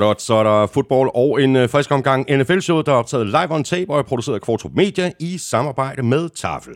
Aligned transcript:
Godt, 0.00 0.22
så 0.22 0.34
er 0.34 0.42
der 0.42 0.66
fodbold 0.66 1.10
og 1.14 1.42
en 1.42 1.56
øh, 1.56 1.68
frisk 1.68 1.90
omgang 1.90 2.26
NFL-show, 2.30 2.80
der 2.80 2.92
er 2.92 2.96
optaget 2.96 3.26
live 3.26 3.50
on 3.50 3.64
tape 3.64 3.92
og 3.92 3.98
er 3.98 4.02
produceret 4.02 4.34
af 4.34 4.40
Kvartrup 4.40 4.72
Media 4.74 5.12
i 5.20 5.38
samarbejde 5.38 6.02
med 6.02 6.28
Tafel. 6.28 6.74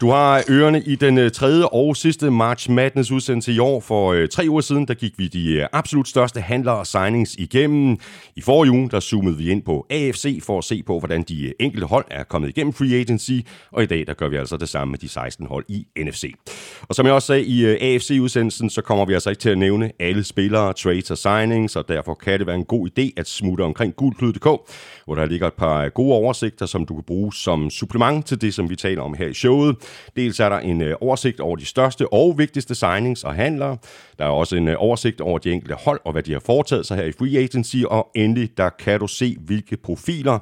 Du 0.00 0.10
har 0.10 0.44
ørerne 0.50 0.82
i 0.86 0.94
den 0.94 1.18
øh, 1.18 1.30
tredje 1.30 1.64
og 1.64 1.96
sidste 1.96 2.30
March 2.30 2.70
Madness 2.70 3.10
udsendelse 3.10 3.52
i 3.52 3.58
år. 3.58 3.80
For 3.80 4.12
øh, 4.12 4.28
tre 4.28 4.44
uger 4.48 4.60
siden, 4.60 4.88
der 4.88 4.94
gik 4.94 5.12
vi 5.18 5.28
de 5.28 5.52
øh, 5.52 5.66
absolut 5.72 6.08
største 6.08 6.40
handler 6.40 6.72
og 6.72 6.86
signings 6.86 7.34
igennem. 7.38 7.96
I 8.36 8.40
forrige 8.40 8.72
uge, 8.72 8.90
der 8.90 9.00
zoomede 9.00 9.36
vi 9.36 9.50
ind 9.50 9.62
på 9.62 9.86
AFC 9.90 10.42
for 10.42 10.58
at 10.58 10.64
se 10.64 10.82
på, 10.82 10.98
hvordan 10.98 11.22
de 11.22 11.46
øh, 11.46 11.52
enkelte 11.60 11.86
hold 11.86 12.04
er 12.10 12.24
kommet 12.24 12.48
igennem 12.48 12.72
free 12.72 12.94
agency. 13.00 13.32
Og 13.72 13.82
i 13.82 13.86
dag, 13.86 14.06
der 14.06 14.14
gør 14.14 14.28
vi 14.28 14.36
altså 14.36 14.56
det 14.56 14.68
samme 14.68 14.90
med 14.90 14.98
de 14.98 15.08
16 15.08 15.46
hold 15.46 15.64
i 15.68 15.86
NFC. 15.98 16.34
Og 16.82 16.94
som 16.94 17.06
jeg 17.06 17.14
også 17.14 17.26
sagde 17.26 17.44
i 17.44 17.64
AFC-udsendelsen, 17.64 18.70
så 18.70 18.82
kommer 18.82 19.04
vi 19.04 19.14
altså 19.14 19.30
ikke 19.30 19.40
til 19.40 19.50
at 19.50 19.58
nævne 19.58 19.92
alle 20.00 20.24
spillere, 20.24 20.72
trades 20.72 21.10
og 21.10 21.18
signings, 21.18 21.76
og 21.76 21.88
derfor 21.88 22.14
kan 22.14 22.38
det 22.38 22.46
være 22.46 22.56
en 22.56 22.64
god 22.64 22.88
idé 22.88 23.10
at 23.16 23.28
smutte 23.28 23.62
omkring 23.62 23.96
gulklyd.dk, 23.96 24.44
hvor 25.04 25.14
der 25.14 25.26
ligger 25.26 25.46
et 25.46 25.54
par 25.54 25.88
gode 25.88 26.14
oversigter, 26.14 26.66
som 26.66 26.86
du 26.86 26.94
kan 26.94 27.04
bruge 27.06 27.34
som 27.34 27.70
supplement 27.70 28.26
til 28.26 28.40
det, 28.40 28.54
som 28.54 28.70
vi 28.70 28.76
taler 28.76 29.02
om 29.02 29.14
her 29.14 29.26
i 29.26 29.34
showet. 29.34 29.65
Dels 30.16 30.40
er 30.40 30.48
der 30.48 30.58
en 30.58 30.82
øh, 30.82 30.96
oversigt 31.00 31.40
over 31.40 31.56
de 31.56 31.66
største 31.66 32.12
og 32.12 32.38
vigtigste 32.38 32.74
signings 32.74 33.24
og 33.24 33.34
handlere. 33.34 33.76
Der 34.18 34.24
er 34.24 34.28
også 34.28 34.56
en 34.56 34.68
øh, 34.68 34.74
oversigt 34.78 35.20
over 35.20 35.38
de 35.38 35.52
enkelte 35.52 35.74
hold 35.74 36.00
og 36.04 36.12
hvad 36.12 36.22
de 36.22 36.32
har 36.32 36.42
foretaget 36.46 36.86
sig 36.86 36.96
her 36.96 37.04
i 37.04 37.12
Free 37.12 37.38
Agency. 37.38 37.76
Og 37.86 38.10
endelig, 38.14 38.50
der 38.56 38.68
kan 38.68 39.00
du 39.00 39.06
se, 39.06 39.36
hvilke 39.40 39.76
profiler 39.76 40.38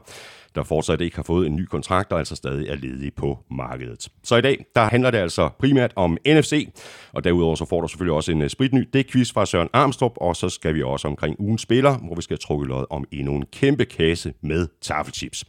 der 0.54 0.62
fortsat 0.62 1.00
ikke 1.00 1.16
har 1.16 1.22
fået 1.22 1.46
en 1.46 1.56
ny 1.56 1.64
kontrakt 1.64 2.12
og 2.12 2.18
altså 2.18 2.36
stadig 2.36 2.68
er 2.68 2.74
ledige 2.74 3.10
på 3.10 3.38
markedet. 3.50 4.08
Så 4.22 4.36
i 4.36 4.40
dag, 4.40 4.64
der 4.74 4.82
handler 4.82 5.10
det 5.10 5.18
altså 5.18 5.48
primært 5.58 5.92
om 5.96 6.18
NFC, 6.26 6.68
og 7.12 7.24
derudover 7.24 7.54
så 7.54 7.64
får 7.64 7.80
du 7.80 7.88
selvfølgelig 7.88 8.14
også 8.14 8.32
en 8.32 8.42
øh, 8.42 8.50
spritny 8.50 8.88
det 8.92 9.10
quiz 9.10 9.32
fra 9.32 9.46
Søren 9.46 9.68
Armstrong, 9.72 10.12
og 10.16 10.36
så 10.36 10.48
skal 10.48 10.74
vi 10.74 10.82
også 10.82 11.08
omkring 11.08 11.36
ugen 11.38 11.58
spiller, 11.58 11.98
hvor 11.98 12.14
vi 12.14 12.22
skal 12.22 12.38
trukke 12.38 12.66
lod 12.66 12.84
om 12.90 13.04
endnu 13.12 13.34
en 13.34 13.44
kæmpe 13.52 13.84
kasse 13.84 14.32
med 14.42 14.68
taffelchips. 14.82 15.44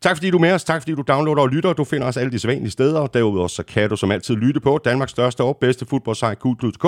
Tak 0.00 0.16
fordi 0.16 0.30
du 0.30 0.36
er 0.36 0.40
med 0.40 0.52
os, 0.52 0.64
tak 0.64 0.82
fordi 0.82 0.94
du 0.94 1.02
downloader 1.08 1.42
og 1.42 1.48
lytter. 1.48 1.72
Du 1.72 1.84
finder 1.84 2.06
os 2.06 2.16
alle 2.16 2.32
de 2.32 2.38
sædvanlige 2.38 2.70
steder, 2.70 3.00
og 3.00 3.14
derudover 3.14 3.48
så 3.48 3.62
kan 3.62 3.90
du 3.90 3.96
som 3.96 4.10
altid 4.10 4.34
lytte 4.34 4.60
på 4.60 4.80
Danmarks 4.84 5.10
største 5.10 5.44
og 5.44 5.56
bedste 5.60 5.86
fodboldsite, 5.86 6.34
Kudklud.dk, 6.34 6.84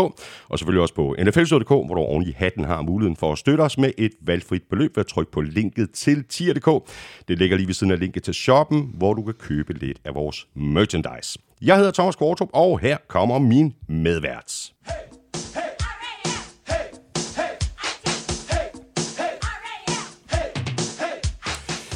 og 0.49 0.59
selvfølgelig 0.59 0.83
også 0.83 0.95
på 0.95 1.17
nfl.dk, 1.19 1.69
hvor 1.69 1.95
du 1.95 2.01
oven 2.01 2.23
i 2.23 2.33
hatten 2.37 2.65
har 2.65 2.83
muligheden 2.83 3.17
for 3.17 3.33
at 3.33 3.39
støtte 3.39 3.63
os 3.63 3.79
med 3.79 3.91
et 3.99 4.13
valgfrit 4.23 4.63
beløb 4.71 4.97
ved 4.97 5.01
at 5.01 5.07
trykke 5.07 5.33
på 5.33 5.41
linket 5.41 5.91
til 5.91 6.25
tier.dk. 6.25 6.91
Det 7.29 7.39
ligger 7.39 7.52
lige 7.57 7.67
ved 7.67 7.75
siden 7.75 7.93
af 7.93 7.99
linket 7.99 8.23
til 8.23 8.35
shoppen, 8.35 8.91
hvor 8.95 9.15
du 9.15 9.23
kan 9.23 9.35
købe 9.35 9.73
lidt 9.73 9.99
af 10.05 10.15
vores 10.15 10.47
merchandise. 10.55 11.39
Jeg 11.63 11.77
hedder 11.77 11.91
Thomas 11.91 12.17
Kvartrup, 12.17 12.49
og 12.53 12.79
her 12.79 12.97
kommer 13.09 13.39
min 13.39 13.75
medvært. 13.89 14.73
Hey. 14.87 14.93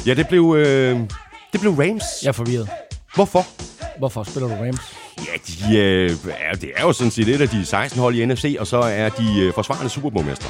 Ja, 0.07 0.13
det 0.13 0.27
blev, 0.27 0.55
øh, 0.57 0.99
det 1.53 1.61
blev 1.61 1.71
Rams. 1.71 2.03
Jeg 2.23 2.27
er 2.27 2.31
forvirret. 2.31 2.69
Hvorfor? 3.15 3.45
Hvorfor 3.99 4.23
spiller 4.23 4.47
du 4.49 4.63
Rams? 4.63 4.97
Ja, 5.17 5.31
de, 5.47 5.77
øh, 5.77 6.09
det 6.61 6.71
er 6.75 6.81
jo 6.81 6.93
sådan 6.93 7.11
set 7.11 7.27
et 7.27 7.41
af 7.41 7.49
de 7.49 7.65
16 7.65 8.01
hold 8.01 8.15
i 8.15 8.25
NFC, 8.25 8.55
og 8.59 8.67
så 8.67 8.77
er 8.77 9.09
de 9.09 9.39
øh, 9.39 9.53
forsvarende 9.53 9.89
Superbowl-mestre. 9.89 10.49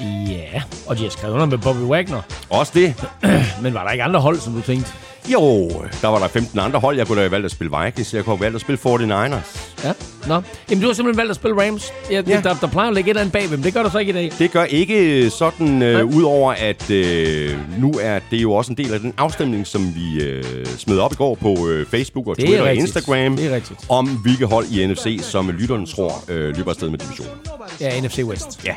Ja, 0.00 0.62
og 0.86 0.98
de 0.98 1.02
har 1.02 1.10
skrevet 1.10 1.34
under 1.34 1.46
med 1.46 1.58
Bobby 1.58 1.78
Wagner. 1.78 2.22
Også 2.50 2.72
det. 2.74 2.94
Men 3.62 3.74
var 3.74 3.84
der 3.84 3.90
ikke 3.90 4.04
andre 4.04 4.20
hold, 4.20 4.38
som 4.38 4.52
du 4.54 4.60
tænkte? 4.60 4.92
Jo, 5.32 5.68
der 6.02 6.08
var 6.08 6.18
der 6.18 6.28
15 6.28 6.58
andre 6.58 6.80
hold. 6.80 6.96
Jeg 6.96 7.06
kunne 7.06 7.16
da 7.16 7.22
have 7.22 7.30
valgt 7.30 7.44
at 7.44 7.50
spille 7.50 7.72
Vikings. 7.84 8.14
Jeg 8.14 8.24
kunne 8.24 8.36
have 8.36 8.44
valgt 8.44 8.54
at 8.54 8.60
spille 8.60 8.78
49ers. 8.84 9.58
Ja, 9.84 9.92
nå. 10.28 10.42
Jamen, 10.70 10.82
du 10.82 10.86
har 10.86 10.94
simpelthen 10.94 11.16
valgt 11.16 11.30
at 11.30 11.36
spille 11.36 11.66
Rams. 11.66 11.92
Ja, 12.10 12.22
ja. 12.26 12.40
Der, 12.40 12.54
der 12.54 12.66
plejer 12.66 12.88
at 12.88 12.94
ligge 12.94 13.10
et 13.10 13.10
eller 13.10 13.20
andet 13.20 13.32
bagved, 13.32 13.56
men 13.56 13.64
det 13.64 13.74
gør 13.74 13.82
der 13.82 13.90
så 13.90 13.98
ikke 13.98 14.10
i 14.10 14.12
dag. 14.12 14.32
Det 14.38 14.50
gør 14.50 14.64
ikke 14.64 15.30
sådan, 15.30 15.82
øh, 15.82 16.06
udover 16.16 16.52
at 16.52 16.90
øh, 16.90 17.58
nu 17.78 17.92
er 18.02 18.18
det 18.30 18.42
jo 18.42 18.52
også 18.52 18.72
en 18.72 18.76
del 18.76 18.94
af 18.94 19.00
den 19.00 19.14
afstemning, 19.16 19.66
som 19.66 19.94
vi 19.94 20.22
øh, 20.22 20.66
smed 20.66 20.98
op 20.98 21.12
i 21.12 21.16
går 21.16 21.34
på 21.34 21.68
øh, 21.68 21.86
Facebook 21.86 22.26
og 22.26 22.38
Twitter 22.38 22.62
og 22.62 22.74
Instagram. 22.74 23.36
Det 23.36 23.46
er 23.46 23.54
rigtigt. 23.54 23.80
Om 23.88 24.08
hvilke 24.08 24.46
hold 24.46 24.66
i 24.66 24.86
NFC, 24.86 25.18
som 25.22 25.50
lytterne 25.50 25.86
tror 25.86 26.24
øh, 26.28 26.56
løber 26.56 26.70
afsted 26.70 26.90
med 26.90 26.98
divisionen. 26.98 27.32
Ja, 27.80 28.00
NFC 28.00 28.18
West. 28.18 28.64
Ja. 28.64 28.74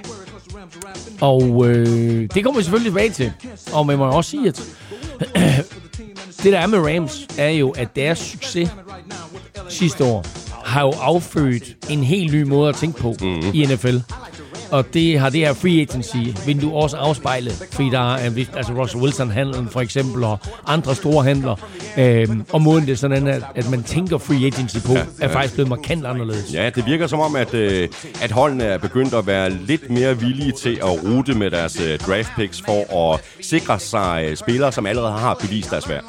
Og 1.22 1.66
øh, 1.68 2.30
det 2.34 2.44
kommer 2.44 2.60
vi 2.60 2.64
selvfølgelig 2.64 2.92
tilbage 2.92 3.10
til. 3.10 3.34
Og 3.74 3.86
man 3.86 3.98
må 3.98 4.06
også 4.12 4.30
sige, 4.30 4.48
at 4.48 4.62
det 6.44 6.54
der 6.54 6.60
er 6.60 6.68
med 6.68 6.80
Rams, 6.80 7.28
er 7.38 7.50
jo, 7.50 7.70
at 7.70 7.96
deres 7.96 8.20
succes 8.20 8.70
sidste 9.70 10.04
år 10.04 10.26
har 10.68 10.82
jo 10.82 10.92
affødt 11.02 11.76
en 11.90 12.04
helt 12.04 12.34
ny 12.34 12.42
måde 12.42 12.70
at 12.70 12.76
tænke 12.76 13.00
på 13.00 13.16
mm-hmm. 13.22 13.52
i 13.54 13.66
NFL. 13.66 13.98
Og 14.72 14.94
det 14.94 15.20
har 15.20 15.30
det 15.30 15.40
her 15.40 15.54
free 15.54 15.82
agency 15.82 16.18
vindue 16.46 16.74
også 16.74 16.98
afspejlet, 16.98 17.64
fordi 17.72 17.90
der 17.90 18.16
er 18.16 18.32
altså 18.56 18.74
Russell 18.74 19.04
Wilson 19.04 19.32
handlen 19.32 19.70
for 19.70 19.82
eksempel, 19.82 20.24
og 20.24 20.40
andre 20.66 20.96
store 20.96 21.24
handler. 21.24 21.56
Øhm, 21.98 22.46
og 22.50 22.62
måden 22.62 22.86
det 22.86 22.92
er 22.92 22.96
sådan, 22.96 23.28
at, 23.28 23.44
at 23.56 23.70
man 23.70 23.84
tænker 23.84 24.18
free 24.18 24.46
agency 24.46 24.78
på, 24.86 24.94
ja, 24.94 25.00
ja. 25.00 25.26
er 25.26 25.30
faktisk 25.30 25.54
blevet 25.54 25.70
markant 25.70 26.06
anderledes. 26.06 26.54
Ja, 26.54 26.70
det 26.76 26.86
virker 26.86 27.08
som 27.08 27.20
om, 27.20 27.36
at, 27.36 27.54
øh, 27.54 27.90
at 28.22 28.32
holdene 28.32 28.64
er 28.64 28.78
begyndt 28.78 29.14
at 29.14 29.28
være 29.28 29.50
lidt 29.50 29.90
mere 29.90 30.20
villige 30.20 30.52
til 30.52 30.80
at 30.84 31.04
rute 31.04 31.34
med 31.34 31.52
deres 31.52 31.82
øh, 31.82 32.00
draft 32.00 32.30
picks 32.36 32.62
for 32.62 33.14
at 33.14 33.22
sikre 33.42 33.80
sig 33.80 34.26
øh, 34.30 34.38
spillere, 34.38 34.72
som 34.72 34.86
allerede 34.86 35.14
har 35.14 35.34
bevist 35.34 35.72
deres 35.72 35.90
værd. 35.90 36.04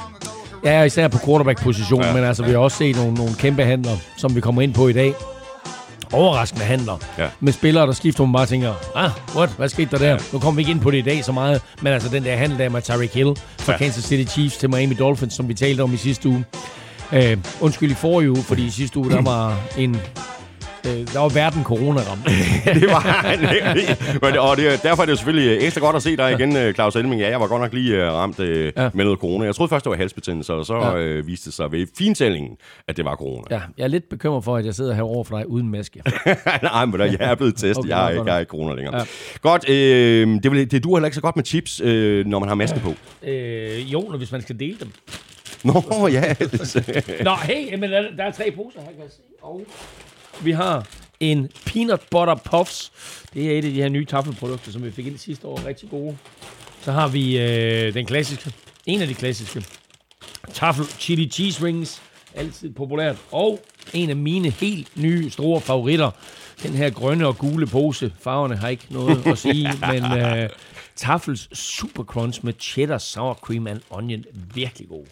Ja, 0.65 0.83
især 0.83 1.09
på 1.09 1.19
quarterback-positionen, 1.19 2.07
ja. 2.07 2.15
men 2.15 2.25
altså, 2.25 2.45
vi 2.45 2.51
har 2.51 2.59
også 2.59 2.77
set 2.77 2.97
nogle, 2.97 3.15
nogle 3.15 3.35
kæmpe 3.35 3.65
handler, 3.65 3.97
som 4.17 4.35
vi 4.35 4.41
kommer 4.41 4.63
ind 4.63 4.75
på 4.75 4.89
i 4.89 4.93
dag. 4.93 5.15
Overraskende 6.13 6.65
handler. 6.65 6.99
Ja. 7.19 7.29
Med 7.41 7.53
spillere, 7.53 7.87
der 7.87 7.93
skifter, 7.93 8.25
man 8.25 8.33
bare 8.33 8.47
tænker, 8.47 8.75
ah, 8.95 9.11
what? 9.37 9.51
Hvad 9.57 9.69
skete 9.69 9.91
der 9.91 9.99
der? 9.99 10.11
Ja. 10.11 10.17
Nu 10.33 10.39
kommer 10.39 10.57
vi 10.57 10.63
ikke 10.63 10.71
ind 10.71 10.81
på 10.81 10.91
det 10.91 10.99
i 10.99 11.03
dag 11.03 11.25
så 11.25 11.33
meget, 11.33 11.63
men 11.83 11.93
altså 11.93 12.09
den 12.09 12.25
der 12.25 12.37
handel 12.37 12.59
der 12.59 12.69
med 12.69 12.83
Tyreek 12.83 13.15
Hill 13.15 13.37
fra 13.59 13.73
ja. 13.73 13.79
Kansas 13.79 14.05
City 14.05 14.33
Chiefs 14.33 14.57
til 14.57 14.71
Miami 14.71 14.95
Dolphins, 14.95 15.35
som 15.35 15.49
vi 15.49 15.55
talte 15.55 15.81
om 15.81 15.95
i 15.95 15.97
sidste 15.97 16.29
uge. 16.29 16.45
Uh, 17.13 17.19
undskyld 17.61 17.91
i 17.91 17.95
forrige 17.95 18.31
uge, 18.31 18.43
fordi 18.43 18.67
i 18.67 18.71
sidste 18.71 18.99
uge, 18.99 19.11
der 19.11 19.23
var 19.33 19.57
en 19.79 20.01
Øh, 20.87 21.13
der 21.13 21.19
var 21.19 21.29
verden 21.29 21.65
corona 21.65 22.01
ramt. 22.01 22.25
det 22.81 22.89
var 22.89 23.03
Men, 24.23 24.39
og 24.39 24.57
det, 24.57 24.83
derfor 24.83 25.03
er 25.03 25.07
det 25.07 25.13
jo 25.13 25.17
selvfølgelig 25.17 25.67
ekstra 25.67 25.81
godt 25.81 25.97
at 25.97 26.03
se 26.03 26.17
dig 26.17 26.33
igen, 26.33 26.57
øh, 26.57 26.75
Claus 26.75 26.97
Elming. 26.97 27.21
Ja, 27.21 27.29
jeg 27.29 27.41
var 27.41 27.47
godt 27.47 27.63
nok 27.63 27.73
lige 27.73 27.97
uh, 27.97 28.13
ramt 28.13 28.41
uh, 28.41 28.49
ja. 28.49 28.71
med 28.95 29.05
noget 29.05 29.19
corona. 29.19 29.45
Jeg 29.45 29.55
troede 29.55 29.71
først, 29.71 29.85
det 29.85 29.91
var 29.91 29.97
halsbetændelse, 29.97 30.55
og 30.55 30.67
så 30.67 30.75
ja. 30.75 31.19
uh, 31.19 31.27
viste 31.27 31.47
det 31.47 31.55
sig 31.55 31.73
ved 31.73 31.87
fintællingen, 31.99 32.57
at 32.89 32.97
det 32.97 33.05
var 33.05 33.17
corona. 33.17 33.45
Ja, 33.51 33.61
jeg 33.79 33.85
er 33.85 33.89
lidt 33.89 34.09
bekymret 34.09 34.45
for, 34.45 34.57
at 34.57 34.65
jeg 34.67 34.75
sidder 34.75 34.95
herovre 34.95 35.25
for 35.25 35.37
dig 35.37 35.49
uden 35.49 35.69
maske. 35.69 36.03
Nej, 36.63 36.85
men 36.85 37.01
jeg 37.01 37.17
er 37.21 37.35
blevet 37.35 37.55
testet. 37.57 37.79
okay, 37.79 37.89
jeg, 37.89 38.15
er, 38.15 38.25
jeg 38.25 38.35
er 38.35 38.39
ikke 38.39 38.51
corona 38.51 38.75
længere. 38.75 38.97
Ja. 38.97 39.05
Godt, 39.41 39.69
øh, 39.69 40.29
det, 40.29 40.53
det, 40.53 40.71
det 40.71 40.85
duer 40.85 40.97
heller 40.97 41.07
ikke 41.07 41.15
så 41.15 41.21
godt 41.21 41.37
med 41.37 41.45
chips, 41.45 41.81
øh, 41.81 42.27
når 42.27 42.39
man 42.39 42.49
har 42.49 42.57
maske 42.57 42.81
på. 42.81 42.95
Øh, 43.23 43.93
jo, 43.93 44.17
hvis 44.17 44.33
man 44.33 44.43
skal 44.43 44.61
dele 44.61 44.77
dem. 44.81 44.93
Nå, 45.65 46.09
ja. 46.13 46.35
Nå, 47.29 47.31
hey, 47.43 47.75
men 47.75 47.91
der, 47.91 48.03
der 48.17 48.25
er 48.25 48.31
tre 48.31 48.53
poser 48.57 48.81
her, 48.81 48.87
kan 48.87 49.03
jeg 49.03 49.11
se. 49.11 49.23
Og 49.43 49.67
vi 50.43 50.53
har 50.53 50.87
en 51.21 51.51
peanut 51.67 52.01
butter 52.11 52.35
puffs. 52.35 52.93
Det 53.35 53.47
er 53.47 53.59
et 53.59 53.65
af 53.65 53.71
de 53.71 53.83
her 53.83 53.89
nye 53.89 54.05
taffelprodukter, 54.05 54.73
som 54.73 54.85
vi 54.85 54.91
fik 54.91 55.07
ind 55.07 55.19
sidste 55.19 55.47
år. 55.47 55.67
Rigtig 55.67 55.91
gode. 55.91 56.17
Så 56.83 56.93
har 56.93 57.09
vi 57.09 57.39
øh, 57.39 57.95
den 57.95 58.07
klassiske. 58.07 58.53
En 58.87 59.01
af 59.03 59.09
de 59.09 59.15
klassiske. 59.15 59.65
Taffel 60.53 60.87
chili 60.87 61.29
cheese 61.29 61.65
rings. 61.65 62.03
Altid 62.35 62.71
populært. 62.71 63.17
Og 63.33 63.61
en 63.93 64.11
af 64.11 64.17
mine 64.17 64.51
helt 64.51 64.97
nye 64.97 65.31
store 65.31 65.61
favoritter. 65.61 66.11
Den 66.63 66.75
her 66.75 66.91
grønne 66.91 67.27
og 67.27 67.39
gule 67.39 67.67
pose. 67.67 68.13
Farverne 68.21 68.57
har 68.57 68.69
ikke 68.69 68.87
noget 68.91 69.27
at 69.27 69.39
sige, 69.39 69.71
men 69.93 70.05
øh, 70.05 70.49
Tafels 70.97 71.59
Super 71.59 72.05
Crunch 72.05 72.45
med 72.45 72.53
cheddar, 72.61 72.99
sour 72.99 73.35
cream 73.35 73.67
and 73.67 73.81
onion. 73.91 74.25
Virkelig 74.55 74.89
god. 74.89 75.05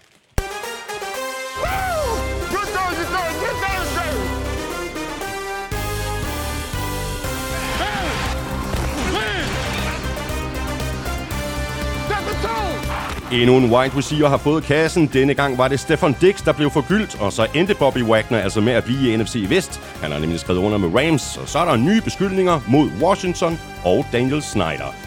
Endnu 13.32 13.56
en 13.56 13.70
wide 13.70 13.96
receiver 13.96 14.28
har 14.28 14.36
fået 14.36 14.64
kassen. 14.64 15.06
Denne 15.12 15.34
gang 15.34 15.58
var 15.58 15.68
det 15.68 15.80
Stefan 15.80 16.16
Dix, 16.20 16.44
der 16.44 16.52
blev 16.52 16.70
forgyldt, 16.70 17.20
og 17.20 17.32
så 17.32 17.46
endte 17.54 17.74
Bobby 17.74 18.02
Wagner 18.02 18.38
altså 18.38 18.60
med 18.60 18.72
at 18.72 18.84
blive 18.84 19.12
i 19.12 19.16
NFC 19.16 19.44
Vest. 19.48 19.80
Han 20.02 20.12
har 20.12 20.18
nemlig 20.18 20.40
skrevet 20.40 20.60
under 20.60 20.78
med 20.78 20.88
Rams, 21.00 21.36
og 21.36 21.48
så 21.48 21.58
er 21.58 21.64
der 21.64 21.76
nye 21.76 22.00
beskyldninger 22.00 22.60
mod 22.68 22.90
Washington 23.02 23.58
og 23.84 24.06
Daniel 24.12 24.42
Snyder. 24.42 25.05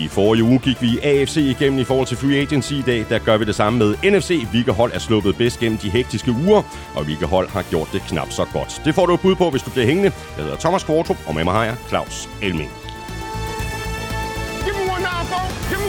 I 0.00 0.08
forrige 0.08 0.44
uge 0.44 0.58
gik 0.58 0.82
vi 0.82 0.98
AFC 1.02 1.36
igennem 1.36 1.78
i 1.78 1.84
forhold 1.84 2.06
til 2.06 2.16
Free 2.16 2.36
Agency 2.36 2.72
i 2.72 2.82
dag. 2.86 3.06
Der 3.08 3.18
gør 3.18 3.36
vi 3.36 3.44
det 3.44 3.54
samme 3.54 3.78
med 3.78 3.94
NFC. 4.10 4.46
Hvilke 4.50 4.72
hold 4.72 4.92
er 4.94 4.98
sluppet 4.98 5.36
bedst 5.36 5.60
gennem 5.60 5.78
de 5.78 5.90
hektiske 5.90 6.32
uger, 6.32 6.62
og 6.94 7.04
hvilke 7.04 7.26
hold 7.26 7.48
har 7.48 7.62
gjort 7.62 7.88
det 7.92 8.02
knap 8.08 8.30
så 8.30 8.44
godt. 8.52 8.82
Det 8.84 8.94
får 8.94 9.06
du 9.06 9.14
et 9.14 9.20
bud 9.20 9.34
på, 9.34 9.50
hvis 9.50 9.62
du 9.62 9.70
bliver 9.70 9.86
hængende. 9.86 10.12
Jeg 10.36 10.44
hedder 10.44 10.58
Thomas 10.58 10.84
Kvartrup, 10.84 11.16
og 11.26 11.34
med 11.34 11.44
mig 11.44 11.54
har 11.54 11.64
jeg 11.64 11.76
Claus 11.88 12.28
Elming. 12.42 12.70
Og 14.90 15.79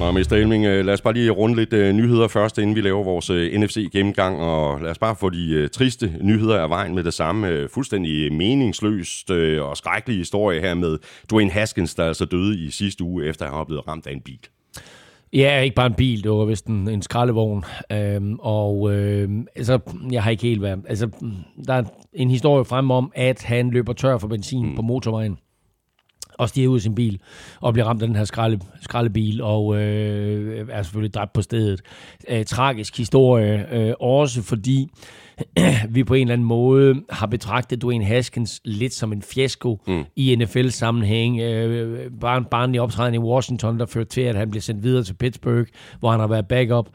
Mr. 0.00 0.32
Elming, 0.32 0.64
øh, 0.64 0.84
lad 0.84 0.94
os 0.94 1.00
bare 1.00 1.14
lige 1.14 1.30
runde 1.30 1.56
lidt 1.56 1.72
uh, 1.72 1.96
nyheder 1.96 2.28
først, 2.28 2.58
inden 2.58 2.76
vi 2.76 2.80
laver 2.80 3.04
vores 3.04 3.30
uh, 3.30 3.36
øh, 3.36 3.60
NFC-gennemgang, 3.60 4.40
og 4.40 4.80
lad 4.80 4.90
os 4.90 4.98
bare 4.98 5.16
få 5.16 5.30
de 5.30 5.62
uh, 5.62 5.70
triste 5.70 6.12
nyheder 6.20 6.60
af 6.60 6.70
vejen 6.70 6.94
med 6.94 7.04
det 7.04 7.14
samme. 7.14 7.68
Fuldstændig 7.68 8.32
meningsløst 8.32 9.30
og 9.60 9.76
skrækkelig 9.76 10.18
historie 10.18 10.60
her 10.60 10.74
med 10.74 10.98
Dwayne 11.30 11.50
Haskins, 11.50 11.94
der 11.94 12.04
altså 12.04 12.24
døde 12.24 12.58
i 12.58 12.70
sidste 12.70 13.04
uge, 13.04 13.24
efter 13.24 13.46
at 13.46 13.52
have 13.52 13.66
blevet 13.66 13.88
ramt 13.88 14.06
af 14.06 14.12
en 14.12 14.20
bil. 14.20 14.38
Ja, 15.32 15.60
ikke 15.60 15.74
bare 15.74 15.86
en 15.86 15.94
bil, 15.94 16.22
det 16.22 16.30
var 16.30 16.44
vist 16.44 16.66
en, 16.66 16.88
en 16.88 17.02
skraldevogn. 17.02 17.64
Øhm, 17.92 18.36
og 18.40 18.92
øh, 18.92 19.30
altså, 19.56 19.78
jeg 20.10 20.22
har 20.22 20.30
ikke 20.30 20.42
helt 20.42 20.62
været... 20.62 20.78
Altså, 20.88 21.08
der 21.66 21.74
er 21.74 21.82
en 22.12 22.30
historie 22.30 22.64
frem 22.64 22.90
om, 22.90 23.12
at 23.14 23.42
han 23.42 23.70
løber 23.70 23.92
tør 23.92 24.18
for 24.18 24.28
benzin 24.28 24.66
mm. 24.66 24.76
på 24.76 24.82
motorvejen 24.82 25.38
og 26.38 26.48
stiger 26.48 26.68
ud 26.68 26.76
af 26.76 26.82
sin 26.82 26.94
bil 26.94 27.20
og 27.60 27.72
bliver 27.72 27.86
ramt 27.86 28.02
af 28.02 28.08
den 28.08 28.16
her 28.16 28.24
skralde, 28.24 28.58
skraldebil 28.80 29.42
og 29.42 29.76
øh, 29.76 30.66
er 30.70 30.82
selvfølgelig 30.82 31.14
dræbt 31.14 31.32
på 31.32 31.42
stedet. 31.42 31.80
Øh, 32.28 32.44
tragisk 32.44 32.98
historie, 32.98 33.66
øh, 33.72 33.94
også 34.00 34.42
fordi 34.42 34.88
vi 35.94 36.04
på 36.04 36.14
en 36.14 36.20
eller 36.20 36.32
anden 36.32 36.46
måde 36.46 36.94
har 37.10 37.26
betragtet 37.26 37.82
Dwayne 37.82 38.04
Haskins 38.04 38.60
lidt 38.64 38.94
som 38.94 39.12
en 39.12 39.22
fiasko 39.22 39.80
mm. 39.86 40.04
i 40.16 40.36
NFL-sammenhæng. 40.36 41.40
Øh, 41.40 42.10
bare 42.20 42.38
en 42.38 42.44
barnlig 42.44 42.80
optræden 42.80 43.14
i 43.14 43.18
Washington, 43.18 43.78
der 43.78 43.86
førte 43.86 44.10
til, 44.10 44.20
at 44.20 44.36
han 44.36 44.50
blev 44.50 44.60
sendt 44.60 44.82
videre 44.82 45.04
til 45.04 45.14
Pittsburgh, 45.14 45.66
hvor 46.00 46.10
han 46.10 46.20
har 46.20 46.26
været 46.26 46.48
backup. 46.48 46.88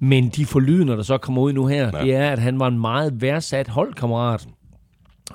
Men 0.00 0.28
de 0.28 0.46
forlydende, 0.46 0.96
der 0.96 1.02
så 1.02 1.18
kommer 1.18 1.42
ud 1.42 1.52
nu 1.52 1.66
her, 1.66 1.90
ja. 1.94 2.04
det 2.04 2.14
er, 2.14 2.30
at 2.30 2.38
han 2.38 2.58
var 2.58 2.68
en 2.68 2.80
meget 2.80 3.22
værdsat 3.22 3.68
holdkammerat 3.68 4.48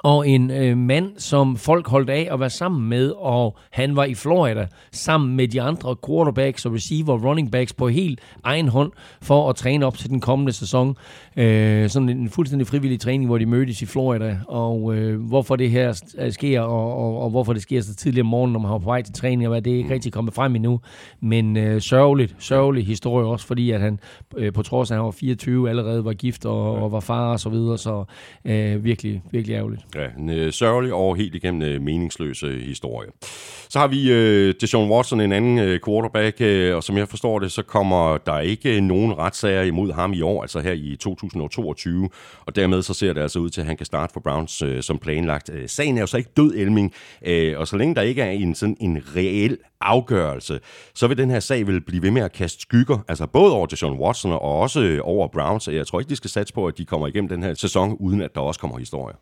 og 0.04 0.30
en 0.30 0.52
øh, 0.52 0.78
mand, 0.78 1.12
som 1.18 1.58
folk 1.58 1.88
holdt 1.88 2.10
af 2.10 2.28
at 2.32 2.40
være 2.40 2.50
sammen 2.50 2.90
med, 2.90 3.14
og 3.18 3.58
han 3.72 3.96
var 3.96 4.04
i 4.04 4.14
Florida 4.14 4.68
sammen 4.92 5.36
med 5.36 5.48
de 5.48 5.62
andre 5.62 5.96
quarterbacks 6.08 6.66
og 6.66 6.74
receiver 6.74 7.18
running 7.18 7.52
backs 7.52 7.74
på 7.74 7.88
helt 7.88 8.20
egen 8.44 8.68
hånd 8.68 8.92
for 9.22 9.50
at 9.50 9.56
træne 9.56 9.86
op 9.86 9.98
til 9.98 10.10
den 10.10 10.20
kommende 10.20 10.54
sæson. 10.54 10.96
Øh, 11.38 11.90
sådan 11.90 12.10
en 12.10 12.30
fuldstændig 12.30 12.68
frivillig 12.68 13.00
træning, 13.00 13.26
hvor 13.26 13.38
de 13.38 13.46
mødtes 13.46 13.82
i 13.82 13.86
Florida, 13.86 14.40
og 14.48 14.96
øh, 14.96 15.22
hvorfor 15.22 15.56
det 15.56 15.72
her 15.72 16.02
øh, 16.18 16.32
sker, 16.32 16.62
og, 16.62 16.98
og, 16.98 17.22
og 17.22 17.30
hvorfor 17.30 17.54
det 17.54 17.62
sker 17.62 17.82
så 17.82 17.96
tidligt 17.96 18.22
om 18.22 18.28
morgenen, 18.28 18.54
når 18.54 18.60
man 18.60 18.72
har 18.72 18.78
på 18.78 18.86
vej 18.86 19.02
til 19.02 19.14
træning, 19.14 19.48
og 19.48 19.52
hvad 19.52 19.62
det 19.62 19.74
er 19.74 19.78
ikke 19.78 19.94
rigtig 19.94 20.14
kommet 20.14 20.34
frem 20.34 20.56
endnu. 20.56 20.80
Men 21.22 21.58
øh, 21.58 21.82
sørgeligt, 21.82 22.36
sørgelig 22.40 22.86
historie 22.86 23.26
også, 23.26 23.48
fordi 23.48 23.72
at 23.72 23.82
han 23.82 24.00
øh, 24.38 24.54
på 24.54 24.64
trods 24.64 24.92
af, 24.92 24.96
at 24.96 25.00
han 25.00 25.06
var 25.06 25.12
24, 25.12 25.70
allerede 25.70 26.06
var 26.06 26.14
gift 26.14 26.46
og, 26.46 26.76
og 26.76 26.92
var 26.92 27.00
far 27.00 27.32
og 27.32 27.40
så 27.40 27.50
videre, 27.50 27.78
så 27.78 28.04
øh, 28.46 28.84
virkelig, 28.84 29.22
virkelig 29.32 29.56
ærgerligt. 29.56 29.85
Ja, 29.96 30.08
en 30.18 30.30
øh, 30.30 30.54
sørgelig 30.54 30.94
og 30.94 31.16
helt 31.16 31.36
igennem 31.36 31.62
øh, 31.62 31.82
meningsløse 31.82 32.48
øh, 32.48 32.62
historie. 32.62 33.10
Så 33.70 33.80
har 33.80 33.88
vi 33.88 34.12
øh, 34.12 34.54
Deshaun 34.62 34.92
Watson, 34.92 35.22
en 35.22 35.32
anden 35.32 35.60
øh, 35.60 35.80
quarterback, 35.86 36.42
øh, 36.42 36.76
og 36.76 36.84
som 36.84 36.98
jeg 36.98 37.08
forstår 37.08 37.40
det, 37.40 37.52
så 37.52 37.64
kommer 37.64 38.18
der 38.18 38.40
ikke 38.40 38.76
øh, 38.76 38.82
nogen 38.82 39.18
retssager 39.18 39.62
imod 39.62 39.92
ham 39.94 40.14
i 40.14 40.22
år, 40.22 40.42
altså 40.42 40.60
her 40.60 40.72
i 40.72 40.98
2022, 41.00 42.10
og 42.46 42.56
dermed 42.56 42.82
så 42.82 42.94
ser 42.94 43.14
det 43.14 43.22
altså 43.22 43.40
ud 43.40 43.50
til, 43.50 43.62
at 43.62 43.68
han 43.68 43.78
kan 43.78 43.86
starte 43.86 44.14
for 44.14 44.20
Browns 44.20 44.62
øh, 44.62 44.84
som 44.84 44.98
planlagt. 44.98 45.50
Øh, 45.54 45.70
sagen 45.70 45.98
er 45.98 46.02
jo 46.02 46.08
så 46.08 46.18
ikke 46.18 46.32
død, 46.38 46.54
Elming, 46.56 46.94
øh, 47.26 47.60
og 47.60 47.68
så 47.68 47.78
længe 47.78 47.96
der 47.96 48.02
ikke 48.02 48.22
er 48.22 48.32
en 48.32 48.56
sådan 48.56 48.78
en 48.80 49.02
reel 49.16 49.58
afgørelse, 49.82 50.60
så 50.94 51.08
vil 51.08 51.18
den 51.18 51.30
her 51.30 51.40
sag 51.40 51.68
vil 51.68 51.82
blive 51.82 52.04
ved 52.04 52.12
med 52.12 52.22
at 52.22 52.34
kaste 52.34 52.62
skygger, 52.62 52.98
altså 53.08 53.28
både 53.28 53.54
over 53.54 53.66
Deshaun 53.66 54.00
Watson 54.00 54.32
og 54.32 54.60
også 54.60 54.82
øh, 54.82 55.00
over 55.04 55.28
Browns. 55.28 55.68
Jeg 55.68 55.88
tror 55.88 56.00
ikke, 56.00 56.10
de 56.10 56.16
skal 56.16 56.30
satse 56.30 56.54
på, 56.54 56.68
at 56.68 56.78
de 56.78 56.86
kommer 56.86 57.08
igennem 57.08 57.30
den 57.30 57.44
her 57.44 57.54
sæson, 57.54 57.98
uden 58.00 58.22
at 58.22 58.36
der 58.36 58.42
også 58.42 58.60
kommer 58.60 58.78
historier. 58.78 59.16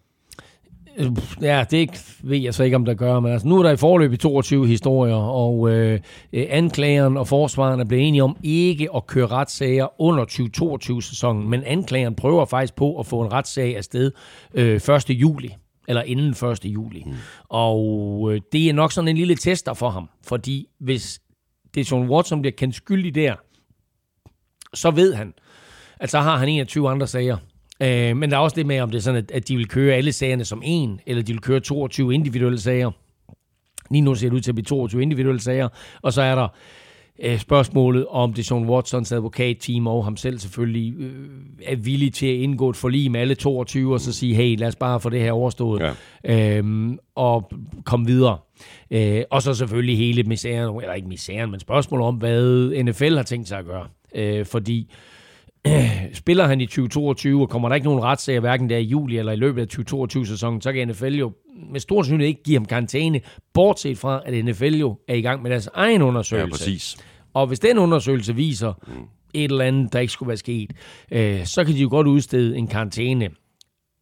Ja, 1.41 1.65
det 1.71 2.17
ved 2.23 2.37
jeg 2.37 2.53
så 2.53 2.63
ikke, 2.63 2.75
om 2.75 2.85
der 2.85 2.93
gør, 2.93 3.19
men 3.19 3.31
altså, 3.31 3.47
nu 3.47 3.59
er 3.59 3.63
der 3.63 3.71
i 3.71 3.77
forløb 3.77 4.13
i 4.13 4.17
22 4.17 4.67
historier, 4.67 5.15
og 5.15 5.69
øh, 5.69 5.99
anklageren 6.33 7.17
og 7.17 7.27
forsvaren 7.27 7.79
er 7.79 7.85
blevet 7.85 8.07
enige 8.07 8.23
om 8.23 8.37
ikke 8.43 8.89
at 8.95 9.07
køre 9.07 9.27
retssager 9.27 10.01
under 10.01 10.25
2022-sæsonen, 10.25 11.49
men 11.49 11.63
anklageren 11.63 12.15
prøver 12.15 12.45
faktisk 12.45 12.75
på 12.75 12.99
at 12.99 13.05
få 13.05 13.21
en 13.21 13.33
retssag 13.33 13.77
afsted 13.77 14.11
øh, 14.53 14.75
1. 14.75 15.09
juli 15.09 15.55
eller 15.87 16.01
inden 16.01 16.29
1. 16.29 16.65
juli. 16.65 17.03
Mm. 17.05 17.13
Og 17.49 18.29
øh, 18.33 18.41
det 18.51 18.69
er 18.69 18.73
nok 18.73 18.91
sådan 18.91 19.07
en 19.07 19.17
lille 19.17 19.35
tester 19.35 19.73
for 19.73 19.89
ham, 19.89 20.09
fordi 20.23 20.67
hvis 20.79 21.21
det 21.75 21.91
John 21.91 22.09
Watson 22.09 22.41
bliver 22.41 22.53
kendt 22.57 22.75
skyldig 22.75 23.15
der, 23.15 23.35
så 24.73 24.91
ved 24.91 25.13
han, 25.13 25.33
at 25.99 26.09
så 26.09 26.19
har 26.19 26.37
han 26.37 26.49
21 26.49 26.89
andre 26.89 27.07
sager, 27.07 27.37
Øh, 27.81 28.17
men 28.17 28.31
der 28.31 28.37
er 28.37 28.41
også 28.41 28.55
det 28.55 28.65
med, 28.65 28.79
om 28.79 28.89
det 28.89 28.97
er 28.97 29.01
sådan, 29.01 29.17
at, 29.23 29.31
at 29.31 29.47
de 29.47 29.57
vil 29.57 29.67
køre 29.67 29.95
alle 29.95 30.11
sagerne 30.11 30.45
som 30.45 30.61
en, 30.65 30.99
eller 31.05 31.23
de 31.23 31.33
vil 31.33 31.41
køre 31.41 31.59
22 31.59 32.13
individuelle 32.13 32.59
sager. 32.59 32.91
Lige 33.91 34.01
nu 34.01 34.15
ser 34.15 34.29
det 34.29 34.35
ud 34.35 34.41
til 34.41 34.51
at 34.51 34.55
blive 34.55 34.65
22 34.65 35.01
individuelle 35.01 35.41
sager, 35.41 35.69
og 36.01 36.13
så 36.13 36.21
er 36.21 36.35
der 36.35 36.47
øh, 37.19 37.39
spørgsmålet 37.39 38.05
om 38.07 38.33
det 38.33 38.45
Sean 38.45 38.69
Watsons 38.69 39.11
advokatteam 39.11 39.87
og 39.87 40.03
ham 40.03 40.17
selv 40.17 40.39
selvfølgelig 40.39 40.93
øh, 40.99 41.29
er 41.65 41.75
villig 41.75 42.13
til 42.13 42.25
at 42.25 42.35
indgå 42.35 42.69
et 42.69 42.75
forlig 42.75 43.11
med 43.11 43.19
alle 43.19 43.35
22 43.35 43.93
og 43.93 43.99
så 43.99 44.13
sige, 44.13 44.35
hey, 44.35 44.57
lad 44.57 44.67
os 44.67 44.75
bare 44.75 44.99
få 44.99 45.09
det 45.09 45.19
her 45.21 45.31
overstået 45.31 45.93
ja. 46.23 46.57
øhm, 46.57 46.99
og 47.15 47.51
komme 47.85 48.05
videre. 48.05 48.37
Øh, 48.91 49.23
og 49.31 49.41
så 49.41 49.53
selvfølgelig 49.53 49.97
hele 49.97 50.23
misæren, 50.23 50.81
eller 50.81 50.93
ikke 50.93 51.07
misæren, 51.07 51.51
men 51.51 51.59
spørgsmålet 51.59 52.07
om, 52.07 52.15
hvad 52.15 52.83
NFL 52.83 53.15
har 53.15 53.23
tænkt 53.23 53.47
sig 53.47 53.59
at 53.59 53.65
gøre. 53.65 53.87
Øh, 54.15 54.45
fordi 54.45 54.91
spiller 56.13 56.47
han 56.47 56.61
i 56.61 56.65
2022, 56.65 57.41
og 57.41 57.49
kommer 57.49 57.69
der 57.69 57.75
ikke 57.75 57.87
nogen 57.87 58.03
retssag, 58.03 58.39
hverken 58.39 58.69
der 58.69 58.77
i 58.77 58.83
juli 58.83 59.17
eller 59.17 59.31
i 59.31 59.35
løbet 59.35 59.61
af 59.61 59.79
2022-sæsonen, 59.79 60.61
så 60.61 60.73
kan 60.73 60.87
NFL 60.87 61.13
jo 61.15 61.31
med 61.71 61.79
stor 61.79 62.01
sandsynlighed 62.01 62.27
ikke 62.27 62.43
give 62.43 62.55
ham 62.55 62.65
karantæne, 62.65 63.21
bortset 63.53 63.97
fra, 63.97 64.21
at 64.25 64.45
NFL 64.45 64.75
jo 64.75 64.99
er 65.07 65.15
i 65.15 65.21
gang 65.21 65.41
med 65.41 65.51
deres 65.51 65.69
egen 65.73 66.01
undersøgelse. 66.01 66.63
Ja, 66.63 66.71
præcis. 66.71 66.97
Og 67.33 67.47
hvis 67.47 67.59
den 67.59 67.77
undersøgelse 67.77 68.35
viser 68.35 68.73
mm. 68.87 68.93
et 69.33 69.51
eller 69.51 69.65
andet, 69.65 69.93
der 69.93 69.99
ikke 69.99 70.13
skulle 70.13 70.27
være 70.27 70.37
sket, 70.37 70.73
øh, 71.11 71.45
så 71.45 71.63
kan 71.63 71.73
de 71.73 71.79
jo 71.79 71.89
godt 71.89 72.07
udstede 72.07 72.57
en 72.57 72.67
karantæne. 72.67 73.29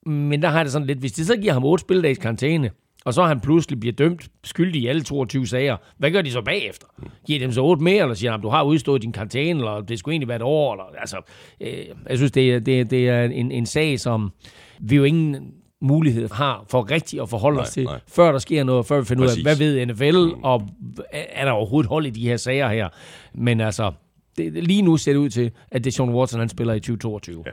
Men 0.06 0.42
der 0.42 0.50
har 0.50 0.64
det 0.64 0.72
sådan 0.72 0.88
lidt, 0.88 1.00
hvis 1.00 1.12
de 1.12 1.26
så 1.26 1.38
giver 1.38 1.54
ham 1.54 1.64
8 1.64 1.82
spildags 1.82 2.20
karantæne, 2.20 2.70
og 3.06 3.14
så 3.14 3.24
han 3.24 3.40
pludselig 3.40 3.80
bliver 3.80 3.94
dømt 3.94 4.30
skyldig 4.44 4.82
i 4.82 4.88
alle 4.88 5.04
22 5.04 5.48
sager. 5.48 5.78
Hvad 5.98 6.12
gør 6.12 6.22
de 6.22 6.32
så 6.32 6.42
bagefter? 6.42 6.88
Giver 7.28 7.40
dem 7.40 7.52
så 7.52 7.62
8 7.62 7.84
mere, 7.84 8.02
eller 8.02 8.16
siger 8.16 8.38
du 8.38 8.50
har 8.50 8.64
udstået 8.64 9.02
din 9.02 9.12
karantæne, 9.12 9.60
eller 9.60 9.82
det 9.82 10.00
skulle 10.00 10.14
egentlig 10.14 10.28
være 10.28 10.36
et 10.36 10.42
år? 10.42 10.74
Eller, 10.74 10.86
altså, 11.00 11.18
øh, 11.62 11.86
jeg 12.10 12.18
synes, 12.18 12.32
det 12.32 12.54
er, 12.54 12.60
det, 12.60 12.92
det 12.92 13.10
er 13.10 13.24
en, 13.24 13.52
en 13.52 13.66
sag, 13.66 14.00
som 14.00 14.32
vi 14.80 14.96
jo 14.96 15.04
ingen 15.04 15.54
mulighed 15.82 16.30
har 16.32 16.66
for 16.70 16.92
rigtigt 16.92 17.22
at 17.22 17.30
forholde 17.30 17.56
nej, 17.56 17.64
os 17.64 17.70
til, 17.70 17.84
nej. 17.84 18.00
før 18.08 18.32
der 18.32 18.40
sker 18.40 18.64
noget, 18.64 18.86
før 18.86 19.00
vi 19.00 19.06
finder 19.06 19.24
Præcis. 19.24 19.44
ud 19.44 19.48
af, 19.48 19.56
hvad 19.56 19.68
ved 19.68 19.86
NFL, 19.86 20.36
mm. 20.36 20.44
og 20.44 20.70
er 21.12 21.46
der 21.46 21.52
overhovedet 21.52 21.90
hold 21.90 22.06
i 22.06 22.10
de 22.10 22.28
her 22.28 22.38
sager 22.38 22.70
her? 22.70 22.90
Men 23.34 23.62
altså, 23.62 23.92
det, 24.38 24.64
lige 24.64 24.82
nu 24.82 24.98
ser 24.98 25.14
det 25.14 25.20
ud 25.20 25.30
til, 25.30 25.52
at 25.72 25.84
det 25.84 25.90
er 25.90 25.92
Sean 25.92 26.10
Watson, 26.10 26.40
han 26.40 26.50
spiller 26.50 26.74
i 26.74 26.80
2022. 26.80 27.44
Ja. 27.46 27.52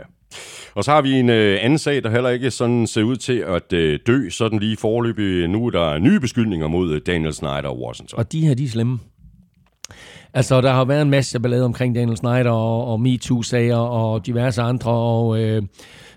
Og 0.75 0.85
så 0.85 0.91
har 0.91 1.03
vi 1.03 1.13
en 1.13 1.31
øh, 1.31 1.59
anden 1.63 1.79
sag, 1.79 2.03
der 2.03 2.11
heller 2.11 2.31
ikke 2.31 2.51
sådan 2.51 2.87
ser 2.87 3.03
ud 3.03 3.17
til 3.17 3.39
at 3.39 3.73
øh, 3.73 3.99
dø, 4.07 4.29
sådan 4.31 4.59
lige 4.59 4.77
forløbig. 4.77 5.49
Nu 5.49 5.67
er 5.67 5.71
der 5.71 5.99
nye 5.99 6.21
beskyldninger 6.21 6.67
mod 6.67 6.93
øh, 6.93 7.01
Daniel 7.07 7.35
Snyder 7.35 7.69
og 7.69 7.81
Washington. 7.81 8.19
Og 8.19 8.33
de 8.33 8.47
her, 8.47 8.55
de 8.55 8.65
er 8.65 8.69
slemme. 8.69 8.99
Altså, 10.35 10.61
der 10.61 10.73
har 10.73 10.85
været 10.85 11.03
en 11.03 11.11
masse 11.11 11.41
ballade 11.41 11.65
omkring 11.65 11.95
Daniel 11.95 12.17
Snyder 12.17 12.51
og, 12.51 12.87
og 12.87 13.01
MeToo-sager 13.01 13.77
og 13.77 14.27
diverse 14.27 14.63
andre, 14.63 14.91
og 14.91 15.41
øh, 15.41 15.63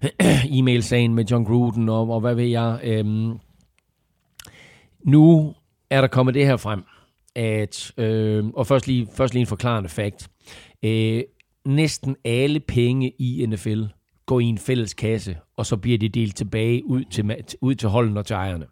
e-mail-sagen 0.58 1.14
med 1.14 1.26
John 1.26 1.46
Gruden 1.46 1.90
og, 1.90 2.10
og 2.10 2.20
hvad 2.20 2.36
ved 2.36 2.46
jeg. 2.46 2.80
Øh, 2.84 3.06
nu 5.06 5.54
er 5.90 6.02
der 6.02 6.08
kommet 6.08 6.36
det 6.36 6.46
her 6.46 6.58
frem, 6.58 6.84
at, 7.36 7.92
øh, 7.98 8.46
og 8.46 8.68
først 8.68 8.88
lige, 8.88 9.08
først 9.16 9.34
lige 9.34 9.42
en 9.42 9.48
forklarende 9.48 9.90
fakt. 9.90 10.30
Øh, 10.84 11.24
næsten 11.66 12.16
alle 12.26 12.60
penge 12.60 13.12
i 13.20 13.46
NFL 13.46 13.84
gå 14.26 14.40
i 14.40 14.44
en 14.44 14.58
fælles 14.58 14.94
kasse, 14.94 15.38
og 15.58 15.66
så 15.66 15.78
bliver 15.78 15.98
de 15.98 16.10
delt 16.10 16.36
tilbage 16.36 16.86
ud 16.86 17.04
til, 17.04 17.36
ud 17.62 17.76
til 17.76 17.90
holdene 17.90 18.20
og 18.20 18.26
til 18.26 18.34
ejerne. 18.34 18.66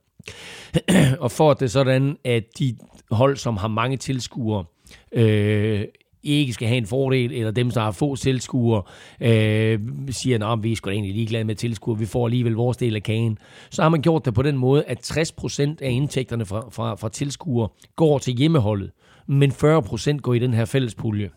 og 1.24 1.32
for 1.32 1.52
at 1.52 1.60
det 1.60 1.72
sådan, 1.72 2.18
at 2.24 2.44
de 2.60 2.78
hold, 3.12 3.38
som 3.38 3.58
har 3.58 3.68
mange 3.68 3.98
tilskuere, 3.98 4.66
øh, 5.12 5.86
ikke 6.24 6.54
skal 6.54 6.68
have 6.68 6.78
en 6.78 6.86
fordel, 6.86 7.32
eller 7.32 7.52
dem, 7.52 7.72
der 7.72 7.82
har 7.82 7.92
få 7.92 8.16
tilskuere, 8.16 8.84
øh, 9.22 9.80
siger, 10.10 10.48
at 10.48 10.64
vi 10.64 10.72
er 10.72 10.76
sgu 10.76 10.90
da 10.90 10.94
egentlig 10.94 11.14
ligeglade 11.14 11.44
med 11.44 11.56
tilskuere, 11.56 12.00
vi 12.00 12.06
får 12.06 12.26
alligevel 12.26 12.54
vores 12.54 12.78
del 12.78 12.96
af 12.96 13.04
kagen. 13.04 13.38
Så 13.70 13.82
har 13.82 13.90
man 13.90 14.02
gjort 14.02 14.26
det 14.26 14.34
på 14.34 14.42
den 14.42 14.58
måde, 14.58 14.84
at 14.84 15.12
60% 15.12 15.78
af 15.82 15.92
indtægterne 15.92 16.46
fra, 16.46 16.70
fra, 16.72 16.96
fra 16.96 17.10
tilskuere 17.10 17.70
går 17.96 18.18
til 18.18 18.34
hjemmeholdet, 18.34 18.92
men 19.28 19.52
40% 19.52 20.18
går 20.18 20.34
i 20.34 20.40
den 20.40 20.54
her 20.54 20.66
fælles 20.66 20.96
pulje. 20.96 21.30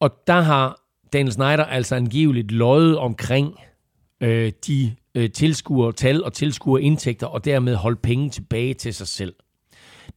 Og 0.00 0.10
der 0.26 0.40
har 0.40 0.85
Daniel 1.12 1.32
Snyder 1.32 1.64
altså 1.64 1.96
angiveligt 1.96 2.50
løjet 2.50 2.98
omkring, 2.98 3.60
øh, 4.20 4.52
de 4.66 4.96
øh, 5.14 5.30
tilskuer 5.30 5.90
tal 5.90 6.24
og 6.24 6.32
tilskuer 6.32 6.78
indtægter, 6.78 7.26
og 7.26 7.44
dermed 7.44 7.74
holde 7.74 7.96
penge 8.02 8.30
tilbage 8.30 8.74
til 8.74 8.94
sig 8.94 9.06
selv. 9.06 9.34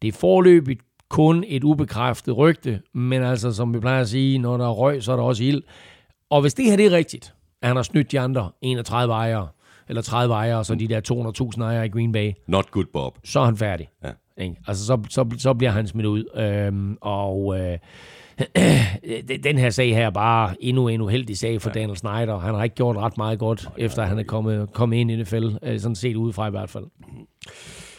Det 0.01 0.07
er 0.07 0.11
forløbigt 0.11 0.81
kun 1.09 1.43
et 1.47 1.63
ubekræftet 1.63 2.37
rygte, 2.37 2.81
men 2.93 3.23
altså, 3.23 3.51
som 3.51 3.73
vi 3.73 3.79
plejer 3.79 4.01
at 4.01 4.09
sige, 4.09 4.37
når 4.37 4.57
der 4.57 4.65
er 4.65 4.71
røg, 4.71 5.03
så 5.03 5.11
er 5.11 5.15
der 5.15 5.23
også 5.23 5.43
ild. 5.43 5.61
Og 6.29 6.41
hvis 6.41 6.53
det 6.53 6.65
her 6.65 6.75
det 6.75 6.85
er 6.85 6.91
rigtigt, 6.91 7.33
at 7.61 7.67
han 7.67 7.75
har 7.75 7.83
snydt 7.83 8.11
de 8.11 8.19
andre 8.19 8.51
31 8.61 9.13
ejere, 9.13 9.47
eller 9.89 10.01
30 10.01 10.33
ejere, 10.33 10.65
så 10.65 10.75
de 10.75 10.87
der 10.87 11.51
200.000 11.55 11.63
ejere 11.63 11.85
i 11.85 11.89
Green 11.89 12.11
Bay. 12.11 12.31
Not 12.47 12.71
good, 12.71 12.85
Bob. 12.93 13.17
Så 13.23 13.39
er 13.39 13.45
han 13.45 13.57
færdig. 13.57 13.89
Ja. 14.03 14.11
Ikke? 14.37 14.55
Altså, 14.67 14.85
så, 14.85 15.01
så, 15.09 15.25
så 15.37 15.53
bliver 15.53 15.71
han 15.71 15.87
smidt 15.87 16.05
ud. 16.05 16.23
Øhm, 16.35 16.97
og 17.01 17.59
øh, 17.59 17.77
den 19.43 19.57
her 19.57 19.69
sag 19.69 19.95
her 19.95 20.05
er 20.05 20.09
bare 20.09 20.55
endnu 20.59 20.87
en 20.87 21.01
uheldig 21.01 21.37
sag 21.37 21.61
for 21.61 21.69
ja. 21.69 21.79
Daniel 21.79 21.97
Snyder. 21.97 22.39
Han 22.39 22.55
har 22.55 22.63
ikke 22.63 22.75
gjort 22.75 22.97
ret 22.97 23.17
meget 23.17 23.39
godt, 23.39 23.69
efter 23.77 24.03
han 24.03 24.19
er 24.19 24.23
kommet, 24.23 24.73
kommet 24.73 24.97
ind 24.97 25.11
i 25.11 25.15
NFL, 25.15 25.47
øh, 25.63 25.79
sådan 25.79 25.95
set 25.95 26.15
udefra 26.15 26.47
i 26.47 26.51
hvert 26.51 26.69
fald. 26.69 26.85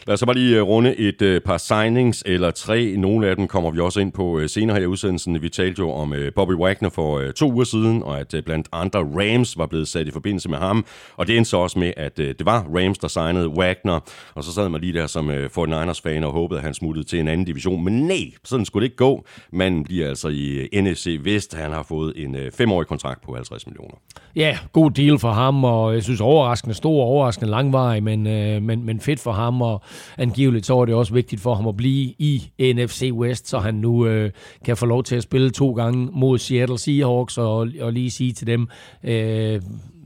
Lad 0.07 0.15
os 0.15 0.21
så 0.21 0.27
bare 0.27 0.37
lige 0.37 0.57
øh, 0.57 0.63
runde 0.63 0.97
et 0.97 1.23
øh, 1.23 1.41
par 1.41 1.59
signings, 1.59 2.23
eller 2.27 2.51
tre. 2.51 2.97
Nogle 2.97 3.27
af 3.27 3.37
dem 3.37 3.49
kommer 3.49 3.71
vi 3.71 3.81
også 3.81 4.01
ind 4.01 4.13
på 4.13 4.39
øh, 4.39 4.49
senere 4.49 4.77
her 4.77 4.83
i 4.83 4.87
udsendelsen. 4.87 5.43
Vi 5.43 5.49
talte 5.49 5.81
jo 5.81 5.91
om 5.91 6.13
øh, 6.13 6.33
Bobby 6.35 6.53
Wagner 6.53 6.89
for 6.89 7.19
øh, 7.19 7.33
to 7.33 7.53
uger 7.53 7.65
siden, 7.65 8.03
og 8.03 8.21
at 8.21 8.35
blandt 8.45 8.69
andre 8.73 8.99
Rams 8.99 9.59
var 9.59 9.67
blevet 9.67 9.89
sat 9.89 10.09
i 10.09 10.11
forbindelse 10.11 10.49
med 10.49 10.59
ham. 10.59 10.85
Og 11.17 11.27
det 11.27 11.37
endte 11.37 11.51
så 11.51 11.57
også 11.57 11.79
med, 11.79 11.93
at 11.97 12.17
det 12.17 12.45
var 12.45 12.67
Rams, 12.77 12.99
der 12.99 13.09
signede 13.09 13.49
Wagner. 13.49 14.01
Og 14.35 14.45
så 14.45 14.53
sad 14.53 14.69
man 14.69 14.81
lige 14.81 14.93
der 14.93 15.07
som 15.07 15.31
49ers-fan 15.31 16.25
og 16.25 16.33
håbede, 16.33 16.59
at 16.59 16.65
han 16.65 16.75
smuttede 16.75 17.07
til 17.07 17.21
en 17.21 17.29
anden 17.29 17.47
division. 17.47 17.85
Men 17.85 17.93
nej, 18.07 18.31
sådan 18.45 18.67
skulle 18.67 18.83
det 18.83 18.87
ikke 18.87 18.97
gå. 18.97 19.25
Man 19.53 19.85
bliver 19.85 20.09
altså 20.09 20.29
i 20.29 20.69
NFC 20.81 21.21
Vest. 21.25 21.55
Han 21.55 21.73
har 21.73 21.83
fået 21.83 22.13
en 22.17 22.37
femårig 22.53 22.87
kontrakt 22.87 23.23
på 23.23 23.35
50 23.35 23.67
millioner. 23.67 23.95
Ja, 24.37 24.59
god 24.73 24.91
deal 24.91 25.19
for 25.19 25.31
ham, 25.31 25.65
og 25.65 25.95
jeg 25.95 26.03
synes 26.03 26.21
overraskende 26.21 26.75
stor, 26.75 27.05
overraskende 27.05 27.51
langvarig, 27.51 28.03
men, 28.03 28.23
men, 28.67 28.87
men 28.87 29.01
fedt 29.01 29.21
for 29.21 29.33
ham. 29.33 29.63
Og 29.63 29.83
angiveligt 30.19 30.67
så 30.67 30.75
var 30.75 30.85
det 30.85 30.95
også 30.95 31.15
vigtigt 31.15 31.41
for 31.41 31.55
ham 31.55 31.69
at 31.69 31.77
blive 31.77 32.15
i 32.19 32.51
NFC 32.61 33.11
West, 33.13 33.49
så 33.49 33.59
han 33.59 33.75
nu 33.75 34.07
øh, 34.07 34.31
kan 34.65 34.77
få 34.77 34.87
lov 34.87 35.05
til 35.05 35.17
at 35.17 35.23
spille 35.23 35.51
to 35.51 35.73
gange 35.73 36.09
mod 36.13 36.39
Seattle 36.39 36.79
Seahawks, 36.79 37.39
og, 37.39 37.69
og 37.81 37.93
lige 37.93 38.11
sige 38.11 38.33
til 38.33 38.47
dem... 38.47 38.69
Øh, 39.05 39.61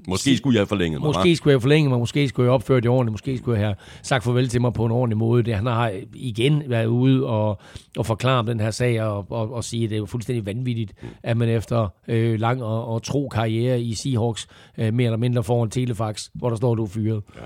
Måske 0.08 0.36
skulle 0.36 0.54
jeg 0.54 0.60
have 0.60 0.66
forlænget 0.66 1.00
mig, 1.00 1.06
Måske 1.06 1.36
skulle 1.36 1.52
jeg 1.52 1.54
have 1.54 1.60
forlænget 1.60 1.90
mig, 1.90 1.98
måske 1.98 2.28
skulle 2.28 2.44
jeg 2.44 2.48
have 2.48 2.54
opført 2.54 2.82
det 2.82 2.90
ordentligt, 2.90 3.12
måske 3.12 3.38
skulle 3.38 3.58
jeg 3.58 3.66
have 3.66 3.76
sagt 4.02 4.24
farvel 4.24 4.48
til 4.48 4.60
mig 4.60 4.72
på 4.72 4.84
en 4.84 4.92
ordentlig 4.92 5.18
måde. 5.18 5.42
Det, 5.42 5.54
han 5.54 5.66
har 5.66 5.92
igen 6.14 6.62
været 6.66 6.86
ude 6.86 7.26
og, 7.26 7.58
og 7.96 8.06
forklare 8.06 8.38
om 8.38 8.46
den 8.46 8.60
her 8.60 8.70
sag 8.70 9.02
og, 9.02 9.26
og, 9.30 9.52
og 9.52 9.64
sige, 9.64 9.84
at 9.84 9.90
det 9.90 9.96
er 9.96 9.98
jo 9.98 10.06
fuldstændig 10.06 10.46
vanvittigt, 10.46 10.92
at 11.22 11.36
man 11.36 11.48
efter 11.48 11.88
øh, 12.08 12.40
lang 12.40 12.62
og, 12.62 12.88
og 12.88 13.02
tro 13.02 13.28
karriere 13.28 13.80
i 13.80 13.94
Seahawks 13.94 14.46
øh, 14.78 14.94
mere 14.94 15.06
eller 15.06 15.18
mindre 15.18 15.44
får 15.44 15.64
en 15.64 15.70
telefax, 15.70 16.28
hvor 16.34 16.48
der 16.48 16.56
står, 16.56 16.72
at 16.72 16.78
du 16.78 16.84
er 16.84 16.88
fyret. 16.88 17.22
Ja. 17.36 17.40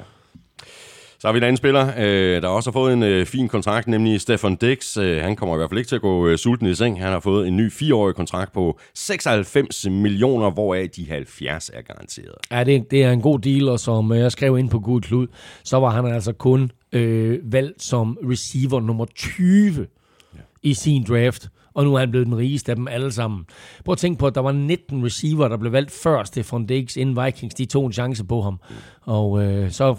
Så 1.20 1.28
har 1.28 1.32
vi 1.32 1.36
en 1.36 1.42
anden 1.42 1.56
spiller, 1.56 1.92
øh, 1.98 2.42
der 2.42 2.48
også 2.48 2.70
har 2.70 2.72
fået 2.72 2.92
en 2.92 3.02
øh, 3.02 3.26
fin 3.26 3.48
kontrakt, 3.48 3.88
nemlig 3.88 4.20
Stefan 4.20 4.56
Dix. 4.56 4.96
Øh, 4.96 5.22
han 5.22 5.36
kommer 5.36 5.54
i 5.54 5.58
hvert 5.58 5.70
fald 5.70 5.78
ikke 5.78 5.88
til 5.88 5.96
at 5.96 6.02
gå 6.02 6.26
øh, 6.26 6.38
sulten 6.38 6.66
i 6.66 6.74
seng. 6.74 7.02
Han 7.02 7.12
har 7.12 7.20
fået 7.20 7.48
en 7.48 7.56
ny 7.56 7.72
fireårig 7.72 8.14
kontrakt 8.14 8.52
på 8.52 8.78
96 8.94 9.86
millioner, 9.90 10.50
hvoraf 10.50 10.88
de 10.96 11.08
70 11.08 11.70
er 11.74 11.82
garanteret. 11.82 12.34
Ja, 12.50 12.64
det, 12.64 12.90
det 12.90 13.04
er 13.04 13.12
en 13.12 13.20
god 13.20 13.38
deal, 13.38 13.68
og 13.68 13.80
som 13.80 14.12
øh, 14.12 14.18
jeg 14.18 14.32
skrev 14.32 14.58
ind 14.58 14.70
på 14.70 14.80
Gud 14.80 15.00
Klud, 15.00 15.26
så 15.64 15.76
var 15.76 15.90
han 15.90 16.06
altså 16.06 16.32
kun 16.32 16.70
øh, 16.92 17.38
valgt 17.52 17.82
som 17.82 18.18
receiver 18.30 18.80
nummer 18.80 19.04
20 19.04 19.86
ja. 20.34 20.40
i 20.62 20.74
sin 20.74 21.04
draft 21.04 21.48
og 21.78 21.84
nu 21.84 21.94
er 21.94 21.98
han 21.98 22.10
blevet 22.10 22.26
den 22.26 22.36
rigeste 22.36 22.72
af 22.72 22.76
dem 22.76 22.88
alle 22.88 23.12
sammen. 23.12 23.44
Prøv 23.84 23.92
at 23.92 23.98
tænke 23.98 24.18
på, 24.18 24.26
at 24.26 24.34
der 24.34 24.40
var 24.40 24.52
19 24.52 25.04
receiver, 25.04 25.48
der 25.48 25.56
blev 25.56 25.72
valgt 25.72 25.90
før 25.90 26.24
Stefan 26.24 26.66
Diggs, 26.66 26.96
inden 26.96 27.24
Vikings 27.24 27.54
de 27.54 27.64
tog 27.64 27.86
en 27.86 27.92
chance 27.92 28.24
på 28.24 28.40
ham. 28.40 28.60
Og 29.02 29.42
øh, 29.42 29.70
så 29.70 29.96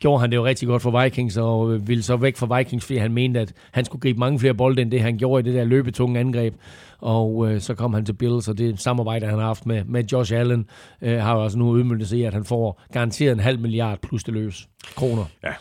gjorde 0.00 0.20
han 0.20 0.30
det 0.30 0.36
jo 0.36 0.44
rigtig 0.44 0.68
godt 0.68 0.82
for 0.82 1.02
Vikings, 1.02 1.36
og 1.36 1.88
ville 1.88 2.02
så 2.02 2.16
væk 2.16 2.36
fra 2.36 2.58
Vikings, 2.58 2.84
fordi 2.84 2.98
han 2.98 3.12
mente, 3.12 3.40
at 3.40 3.52
han 3.72 3.84
skulle 3.84 4.00
gribe 4.00 4.18
mange 4.18 4.38
flere 4.38 4.54
bolde, 4.54 4.82
end 4.82 4.90
det 4.90 5.00
han 5.00 5.18
gjorde 5.18 5.40
i 5.40 5.52
det 5.52 5.58
der 5.58 5.64
løbetunge 5.64 6.20
angreb. 6.20 6.54
Og 7.00 7.50
øh, 7.50 7.60
så 7.60 7.74
kom 7.74 7.94
han 7.94 8.04
til 8.04 8.12
Bills, 8.12 8.48
og 8.48 8.58
det 8.58 8.80
samarbejde, 8.80 9.26
han 9.26 9.38
har 9.38 9.46
haft 9.46 9.66
med, 9.66 9.84
med 9.84 10.04
Josh 10.04 10.34
Allen, 10.34 10.66
øh, 11.02 11.18
har 11.18 11.34
jo 11.34 11.44
også 11.44 11.58
nu 11.58 11.68
udmyndet 11.68 12.08
sig 12.08 12.18
i, 12.18 12.22
at 12.22 12.34
han 12.34 12.44
får 12.44 12.82
garanteret 12.92 13.32
en 13.32 13.40
halv 13.40 13.60
milliard 13.60 13.98
plus 14.02 14.24
det 14.24 14.34
løs 14.34 14.68
kroner. 14.96 15.24
Ja. 15.44 15.52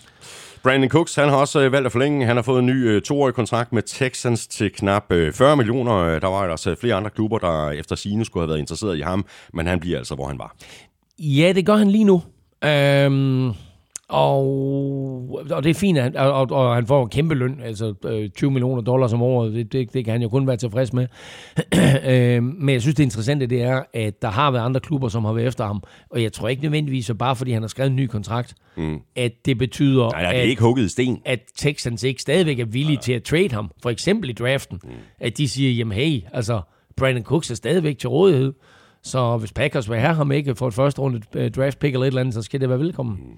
Brandon 0.63 0.89
Cooks, 0.89 1.15
han 1.15 1.29
har 1.29 1.36
også 1.36 1.60
øh, 1.60 1.72
valgt 1.72 1.86
at 1.86 1.91
forlænge. 1.91 2.25
Han 2.25 2.36
har 2.36 2.44
fået 2.44 2.60
en 2.60 2.65
ny 2.65 2.89
øh, 2.89 3.01
toårig 3.01 3.34
kontrakt 3.34 3.74
med 3.74 3.84
Texans 3.84 4.48
til 4.48 4.72
knap 4.72 5.12
øh, 5.12 5.34
40 5.34 5.58
millioner. 5.58 5.96
Øh, 5.96 6.22
der 6.22 6.27
var 6.27 6.51
altså 6.51 6.75
flere 6.82 6.96
andre 6.96 7.10
klubber, 7.10 7.38
der 7.38 7.70
efter 7.70 7.96
sine 7.96 8.25
skulle 8.25 8.41
have 8.41 8.50
været 8.50 8.60
interesseret 8.60 8.98
i 8.98 9.01
ham, 9.01 9.25
men 9.53 9.67
han 9.67 9.79
bliver 9.79 9.98
altså, 9.98 10.15
hvor 10.15 10.27
han 10.27 10.39
var. 10.39 10.56
Ja, 11.20 11.51
det 11.56 11.65
gør 11.65 11.75
han 11.75 11.91
lige 11.91 12.03
nu. 12.03 12.22
Øhm, 12.63 13.53
og, 14.10 14.44
og 15.52 15.64
det 15.64 15.70
er 15.70 15.74
fint, 15.74 15.98
at, 15.98 16.16
og, 16.16 16.52
og 16.52 16.76
han 16.76 16.88
får 16.88 17.04
en 17.04 17.10
kæmpe 17.10 17.36
løn, 17.36 17.62
altså 17.64 17.94
øh, 18.06 18.30
20 18.30 18.52
millioner 18.52 18.82
dollars 18.82 19.14
om 19.14 19.22
året, 19.22 19.54
det, 19.54 19.74
det, 19.74 19.94
det 19.94 20.06
kan 20.06 20.12
han 20.12 20.22
jo 20.22 20.30
kun 20.30 20.48
være 20.48 20.58
tilfreds 20.58 20.94
med. 20.94 21.08
øh, 22.08 22.44
men 22.44 22.70
jeg 22.70 22.82
synes, 22.82 22.96
det 22.96 23.04
interessante 23.04 23.48
det 23.48 23.62
er, 23.62 23.82
at 23.94 24.22
der 24.22 24.30
har 24.30 24.52
været 24.52 24.64
andre 24.64 24.80
klubber, 24.80 25.08
som 25.08 25.26
har 25.26 25.34
været 25.34 25.48
efter 25.48 25.66
ham, 25.66 25.84
og 26.10 26.24
jeg 26.24 26.34
tror 26.34 26.48
ikke 26.48 26.62
nødvendigvis, 26.62 27.10
at 27.10 27.18
bare 27.18 27.36
fordi 27.36 27.52
han 27.52 27.64
har 27.64 27.68
skrevet 27.68 27.90
en 27.90 27.96
ny 27.96 28.08
kontrakt, 28.08 28.56
mm. 28.78 29.00
at 29.16 29.32
det 29.46 29.58
betyder, 29.58 30.10
nej, 30.12 30.22
nej, 30.22 30.32
det 30.32 30.38
er 30.38 30.44
at, 30.44 30.50
ikke 30.50 30.62
hugget 30.62 30.92
sten. 30.92 31.22
at 31.26 31.40
Texans 31.56 32.04
ikke 32.04 32.22
stadigvæk 32.22 32.60
er 32.60 32.66
villige 32.66 32.96
nej. 32.96 33.02
til 33.02 33.14
at 33.14 33.24
trade 33.24 33.52
ham, 33.52 33.72
for 33.84 33.90
eksempel 33.90 34.30
i 34.30 34.34
draften, 34.34 34.80
mm. 34.84 34.90
at 35.20 35.38
de 35.38 35.50
siger, 35.50 35.72
jamen 35.72 35.98
hey, 35.98 36.22
altså 36.34 36.62
Brandon 36.98 37.24
Cooks 37.24 37.52
er 37.52 37.56
stadigvæk 37.56 37.98
til 37.98 38.10
rådighed, 38.10 38.54
så 39.04 39.38
hvis 39.38 39.54
Packers 39.54 39.90
vil 39.90 40.00
have 40.00 40.16
ham 40.16 40.32
ikke 40.32 40.56
for 40.56 40.68
et 40.68 40.74
første 40.74 41.02
runde 41.02 41.22
øh, 41.36 41.52
draft 41.52 41.80
pick 41.80 41.94
eller 41.94 42.04
et 42.04 42.08
eller 42.08 42.22
andet, 42.22 42.34
så 42.34 42.42
skal 42.42 42.62
det 42.62 42.70
være 42.70 42.80
velkommen. 42.80 43.16
Mm. 43.16 43.38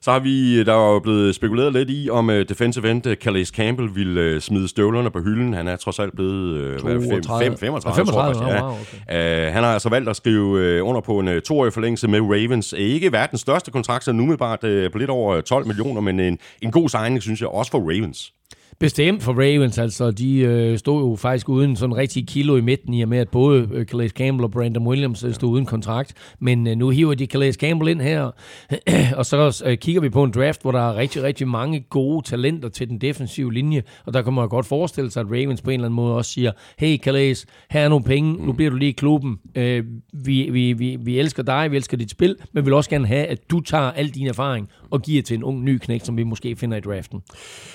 Så 0.00 0.12
har 0.12 0.18
vi, 0.18 0.64
der 0.64 0.72
er 0.72 0.92
jo 0.92 0.98
blevet 0.98 1.34
spekuleret 1.34 1.72
lidt 1.72 1.90
i, 1.90 2.10
om 2.10 2.28
uh, 2.28 2.34
defensive 2.34 2.90
end 2.90 3.06
uh, 3.06 3.12
Calais 3.14 3.48
Campbell 3.48 3.94
vil 3.94 4.34
uh, 4.34 4.40
smide 4.40 4.68
støvlerne 4.68 5.10
på 5.10 5.20
hylden. 5.20 5.54
Han 5.54 5.68
er 5.68 5.76
trods 5.76 5.98
alt 5.98 6.14
blevet 6.14 6.74
uh, 6.74 6.90
5, 6.90 7.02
5, 7.02 7.58
35, 7.58 7.94
35 7.96 8.46
ja. 8.46 8.62
Wow, 8.62 8.76
okay. 9.08 9.46
uh, 9.48 9.52
han 9.54 9.64
har 9.64 9.72
altså 9.72 9.88
valgt 9.88 10.08
at 10.08 10.16
skrive 10.16 10.80
uh, 10.80 10.88
under 10.88 11.00
på 11.00 11.18
en 11.18 11.28
uh, 11.28 11.34
toårig 11.38 11.72
forlængelse 11.72 12.08
med 12.08 12.20
Ravens. 12.20 12.74
Uh, 12.74 12.80
ikke 12.80 13.12
verdens 13.12 13.40
største 13.40 13.70
kontrakt, 13.70 14.04
så 14.04 14.12
nu 14.12 14.26
med 14.26 14.36
bare 14.36 14.84
uh, 14.84 14.92
på 14.92 14.98
lidt 14.98 15.10
over 15.10 15.40
12 15.40 15.66
millioner, 15.66 16.00
men 16.00 16.20
en, 16.20 16.38
en 16.62 16.70
god 16.70 16.88
signing, 16.88 17.22
synes 17.22 17.40
jeg, 17.40 17.48
også 17.48 17.70
for 17.70 17.78
Ravens. 17.78 18.32
Bestemt 18.78 19.22
for 19.22 19.32
Ravens, 19.32 19.78
altså. 19.78 20.10
De 20.10 20.38
øh, 20.38 20.78
stod 20.78 21.10
jo 21.10 21.16
faktisk 21.16 21.48
uden 21.48 21.76
sådan 21.76 21.96
rigtig 21.96 22.28
kilo 22.28 22.56
i 22.56 22.60
midten 22.60 22.94
i 22.94 23.02
og 23.02 23.08
med, 23.08 23.18
at 23.18 23.28
både 23.28 23.68
øh, 23.72 23.86
Calais 23.86 24.12
Campbell 24.12 24.44
og 24.44 24.50
Brandon 24.50 24.86
Williams 24.86 25.24
øh, 25.24 25.34
stod 25.34 25.50
uden 25.50 25.66
kontrakt. 25.66 26.14
Men 26.40 26.66
øh, 26.66 26.76
nu 26.76 26.88
hiver 26.88 27.14
de 27.14 27.26
Calais 27.26 27.54
Campbell 27.54 27.90
ind 27.90 28.00
her, 28.00 28.30
og 29.18 29.26
så 29.26 29.62
øh, 29.66 29.78
kigger 29.78 30.00
vi 30.00 30.08
på 30.08 30.24
en 30.24 30.30
draft, 30.30 30.62
hvor 30.62 30.72
der 30.72 30.90
er 30.90 30.96
rigtig, 30.96 31.22
rigtig 31.22 31.48
mange 31.48 31.80
gode 31.80 32.26
talenter 32.26 32.68
til 32.68 32.88
den 32.88 32.98
defensive 32.98 33.52
linje, 33.52 33.82
og 34.06 34.14
der 34.14 34.22
kan 34.22 34.32
man 34.32 34.48
godt 34.48 34.66
forestille 34.66 35.10
sig, 35.10 35.20
at 35.20 35.26
Ravens 35.26 35.62
på 35.62 35.70
en 35.70 35.74
eller 35.74 35.86
anden 35.86 35.96
måde 35.96 36.14
også 36.14 36.30
siger, 36.30 36.52
hey 36.78 36.98
Calais, 36.98 37.46
her 37.70 37.80
er 37.80 37.88
nogle 37.88 38.04
penge, 38.04 38.46
nu 38.46 38.52
bliver 38.52 38.70
du 38.70 38.76
lige 38.76 38.88
i 38.88 38.92
klubben, 38.92 39.38
øh, 39.54 39.84
vi, 40.12 40.48
vi, 40.50 40.72
vi, 40.72 40.96
vi 41.00 41.18
elsker 41.18 41.42
dig, 41.42 41.70
vi 41.70 41.76
elsker 41.76 41.96
dit 41.96 42.10
spil, 42.10 42.36
men 42.52 42.64
vi 42.64 42.64
vil 42.64 42.74
også 42.74 42.90
gerne 42.90 43.06
have, 43.06 43.26
at 43.26 43.50
du 43.50 43.60
tager 43.60 43.90
al 43.90 44.08
din 44.08 44.26
erfaring 44.26 44.68
og 44.90 45.02
giver 45.02 45.22
til 45.22 45.36
en 45.36 45.44
ung 45.44 45.64
ny 45.64 45.78
knæk, 45.78 46.00
som 46.04 46.16
vi 46.16 46.22
måske 46.22 46.56
finder 46.56 46.76
i 46.76 46.80
draften. 46.80 47.22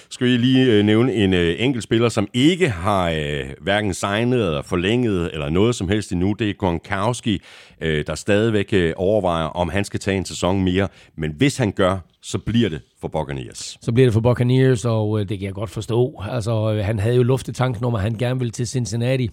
Skal 0.10 0.28
vi 0.28 0.38
lige 0.38 0.72
øh, 0.72 0.86
nævne 0.86 1.14
en 1.14 1.34
øh, 1.34 1.56
enkelt 1.60 1.84
spiller, 1.84 2.10
som 2.10 2.28
ikke 2.34 2.70
har 2.70 3.10
øh, 3.10 3.50
hverken 3.62 3.94
signet 3.94 4.46
eller 4.46 4.62
forlænget 4.62 5.30
eller 5.34 5.50
noget 5.50 5.76
som 5.76 5.90
helst 5.90 6.12
endnu. 6.12 6.34
Det 6.34 6.50
er 6.50 6.54
Gronkowski, 6.54 7.42
øh, 7.82 8.04
der 8.08 8.16
stadigvæk 8.16 8.74
øh, 8.74 8.94
overvejer, 8.98 9.46
om 9.46 9.70
han 9.70 9.86
skal 9.86 10.00
tage 10.00 10.18
en 10.18 10.26
sæson 10.26 10.64
mere. 10.64 10.88
Men 11.18 11.32
hvis 11.38 11.58
han 11.58 11.72
gør, 11.72 11.98
så 12.22 12.38
bliver 12.38 12.70
det 12.70 12.82
for 13.02 13.08
Buccaneers. 13.08 13.78
Så 13.82 13.92
bliver 13.92 14.06
det 14.06 14.14
for 14.14 14.22
Buccaneers, 14.22 14.86
og 14.86 15.20
øh, 15.20 15.30
det 15.30 15.40
kan 15.40 15.46
jeg 15.46 15.54
godt 15.54 15.70
forstå. 15.70 16.22
Altså, 16.30 16.74
øh, 16.74 16.86
han 16.86 17.00
havde 17.00 17.16
jo 17.16 17.24
luftet 17.24 17.56
tanken 17.56 17.86
om, 17.86 17.96
at 17.96 18.02
han 18.02 18.14
gerne 18.14 18.40
ville 18.40 18.52
til 18.52 18.68
Cincinnati. 18.68 19.30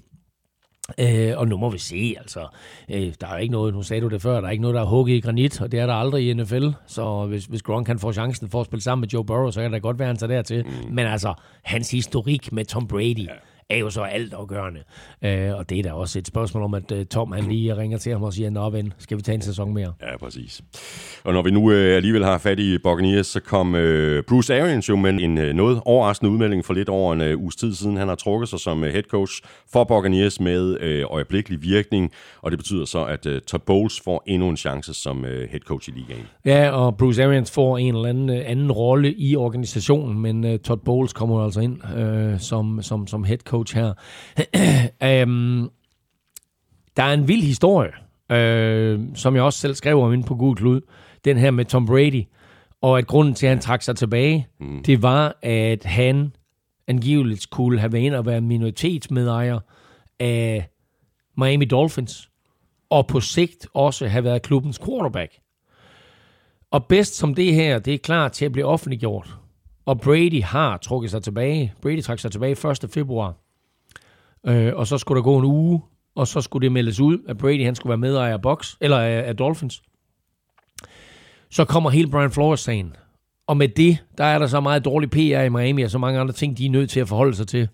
Øh, 0.98 1.32
og 1.36 1.48
nu 1.48 1.56
må 1.56 1.70
vi 1.70 1.78
se, 1.78 2.14
altså, 2.18 2.46
øh, 2.90 3.12
der 3.20 3.26
er 3.26 3.38
ikke 3.38 3.52
noget, 3.52 3.74
nu 3.74 3.82
sagde 3.82 4.02
du 4.02 4.08
det 4.08 4.22
før, 4.22 4.40
der 4.40 4.46
er 4.46 4.50
ikke 4.50 4.62
noget, 4.62 4.74
der 4.74 4.80
er 4.80 4.86
hugget 4.86 5.14
i 5.14 5.20
granit, 5.20 5.60
og 5.60 5.72
det 5.72 5.80
er 5.80 5.86
der 5.86 5.94
aldrig 5.94 6.28
i 6.28 6.34
NFL, 6.34 6.68
så 6.86 7.26
hvis, 7.26 7.44
hvis 7.44 7.62
Gronk 7.62 7.86
kan 7.86 7.98
få 7.98 8.12
chancen 8.12 8.48
for 8.48 8.60
at 8.60 8.66
spille 8.66 8.82
sammen 8.82 9.00
med 9.00 9.08
Joe 9.08 9.24
Burrow, 9.24 9.50
så 9.50 9.60
kan 9.60 9.72
det 9.72 9.82
godt 9.82 9.98
være, 9.98 10.06
han 10.06 10.16
tager 10.16 10.32
dertil. 10.32 10.64
Mm. 10.64 10.94
Men 10.94 11.06
altså, 11.06 11.34
hans 11.62 11.90
historik 11.90 12.52
med 12.52 12.64
Tom 12.64 12.86
Brady, 12.86 13.26
ja 13.26 13.32
er 13.70 13.78
jo 13.78 13.90
så 13.90 14.02
altafgørende. 14.02 14.80
Øh, 15.22 15.54
og 15.58 15.70
det 15.70 15.78
er 15.78 15.82
da 15.82 15.92
også 15.92 16.18
et 16.18 16.26
spørgsmål 16.26 16.62
om, 16.62 16.74
at 16.74 16.92
uh, 16.92 17.02
Tom 17.10 17.32
han 17.32 17.44
lige 17.44 17.76
ringer 17.76 17.98
til 17.98 18.12
ham 18.12 18.22
og 18.22 18.32
siger, 18.32 18.50
nå 18.50 18.70
ven, 18.70 18.92
skal 18.98 19.16
vi 19.16 19.22
tage 19.22 19.34
en 19.34 19.42
sæson 19.42 19.74
mere? 19.74 19.92
Ja, 20.02 20.16
præcis. 20.16 20.62
Og 21.24 21.32
når 21.32 21.42
vi 21.42 21.50
nu 21.50 21.60
uh, 21.60 21.74
alligevel 21.74 22.24
har 22.24 22.38
fat 22.38 22.58
i 22.58 22.78
Buccaneers, 22.78 23.26
så 23.26 23.40
kom 23.40 23.74
uh, 23.74 23.80
Bruce 24.28 24.62
Arians 24.62 24.88
jo 24.88 24.96
med 24.96 25.10
en 25.10 25.38
uh, 25.38 25.44
noget 25.44 25.80
overraskende 25.84 26.32
udmelding 26.32 26.64
for 26.64 26.74
lidt 26.74 26.88
over 26.88 27.12
en 27.12 27.20
uh, 27.32 27.42
uges 27.42 27.56
tid 27.56 27.74
siden. 27.74 27.96
Han 27.96 28.08
har 28.08 28.14
trukket 28.14 28.48
sig 28.48 28.60
som 28.60 28.82
uh, 28.82 28.88
head 28.88 29.02
coach 29.02 29.42
for 29.72 29.84
Buccaneers 29.84 30.40
med 30.40 31.02
uh, 31.04 31.14
øjeblikkelig 31.14 31.62
virkning, 31.62 32.12
og 32.42 32.50
det 32.50 32.58
betyder 32.58 32.84
så, 32.84 33.04
at 33.04 33.26
uh, 33.26 33.32
Todd 33.46 33.62
Bowles 33.66 34.00
får 34.04 34.22
endnu 34.26 34.48
en 34.48 34.56
chance 34.56 34.94
som 34.94 35.18
uh, 35.18 35.24
head 35.24 35.60
coach 35.60 35.88
i 35.88 35.92
ligaen. 35.92 36.26
Ja, 36.44 36.70
og 36.70 36.96
Bruce 36.96 37.24
Arians 37.24 37.50
får 37.50 37.78
en 37.78 37.94
eller 37.94 38.08
anden, 38.08 38.30
uh, 38.30 38.36
anden 38.44 38.72
rolle 38.72 39.14
i 39.14 39.36
organisationen, 39.36 40.18
men 40.18 40.44
uh, 40.44 40.56
Todd 40.56 40.80
Bowles 40.84 41.12
kommer 41.12 41.44
altså 41.44 41.60
ind 41.60 41.78
uh, 41.98 42.40
som, 42.40 42.82
som, 42.82 43.06
som 43.06 43.24
head 43.24 43.38
coach 43.38 43.57
coach 43.58 43.76
her. 43.76 45.22
um, 45.24 45.70
der 46.96 47.02
er 47.02 47.12
en 47.12 47.28
vild 47.28 47.42
historie 47.42 47.92
øh, 48.30 49.00
som 49.14 49.34
jeg 49.34 49.42
også 49.42 49.58
selv 49.58 49.74
skrev 49.74 50.00
om 50.00 50.12
inde 50.12 50.24
på 50.24 50.34
Google 50.34 50.56
Klud, 50.56 50.80
den 51.24 51.36
her 51.36 51.50
med 51.50 51.64
Tom 51.64 51.86
Brady, 51.86 52.24
og 52.80 52.98
at 52.98 53.06
grunden 53.06 53.34
til, 53.34 53.46
at 53.46 53.50
han 53.50 53.60
trak 53.60 53.82
sig 53.82 53.96
tilbage, 53.96 54.46
mm. 54.60 54.82
det 54.82 55.02
var, 55.02 55.36
at 55.42 55.84
han 55.84 56.32
angiveligt 56.86 57.42
skulle 57.42 57.80
have 57.80 57.92
været 57.92 58.02
ind 58.02 58.14
og 58.14 58.26
være 58.26 58.40
minoritetsmedejer 58.40 59.58
af 60.20 60.68
Miami 61.36 61.64
Dolphins, 61.64 62.30
og 62.90 63.06
på 63.06 63.20
sigt 63.20 63.66
også 63.74 64.08
have 64.08 64.24
været 64.24 64.42
klubbens 64.42 64.78
quarterback. 64.78 65.32
Og 66.70 66.86
bedst 66.86 67.14
som 67.14 67.34
det 67.34 67.54
her, 67.54 67.78
det 67.78 67.94
er 67.94 67.98
klar 67.98 68.28
til 68.28 68.44
at 68.44 68.52
blive 68.52 68.66
offentliggjort. 68.66 69.36
Og 69.86 70.00
Brady 70.00 70.42
har 70.42 70.76
trukket 70.76 71.10
sig 71.10 71.22
tilbage. 71.22 71.74
Brady 71.82 72.02
trak 72.02 72.18
sig 72.18 72.32
tilbage 72.32 72.70
1. 72.70 72.90
februar. 72.90 73.34
Øh, 74.46 74.72
og 74.76 74.86
så 74.86 74.98
skulle 74.98 75.16
der 75.16 75.22
gå 75.22 75.38
en 75.38 75.44
uge, 75.44 75.82
og 76.14 76.28
så 76.28 76.40
skulle 76.40 76.64
det 76.64 76.72
meldes 76.72 77.00
ud, 77.00 77.18
at 77.28 77.38
Brady 77.38 77.64
han 77.64 77.74
skulle 77.74 77.90
være 77.90 77.98
medejer 77.98 78.32
af, 78.32 78.42
Box, 78.42 78.74
eller 78.80 78.98
af, 78.98 79.28
af 79.28 79.36
Dolphins. 79.36 79.82
Så 81.50 81.64
kommer 81.64 81.90
hele 81.90 82.10
Brian 82.10 82.30
Flores-sagen. 82.30 82.96
Og 83.46 83.56
med 83.56 83.68
det, 83.68 83.98
der 84.18 84.24
er 84.24 84.38
der 84.38 84.46
så 84.46 84.60
meget 84.60 84.84
dårlig 84.84 85.10
PR 85.10 85.42
i 85.42 85.48
Miami, 85.48 85.82
og 85.82 85.90
så 85.90 85.98
mange 85.98 86.20
andre 86.20 86.32
ting, 86.32 86.58
de 86.58 86.66
er 86.66 86.70
nødt 86.70 86.90
til 86.90 87.00
at 87.00 87.08
forholde 87.08 87.34
sig 87.34 87.46
til, 87.46 87.68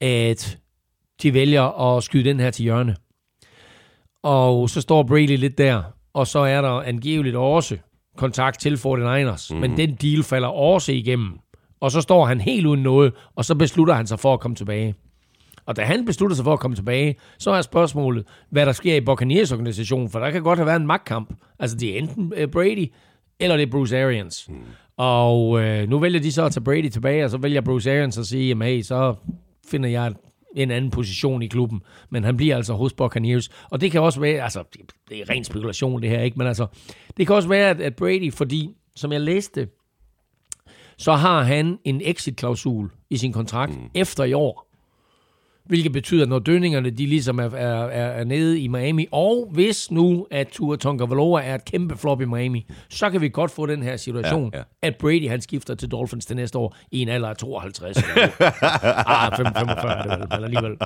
at 0.00 0.58
de 1.22 1.34
vælger 1.34 1.96
at 1.96 2.02
skyde 2.02 2.24
den 2.24 2.40
her 2.40 2.50
til 2.50 2.62
hjørne. 2.62 2.96
Og 4.22 4.70
så 4.70 4.80
står 4.80 5.02
Brady 5.02 5.36
lidt 5.36 5.58
der, 5.58 5.82
og 6.14 6.26
så 6.26 6.38
er 6.38 6.60
der 6.60 6.70
angiveligt 6.70 7.36
også 7.36 7.78
kontakt 8.16 8.60
til 8.60 8.76
49ers. 8.76 9.54
Mm. 9.54 9.60
Men 9.60 9.76
den 9.76 9.94
deal 9.94 10.22
falder 10.22 10.48
også 10.48 10.92
igennem. 10.92 11.38
Og 11.80 11.90
så 11.90 12.00
står 12.00 12.24
han 12.24 12.40
helt 12.40 12.66
uden 12.66 12.82
noget, 12.82 13.12
og 13.36 13.44
så 13.44 13.54
beslutter 13.54 13.94
han 13.94 14.06
sig 14.06 14.18
for 14.18 14.34
at 14.34 14.40
komme 14.40 14.54
tilbage. 14.54 14.94
Og 15.66 15.76
da 15.76 15.82
han 15.82 16.04
beslutter 16.04 16.36
sig 16.36 16.44
for 16.44 16.52
at 16.52 16.60
komme 16.60 16.76
tilbage, 16.76 17.16
så 17.38 17.50
er 17.50 17.62
spørgsmålet, 17.62 18.26
hvad 18.50 18.66
der 18.66 18.72
sker 18.72 18.96
i 18.96 19.00
Buccaneers 19.00 19.52
organisation, 19.52 20.10
for 20.10 20.18
der 20.18 20.30
kan 20.30 20.42
godt 20.42 20.58
have 20.58 20.66
været 20.66 20.80
en 20.80 20.86
magtkamp. 20.86 21.34
Altså, 21.58 21.76
det 21.76 21.94
er 21.94 21.98
enten 21.98 22.32
øh, 22.36 22.48
Brady, 22.48 22.92
eller 23.40 23.56
det 23.56 23.66
er 23.66 23.70
Bruce 23.70 24.02
Arians. 24.02 24.48
Mm. 24.48 24.54
Og 24.96 25.60
øh, 25.60 25.88
nu 25.88 25.98
vælger 25.98 26.20
de 26.20 26.32
så 26.32 26.44
at 26.44 26.52
tage 26.52 26.64
Brady 26.64 26.88
tilbage, 26.88 27.24
og 27.24 27.30
så 27.30 27.38
vælger 27.38 27.60
Bruce 27.60 27.92
Arians 27.92 28.18
at 28.18 28.26
sige, 28.26 28.48
jamen 28.48 28.68
hey, 28.68 28.82
så 28.82 29.14
finder 29.70 29.88
jeg 29.88 30.12
en 30.56 30.70
anden 30.70 30.90
position 30.90 31.42
i 31.42 31.46
klubben, 31.46 31.82
men 32.10 32.24
han 32.24 32.36
bliver 32.36 32.56
altså 32.56 32.74
hos 32.74 32.92
Buccaneers. 32.92 33.48
Og 33.70 33.80
det 33.80 33.92
kan 33.92 34.00
også 34.00 34.20
være, 34.20 34.42
altså, 34.42 34.64
det 35.08 35.20
er 35.20 35.30
ren 35.30 35.44
spekulation 35.44 36.02
det 36.02 36.10
her, 36.10 36.20
ikke? 36.20 36.38
Men 36.38 36.46
altså, 36.46 36.66
det 37.16 37.26
kan 37.26 37.36
også 37.36 37.48
være, 37.48 37.70
at, 37.70 37.80
at 37.80 37.96
Brady, 37.96 38.32
fordi, 38.32 38.70
som 38.96 39.12
jeg 39.12 39.20
læste, 39.20 39.68
så 40.98 41.12
har 41.12 41.42
han 41.42 41.78
en 41.84 42.00
exit-klausul 42.04 42.90
i 43.10 43.16
sin 43.16 43.32
kontrakt 43.32 43.72
mm. 43.72 43.90
efter 43.94 44.24
i 44.24 44.32
år. 44.32 44.63
Hvilket 45.68 45.92
betyder, 45.92 46.22
at 46.22 46.28
når 46.28 46.38
dønningerne 46.38 46.90
de 46.90 47.06
ligesom 47.06 47.38
er, 47.38 47.50
er, 47.50 47.86
er 47.88 48.24
nede 48.24 48.60
i 48.60 48.68
Miami, 48.68 49.06
og 49.12 49.48
hvis 49.52 49.90
nu, 49.90 50.26
at 50.30 50.48
Tua 50.48 50.76
Tonga 50.76 51.04
er 51.04 51.54
et 51.54 51.64
kæmpe 51.64 51.96
flop 51.96 52.20
i 52.20 52.24
Miami, 52.24 52.66
så 52.88 53.10
kan 53.10 53.20
vi 53.20 53.28
godt 53.28 53.50
få 53.50 53.66
den 53.66 53.82
her 53.82 53.96
situation, 53.96 54.50
ja, 54.54 54.58
ja. 54.58 54.64
at 54.82 54.96
Brady 54.96 55.28
han 55.28 55.40
skifter 55.40 55.74
til 55.74 55.90
Dolphins 55.90 56.26
til 56.26 56.36
næste 56.36 56.58
år 56.58 56.76
i 56.90 57.02
en 57.02 57.08
alder 57.08 57.28
af 57.28 57.36
52. 57.36 57.96
ah, 57.98 59.36
45, 59.36 60.02
det 60.02 60.28
men 60.30 60.44
alligevel. 60.44 60.76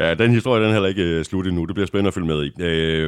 Ja, 0.00 0.14
den 0.14 0.30
historie 0.30 0.62
den 0.62 0.70
er 0.70 0.72
heller 0.72 0.88
ikke 0.88 1.18
uh, 1.18 1.24
slut 1.24 1.46
endnu. 1.46 1.64
Det 1.64 1.74
bliver 1.74 1.86
spændende 1.86 2.08
at 2.08 2.14
følge 2.14 2.26
med 2.26 2.44
i. 2.44 2.48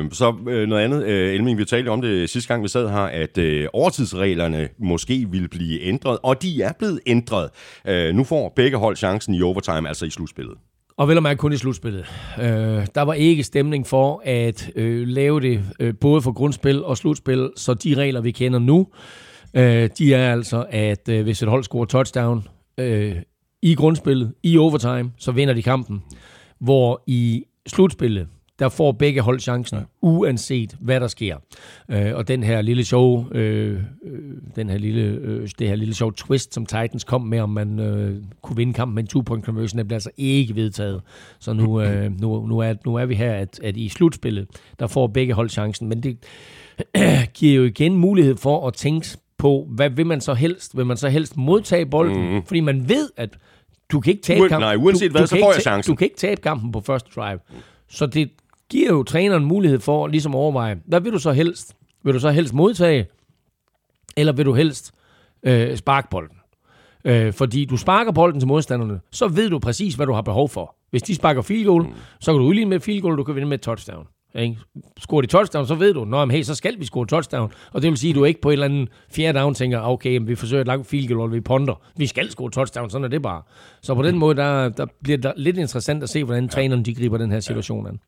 Uh, 0.00 0.11
så 0.12 0.28
uh, 0.28 0.44
noget 0.47 0.85
andet, 0.85 1.02
uh, 1.02 1.09
Elming, 1.09 1.59
vi 1.59 1.64
talte 1.64 1.88
om 1.88 2.00
det 2.02 2.30
sidste 2.30 2.49
gang, 2.49 2.62
vi 2.62 2.68
sad 2.68 2.88
her, 2.88 2.99
at 2.99 3.38
uh, 3.38 3.68
overtidsreglerne 3.73 4.68
måske 4.78 5.26
ville 5.30 5.49
blive 5.49 5.82
ændret, 5.82 6.18
og 6.23 6.42
de 6.42 6.62
er 6.62 6.73
blevet 6.78 7.00
ændret. 7.06 7.50
Uh, 7.88 8.16
nu 8.16 8.25
får 8.25 8.52
begge 8.56 8.78
hold 8.78 8.97
chancen 8.97 9.35
i 9.35 9.42
overtime, 9.42 9.88
altså 9.88 10.06
i 10.06 10.11
slutspillet. 10.31 10.59
Og 10.97 11.09
vel 11.09 11.17
og 11.17 11.23
mærke 11.23 11.39
kun 11.39 11.53
i 11.53 11.57
slutspillet. 11.57 12.07
Øh, 12.41 12.87
der 12.95 13.03
var 13.03 13.15
ikke 13.15 13.43
stemning 13.43 13.87
for 13.87 14.23
at 14.25 14.71
øh, 14.77 15.09
lave 15.09 15.41
det 15.41 15.65
øh, 15.81 15.95
både 16.01 16.23
for 16.23 16.33
grundspil 16.33 16.85
og 16.85 16.97
slutspil, 16.97 17.51
så 17.57 17.75
de 17.75 17.95
regler, 17.95 18.21
vi 18.21 18.31
kender 18.31 18.59
nu, 18.59 18.87
øh, 19.55 19.91
de 19.99 20.15
er 20.15 20.33
altså, 20.33 20.67
at 20.71 21.09
øh, 21.09 21.23
hvis 21.23 21.43
et 21.43 21.49
hold 21.49 21.65
scorer 21.65 21.85
touchdown 21.85 22.49
øh, 22.79 23.17
i 23.63 23.75
grundspillet, 23.75 24.35
i 24.43 24.59
overtime, 24.59 25.12
så 25.19 25.33
vinder 25.33 25.55
de 25.55 25.62
kampen. 25.62 26.03
Hvor 26.59 27.03
i 27.07 27.45
slutspillet, 27.66 28.29
der 28.61 28.68
får 28.68 28.92
begge 28.92 29.20
hold 29.20 29.40
chancen, 29.40 29.79
ja. 29.79 29.85
uanset 30.01 30.77
hvad 30.81 31.01
der 31.01 31.07
sker. 31.07 31.37
Øh, 31.88 32.14
og 32.14 32.29
den 32.29 32.42
her 32.42 32.62
lille 32.62 32.85
show, 32.85 33.31
øh, 33.33 33.83
øh, 34.05 34.20
den 34.57 34.70
her 34.70 34.79
lille, 34.79 35.03
øh, 35.03 35.49
det 35.59 35.68
her 35.68 35.77
lille 35.77 35.94
show 35.94 36.11
twist, 36.11 36.55
som 36.55 36.66
Titans 36.66 37.05
kom 37.05 37.20
med, 37.20 37.40
om 37.40 37.51
man 37.51 37.79
øh, 37.79 38.16
kunne 38.42 38.57
vinde 38.57 38.73
kampen 38.73 38.94
med 38.94 39.03
en 39.03 39.09
two-point 39.09 39.44
conversion, 39.44 39.79
det 39.79 39.87
bliver 39.87 39.96
altså 39.96 40.11
ikke 40.16 40.55
vedtaget. 40.55 41.01
Så 41.38 41.53
nu, 41.53 41.81
øh, 41.81 42.20
nu, 42.20 42.46
nu, 42.46 42.59
er, 42.59 42.75
nu 42.87 42.94
er 42.94 43.07
vi 43.07 43.14
her, 43.14 43.33
at, 43.33 43.61
at 43.62 43.77
i 43.77 43.88
slutspillet, 43.88 44.46
der 44.79 44.87
får 44.87 45.07
begge 45.07 45.35
hold 45.35 45.49
chancen. 45.49 45.88
Men 45.88 46.03
det 46.03 46.16
giver 47.38 47.55
jo 47.55 47.64
igen 47.64 47.96
mulighed 47.96 48.37
for 48.37 48.66
at 48.66 48.75
tænke 48.75 49.09
på, 49.38 49.66
hvad 49.70 49.90
vil 49.90 50.07
man 50.07 50.20
så 50.20 50.35
helst? 50.35 50.77
Vil 50.77 50.87
man 50.87 50.96
så 50.96 51.09
helst 51.09 51.37
modtage 51.37 51.87
bolden? 51.87 52.35
Mm. 52.35 52.42
Fordi 52.46 52.61
man 52.61 52.88
ved, 52.88 53.09
at 53.16 53.31
du 53.92 54.01
kan 54.01 54.11
ikke 54.11 54.23
tabe 54.23 54.49
kampen. 54.49 54.61
Nej, 54.61 54.77
uanset 54.77 55.11
du, 55.11 55.12
hvad, 55.12 55.20
du 55.20 55.27
så 55.27 55.38
får 55.40 55.53
jeg 55.53 55.62
chancen. 55.62 55.92
Du 55.92 55.96
kan 55.96 56.05
ikke 56.05 56.16
tabe 56.16 56.40
kampen 56.40 56.73
på 56.73 56.81
første 56.81 57.11
drive. 57.16 57.38
Så 57.88 58.07
det 58.07 58.31
giver 58.70 58.88
jo 58.88 59.02
træneren 59.02 59.44
mulighed 59.44 59.80
for 59.80 60.06
ligesom 60.06 60.35
at 60.35 60.38
overveje, 60.38 60.78
hvad 60.87 61.00
vil 61.00 61.12
du 61.12 61.18
så 61.18 61.33
helst? 61.33 61.76
Vil 62.04 62.14
du 62.14 62.20
så 62.20 62.30
helst 62.30 62.54
modtage, 62.54 63.06
eller 64.16 64.33
vil 64.33 64.46
du 64.46 64.54
helst 64.54 64.92
øh, 65.42 65.76
sparke 65.76 66.09
bolden? 66.11 66.37
Øh, 67.04 67.33
fordi 67.33 67.64
du 67.64 67.76
sparker 67.76 68.12
bolden 68.12 68.40
til 68.40 68.48
modstanderne, 68.48 69.00
så 69.12 69.28
ved 69.28 69.50
du 69.50 69.59
præcis, 69.59 69.94
hvad 69.94 70.06
du 70.06 70.12
har 70.12 70.22
behov 70.22 70.48
for. 70.48 70.76
Hvis 70.90 71.02
de 71.02 71.14
sparker 71.14 71.42
field 71.42 71.64
goal, 71.64 71.83
mm. 71.83 71.92
så 72.20 72.33
kan 72.33 72.38
du 72.38 72.44
udligne 72.46 72.70
med 72.70 72.80
field 72.80 73.02
goal, 73.02 73.16
du 73.16 73.24
kan 73.24 73.35
vinde 73.35 73.48
med 73.48 73.59
et 73.59 73.62
touchdown. 73.62 74.06
Ikke? 74.35 74.59
Scorer 74.98 75.20
de 75.20 75.26
touchdown, 75.26 75.66
så 75.66 75.74
ved 75.74 75.94
du, 75.94 76.04
Nå, 76.04 76.26
hey, 76.26 76.42
så 76.42 76.54
skal 76.54 76.80
vi 76.80 76.85
score 76.85 77.06
touchdown. 77.06 77.52
Og 77.72 77.83
det 77.83 77.90
vil 77.90 77.98
sige, 77.98 78.11
at 78.11 78.14
du 78.14 78.24
ikke 78.24 78.40
på 78.40 78.48
et 78.48 78.52
eller 78.52 78.66
andet 78.66 78.88
fjerde 79.11 79.38
down 79.38 79.54
tænker, 79.54 79.80
ah, 79.80 79.88
okay, 79.88 80.20
vi 80.22 80.35
forsøger 80.35 80.61
et 80.61 80.66
langt 80.66 80.87
field 80.87 81.09
goal, 81.09 81.20
og 81.20 81.33
vi 81.33 81.40
ponder. 81.40 81.80
Vi 81.96 82.06
skal 82.06 82.30
score 82.30 82.50
touchdown, 82.50 82.90
sådan 82.90 83.04
er 83.04 83.09
det 83.09 83.22
bare. 83.22 83.42
Så 83.83 83.94
på 83.94 84.02
den 84.02 84.18
måde, 84.18 84.37
der, 84.37 84.68
der 84.68 84.87
bliver 85.02 85.18
det 85.18 85.33
lidt 85.37 85.59
interessant 85.59 86.02
at 86.02 86.09
se, 86.09 86.24
hvordan 86.24 86.48
trænerne 86.48 86.83
de 86.83 86.94
griber 86.94 87.18
den 87.18 87.33
her 87.33 87.40
situation 87.40 87.87
an. 87.87 88.00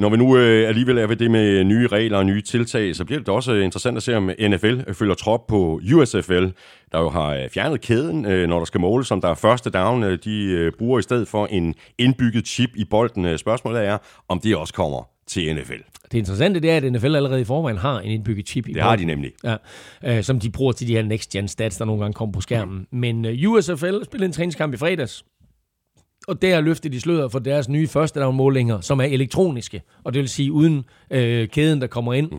Når 0.00 0.08
vi 0.08 0.16
nu 0.16 0.36
øh, 0.36 0.68
alligevel 0.68 0.98
er 0.98 1.06
ved 1.06 1.16
det 1.16 1.30
med 1.30 1.64
nye 1.64 1.86
regler 1.86 2.18
og 2.18 2.26
nye 2.26 2.42
tiltag, 2.42 2.96
så 2.96 3.04
bliver 3.04 3.18
det 3.18 3.28
også 3.28 3.52
interessant 3.52 3.96
at 3.96 4.02
se, 4.02 4.16
om 4.16 4.30
NFL 4.40 4.92
følger 4.92 5.14
trop 5.14 5.46
på 5.46 5.80
USFL, 5.94 6.46
der 6.92 7.00
jo 7.00 7.08
har 7.08 7.34
øh, 7.34 7.48
fjernet 7.48 7.80
kæden, 7.80 8.26
øh, 8.26 8.48
når 8.48 8.58
der 8.58 8.64
skal 8.64 8.80
måles, 8.80 9.06
som 9.06 9.20
der 9.20 9.28
er 9.28 9.34
første 9.34 9.70
down. 9.70 10.02
Øh, 10.02 10.18
de 10.24 10.44
øh, 10.44 10.72
bruger 10.78 10.98
i 10.98 11.02
stedet 11.02 11.28
for 11.28 11.46
en 11.46 11.74
indbygget 11.98 12.46
chip 12.46 12.70
i 12.76 12.84
bolden. 12.84 13.24
Øh, 13.24 13.38
spørgsmålet 13.38 13.86
er, 13.86 13.98
om 14.28 14.40
det 14.40 14.56
også 14.56 14.74
kommer 14.74 15.08
til 15.26 15.54
NFL. 15.54 15.72
Det 16.12 16.18
interessante 16.18 16.60
det 16.60 16.70
er, 16.70 16.76
at 16.76 16.92
NFL 16.92 17.16
allerede 17.16 17.40
i 17.40 17.44
forvejen 17.44 17.78
har 17.78 18.00
en 18.00 18.10
indbygget 18.10 18.48
chip 18.48 18.68
i 18.68 18.72
Det 18.72 18.82
har 18.82 18.96
de 18.96 19.04
nemlig. 19.04 19.32
Ja, 19.44 19.56
øh, 20.04 20.22
som 20.22 20.40
de 20.40 20.50
bruger 20.50 20.72
til 20.72 20.88
de 20.88 20.92
her 20.92 21.02
next-gen 21.02 21.48
stats, 21.48 21.76
der 21.76 21.84
nogle 21.84 22.00
gange 22.02 22.14
kommer 22.14 22.32
på 22.32 22.40
skærmen. 22.40 22.86
Mm. 22.90 22.98
Men 22.98 23.24
øh, 23.24 23.50
USFL 23.50 24.04
spillede 24.04 24.26
en 24.26 24.32
træningskamp 24.32 24.74
i 24.74 24.76
fredags, 24.76 25.24
og 26.30 26.42
der 26.42 26.60
løftede 26.60 26.94
de 26.94 27.00
sløret 27.00 27.32
for 27.32 27.38
deres 27.38 27.68
nye 27.68 27.86
første 27.86 28.32
målinger, 28.32 28.80
som 28.80 29.00
er 29.00 29.04
elektroniske, 29.04 29.82
og 30.04 30.14
det 30.14 30.20
vil 30.20 30.28
sige 30.28 30.52
uden 30.52 30.84
øh, 31.10 31.48
kæden, 31.48 31.80
der 31.80 31.86
kommer 31.86 32.12
ind. 32.12 32.30
Mm. 32.30 32.38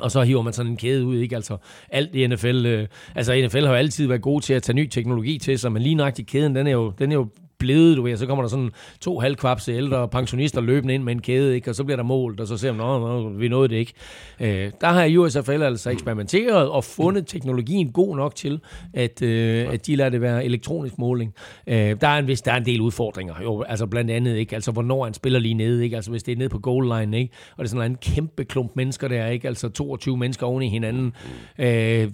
Og 0.00 0.10
så 0.10 0.22
hiver 0.22 0.42
man 0.42 0.52
sådan 0.52 0.72
en 0.72 0.76
kæde 0.76 1.04
ud, 1.04 1.16
ikke? 1.16 1.36
Altså 1.36 1.56
alt 1.88 2.14
i 2.14 2.26
NFL, 2.26 2.66
øh, 2.66 2.86
altså 3.14 3.42
NFL 3.46 3.60
har 3.60 3.68
jo 3.68 3.74
altid 3.74 4.06
været 4.06 4.22
god 4.22 4.40
til 4.40 4.54
at 4.54 4.62
tage 4.62 4.76
ny 4.76 4.88
teknologi 4.88 5.38
til 5.38 5.58
sig, 5.58 5.72
men 5.72 5.82
lige 5.82 5.94
nøjagtigt 5.94 6.28
kæden, 6.28 6.56
den 6.56 6.66
er 6.66 6.70
jo, 6.70 6.92
den 6.98 7.12
er 7.12 7.16
jo 7.16 7.28
blevet, 7.60 7.96
du 7.96 8.02
ved, 8.02 8.16
så 8.16 8.26
kommer 8.26 8.42
der 8.42 8.48
sådan 8.48 8.70
to 9.00 9.18
halvkvapse 9.18 9.72
ældre 9.72 10.08
pensionister 10.08 10.60
løbende 10.60 10.94
ind 10.94 11.02
med 11.02 11.12
en 11.12 11.22
kæde, 11.22 11.54
ikke? 11.54 11.70
og 11.70 11.74
så 11.74 11.84
bliver 11.84 11.96
der 11.96 12.04
målt, 12.04 12.40
og 12.40 12.46
så 12.46 12.56
ser 12.56 12.72
man, 12.72 12.86
nå, 12.86 13.28
vi 13.28 13.48
nåede 13.48 13.68
det 13.68 13.76
ikke. 13.76 13.92
Øh, 14.40 14.70
der 14.80 14.88
har 14.88 15.18
USFL 15.18 15.62
altså 15.62 15.90
eksperimenteret 15.90 16.68
og 16.68 16.84
fundet 16.84 17.26
teknologien 17.26 17.92
god 17.92 18.16
nok 18.16 18.34
til, 18.34 18.60
at, 18.94 19.22
øh, 19.22 19.72
at 19.72 19.86
de 19.86 19.96
lader 19.96 20.10
det 20.10 20.20
være 20.20 20.44
elektronisk 20.44 20.98
måling. 20.98 21.34
Øh, 21.66 21.74
der, 22.00 22.08
er 22.08 22.18
en, 22.18 22.24
hvis 22.24 22.42
der 22.42 22.52
er 22.52 22.56
en 22.56 22.64
del 22.64 22.80
udfordringer, 22.80 23.34
jo, 23.42 23.62
altså 23.62 23.86
blandt 23.86 24.10
andet, 24.10 24.36
ikke? 24.36 24.54
altså 24.54 24.72
hvornår 24.72 25.06
en 25.06 25.14
spiller 25.14 25.38
lige 25.38 25.54
nede, 25.54 25.84
ikke? 25.84 25.96
altså 25.96 26.10
hvis 26.10 26.22
det 26.22 26.32
er 26.32 26.36
nede 26.36 26.48
på 26.48 26.58
goal 26.58 27.00
line, 27.00 27.18
ikke? 27.18 27.34
og 27.56 27.64
det 27.64 27.70
er 27.72 27.76
sådan 27.76 27.90
en 27.90 27.96
kæmpe 27.96 28.44
klump 28.44 28.76
mennesker 28.76 29.08
der, 29.08 29.26
ikke? 29.26 29.48
altså 29.48 29.68
22 29.68 30.16
mennesker 30.16 30.46
oven 30.46 30.62
i 30.62 30.68
hinanden, 30.68 31.12
øh, 31.58 32.10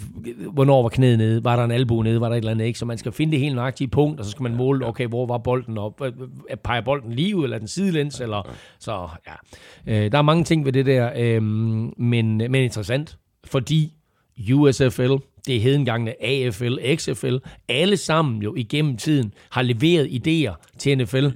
hvornår 0.52 0.82
var 0.82 0.88
knæet 0.88 1.18
nede, 1.18 1.44
var 1.44 1.56
der 1.56 1.64
en 1.64 1.70
albu 1.70 2.02
nede, 2.02 2.20
var 2.20 2.28
der 2.28 2.36
et 2.36 2.38
eller 2.38 2.50
andet, 2.50 2.64
ikke? 2.64 2.78
så 2.78 2.84
man 2.84 2.98
skal 2.98 3.12
finde 3.12 3.32
det 3.32 3.40
helt 3.40 3.54
nøjagtige 3.54 3.88
punkt, 3.88 4.20
og 4.20 4.24
så 4.24 4.30
skal 4.30 4.42
man 4.42 4.54
måle, 4.54 4.86
okay, 4.86 5.06
hvor 5.06 5.26
var 5.26 5.35
var 5.36 5.42
bolden 5.42 5.78
op? 5.78 6.02
Peger 6.64 6.80
bolden 6.80 7.12
lige 7.12 7.36
ud, 7.36 7.44
eller 7.44 7.58
den 7.58 7.68
sidelæns? 7.68 8.20
Eller, 8.20 8.56
så 8.78 9.08
ja, 9.26 10.04
øh, 10.04 10.12
der 10.12 10.18
er 10.18 10.22
mange 10.22 10.44
ting 10.44 10.64
ved 10.64 10.72
det 10.72 10.86
der, 10.86 11.10
øh, 11.16 11.42
men, 11.42 12.36
men 12.36 12.54
interessant, 12.54 13.18
fordi 13.44 13.92
USFL, 14.52 15.12
det 15.46 15.60
hedengangene 15.60 16.24
AFL, 16.24 16.78
XFL, 16.96 17.36
alle 17.68 17.96
sammen 17.96 18.42
jo 18.42 18.54
igennem 18.56 18.96
tiden 18.96 19.34
har 19.50 19.62
leveret 19.62 20.06
idéer 20.06 20.54
til 20.78 20.98
NFL, 20.98 21.26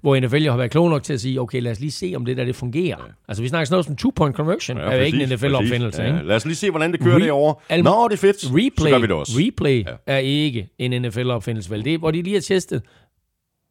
hvor 0.00 0.20
NFL 0.20 0.36
jo 0.36 0.50
har 0.50 0.56
været 0.56 0.70
klog 0.70 0.90
nok 0.90 1.02
til 1.02 1.12
at 1.12 1.20
sige, 1.20 1.40
okay, 1.40 1.60
lad 1.60 1.72
os 1.72 1.80
lige 1.80 1.90
se, 1.90 2.12
om 2.16 2.24
det 2.24 2.36
der 2.36 2.44
det 2.44 2.56
fungerer. 2.56 2.96
Ja. 2.98 3.12
Altså, 3.28 3.42
vi 3.42 3.48
snakker 3.48 3.64
sådan 3.64 3.74
noget 3.74 3.86
som 3.86 3.96
two-point 3.96 4.36
conversion, 4.36 4.76
ja, 4.76 4.82
er 4.82 4.96
jo 4.96 5.02
ikke 5.02 5.22
en 5.22 5.28
NFL-opfindelse. 5.28 6.02
Ja, 6.02 6.22
lad 6.22 6.36
os 6.36 6.44
lige 6.44 6.56
se, 6.56 6.70
hvordan 6.70 6.92
det 6.92 7.00
kører 7.00 7.18
Re- 7.18 7.24
derovre. 7.24 7.82
Nå, 7.82 8.08
det 8.08 8.14
er 8.14 8.18
fedt, 8.18 8.36
replay, 8.46 8.70
så 8.78 8.90
gør 8.90 8.98
vi 8.98 9.06
det 9.06 9.12
også. 9.12 9.32
Replay 9.38 9.84
ja. 9.84 9.92
er 10.06 10.18
ikke 10.18 10.68
en 10.78 11.02
NFL-opfindelse, 11.02 11.70
vel? 11.70 11.84
Det 11.84 11.94
er, 11.94 11.98
hvor 11.98 12.10
de 12.10 12.22
lige 12.22 12.34
har 12.34 12.40
testet, 12.40 12.82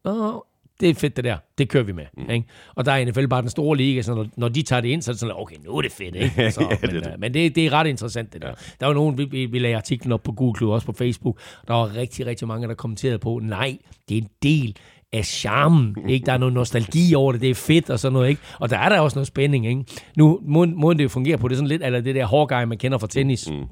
Nå, 0.05 0.45
det 0.79 0.89
er 0.89 0.93
fedt 0.93 1.15
det 1.15 1.23
der. 1.23 1.37
Det 1.57 1.69
kører 1.69 1.83
vi 1.83 1.91
med. 1.91 2.05
Mm. 2.17 2.29
Ikke? 2.29 2.47
Og 2.75 2.85
der 2.85 2.91
er 2.91 3.05
NFL 3.05 3.27
bare 3.27 3.41
den 3.41 3.49
store 3.49 3.77
liga, 3.77 4.01
så 4.01 4.13
når, 4.15 4.27
når 4.37 4.47
de 4.49 4.61
tager 4.61 4.81
det 4.81 4.89
ind, 4.89 5.01
så 5.01 5.11
er 5.11 5.13
det 5.13 5.19
sådan, 5.19 5.35
okay, 5.37 5.55
nu 5.65 5.77
er 5.77 5.81
det 5.81 5.91
fedt. 5.91 6.15
Ikke? 6.15 6.51
Så, 6.51 6.61
Ja, 6.61 6.87
det 6.87 6.89
er 6.89 6.91
men 6.93 7.03
det. 7.03 7.13
øh, 7.13 7.19
men 7.19 7.33
det, 7.33 7.55
det 7.55 7.65
er 7.65 7.73
ret 7.73 7.87
interessant, 7.87 8.33
det 8.33 8.41
der. 8.41 8.47
Ja. 8.47 8.53
Der 8.79 8.85
var 8.85 8.93
nogen, 8.93 9.17
vi, 9.17 9.25
vi, 9.25 9.45
vi 9.45 9.59
lagde 9.59 9.75
artiklen 9.75 10.11
op 10.11 10.23
på 10.23 10.31
Google 10.31 10.53
Klub, 10.53 10.69
også 10.69 10.85
på 10.85 10.93
Facebook. 10.93 11.39
Der 11.67 11.73
var 11.73 11.95
rigtig, 11.95 12.25
rigtig 12.25 12.47
mange, 12.47 12.67
der 12.67 12.73
kommenterede 12.73 13.19
på, 13.19 13.39
nej, 13.43 13.77
det 14.09 14.17
er 14.17 14.21
en 14.21 14.29
del 14.43 14.77
af 15.13 15.25
charmen. 15.25 15.95
Ikke? 16.09 16.25
Der 16.25 16.33
er 16.33 16.37
noget 16.37 16.53
nostalgi 16.53 17.15
over 17.15 17.31
det, 17.31 17.41
det 17.41 17.49
er 17.49 17.55
fedt 17.55 17.89
og 17.89 17.99
sådan 17.99 18.13
noget. 18.13 18.29
Ikke? 18.29 18.41
Og 18.59 18.69
der 18.69 18.77
er 18.77 18.89
der 18.89 18.99
også 18.99 19.15
noget 19.15 19.27
spænding. 19.27 19.67
Ikke? 19.67 19.83
Nu, 20.17 20.39
måden, 20.43 20.79
måden 20.79 20.99
det 20.99 21.11
fungerer 21.11 21.37
på, 21.37 21.47
det 21.47 21.53
er 21.53 21.57
sådan 21.57 21.67
lidt, 21.67 21.83
eller 21.83 22.01
det 22.01 22.15
der 22.15 22.25
hårdgej, 22.25 22.65
man 22.65 22.77
kender 22.77 22.97
fra 22.97 23.07
tennis. 23.07 23.49
Mm. 23.49 23.63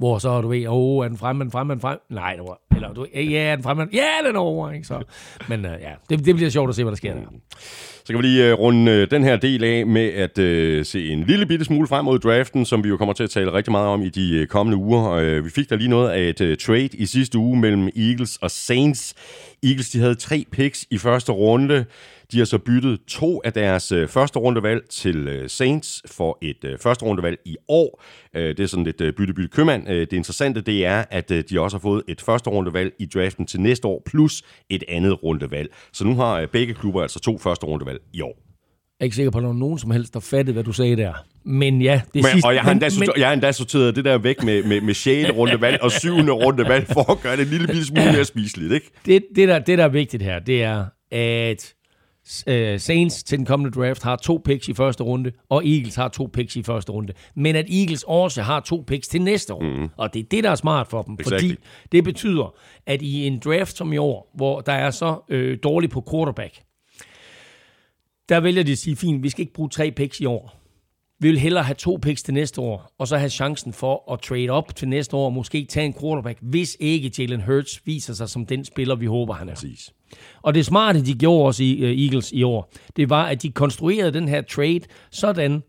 Hvor 0.00 0.18
så, 0.18 0.40
du 0.40 0.48
ved, 0.48 0.66
åh, 0.66 0.74
oh, 0.74 1.04
er 1.04 1.08
den 1.08 1.18
fremme, 1.18 1.42
er 1.42 1.44
den 1.44 1.52
fremme, 1.52 1.72
er 1.72 1.74
den 1.74 1.80
fremme? 1.80 1.98
Nej, 2.10 2.32
det 2.32 2.42
var, 2.42 2.60
eller 2.74 2.92
du 2.92 3.06
ja, 3.14 3.42
er 3.42 3.54
den 3.54 3.62
fremme, 3.62 3.88
ja, 3.92 4.06
den 4.26 4.36
er 4.36 4.40
over, 4.40 4.70
ikke? 4.70 4.86
Så, 4.86 5.02
men 5.48 5.64
uh, 5.64 5.70
ja, 5.70 5.90
det, 6.10 6.24
det 6.24 6.34
bliver 6.34 6.50
sjovt 6.50 6.68
at 6.68 6.74
se, 6.74 6.82
hvad 6.82 6.90
der 6.90 6.96
sker 6.96 7.14
der. 7.14 7.20
Så 8.04 8.12
kan 8.12 8.16
vi 8.16 8.22
lige 8.22 8.48
øh, 8.48 8.52
runde 8.52 8.92
øh, 8.92 9.10
den 9.10 9.24
her 9.24 9.36
del 9.36 9.64
af 9.64 9.86
med 9.86 10.08
at 10.08 10.38
uh, 10.38 10.86
se 10.86 11.08
en 11.08 11.24
lille 11.24 11.46
bitte 11.46 11.64
smule 11.64 11.88
frem 11.88 12.04
mod 12.04 12.18
draften, 12.18 12.64
som 12.64 12.84
vi 12.84 12.88
jo 12.88 12.96
kommer 12.96 13.12
til 13.12 13.24
at 13.24 13.30
tale 13.30 13.52
rigtig 13.52 13.72
meget 13.72 13.88
om 13.88 14.02
i 14.02 14.08
de 14.08 14.46
kommende 14.46 14.76
uger. 14.76 15.38
Uh, 15.38 15.44
vi 15.44 15.50
fik 15.50 15.70
der 15.70 15.76
lige 15.76 15.90
noget 15.90 16.10
af 16.10 16.28
et 16.28 16.40
uh, 16.40 16.56
trade 16.56 16.88
i 16.92 17.06
sidste 17.06 17.38
uge 17.38 17.58
mellem 17.58 17.88
Eagles 17.96 18.36
og 18.36 18.50
Saints. 18.50 19.14
Eagles 19.62 19.90
de 19.90 19.98
havde 19.98 20.14
tre 20.14 20.44
picks 20.52 20.86
i 20.90 20.98
første 20.98 21.32
runde. 21.32 21.84
De 22.32 22.38
har 22.38 22.44
så 22.44 22.58
byttet 22.58 23.00
to 23.08 23.40
af 23.44 23.52
deres 23.52 23.92
øh, 23.92 24.08
første 24.08 24.38
rundevalg 24.38 24.88
til 24.88 25.28
øh, 25.28 25.50
Saints 25.50 26.02
for 26.06 26.38
et 26.42 26.64
øh, 26.64 26.78
første 26.78 27.04
rundevalg 27.04 27.38
i 27.44 27.56
år. 27.68 28.02
Øh, 28.36 28.48
det 28.48 28.60
er 28.60 28.66
sådan 28.66 28.84
lidt 28.84 29.00
øh, 29.00 29.12
bytte-bytte 29.12 29.48
købmand. 29.48 29.88
Øh, 29.88 30.00
det 30.00 30.12
interessante 30.12 30.60
det 30.60 30.86
er, 30.86 31.04
at 31.10 31.30
øh, 31.30 31.44
de 31.50 31.60
også 31.60 31.76
har 31.76 31.80
fået 31.80 32.02
et 32.08 32.20
første 32.20 32.50
rundevalg 32.50 32.92
i 32.98 33.06
draften 33.06 33.46
til 33.46 33.60
næste 33.60 33.88
år, 33.88 34.02
plus 34.06 34.42
et 34.68 34.84
andet 34.88 35.22
rundevalg. 35.22 35.74
Så 35.92 36.04
nu 36.04 36.14
har 36.14 36.40
øh, 36.40 36.48
begge 36.48 36.74
klubber 36.74 37.02
altså 37.02 37.20
to 37.20 37.38
første 37.38 37.66
rundevalg 37.66 38.00
i 38.12 38.20
år. 38.20 38.50
Jeg 39.00 39.04
er 39.04 39.06
ikke 39.06 39.16
sikker 39.16 39.30
på, 39.30 39.38
at 39.38 39.42
der 39.44 39.48
er 39.48 39.54
nogen 39.54 39.78
som 39.78 39.90
helst, 39.90 40.14
der 40.14 40.20
fattede, 40.20 40.52
hvad 40.52 40.64
du 40.64 40.72
sagde 40.72 40.96
der. 40.96 41.12
Men 41.44 41.82
ja, 41.82 42.00
det 42.04 42.14
Men, 42.14 42.24
sidste... 42.24 42.46
og 42.46 42.54
jeg 42.54 42.62
har, 42.62 42.72
endda, 42.72 42.86
men, 42.86 42.90
sorteret, 42.90 43.18
jeg 43.18 43.26
har 43.26 43.32
endda 43.32 43.52
sorteret 43.52 43.96
det 43.96 44.04
der 44.04 44.18
væk 44.18 44.42
med, 44.42 44.64
med, 44.64 44.80
med 44.80 44.94
6. 44.94 45.30
rundevalg 45.30 45.82
og 45.82 45.92
7. 45.92 46.14
rundevalg, 46.16 46.86
for 46.86 47.12
at 47.12 47.20
gøre 47.22 47.36
det 47.36 47.42
en 47.42 47.48
lille 47.48 47.66
bitte 47.66 47.84
smule 47.84 48.12
mere 48.12 48.24
spiseligt, 48.24 48.72
ikke? 48.72 48.90
det, 49.06 49.24
det, 49.36 49.48
der, 49.48 49.58
det, 49.58 49.78
der 49.78 49.84
er 49.84 49.88
vigtigt 49.88 50.22
her, 50.22 50.38
det 50.38 50.62
er, 50.62 50.84
at 51.10 51.74
uh, 52.46 52.80
Saints 52.80 53.22
til 53.22 53.38
den 53.38 53.46
kommende 53.46 53.80
draft 53.80 54.02
har 54.02 54.16
to 54.16 54.42
picks 54.44 54.68
i 54.68 54.74
første 54.74 55.04
runde, 55.04 55.32
og 55.48 55.66
Eagles 55.66 55.94
har 55.94 56.08
to 56.08 56.30
picks 56.32 56.56
i 56.56 56.62
første 56.62 56.92
runde. 56.92 57.12
Men 57.36 57.56
at 57.56 57.66
Eagles 57.70 58.04
også 58.08 58.42
har 58.42 58.60
to 58.60 58.84
picks 58.86 59.08
til 59.08 59.22
næste 59.22 59.54
år. 59.54 59.62
Mm. 59.62 59.88
Og 59.96 60.14
det 60.14 60.20
er 60.20 60.24
det, 60.30 60.44
der 60.44 60.50
er 60.50 60.54
smart 60.54 60.86
for 60.86 61.02
dem. 61.02 61.14
Exactly. 61.20 61.48
Fordi 61.48 61.56
det 61.92 62.04
betyder, 62.04 62.54
at 62.86 63.02
i 63.02 63.26
en 63.26 63.38
draft 63.38 63.76
som 63.76 63.92
i 63.92 63.96
år, 63.96 64.30
hvor 64.34 64.60
der 64.60 64.72
er 64.72 64.90
så 64.90 65.20
øh, 65.28 65.58
dårligt 65.62 65.92
på 65.92 66.04
quarterback, 66.10 66.62
der 68.28 68.40
vælger 68.40 68.62
de 68.62 68.72
at 68.72 68.78
sige, 68.78 68.96
fint, 68.96 69.22
vi 69.22 69.28
skal 69.28 69.40
ikke 69.42 69.52
bruge 69.52 69.68
tre 69.68 69.90
picks 69.90 70.20
i 70.20 70.24
år. 70.24 70.59
Vi 71.22 71.28
vil 71.28 71.38
hellere 71.38 71.64
have 71.64 71.74
to 71.74 71.98
picks 72.02 72.22
til 72.22 72.34
næste 72.34 72.60
år, 72.60 72.94
og 72.98 73.08
så 73.08 73.16
have 73.16 73.30
chancen 73.30 73.72
for 73.72 74.12
at 74.12 74.20
trade 74.20 74.50
op 74.50 74.76
til 74.76 74.88
næste 74.88 75.16
år, 75.16 75.24
og 75.24 75.32
måske 75.32 75.64
tage 75.64 75.86
en 75.86 75.94
quarterback, 76.00 76.38
hvis 76.42 76.76
ikke 76.80 77.12
Jalen 77.18 77.40
Hurts 77.40 77.80
viser 77.84 78.14
sig 78.14 78.28
som 78.28 78.46
den 78.46 78.64
spiller, 78.64 78.94
vi 78.94 79.06
håber, 79.06 79.34
han 79.34 79.48
er. 79.48 79.54
Præcis. 79.54 79.92
Og 80.42 80.54
det 80.54 80.66
smarte, 80.66 81.06
de 81.06 81.14
gjorde 81.14 81.46
også 81.46 81.62
i 81.64 81.82
uh, 81.82 82.04
Eagles 82.04 82.32
i 82.32 82.42
år, 82.42 82.72
det 82.96 83.10
var, 83.10 83.24
at 83.24 83.42
de 83.42 83.50
konstruerede 83.50 84.12
den 84.12 84.28
her 84.28 84.42
trade 84.42 84.80
sådan, 85.10 85.62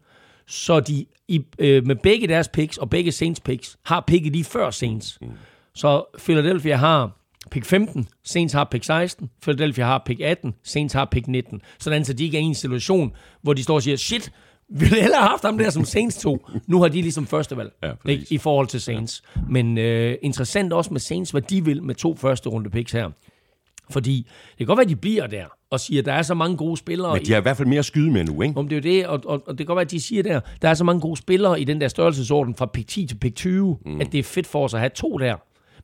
så 0.47 0.79
de 0.79 1.05
i, 1.27 1.37
uh, 1.37 1.87
med 1.87 1.95
begge 1.95 2.27
deres 2.27 2.47
picks 2.47 2.77
og 2.77 2.89
begge 2.89 3.11
Saints 3.11 3.39
picks 3.39 3.77
har 3.85 4.03
picket 4.07 4.31
lige 4.31 4.43
før 4.43 4.69
Saints. 4.69 5.17
Mm. 5.21 5.27
Så 5.75 6.03
Philadelphia 6.19 6.75
har 6.75 7.17
pick 7.51 7.65
15, 7.65 8.07
Saints 8.23 8.53
har 8.53 8.63
pick 8.63 8.83
16, 8.83 9.29
Philadelphia 9.41 9.85
har 9.85 10.03
pick 10.05 10.19
18, 10.19 10.53
Saints 10.63 10.93
har 10.93 11.05
pick 11.05 11.27
19. 11.27 11.61
Sådan 11.79 12.05
så 12.05 12.13
de 12.13 12.23
ikke 12.23 12.37
er 12.37 12.41
i 12.41 12.45
en 12.45 12.55
situation, 12.55 13.11
hvor 13.41 13.53
de 13.53 13.63
står 13.63 13.75
og 13.75 13.83
siger, 13.83 13.97
shit, 13.97 14.31
vi 14.71 14.79
ville 14.79 15.01
hellere 15.01 15.19
have 15.19 15.29
haft 15.29 15.43
ham 15.43 15.57
der 15.57 15.69
som 15.69 15.85
Saints 15.85 16.17
to. 16.17 16.47
Nu 16.67 16.81
har 16.81 16.87
de 16.87 17.01
ligesom 17.01 17.27
første 17.27 17.57
valg 17.57 17.71
Ja, 17.83 17.91
ikke, 18.05 18.25
i 18.29 18.37
forhold 18.37 18.67
til 18.67 18.81
Saints. 18.81 19.23
Ja. 19.35 19.41
Men 19.49 19.77
øh, 19.77 20.15
interessant 20.21 20.73
også 20.73 20.93
med 20.93 20.99
Saints, 20.99 21.31
hvad 21.31 21.41
de 21.41 21.65
vil 21.65 21.83
med 21.83 21.95
to 21.95 22.15
første 22.15 22.49
runde 22.49 22.69
picks 22.69 22.91
her. 22.91 23.09
Fordi 23.89 24.27
det 24.49 24.57
kan 24.57 24.67
godt 24.67 24.77
være, 24.77 24.83
at 24.83 24.89
de 24.89 24.95
bliver 24.95 25.27
der 25.27 25.45
og 25.69 25.79
siger, 25.79 26.01
at 26.01 26.05
der 26.05 26.13
er 26.13 26.21
så 26.21 26.33
mange 26.33 26.57
gode 26.57 26.77
spillere. 26.77 27.13
Men 27.13 27.25
de 27.25 27.31
har 27.31 27.39
i 27.39 27.41
hvert 27.41 27.57
fald 27.57 27.67
mere 27.67 27.79
at 27.79 27.85
skyde 27.85 28.11
med 28.11 28.23
nu, 28.23 28.41
ikke? 28.41 28.57
Om 28.59 28.67
det 28.67 28.75
er 28.75 28.91
jo 28.91 28.97
det, 28.97 29.07
og, 29.07 29.21
og, 29.25 29.43
og 29.47 29.57
det 29.57 29.57
kan 29.57 29.65
godt 29.65 29.75
være, 29.75 29.85
at 29.85 29.91
de 29.91 30.01
siger 30.01 30.23
der, 30.23 30.39
der 30.61 30.69
er 30.69 30.73
så 30.73 30.83
mange 30.83 31.01
gode 31.01 31.17
spillere 31.17 31.61
i 31.61 31.63
den 31.63 31.81
der 31.81 31.87
størrelsesorden 31.87 32.55
fra 32.55 32.65
pick 32.65 32.87
10 32.87 33.05
til 33.05 33.15
pick 33.15 33.35
20, 33.35 33.77
mm. 33.85 34.01
at 34.01 34.11
det 34.11 34.19
er 34.19 34.23
fedt 34.23 34.47
for 34.47 34.63
os 34.63 34.73
at 34.73 34.79
have 34.79 34.89
to 34.95 35.17
der. 35.17 35.35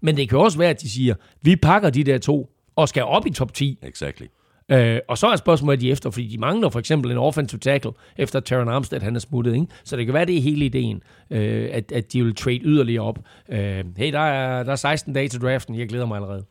Men 0.02 0.18
det 0.18 0.30
kan 0.30 0.38
også 0.38 0.58
være, 0.58 0.70
at 0.70 0.82
de 0.82 0.90
siger, 0.90 1.16
vi 1.42 1.56
pakker 1.56 1.90
de 1.90 2.04
der 2.04 2.18
to 2.18 2.50
og 2.76 2.90
skal 2.90 3.04
op 3.04 3.28
i 3.28 3.30
top 3.30 3.54
10. 3.54 3.80
Exactly. 3.84 4.26
Øh, 4.72 5.00
og 5.08 5.18
så 5.18 5.28
er 5.28 5.36
spørgsmålet, 5.36 5.82
de 5.82 5.88
er 5.88 5.92
efter, 5.92 6.10
fordi 6.10 6.28
de 6.28 6.38
mangler 6.38 6.70
for 6.70 6.80
eksempel 6.80 7.12
en 7.12 7.18
offensive 7.18 7.60
tackle, 7.60 7.92
efter 8.18 8.40
Terran 8.40 8.68
Armstead 8.68 9.02
han 9.02 9.16
er 9.16 9.20
smuttet. 9.20 9.54
Ikke? 9.54 9.68
Så 9.84 9.98
det 9.98 10.06
kan 10.06 10.14
være, 10.14 10.26
det 10.26 10.38
er 10.38 10.42
hele 10.42 10.66
ideen, 10.66 11.04
øh, 11.30 11.70
at, 11.72 11.92
at 11.92 12.14
de 12.14 12.24
vil 12.24 12.36
trade 12.36 12.60
yderligere 12.64 13.04
op. 13.04 13.20
Øh, 13.50 13.84
hey, 13.98 14.14
der 14.14 14.20
er, 14.20 14.64
der 14.64 14.72
er 14.72 14.76
16 14.76 15.14
dage 15.14 15.28
til 15.28 15.42
draften. 15.42 15.76
Jeg 15.76 15.90
glæder 15.90 16.06
mig 16.06 16.16
allerede. 16.16 16.46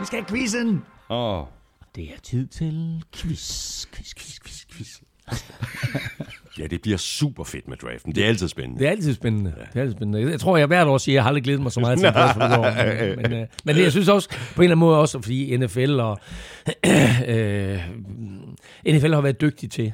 Vi 0.00 0.04
skal 0.04 0.18
have 0.18 0.28
quizzen! 0.28 0.82
Åh, 1.10 1.38
oh. 1.38 1.46
Det 1.96 2.04
er 2.04 2.20
tid 2.22 2.46
til 2.46 3.04
quiz, 3.16 3.86
quiz, 3.86 4.14
quiz, 4.14 4.38
quiz, 4.40 4.66
quiz. 4.72 5.00
ja, 6.58 6.66
det 6.66 6.82
bliver 6.82 6.96
super 6.96 7.44
fedt 7.44 7.68
med 7.68 7.76
draften. 7.76 8.14
Det 8.14 8.24
er 8.24 8.28
altid 8.28 8.48
spændende. 8.48 8.78
Det 8.78 8.86
er 8.86 8.90
altid 8.90 9.14
spændende. 9.14 9.50
Det 9.50 9.76
er 9.76 9.80
altid 9.80 9.96
spændende. 9.96 10.30
Jeg 10.30 10.40
tror, 10.40 10.56
jeg 10.56 10.66
hvert 10.66 10.86
år 10.86 10.98
siger, 10.98 11.12
at 11.12 11.14
jeg 11.14 11.22
har 11.22 11.28
aldrig 11.28 11.44
glædet 11.44 11.62
mig 11.62 11.72
så 11.72 11.80
meget 11.80 11.98
til 11.98 12.08
draft. 12.08 12.38
Men, 12.38 13.16
men, 13.16 13.32
øh, 13.32 13.46
men 13.64 13.76
det, 13.76 13.82
jeg 13.82 13.90
synes 13.90 14.08
også, 14.08 14.28
på 14.28 14.36
en 14.36 14.64
eller 14.64 14.76
anden 14.76 14.78
måde 14.78 14.98
også, 14.98 15.22
fordi 15.22 15.56
NFL 15.56 16.00
og 16.00 16.18
øh, 17.28 17.78
NFL 18.88 19.14
har 19.14 19.20
været 19.20 19.40
dygtig 19.40 19.70
til 19.70 19.92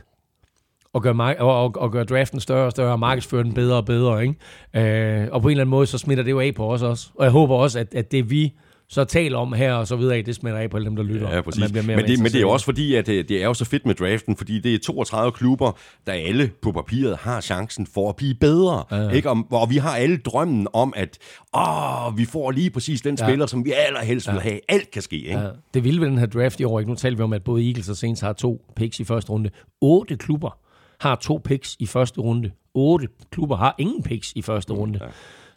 at 0.95 1.03
gøre, 1.03 1.37
og, 1.39 1.65
og, 1.65 1.73
og 1.77 1.93
gøre 1.93 2.05
draften 2.05 2.41
større 2.41 2.67
og 2.67 2.71
større, 2.71 2.93
og 2.93 2.99
markedsføre 2.99 3.43
den 3.43 3.55
bedre 3.55 3.77
og 3.77 3.85
bedre. 3.85 4.23
Ikke? 4.23 5.23
Øh, 5.23 5.29
og 5.33 5.43
på 5.43 5.49
en 5.49 5.53
eller 5.53 5.63
anden 5.63 5.71
måde, 5.71 5.87
så 5.87 5.99
smitter 5.99 6.25
det 6.25 6.31
jo 6.31 6.41
af 6.41 6.55
på 6.55 6.73
os 6.73 6.83
også. 6.83 7.11
Og 7.15 7.25
jeg 7.25 7.33
håber 7.33 7.55
også, 7.55 7.79
at, 7.79 7.95
at 7.95 8.13
det 8.13 8.31
vi 8.31 8.53
så 8.89 9.05
taler 9.05 9.39
om 9.39 9.53
her 9.53 9.73
og 9.73 9.87
så 9.87 9.97
videre, 9.97 10.23
det 10.23 10.35
smitter 10.35 10.61
af 10.61 10.71
på 10.71 10.77
alle 10.77 10.87
dem, 10.87 10.97
der 10.97 11.03
lytter. 11.03 11.35
Ja, 11.35 11.41
præcis. 11.41 11.61
man 11.61 11.71
bliver 11.71 11.85
mere 11.85 11.97
Men 11.97 12.07
det, 12.07 12.19
men 12.19 12.33
det 12.33 12.41
er 12.41 12.47
også 12.47 12.65
fordi, 12.65 12.95
at 12.95 13.07
det, 13.07 13.29
det 13.29 13.43
er 13.43 13.45
jo 13.45 13.55
så 13.55 13.65
fedt 13.65 13.87
med 13.87 13.95
draften, 13.95 14.37
fordi 14.37 14.59
det 14.59 14.75
er 14.75 14.79
32 14.79 15.33
klubber, 15.33 15.73
der 16.07 16.13
alle 16.13 16.51
på 16.63 16.73
papiret 16.73 17.17
har 17.17 17.41
chancen 17.41 17.87
for 17.87 18.09
at 18.09 18.17
blive 18.17 18.35
bedre. 18.35 18.85
Ja, 18.91 18.97
ja. 18.97 19.09
Ikke? 19.09 19.31
Og, 19.31 19.47
og 19.51 19.71
vi 19.71 19.77
har 19.77 19.97
alle 19.97 20.17
drømmen 20.17 20.69
om, 20.73 20.93
at 20.97 21.19
åh, 21.57 22.19
vi 22.19 22.25
får 22.25 22.51
lige 22.51 22.71
præcis 22.71 23.01
den 23.01 23.17
ja. 23.21 23.27
spiller, 23.27 23.47
som 23.47 23.65
vi 23.65 23.73
allerhelst 23.73 24.33
vil 24.33 24.41
have. 24.41 24.61
Alt 24.69 24.91
kan 24.91 25.03
ske. 25.03 25.17
Ikke? 25.17 25.39
Ja, 25.39 25.49
det 25.75 25.85
vilde 25.85 26.01
ved 26.01 26.09
den 26.09 26.19
her 26.19 26.27
draft 26.27 26.61
i 26.61 26.65
år, 26.65 26.81
ikke? 26.81 26.91
nu 26.91 26.97
taler 26.97 27.17
vi 27.17 27.23
om, 27.23 27.33
at 27.33 27.45
både 27.45 27.67
Eagles 27.67 27.89
og 27.89 27.97
Saints 27.97 28.21
har 28.21 28.33
to 28.33 28.65
picks 28.77 29.01
i 29.01 29.05
første 29.05 29.31
runde. 29.31 29.51
Otte 29.81 30.17
klubber 30.17 30.59
har 31.01 31.15
to 31.15 31.41
picks 31.45 31.77
i 31.79 31.87
første 31.87 32.21
runde. 32.21 32.51
Otte 32.75 33.09
klubber 33.31 33.57
har 33.57 33.75
ingen 33.79 34.03
picks 34.03 34.33
i 34.37 34.43
første 34.43 34.73
runde. 34.73 34.99
Ja. 35.03 35.09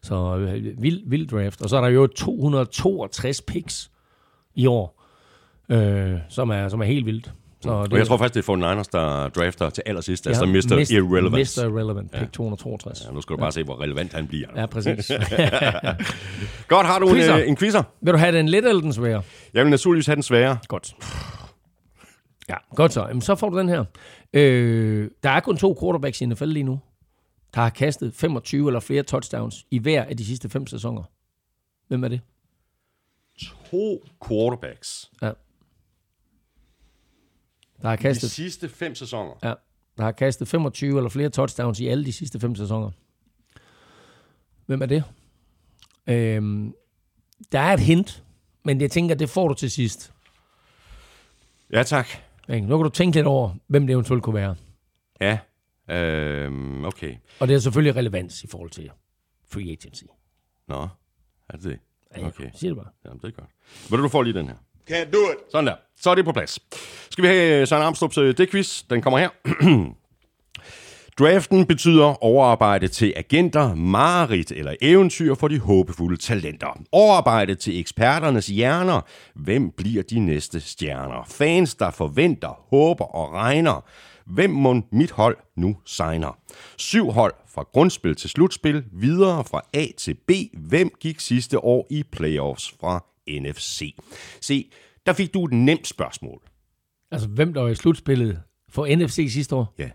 Så 0.08 0.38
øh, 0.38 0.82
vild, 0.84 1.02
vild 1.06 1.28
draft. 1.28 1.62
Og 1.62 1.70
så 1.70 1.78
er 1.78 1.82
der 1.82 1.88
jo 1.88 2.08
262 2.08 3.42
picks 3.42 3.92
i 4.56 4.66
år, 4.68 5.04
øh, 5.70 6.14
som, 6.30 6.50
er, 6.50 6.70
som 6.70 6.82
er 6.82 6.86
helt 6.86 7.06
vildt. 7.06 7.32
Så 7.62 7.70
Og 7.70 7.98
jeg 7.98 8.08
tror 8.08 8.18
faktisk, 8.18 8.34
det 8.34 8.40
er 8.40 8.44
for 8.44 8.56
Niners, 8.56 8.88
der 8.88 9.30
drafter 9.30 9.70
til 9.70 9.84
allersidst, 9.86 10.26
ja, 10.26 10.30
altså 10.30 10.46
Ja, 10.46 10.52
Mr. 10.52 10.80
Mist- 10.82 10.94
Irrelevance. 10.94 11.62
Mr. 11.68 11.70
Irrelevant, 11.72 12.12
pick 12.12 12.32
262. 12.34 13.06
Ja, 13.08 13.12
nu 13.12 13.22
skal 13.22 13.36
du 13.36 13.40
bare 13.40 13.52
se, 13.52 13.64
hvor 13.64 13.82
relevant 13.82 14.14
han 14.14 14.28
bliver. 14.28 14.48
Ja, 14.56 14.66
præcis. 14.66 15.12
Godt, 16.68 16.88
har 16.88 17.00
du 17.00 17.08
en, 17.08 17.14
Quizzer. 17.16 17.38
øh, 17.38 17.48
en 17.48 17.56
quizzer? 17.58 17.84
Vil 18.02 18.14
du 18.14 18.18
have 18.18 18.38
den 18.38 18.50
lidt 18.50 18.66
eller 18.66 18.82
den 18.82 18.94
svære? 18.94 19.22
Jeg 19.54 19.64
vil 19.64 19.70
naturligvis 19.72 20.06
have 20.06 20.16
den 20.16 20.24
svære. 20.24 20.58
Godt. 20.68 20.96
Ja, 22.50 22.56
godt 22.76 22.94
så. 22.94 23.06
Jamen, 23.08 23.22
så 23.22 23.36
får 23.36 23.50
du 23.50 23.60
den 23.60 23.70
her. 23.70 23.84
Øh, 24.34 25.10
der 25.24 25.30
er 25.30 25.40
kun 25.40 25.58
to 25.58 25.78
quarterbacks 25.82 26.22
i 26.22 26.26
NFL 26.26 26.46
lige 26.46 26.64
nu, 26.64 26.80
der 27.58 27.64
har 27.64 27.70
kastet 27.70 28.14
25 28.14 28.68
eller 28.70 28.80
flere 28.80 29.04
touchdowns 29.04 29.66
i 29.72 29.78
hver 29.78 30.04
af 30.04 30.18
de 30.18 30.26
sidste 30.26 30.50
fem 30.50 30.68
sæsoner. 30.68 31.04
Hvem 31.88 32.04
er 32.04 32.08
det? 32.08 32.22
To 33.72 34.04
quarterbacks. 34.28 35.12
Ja. 35.22 35.32
Der 37.82 37.88
har 37.88 37.96
De 37.96 38.02
kastet, 38.02 38.32
sidste 38.32 38.70
fem 38.70 38.96
sæsoner. 38.96 39.34
ja, 39.44 39.54
der 39.98 40.04
har 40.04 40.12
kastet 40.12 40.48
25 40.48 40.98
eller 40.98 41.10
flere 41.10 41.30
touchdowns 41.30 41.80
i 41.80 41.88
alle 41.88 42.06
de 42.06 42.14
sidste 42.14 42.40
fem 42.40 42.56
sæsoner. 42.56 42.92
Hvem 44.66 44.82
er 44.82 44.86
det? 44.86 45.04
Øhm, 46.08 46.74
der 47.52 47.60
er 47.60 47.74
et 47.74 47.80
hint, 47.80 48.24
men 48.64 48.82
jeg 48.82 48.92
tænker, 48.92 49.16
det 49.16 49.30
får 49.30 49.48
du 49.48 49.54
til 49.54 49.72
sidst. 49.72 50.14
Ja, 51.74 51.84
tak. 51.84 52.08
Nu 52.48 52.78
kan 52.78 52.84
du 52.84 52.90
tænke 52.90 53.18
lidt 53.18 53.28
over, 53.28 53.56
hvem 53.68 53.88
det 53.88 53.94
eventuelt 53.94 54.24
kunne 54.24 54.36
være. 54.36 54.56
Ja, 55.22 55.40
øhm, 55.90 56.86
okay. 56.86 57.16
Og 57.40 57.48
det 57.48 57.56
er 57.56 57.60
selvfølgelig 57.60 57.96
relevans 57.96 58.44
i 58.44 58.48
forhold 58.48 58.70
til 58.70 58.92
free 59.52 59.72
agency. 59.72 60.04
Nå, 60.68 60.88
er 61.50 61.58
det 61.58 61.64
det? 61.64 61.80
Ja, 62.18 62.28
Okay. 62.28 62.50
Sig 62.56 62.70
det 62.70 62.76
bare. 62.76 62.88
Jamen, 63.06 63.20
det 63.22 63.28
er 63.28 63.32
godt. 63.32 63.50
Ved 63.90 63.98
du, 63.98 64.04
du 64.04 64.10
får 64.10 64.24
lige 64.24 64.34
den 64.34 64.48
her. 64.48 64.56
Can't 64.92 65.12
do 65.12 65.18
it. 65.32 65.52
Sådan 65.52 65.68
der. 65.68 65.76
Så 66.00 66.10
er 66.10 66.16
det 66.16 66.26
på 66.26 66.32
plads. 66.32 66.60
Skal 67.12 67.22
vi 67.22 67.28
have 67.28 67.62
øh, 67.62 67.68
Søren 67.68 67.84
Armstrongs 67.84 68.16
det 68.16 68.50
quiz? 68.50 68.84
Den 68.90 69.02
kommer 69.02 69.20
her. 69.20 69.30
Draften 71.20 71.66
betyder 71.66 72.24
overarbejde 72.24 72.88
til 72.88 73.14
agenter, 73.16 73.76
marerit 73.76 74.52
eller 74.52 74.76
eventyr 74.82 75.36
for 75.36 75.48
de 75.48 75.60
håbefulde 75.60 76.18
talenter. 76.18 76.82
Overarbejde 76.92 77.56
til 77.56 77.80
eksperternes 77.80 78.48
hjerner. 78.48 79.02
Hvem 79.36 79.72
bliver 79.72 80.04
de 80.04 80.20
næste 80.20 80.60
stjerner? 80.60 81.24
Fans, 81.30 81.76
der 81.76 81.92
forventer, 81.92 82.66
håber 82.70 83.06
og 83.06 83.34
regner. 83.34 83.86
Hvem 84.28 84.50
må 84.50 84.82
mit 84.92 85.12
hold 85.12 85.38
nu 85.56 85.78
signer? 85.86 86.40
Syv 86.78 87.12
hold 87.12 87.34
fra 87.48 87.64
grundspil 87.64 88.16
til 88.16 88.30
slutspil, 88.30 88.84
videre 88.92 89.44
fra 89.44 89.62
A 89.74 89.86
til 89.98 90.14
B. 90.14 90.32
Hvem 90.54 90.92
gik 91.00 91.20
sidste 91.20 91.60
år 91.60 91.88
i 91.90 92.04
playoffs 92.12 92.76
fra 92.80 93.06
NFC? 93.28 93.96
Se, 94.42 94.72
der 95.06 95.14
fik 95.14 95.34
du 95.34 95.46
et 95.46 95.54
nemt 95.54 95.88
spørgsmål. 95.88 96.42
Altså, 97.12 97.28
hvem 97.28 97.54
der 97.54 97.62
var 97.62 97.70
i 97.70 97.76
slutspillet 97.76 98.42
for 98.70 98.96
NFC 98.96 99.28
sidste 99.30 99.56
år? 99.56 99.76
Ja. 99.78 99.90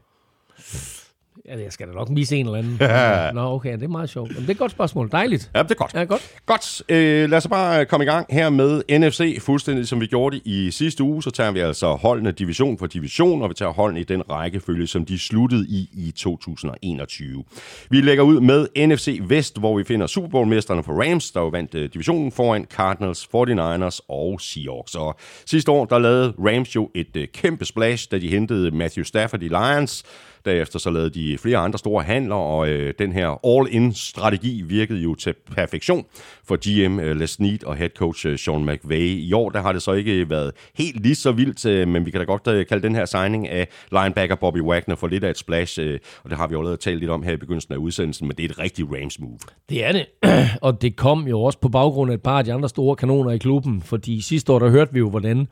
Ja, 1.49 1.59
jeg 1.63 1.73
skal 1.73 1.89
da 1.89 1.93
nok 1.93 2.11
misse 2.11 2.37
en 2.37 2.47
eller 2.47 2.59
anden. 2.59 2.77
Ja. 2.81 3.33
Nå, 3.35 3.41
okay, 3.41 3.73
det 3.73 3.83
er 3.83 3.89
meget 3.89 4.11
sjovt. 4.11 4.29
Men 4.29 4.41
det 4.41 4.49
er 4.49 4.53
et 4.53 4.59
godt 4.59 4.71
spørgsmål. 4.71 5.11
Dejligt. 5.13 5.51
Ja, 5.55 5.63
det 5.63 5.71
er 5.71 5.75
godt. 5.75 5.95
Ja, 5.95 6.05
godt. 6.05 6.31
Godt. 6.47 6.83
Øh, 6.89 7.31
lad 7.31 7.39
os 7.39 7.49
bare 7.49 7.85
komme 7.85 8.05
i 8.05 8.09
gang 8.09 8.27
her 8.31 8.51
med 8.51 8.83
NFC, 8.99 9.39
fuldstændig 9.41 9.89
som 9.89 10.01
vi 10.01 10.07
gjorde 10.07 10.37
det 10.37 10.43
i 10.47 10.71
sidste 10.71 11.03
uge. 11.03 11.23
Så 11.23 11.31
tager 11.31 11.51
vi 11.51 11.61
altså 11.61 11.95
holdene 11.95 12.33
division 12.33 12.79
for 12.79 12.87
division, 12.87 13.43
og 13.43 13.49
vi 13.49 13.55
tager 13.55 13.73
holdene 13.73 14.01
i 14.01 14.05
den 14.05 14.31
rækkefølge, 14.31 14.87
som 14.87 15.05
de 15.05 15.19
sluttede 15.19 15.67
i 15.69 15.89
i 15.93 16.11
2021. 16.11 17.45
Vi 17.91 18.01
lægger 18.01 18.25
ud 18.25 18.41
med 18.41 18.87
NFC 18.87 19.21
Vest, 19.23 19.59
hvor 19.59 19.77
vi 19.79 19.85
finder 19.85 20.07
Super 20.07 20.29
Bowl-mesterne 20.29 20.83
for 20.83 21.11
Rams, 21.11 21.31
der 21.31 21.41
jo 21.41 21.49
vandt 21.49 21.75
uh, 21.75 21.81
divisionen 21.81 22.33
foran 22.33 22.65
Cardinals, 22.65 23.29
49ers 23.35 23.99
og 24.09 24.41
Seahawks. 24.41 24.95
Og 24.95 25.17
sidste 25.47 25.71
år, 25.71 25.85
der 25.85 25.99
lavede 25.99 26.35
Rams 26.39 26.75
jo 26.75 26.91
et 26.95 27.17
uh, 27.17 27.23
kæmpe 27.35 27.65
splash, 27.65 28.11
da 28.11 28.19
de 28.19 28.29
hentede 28.29 28.71
Matthew 28.71 29.05
Stafford 29.05 29.43
i 29.43 29.49
Lions, 29.49 30.05
Derefter 30.45 30.79
så 30.79 30.91
lavede 30.91 31.11
de 31.11 31.39
flere 31.39 31.59
andre 31.59 31.79
store 31.79 32.03
handler, 32.03 32.35
og 32.35 32.69
øh, 32.69 32.95
den 32.99 33.13
her 33.13 33.47
all-in-strategi 33.47 34.63
virkede 34.63 35.01
jo 35.01 35.15
til 35.15 35.35
perfektion 35.57 36.05
for 36.45 36.57
GM 36.57 37.01
øh, 37.01 37.17
Les 37.17 37.31
Snead 37.31 37.65
og 37.65 37.77
head 37.77 37.91
coach 37.91 38.27
øh, 38.27 38.39
Sean 38.39 38.65
McVay. 38.65 39.01
I 39.01 39.33
år 39.33 39.51
der 39.51 39.63
har 39.63 39.73
det 39.73 39.83
så 39.83 39.93
ikke 39.93 40.31
været 40.31 40.53
helt 40.75 41.03
lige 41.03 41.15
så 41.15 41.33
vildt, 41.33 41.67
øh, 41.67 41.89
men 41.89 42.07
vi 42.07 42.11
kan 42.11 42.21
da 42.21 42.25
godt 42.25 42.49
øh, 42.49 42.67
kalde 42.67 42.83
den 42.83 42.95
her 42.95 43.05
signing 43.05 43.49
af 43.49 43.69
linebacker 43.93 44.37
Bobby 44.37 44.61
Wagner 44.61 44.97
for 44.97 45.07
lidt 45.07 45.25
af 45.25 45.31
et 45.31 45.39
splash, 45.39 45.81
øh, 45.81 45.99
og 46.25 46.31
det 46.31 46.39
har 46.39 46.47
vi 46.47 46.53
jo 46.53 46.59
allerede 46.59 46.77
talt 46.81 47.01
lidt 47.01 47.11
om 47.11 47.23
her 47.23 47.33
i 47.33 47.37
begyndelsen 47.37 47.75
af 47.75 47.79
udsendelsen, 47.79 48.29
men 48.29 48.37
det 48.37 48.45
er 48.45 48.49
et 48.49 48.59
rigtigt 48.59 48.89
Rams 48.93 49.21
move. 49.21 49.39
Det 49.69 49.85
er 49.85 49.93
det, 49.93 50.07
og 50.67 50.83
det 50.83 50.97
kom 50.97 51.29
jo 51.29 51.43
også 51.43 51.59
på 51.59 51.69
baggrund 51.69 52.11
af 52.11 52.15
et 52.15 52.23
par 52.23 52.39
af 52.39 52.45
de 52.45 52.53
andre 52.53 52.69
store 52.69 52.97
kanoner 52.97 53.31
i 53.31 53.39
klubben, 53.39 53.83
fordi 53.83 54.21
sidste 54.21 54.53
år 54.53 54.59
der 54.59 54.71
hørte 54.71 54.93
vi 54.93 54.99
jo, 54.99 55.11
hvordan 55.11 55.49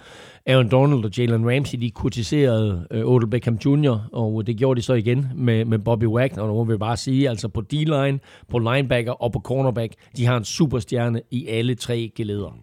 Aaron 0.47 0.69
Donald 0.69 1.05
og 1.05 1.11
Jalen 1.19 1.51
Ramsey, 1.51 1.79
de 1.79 1.91
kurtiserede 1.91 2.87
øh, 2.91 3.05
Odell 3.07 3.31
Beckham 3.31 3.59
Jr., 3.67 4.09
og 4.13 4.47
det 4.47 4.57
gjorde 4.57 4.81
de 4.81 4.85
så 4.85 4.95
igen 4.95 5.27
med, 5.35 5.65
med 5.65 5.79
Bobby 5.79 6.05
Wagner, 6.05 6.43
og 6.43 6.49
nu 6.49 6.65
vil 6.65 6.73
jeg 6.73 6.79
bare 6.79 6.97
sige, 6.97 7.29
altså 7.29 7.49
på 7.49 7.61
D-line, 7.61 8.19
på 8.49 8.59
linebacker 8.59 9.13
og 9.13 9.33
på 9.33 9.41
cornerback, 9.41 9.95
de 10.17 10.27
har 10.27 10.37
en 10.37 10.45
superstjerne 10.45 11.23
i 11.31 11.47
alle 11.47 11.75
tre 11.75 12.13
geleder. 12.17 12.59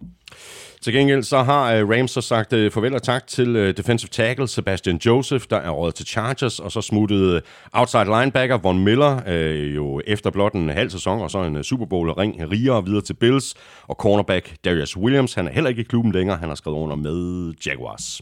Til 0.81 0.93
gengæld 0.93 1.23
så 1.23 1.43
har 1.43 1.73
øh, 1.73 1.89
Rams 1.89 2.11
så 2.11 2.21
sagt 2.21 2.53
øh, 2.53 2.71
farvel 2.71 2.95
og 2.95 3.03
tak 3.03 3.27
til 3.27 3.55
øh, 3.55 3.77
defensive 3.77 4.09
tackle 4.09 4.47
Sebastian 4.47 4.99
Joseph, 5.05 5.45
der 5.49 5.57
er 5.57 5.69
råd 5.69 5.91
til 5.91 6.05
Chargers, 6.05 6.59
og 6.59 6.71
så 6.71 6.81
smuttede 6.81 7.41
outside 7.73 8.05
linebacker 8.05 8.57
Von 8.57 8.79
Miller 8.79 9.31
jo 9.75 10.01
efter 10.07 10.29
blot 10.29 10.53
en 10.53 10.69
halv 10.69 10.89
sæson 10.89 11.21
og 11.21 11.31
så 11.31 11.43
en 11.43 11.63
Super 11.63 11.85
Bowl 11.85 12.11
ring 12.11 12.51
rigere 12.51 12.85
videre 12.85 13.01
til 13.01 13.13
Bills, 13.13 13.55
og 13.87 13.95
cornerback 13.95 14.55
Darius 14.65 14.97
Williams, 14.97 15.33
han 15.33 15.47
er 15.47 15.51
heller 15.51 15.69
ikke 15.69 15.81
i 15.81 15.85
klubben 15.85 16.11
længere, 16.11 16.37
han 16.37 16.49
har 16.49 16.55
skrevet 16.55 16.77
under 16.77 16.95
med 16.95 17.53
Jaguars. 17.65 18.21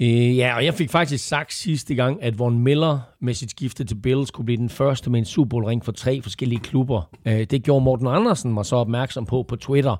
Øh, 0.00 0.36
ja, 0.36 0.56
og 0.56 0.64
jeg 0.64 0.74
fik 0.74 0.90
faktisk 0.90 1.28
sagt 1.28 1.54
sidste 1.54 1.94
gang, 1.94 2.22
at 2.22 2.38
Von 2.38 2.58
Miller 2.58 2.98
med 3.20 3.34
sit 3.34 3.50
skifte 3.50 3.84
til 3.84 3.94
Bills 3.94 4.30
kunne 4.30 4.44
blive 4.44 4.56
den 4.56 4.68
første 4.68 5.10
med 5.10 5.18
en 5.18 5.24
Super 5.24 5.48
Bowl 5.48 5.64
ring 5.64 5.84
for 5.84 5.92
tre 5.92 6.22
forskellige 6.22 6.60
klubber. 6.60 7.10
Øh, 7.26 7.44
det 7.50 7.62
gjorde 7.62 7.84
Morten 7.84 8.06
Andersen 8.06 8.54
mig 8.54 8.66
så 8.66 8.76
opmærksom 8.76 9.26
på 9.26 9.44
på 9.48 9.56
Twitter. 9.56 9.96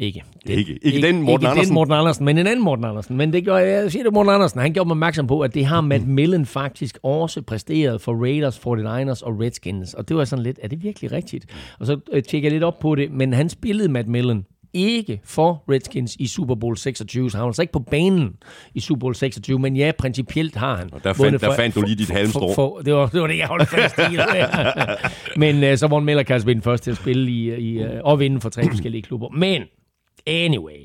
Ikke. 0.00 0.22
Den, 0.46 0.58
ikke, 0.58 0.72
ikke, 0.72 0.84
ikke 0.84 1.06
den 1.06 1.22
Morten 1.22 1.42
ikke 1.42 1.48
Andersen. 1.48 1.68
den 1.68 1.74
Morten 1.74 1.94
Andersen, 1.94 2.24
men 2.24 2.38
en 2.38 2.46
anden 2.46 2.64
Morten 2.64 2.84
Andersen. 2.84 3.16
Men 3.16 3.32
det 3.32 3.44
gjorde, 3.44 3.60
jeg 3.60 3.92
siger 3.92 4.02
det 4.02 4.12
Morten 4.12 4.32
Andersen. 4.32 4.60
Han 4.60 4.72
gjorde 4.72 4.88
mig 4.88 4.92
opmærksom 4.92 5.26
på, 5.26 5.40
at 5.40 5.54
det 5.54 5.66
har 5.66 5.80
Matt 5.80 6.08
Millen 6.08 6.46
faktisk 6.46 6.98
også 7.02 7.42
præsteret 7.42 8.00
for 8.00 8.14
Raiders, 8.24 8.58
49ers 8.58 9.26
og 9.26 9.40
Redskins. 9.40 9.94
Og 9.94 10.08
det 10.08 10.16
var 10.16 10.24
sådan 10.24 10.42
lidt, 10.42 10.58
er 10.62 10.68
det 10.68 10.82
virkelig 10.82 11.12
rigtigt? 11.12 11.46
Og 11.78 11.86
så 11.86 12.00
øh, 12.12 12.22
tjekker 12.22 12.46
jeg 12.46 12.52
lidt 12.52 12.64
op 12.64 12.78
på 12.78 12.94
det, 12.94 13.12
men 13.12 13.32
han 13.32 13.48
spillede 13.48 13.88
Matt 13.88 14.08
Millen 14.08 14.46
ikke 14.72 15.20
for 15.24 15.64
Redskins 15.70 16.16
i 16.18 16.26
Super 16.26 16.54
Bowl 16.54 16.76
26, 16.76 17.30
så 17.30 17.36
han 17.36 17.42
var 17.42 17.48
altså 17.48 17.62
ikke 17.62 17.72
på 17.72 17.78
banen 17.78 18.36
i 18.74 18.80
Super 18.80 19.00
Bowl 19.00 19.14
26, 19.14 19.58
men 19.58 19.76
ja, 19.76 19.92
principielt 19.98 20.56
har 20.56 20.76
han. 20.76 20.88
Og 20.92 21.04
der 21.04 21.12
fandt, 21.12 21.40
der 21.40 21.56
fandt 21.56 21.74
du 21.74 21.82
lige 21.82 21.96
dit 21.96 22.10
halmstrå. 22.10 22.48
For, 22.48 22.54
for, 22.54 22.80
det, 22.84 22.94
var, 22.94 23.06
det 23.06 23.20
var 23.20 23.26
det, 23.26 23.38
jeg 23.38 23.46
holdt 23.46 23.68
fast 23.68 23.98
i. 23.98 24.18
men 25.40 25.72
uh, 25.72 25.78
så 25.78 25.86
Von 25.86 26.04
Miller 26.04 26.22
kan 26.22 26.34
altså 26.34 26.46
blive 26.46 26.54
den 26.54 26.62
første 26.62 26.84
til 26.84 26.90
at 26.90 26.96
spille 26.96 27.30
i, 27.30 27.54
i, 27.54 27.84
uh, 27.84 27.90
og 28.04 28.20
vinde 28.20 28.40
for 28.40 28.48
tre 28.48 28.62
forskellige 28.72 29.02
klubber. 29.02 29.28
Men 29.28 29.62
Anyway. 30.26 30.84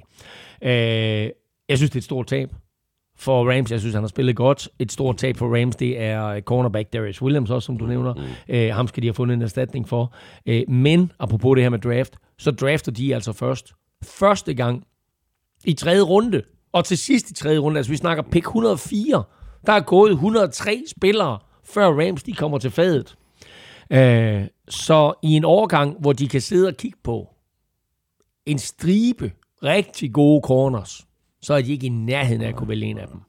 Øh, 0.61 1.29
jeg 1.69 1.77
synes, 1.77 1.89
det 1.89 1.95
er 1.95 1.99
et 1.99 2.03
stort 2.03 2.27
tab 2.27 2.49
for 3.15 3.51
Rams. 3.51 3.71
Jeg 3.71 3.79
synes, 3.79 3.93
han 3.93 4.03
har 4.03 4.07
spillet 4.07 4.35
godt. 4.35 4.69
Et 4.79 4.91
stort 4.91 5.17
tab 5.17 5.37
for 5.37 5.59
Rams, 5.59 5.75
det 5.75 6.01
er 6.01 6.41
cornerback 6.41 6.93
Darius 6.93 7.21
Williams 7.21 7.49
også, 7.49 7.65
som 7.65 7.77
du 7.77 7.85
nævner. 7.85 8.13
Mm. 8.13 8.55
Øh, 8.55 8.75
ham 8.75 8.87
skal 8.87 9.03
de 9.03 9.07
have 9.07 9.13
fundet 9.13 9.35
en 9.35 9.41
erstatning 9.41 9.89
for. 9.89 10.13
Øh, 10.45 10.63
men, 10.67 11.11
apropos 11.19 11.55
det 11.55 11.63
her 11.63 11.69
med 11.69 11.79
draft, 11.79 12.15
så 12.37 12.51
drafter 12.51 12.91
de 12.91 13.15
altså 13.15 13.33
først 13.33 13.73
første 14.03 14.53
gang 14.53 14.83
i 15.65 15.73
tredje 15.73 16.01
runde. 16.01 16.41
Og 16.71 16.85
til 16.85 16.97
sidst 16.97 17.29
i 17.29 17.33
tredje 17.33 17.57
runde, 17.57 17.77
altså 17.77 17.91
vi 17.91 17.97
snakker 17.97 18.23
pick 18.23 18.45
104, 18.45 19.23
der 19.65 19.73
er 19.73 19.79
gået 19.79 20.11
103 20.11 20.83
spillere, 20.97 21.39
før 21.63 21.87
Rams 21.87 22.23
de 22.23 22.33
kommer 22.33 22.57
til 22.57 22.71
fadet. 22.71 23.15
Øh, 23.89 24.43
så 24.69 25.13
i 25.23 25.33
en 25.33 25.45
overgang, 25.45 25.97
hvor 25.99 26.13
de 26.13 26.27
kan 26.27 26.41
sidde 26.41 26.67
og 26.67 26.73
kigge 26.77 26.97
på 27.03 27.32
en 28.45 28.59
stribe 28.59 29.31
rigtig 29.63 30.13
gode 30.13 30.41
corners, 30.43 31.07
så 31.41 31.53
er 31.53 31.61
de 31.61 31.71
ikke 31.71 31.85
i 31.85 31.89
nærheden 31.89 32.41
af 32.41 32.47
at 32.47 32.55
kunne 32.55 32.69
vælge 32.69 32.85
en 32.85 32.97
af 32.97 33.07
dem. 33.07 33.19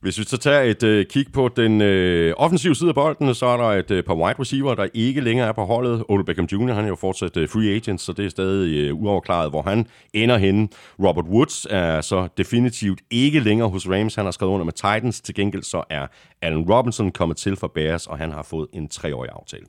Hvis 0.00 0.18
vi 0.18 0.24
så 0.24 0.36
tager 0.36 0.60
et 0.60 0.82
øh, 0.82 1.06
kig 1.06 1.26
på 1.32 1.48
den 1.48 1.80
øh, 1.80 2.34
offensive 2.36 2.74
side 2.74 2.88
af 2.88 2.94
bolden, 2.94 3.34
så 3.34 3.46
er 3.46 3.56
der 3.56 3.64
et 3.64 3.90
øh, 3.90 4.02
par 4.02 4.14
wide 4.14 4.40
receiver, 4.40 4.74
der 4.74 4.86
ikke 4.94 5.20
længere 5.20 5.48
er 5.48 5.52
på 5.52 5.64
holdet. 5.64 6.04
Odell 6.08 6.24
Beckham 6.24 6.48
Jr., 6.52 6.72
han 6.72 6.84
er 6.84 6.88
jo 6.88 6.94
fortsat 6.94 7.36
øh, 7.36 7.48
free 7.48 7.74
agent, 7.74 8.00
så 8.00 8.12
det 8.12 8.24
er 8.24 8.28
stadig 8.28 8.76
øh, 8.76 9.02
uoverklaret, 9.02 9.50
hvor 9.50 9.62
han 9.62 9.86
ender 10.12 10.38
henne. 10.38 10.68
Robert 11.04 11.24
Woods 11.24 11.66
er 11.70 12.00
så 12.00 12.28
definitivt 12.36 13.00
ikke 13.10 13.40
længere 13.40 13.68
hos 13.68 13.88
Rams. 13.88 14.14
Han 14.14 14.24
har 14.24 14.32
skrevet 14.32 14.52
under 14.52 14.64
med 14.64 14.72
Titans. 14.72 15.20
Til 15.20 15.34
gengæld 15.34 15.62
så 15.62 15.84
er 15.90 16.06
Allen 16.42 16.70
Robinson 16.70 17.10
kommet 17.10 17.36
til 17.36 17.56
for 17.56 17.72
Bears, 17.74 18.06
og 18.06 18.18
han 18.18 18.30
har 18.30 18.42
fået 18.42 18.68
en 18.72 18.88
treårig 18.88 19.30
aftale. 19.32 19.64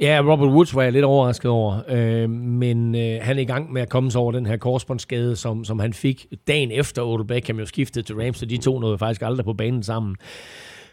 Ja, 0.00 0.20
Robert 0.24 0.48
Woods 0.48 0.74
var 0.74 0.82
jeg 0.82 0.92
lidt 0.92 1.04
overrasket 1.04 1.50
over, 1.50 1.80
øh, 1.88 2.30
men 2.30 2.94
øh, 2.94 3.18
han 3.22 3.36
er 3.36 3.42
i 3.42 3.44
gang 3.44 3.72
med 3.72 3.82
at 3.82 3.88
komme 3.88 4.10
sig 4.10 4.20
over 4.20 4.32
den 4.32 4.46
her 4.46 4.56
korsbåndsskade, 4.56 5.36
som, 5.36 5.64
som 5.64 5.78
han 5.78 5.92
fik 5.92 6.26
dagen 6.48 6.70
efter 6.70 7.02
Odell 7.02 7.26
Beckham 7.26 7.58
jo 7.58 7.66
skiftede 7.66 8.06
til 8.06 8.16
Rams, 8.16 8.38
så 8.38 8.46
de 8.46 8.56
to 8.56 8.78
nåede 8.78 8.98
faktisk 8.98 9.22
aldrig 9.22 9.44
på 9.44 9.52
banen 9.52 9.82
sammen. 9.82 10.16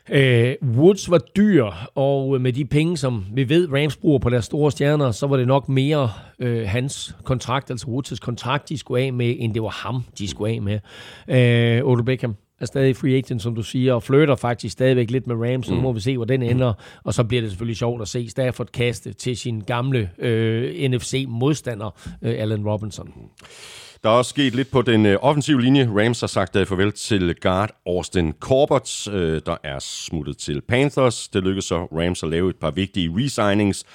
Øh, 0.09 0.55
Woods 0.63 1.11
var 1.11 1.17
dyr, 1.17 1.65
og 1.95 2.41
med 2.41 2.53
de 2.53 2.65
penge, 2.65 2.97
som 2.97 3.25
vi 3.33 3.49
ved, 3.49 3.73
Rams 3.73 3.95
bruger 3.95 4.19
på 4.19 4.29
deres 4.29 4.45
store 4.45 4.71
stjerner, 4.71 5.11
så 5.11 5.27
var 5.27 5.37
det 5.37 5.47
nok 5.47 5.69
mere 5.69 6.11
øh, 6.39 6.67
hans 6.67 7.15
kontrakt, 7.23 7.71
altså 7.71 7.87
Woods' 7.87 8.19
kontrakt, 8.19 8.69
de 8.69 8.77
skulle 8.77 9.03
af 9.03 9.13
med, 9.13 9.35
end 9.39 9.53
det 9.53 9.61
var 9.61 9.69
ham, 9.69 10.03
de 10.17 10.27
skulle 10.27 10.53
af 10.53 10.61
med. 10.61 10.79
Øh, 11.27 11.85
Odell 11.85 12.05
Beckham 12.05 12.35
er 12.59 12.65
stadig 12.65 12.95
free 12.95 13.17
agent, 13.17 13.41
som 13.41 13.55
du 13.55 13.63
siger, 13.63 13.93
og 13.93 14.03
flytter 14.03 14.35
faktisk 14.35 14.73
stadigvæk 14.73 15.11
lidt 15.11 15.27
med 15.27 15.35
Rams, 15.35 15.65
så 15.65 15.73
nu 15.73 15.81
må 15.81 15.91
vi 15.91 15.99
se, 15.99 16.17
hvor 16.17 16.25
den 16.25 16.43
ender. 16.43 16.73
Og 17.03 17.13
så 17.13 17.23
bliver 17.23 17.41
det 17.41 17.51
selvfølgelig 17.51 17.77
sjovt 17.77 18.01
at 18.01 18.07
se 18.07 18.29
Stafford 18.29 18.67
kaste 18.67 19.13
til 19.13 19.37
sin 19.37 19.61
gamle 19.61 20.09
øh, 20.17 20.91
NFC-modstander, 20.91 21.89
øh, 22.21 22.35
Allen 22.41 22.67
Robinson. 22.67 23.13
Der 24.03 24.09
er 24.09 24.13
også 24.13 24.29
sket 24.29 24.55
lidt 24.55 24.71
på 24.71 24.81
den 24.81 25.05
øh, 25.05 25.17
offensive 25.21 25.61
linje. 25.61 25.89
Rams 25.95 26.19
har 26.19 26.27
sagt 26.27 26.55
øh, 26.55 26.65
farvel 26.65 26.91
til 26.91 27.35
guard 27.41 27.69
Austin 27.85 28.33
Corbett, 28.39 29.07
øh, 29.07 29.41
der 29.45 29.57
er 29.63 29.79
smuttet 29.79 30.37
til 30.37 30.61
Panthers. 30.61 31.27
Det 31.27 31.43
lykkedes 31.43 31.65
så 31.65 31.83
Rams 31.83 32.23
at 32.23 32.29
lave 32.29 32.49
et 32.49 32.55
par 32.55 32.71
vigtige 32.71 33.11
resignings. 33.15 33.85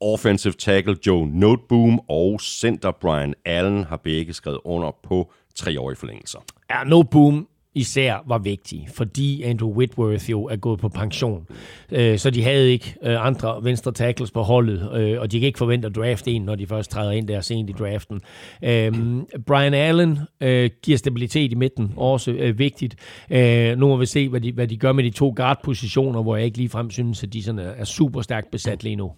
Offensive 0.00 0.52
tackle 0.52 0.96
Joe 1.06 1.28
Noteboom 1.28 2.00
og 2.08 2.40
center 2.40 2.90
Brian 2.90 3.34
Allen 3.44 3.84
har 3.84 3.96
begge 3.96 4.32
skrevet 4.32 4.58
under 4.64 4.90
på 5.02 5.32
treårige 5.54 5.96
forlængelser. 5.96 6.38
Ja, 6.70 6.84
Noteboom 6.84 7.48
især 7.78 8.24
var 8.26 8.38
vigtig, 8.38 8.88
fordi 8.94 9.42
Andrew 9.42 9.72
Whitworth 9.72 10.30
jo 10.30 10.44
er 10.44 10.56
gået 10.56 10.80
på 10.80 10.88
pension. 10.88 11.46
Øh, 11.92 12.18
så 12.18 12.30
de 12.30 12.42
havde 12.42 12.72
ikke 12.72 12.94
øh, 13.02 13.26
andre 13.26 13.64
venstre 13.64 13.92
tackles 13.92 14.30
på 14.30 14.42
holdet, 14.42 14.90
øh, 14.94 15.20
og 15.20 15.32
de 15.32 15.40
kan 15.40 15.46
ikke 15.46 15.58
forvente 15.58 15.86
at 15.86 15.96
drafte 15.96 16.30
en, 16.30 16.42
når 16.42 16.54
de 16.54 16.66
først 16.66 16.90
træder 16.90 17.10
ind 17.10 17.28
der 17.28 17.40
sent 17.40 17.70
i 17.70 17.72
draften. 17.72 18.20
Øh, 18.64 18.92
Brian 19.46 19.74
Allen 19.74 20.18
øh, 20.40 20.70
giver 20.82 20.98
stabilitet 20.98 21.52
i 21.52 21.54
midten, 21.54 21.92
også 21.96 22.30
øh, 22.30 22.58
vigtigt. 22.58 22.96
Nu 23.78 23.88
må 23.88 23.96
vi 23.96 24.06
se, 24.06 24.28
hvad 24.28 24.40
de, 24.40 24.52
hvad 24.52 24.68
de 24.68 24.76
gør 24.76 24.92
med 24.92 25.04
de 25.04 25.10
to 25.10 25.32
guard-positioner, 25.36 26.22
hvor 26.22 26.36
jeg 26.36 26.44
ikke 26.44 26.58
ligefrem 26.58 26.90
synes, 26.90 27.22
at 27.22 27.32
de 27.32 27.42
sådan 27.42 27.58
er 27.78 27.84
super 27.84 28.22
stærkt 28.22 28.50
besat 28.50 28.84
lige 28.84 28.96
nu. 28.96 29.12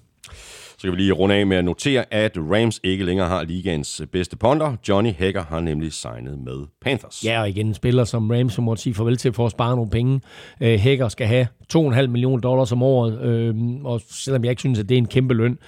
Så 0.80 0.86
kan 0.86 0.92
vi 0.92 0.96
lige 0.96 1.12
runde 1.12 1.34
af 1.34 1.46
med 1.46 1.56
at 1.56 1.64
notere, 1.64 2.14
at 2.14 2.36
Rams 2.36 2.80
ikke 2.84 3.04
længere 3.04 3.28
har 3.28 3.44
ligaens 3.44 4.02
bedste 4.12 4.36
ponder. 4.36 4.76
Johnny 4.88 5.12
Hager 5.18 5.42
har 5.42 5.60
nemlig 5.60 5.92
signet 5.92 6.38
med 6.44 6.66
Panthers. 6.82 7.24
Ja, 7.24 7.40
og 7.40 7.48
igen 7.48 7.66
en 7.66 7.74
spiller 7.74 8.04
som 8.04 8.30
Rams, 8.30 8.52
som 8.52 8.64
måtte 8.64 8.82
sige 8.82 8.94
farvel 8.94 9.16
til 9.16 9.32
for 9.32 9.46
at 9.46 9.52
spare 9.52 9.76
nogle 9.76 9.90
penge. 9.90 10.20
Øh, 10.60 10.80
Hager 10.80 11.08
skal 11.08 11.26
have 11.26 11.46
2,5 11.76 12.06
millioner 12.06 12.40
dollars 12.40 12.72
om 12.72 12.82
året, 12.82 13.20
øh, 13.20 13.54
og 13.84 14.00
selvom 14.10 14.44
jeg 14.44 14.50
ikke 14.50 14.60
synes, 14.60 14.78
at 14.78 14.88
det 14.88 14.94
er 14.94 14.98
en 14.98 15.06
kæmpe 15.06 15.34
løn, 15.34 15.58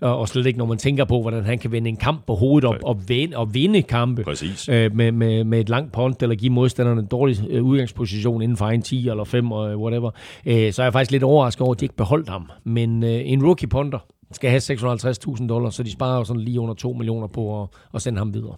og, 0.00 0.28
slet 0.28 0.46
ikke 0.46 0.58
når 0.58 0.66
man 0.66 0.78
tænker 0.78 1.04
på, 1.04 1.20
hvordan 1.20 1.44
han 1.44 1.58
kan 1.58 1.72
vinde 1.72 1.88
en 1.88 1.96
kamp 1.96 2.26
på 2.26 2.34
hovedet 2.34 2.68
og, 2.68 2.76
og, 2.82 3.08
vinde, 3.08 3.36
og 3.36 3.54
vinde 3.54 3.82
kampe 3.82 4.24
Præcis. 4.24 4.68
øh, 4.68 4.96
med, 4.96 5.12
med, 5.12 5.44
med 5.44 5.60
et 5.60 5.68
langt 5.68 5.92
punt, 5.92 6.22
eller 6.22 6.36
give 6.36 6.52
modstanderne 6.52 7.00
en 7.00 7.06
dårlig 7.06 7.36
øh, 7.50 7.64
udgangsposition 7.64 8.42
inden 8.42 8.56
for 8.56 8.66
en 8.66 8.82
10 8.82 9.08
eller 9.08 9.24
5, 9.24 9.52
og 9.52 9.80
whatever, 9.80 10.10
øh, 10.46 10.72
så 10.72 10.82
er 10.82 10.86
jeg 10.86 10.92
faktisk 10.92 11.10
lidt 11.10 11.22
overrasket 11.22 11.62
over, 11.62 11.74
at 11.74 11.80
de 11.80 11.84
ikke 11.84 11.96
beholdt 11.96 12.28
ham. 12.28 12.50
Men 12.64 13.04
øh, 13.04 13.20
en 13.24 13.44
rookie 13.44 13.68
punter 13.68 13.98
skal 14.34 14.50
have 14.50 14.60
650.000 14.60 15.46
dollars, 15.46 15.74
så 15.74 15.82
de 15.82 15.92
sparer 15.92 16.18
jo 16.18 16.24
sådan 16.24 16.42
lige 16.42 16.60
under 16.60 16.74
2 16.74 16.92
millioner 16.92 17.26
på 17.26 17.62
at, 17.62 17.68
at 17.94 18.02
sende 18.02 18.18
ham 18.18 18.34
videre. 18.34 18.56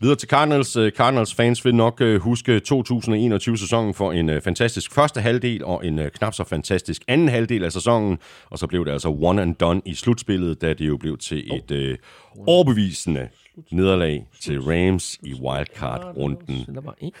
Videre 0.00 0.16
til 0.16 0.28
Cardinals. 0.28 0.76
Øh, 0.76 0.92
Cardinals 0.92 1.34
fans 1.34 1.64
vil 1.64 1.74
nok 1.74 2.00
øh, 2.00 2.20
huske 2.20 2.60
2021-sæsonen 2.72 3.94
for 3.94 4.12
en 4.12 4.30
øh, 4.30 4.42
fantastisk 4.42 4.92
første 4.92 5.20
halvdel 5.20 5.64
og 5.64 5.86
en 5.86 6.00
knap 6.14 6.34
så 6.34 6.44
fantastisk 6.44 7.02
anden 7.08 7.28
halvdel 7.28 7.64
af 7.64 7.72
sæsonen. 7.72 8.18
Og 8.50 8.58
så 8.58 8.66
blev 8.66 8.84
det 8.84 8.92
altså 8.92 9.08
one 9.08 9.42
and 9.42 9.54
done 9.54 9.80
i 9.84 9.94
slutspillet, 9.94 10.60
da 10.60 10.74
det 10.74 10.88
jo 10.88 10.96
blev 10.96 11.18
til 11.18 11.54
et 11.54 11.70
øh, 11.70 11.96
overbevisende 12.46 13.28
nederlag 13.72 14.26
til 14.40 14.60
Rams 14.60 15.18
i 15.22 15.34
wildcard-runden. 15.34 16.66
Der 16.74 16.80
var 16.80 16.94
en. 16.98 17.12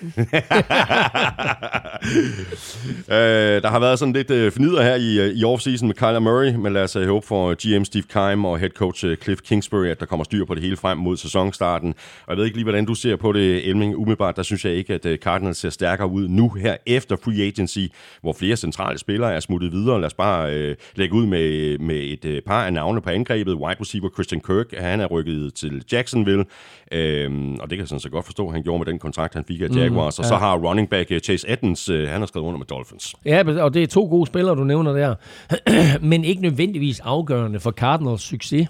øh, 3.08 3.62
der 3.62 3.68
har 3.68 3.78
været 3.78 3.98
sådan 3.98 4.14
lidt 4.14 4.30
øh, 4.30 4.52
fornyder 4.52 4.82
her 4.82 4.94
i, 4.94 5.32
i 5.32 5.44
offseason 5.44 5.88
med 5.88 5.94
Kyler 5.94 6.18
Murray, 6.18 6.54
men 6.54 6.72
lad 6.72 6.82
os 6.82 6.94
håbe 6.94 7.26
for 7.26 7.54
GM 7.54 7.84
Steve 7.84 8.04
Keim 8.12 8.44
og 8.44 8.58
head 8.58 8.70
coach 8.70 9.06
Cliff 9.22 9.40
Kingsbury, 9.40 9.86
at 9.86 10.00
der 10.00 10.06
kommer 10.06 10.24
styr 10.24 10.44
på 10.44 10.54
det 10.54 10.62
hele 10.62 10.76
frem 10.76 10.98
mod 10.98 11.16
sæsonstarten. 11.16 11.94
Og 12.26 12.28
jeg 12.28 12.36
ved 12.36 12.44
ikke 12.44 12.56
lige, 12.56 12.64
hvordan 12.64 12.84
du 12.84 12.94
ser 12.94 13.16
på 13.16 13.32
det, 13.32 13.68
Elming. 13.68 13.96
Umiddelbart, 13.96 14.36
der 14.36 14.42
synes 14.42 14.64
jeg 14.64 14.72
ikke, 14.72 14.94
at 14.94 15.06
Cardinals 15.20 15.58
ser 15.58 15.70
stærkere 15.70 16.08
ud 16.08 16.28
nu 16.28 16.48
her 16.50 16.76
efter 16.86 17.16
free 17.16 17.42
agency, 17.42 17.78
hvor 18.20 18.32
flere 18.32 18.56
centrale 18.56 18.98
spillere 18.98 19.34
er 19.34 19.40
smuttet 19.40 19.72
videre. 19.72 20.00
Lad 20.00 20.06
os 20.06 20.14
bare 20.14 20.54
øh, 20.54 20.76
lægge 20.94 21.14
ud 21.14 21.26
med, 21.26 21.78
med 21.78 21.96
et 21.96 22.24
øh, 22.24 22.42
par 22.42 22.66
af 22.66 22.72
navne 22.72 23.00
på 23.00 23.10
angrebet. 23.10 23.54
Wide 23.54 23.80
receiver 23.80 24.08
Christian 24.14 24.40
Kirk, 24.40 24.66
han 24.78 25.00
er 25.00 25.06
rykket 25.06 25.54
til 25.54 25.84
Jacksonville, 26.24 26.44
øhm, 26.92 27.54
og 27.54 27.60
det 27.60 27.70
kan 27.70 27.78
jeg 27.78 27.88
sådan 27.88 28.00
så 28.00 28.10
godt 28.10 28.24
forstå, 28.24 28.50
han 28.50 28.62
gjorde 28.62 28.78
med 28.78 28.86
den 28.86 28.98
kontrakt, 28.98 29.34
han 29.34 29.44
fik 29.44 29.60
af 29.60 29.68
Jaguars. 29.68 29.90
Mm, 29.90 29.96
ja. 29.96 30.06
Og 30.06 30.24
så 30.24 30.36
har 30.36 30.56
running 30.56 30.90
back 30.90 31.24
Chase 31.24 31.52
Edmonds, 31.52 31.88
øh, 31.88 32.08
han 32.08 32.20
har 32.20 32.26
skrevet 32.26 32.46
under 32.46 32.58
med 32.58 32.66
Dolphins. 32.66 33.14
Ja, 33.24 33.62
og 33.62 33.74
det 33.74 33.82
er 33.82 33.86
to 33.86 34.06
gode 34.10 34.26
spillere, 34.26 34.56
du 34.56 34.64
nævner 34.64 34.92
der, 34.92 35.14
men 36.10 36.24
ikke 36.24 36.42
nødvendigvis 36.42 37.00
afgørende 37.00 37.60
for 37.60 37.70
Cardinals 37.70 38.22
succes. 38.22 38.68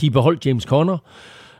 De 0.00 0.10
beholdt 0.10 0.46
James 0.46 0.64
Conner, 0.64 0.98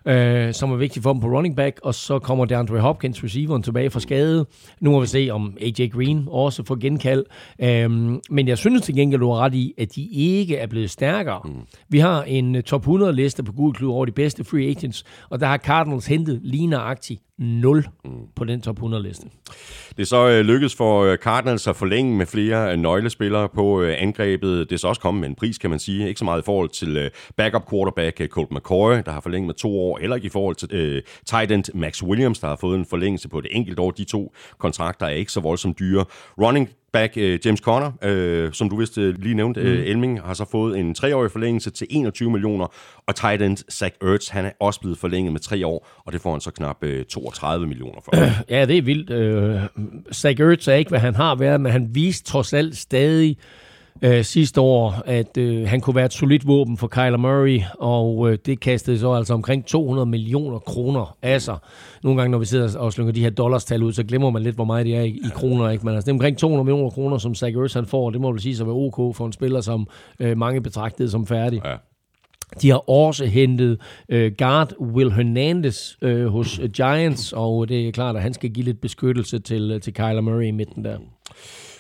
øh, 0.07 0.55
som 0.55 0.73
er 0.73 0.77
vigtig 0.77 1.03
for 1.03 1.13
dem 1.13 1.21
på 1.21 1.27
running 1.27 1.57
back, 1.57 1.81
og 1.83 1.95
så 1.95 2.19
kommer 2.19 2.45
DeAndre 2.45 2.81
Hopkins, 2.81 3.25
receiveren, 3.25 3.63
tilbage 3.63 3.91
fra 3.91 4.01
skade. 4.01 4.47
Nu 4.81 4.91
må 4.91 5.01
vi 5.01 5.07
se, 5.07 5.29
om 5.33 5.57
AJ 5.61 5.89
Green 5.89 6.25
også 6.29 6.65
får 6.65 6.75
genkald. 6.75 7.25
Øh, 7.59 7.91
men 8.31 8.49
jeg 8.49 8.59
synes 8.59 8.83
til 8.83 8.95
gengæld, 8.95 9.21
du 9.21 9.31
har 9.31 9.39
ret 9.39 9.55
i, 9.55 9.75
at 9.79 9.95
de 9.95 10.09
ikke 10.13 10.57
er 10.57 10.67
blevet 10.67 10.91
stærkere. 10.91 11.41
Mm. 11.45 11.51
Vi 11.89 11.99
har 11.99 12.23
en 12.23 12.63
top 12.63 12.87
100-liste 12.87 13.43
på 13.43 13.53
Google 13.53 13.75
Klub 13.75 13.91
over 13.91 14.05
de 14.05 14.13
bedste 14.13 14.45
free 14.45 14.69
agents, 14.69 15.05
og 15.31 15.41
der 15.41 15.47
har 15.47 15.59
Cardinals 15.59 16.07
hentet 16.07 16.41
lige 16.43 16.67
nøjagtigt 16.67 17.21
0 17.39 17.87
mm. 18.05 18.11
på 18.37 18.45
den 18.45 18.61
top 18.61 18.81
100-liste. 18.81 19.27
Det 19.97 20.03
er 20.03 20.07
så 20.07 20.29
øh, 20.29 20.41
lykkedes 20.41 20.77
for 20.77 21.03
øh, 21.03 21.19
Cardinals 21.19 21.67
at 21.67 21.77
forlænge 21.77 22.17
med 22.17 22.27
flere 22.27 22.73
øh, 22.73 22.79
nøglespillere 22.79 23.49
på 23.49 23.81
øh, 23.81 23.95
angrebet. 23.99 24.71
Det 24.71 24.75
er 24.75 24.79
så 24.79 24.89
også 24.89 25.01
kommet 25.01 25.21
med 25.21 25.29
en 25.29 25.35
pris, 25.35 25.59
kan 25.59 25.71
man 25.71 25.79
sige. 25.79 26.09
Ikke 26.09 26.19
så 26.19 26.25
meget 26.25 26.43
i 26.43 26.45
forhold 26.45 26.69
til 26.69 26.97
øh, 26.97 27.11
backup 27.37 27.71
quarterback 27.71 28.21
øh, 28.21 28.29
Colt 28.29 28.51
McCoy, 28.51 28.93
der 29.07 29.13
har 29.13 29.21
forlænget 29.21 29.47
med 29.47 29.55
to 29.55 29.81
år, 29.81 29.99
eller 29.99 30.17
ikke 30.17 30.27
i 30.27 30.31
forhold 30.31 30.57
til 30.57 30.69
øh, 30.73 31.03
tight 31.27 31.53
end 31.53 31.65
Max 31.75 32.03
Williams, 32.03 32.39
der 32.39 32.49
har 32.49 32.57
fået 32.57 32.79
en 32.79 32.87
forlængelse 32.87 33.29
på 33.29 33.41
det 33.41 33.51
enkelt 33.51 33.79
år. 33.79 33.91
De 33.91 34.05
to 34.05 34.35
kontrakter 34.59 35.07
er 35.07 35.11
ikke 35.11 35.33
så 35.33 35.41
voldsomt 35.41 35.79
dyre. 35.79 36.05
Running 36.41 36.71
back 36.95 37.17
uh, 37.17 37.47
James 37.47 37.61
Conner, 37.61 37.91
uh, 38.47 38.53
som 38.53 38.71
du 38.71 38.77
vist 38.77 38.99
uh, 38.99 39.05
lige 39.05 39.35
nævnte, 39.35 39.61
mm. 39.61 39.67
uh, 39.67 39.73
Elming, 39.73 40.21
har 40.21 40.35
så 40.35 40.45
fået 40.51 40.79
en 40.79 40.95
treårig 40.95 41.31
forlængelse 41.31 41.71
til 41.71 41.87
21 41.91 42.31
millioner, 42.31 42.67
og 43.07 43.17
tight 43.17 43.43
end 43.43 43.57
Zach 43.57 43.95
Ertz, 44.03 44.29
han 44.29 44.45
er 44.45 44.51
også 44.61 44.81
blevet 44.81 44.99
forlænget 44.99 45.33
med 45.33 45.41
tre 45.41 45.67
år, 45.67 45.89
og 46.05 46.13
det 46.13 46.21
får 46.21 46.31
han 46.31 46.41
så 46.41 46.51
knap 46.51 46.77
uh, 46.83 47.03
32 47.09 47.67
millioner 47.67 48.01
for. 48.05 48.13
Ja, 48.55 48.67
det 48.67 48.79
er 48.79 48.83
vildt. 48.83 49.11
Uh, 49.11 49.61
Zach 50.13 50.41
Ertz 50.41 50.69
er 50.69 50.75
ikke, 50.75 50.89
hvad 50.89 51.01
han 51.01 51.15
har 51.15 51.35
været, 51.35 51.61
men 51.61 51.73
han 51.73 51.89
viste 51.93 52.25
trods 52.25 52.53
alt 52.53 52.77
stadig 52.77 53.37
øh, 53.39 53.65
sidste 54.23 54.61
år, 54.61 55.03
at 55.07 55.37
øh, 55.37 55.69
han 55.69 55.81
kunne 55.81 55.97
være 55.97 56.05
et 56.05 56.13
solidt 56.13 56.47
våben 56.47 56.77
for 56.77 56.87
Kyler 56.87 57.17
Murray, 57.17 57.61
og 57.79 58.31
øh, 58.31 58.39
det 58.47 58.61
kastede 58.61 58.99
så 58.99 59.13
altså 59.13 59.35
omkring 59.35 59.67
200 59.67 60.07
millioner 60.07 60.59
kroner 60.59 61.17
af 61.23 61.43
sig. 61.43 61.59
Nogle 62.03 62.21
gange, 62.21 62.31
når 62.31 62.39
vi 62.39 62.45
sidder 62.45 62.79
og 62.79 62.93
slynger 62.93 63.13
de 63.13 63.21
her 63.21 63.31
dollarstal 63.31 63.83
ud, 63.83 63.93
så 63.93 64.05
glemmer 64.05 64.31
man 64.31 64.43
lidt, 64.43 64.55
hvor 64.55 64.65
meget 64.65 64.87
det 64.87 64.97
er 64.97 65.03
i, 65.03 65.09
i 65.09 65.29
kroner. 65.35 65.71
Ikke? 65.71 65.85
Men 65.87 65.95
altså, 65.95 66.07
det 66.07 66.11
er 66.11 66.15
omkring 66.15 66.39
200 66.39 66.65
millioner 66.65 66.91
kroner, 66.91 67.19
som 67.19 67.35
Zach 67.35 67.57
Ertz 67.57 67.75
han 67.75 67.87
får, 67.87 68.07
og 68.07 68.13
det 68.13 68.21
må 68.21 68.33
vel 68.33 68.41
sige 68.41 68.61
at 68.61 68.67
være 68.67 68.75
ok 68.75 69.17
for 69.17 69.27
en 69.27 69.33
spiller, 69.33 69.61
som 69.61 69.89
øh, 70.21 70.37
mange 70.39 70.61
betragtede 70.61 71.11
som 71.11 71.27
færdig. 71.27 71.61
Ja. 71.65 71.75
De 72.63 72.71
har 72.71 72.91
også 72.91 73.27
hentet 73.27 73.81
øh, 74.09 74.33
guard 74.39 74.73
Will 74.81 75.13
Hernandez 75.13 75.93
øh, 76.03 76.27
hos 76.27 76.61
Giants, 76.77 77.33
og 77.33 77.69
det 77.69 77.89
er 77.89 77.93
klart, 77.93 78.17
at 78.17 78.23
han 78.23 78.35
skal 78.35 78.51
give 78.51 78.65
lidt 78.65 78.81
beskyttelse 78.81 79.39
til, 79.39 79.81
til 79.81 79.95
Kyler 79.95 80.21
Murray 80.21 80.47
i 80.47 80.51
midten 80.51 80.85
der. 80.85 80.99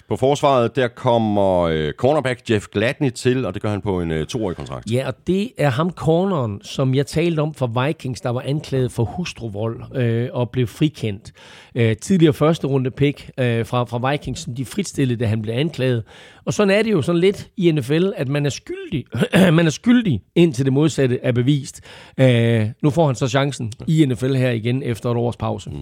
På 0.08 0.16
forsvaret, 0.16 0.76
der 0.76 0.88
kommer 0.88 1.60
øh, 1.60 1.92
cornerback 1.92 2.50
Jeff 2.50 2.66
Gladney 2.66 3.10
til, 3.10 3.44
og 3.46 3.54
det 3.54 3.62
gør 3.62 3.70
han 3.70 3.80
på 3.80 4.00
en 4.00 4.10
øh, 4.10 4.26
toårig 4.26 4.56
kontrakt. 4.56 4.90
Ja, 4.90 5.06
og 5.06 5.14
det 5.26 5.52
er 5.58 5.70
ham 5.70 5.90
corneren, 5.90 6.60
som 6.62 6.94
jeg 6.94 7.06
talte 7.06 7.40
om 7.40 7.54
for 7.54 7.86
Vikings, 7.86 8.20
der 8.20 8.30
var 8.30 8.42
anklaget 8.46 8.92
for 8.92 9.04
hustruvold 9.04 9.96
øh, 9.96 10.28
og 10.32 10.50
blev 10.50 10.66
frikendt. 10.66 11.32
Øh, 11.74 11.96
tidligere 11.96 12.32
første 12.32 12.66
runde 12.66 12.90
pick 12.90 13.30
øh, 13.38 13.66
fra, 13.66 13.84
fra 13.84 14.10
Vikings, 14.10 14.40
som 14.40 14.54
de 14.54 14.64
fritstillede, 14.64 15.20
da 15.20 15.26
han 15.26 15.42
blev 15.42 15.54
anklaget. 15.54 16.02
Og 16.44 16.54
sådan 16.54 16.70
er 16.70 16.82
det 16.82 16.92
jo 16.92 17.02
sådan 17.02 17.20
lidt 17.20 17.48
i 17.56 17.72
NFL, 17.72 18.10
at 18.16 18.28
man 18.28 18.46
er 18.46 18.50
skyldig, 18.50 19.04
man 19.58 19.66
er 19.66 19.70
skyldig 19.70 20.22
indtil 20.34 20.64
det 20.64 20.72
modsatte 20.72 21.18
er 21.22 21.32
bevist. 21.32 21.80
Øh, 22.20 22.66
nu 22.82 22.90
får 22.90 23.06
han 23.06 23.14
så 23.14 23.28
chancen 23.28 23.72
i 23.86 24.06
NFL 24.06 24.34
her 24.34 24.50
igen 24.50 24.82
efter 24.82 25.10
et 25.10 25.16
års 25.16 25.36
pause. 25.36 25.70
Mm. 25.70 25.76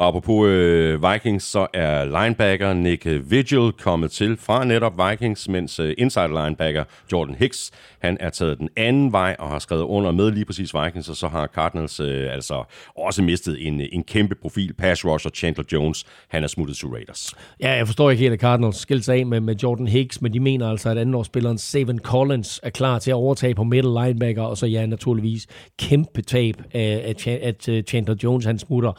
Og 0.00 0.06
apropos 0.06 0.48
øh, 0.48 1.12
Vikings, 1.12 1.44
så 1.44 1.66
er 1.74 2.04
linebacker 2.04 2.72
Nick 2.74 3.06
Vigil 3.30 3.72
kommet 3.72 4.10
til 4.10 4.36
fra 4.36 4.64
netop 4.64 4.92
Vikings, 5.08 5.48
mens 5.48 5.80
øh, 5.80 5.94
inside 5.98 6.28
linebacker 6.28 6.84
Jordan 7.12 7.34
Hicks, 7.34 7.70
han 7.98 8.16
er 8.20 8.30
taget 8.30 8.58
den 8.58 8.68
anden 8.76 9.12
vej 9.12 9.36
og 9.38 9.48
har 9.48 9.58
skrevet 9.58 9.82
under 9.82 10.10
med 10.10 10.30
lige 10.30 10.44
præcis 10.44 10.74
Vikings, 10.74 11.08
og 11.08 11.16
så 11.16 11.28
har 11.28 11.46
Cardinals 11.46 12.00
øh, 12.00 12.32
altså 12.32 12.64
også 12.96 13.22
mistet 13.22 13.66
en, 13.66 13.80
øh, 13.80 13.86
en 13.92 14.02
kæmpe 14.02 14.34
profil. 14.34 14.74
Pass 14.74 15.04
rusher 15.04 15.30
Chandler 15.30 15.64
Jones, 15.72 16.04
han 16.28 16.44
er 16.44 16.48
smuttet 16.48 16.76
til 16.76 16.88
Raiders. 16.88 17.34
Ja, 17.60 17.72
jeg 17.72 17.86
forstår 17.86 18.10
ikke 18.10 18.22
helt, 18.22 18.32
at 18.32 18.40
Cardinals 18.40 18.76
skilte 18.76 19.04
sig 19.04 19.16
af 19.16 19.26
med, 19.26 19.40
med 19.40 19.54
Jordan 19.54 19.86
Hicks, 19.88 20.22
men 20.22 20.32
de 20.32 20.40
mener 20.40 20.70
altså, 20.70 20.90
at 20.90 20.98
andenårsspilleren 20.98 21.58
Seven 21.58 21.98
Collins 21.98 22.60
er 22.62 22.70
klar 22.70 22.98
til 22.98 23.10
at 23.10 23.14
overtage 23.14 23.54
på 23.54 23.64
middle 23.64 24.04
linebacker, 24.04 24.42
og 24.42 24.58
så 24.58 24.66
ja, 24.66 24.86
naturligvis 24.86 25.46
kæmpe 25.78 26.22
tab 26.22 26.54
af, 26.74 27.14
at, 27.24 27.26
at 27.26 27.86
Chandler 27.88 28.14
Jones 28.22 28.44
han 28.44 28.58
smutter 28.58 28.92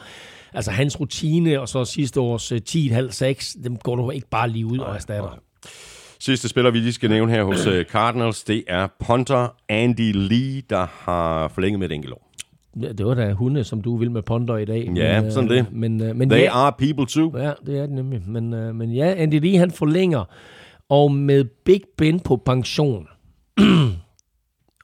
altså 0.54 0.70
hans 0.70 1.00
rutine, 1.00 1.60
og 1.60 1.68
så 1.68 1.84
sidste 1.84 2.20
års 2.20 2.52
10,5-6, 2.52 3.58
øh, 3.58 3.64
dem 3.64 3.76
går 3.76 3.96
du 3.96 4.10
ikke 4.10 4.28
bare 4.30 4.48
lige 4.48 4.66
ud 4.66 4.78
og 4.78 4.94
erstatter. 4.94 5.38
Sidste 6.20 6.48
spiller, 6.48 6.70
vi 6.70 6.78
lige 6.78 6.92
skal 6.92 7.10
nævne 7.10 7.32
her 7.32 7.44
hos 7.44 7.66
øh, 7.66 7.84
Cardinals, 7.84 8.44
det 8.44 8.64
er 8.68 8.88
punter 9.06 9.48
Andy 9.68 10.12
Lee, 10.14 10.62
der 10.70 10.86
har 10.90 11.48
forlænget 11.48 11.78
med 11.78 11.90
et 11.90 11.94
enkelt 11.94 12.12
år. 12.12 12.32
Ja, 12.80 12.92
det 12.92 13.06
var 13.06 13.14
da 13.14 13.32
hunde, 13.32 13.64
som 13.64 13.80
du 13.80 13.96
vil 13.96 14.10
med 14.10 14.22
ponder 14.22 14.56
i 14.56 14.64
dag. 14.64 14.92
Ja, 14.96 15.20
men, 15.22 15.32
sådan 15.32 15.50
det. 15.50 15.66
Men, 15.72 16.18
men 16.18 16.30
They 16.30 16.42
ja, 16.42 16.56
are 16.56 16.72
people 16.78 17.06
too. 17.06 17.38
Ja, 17.38 17.52
det 17.66 17.78
er 17.78 17.86
det 17.86 17.90
nemlig. 17.90 18.22
Men, 18.26 18.50
men 18.76 18.92
ja, 18.92 19.14
Andy 19.16 19.40
Lee, 19.40 19.58
han 19.58 19.70
forlænger. 19.70 20.24
Og 20.88 21.12
med 21.12 21.44
Big 21.64 21.80
Ben 21.96 22.20
på 22.20 22.36
pension, 22.36 23.06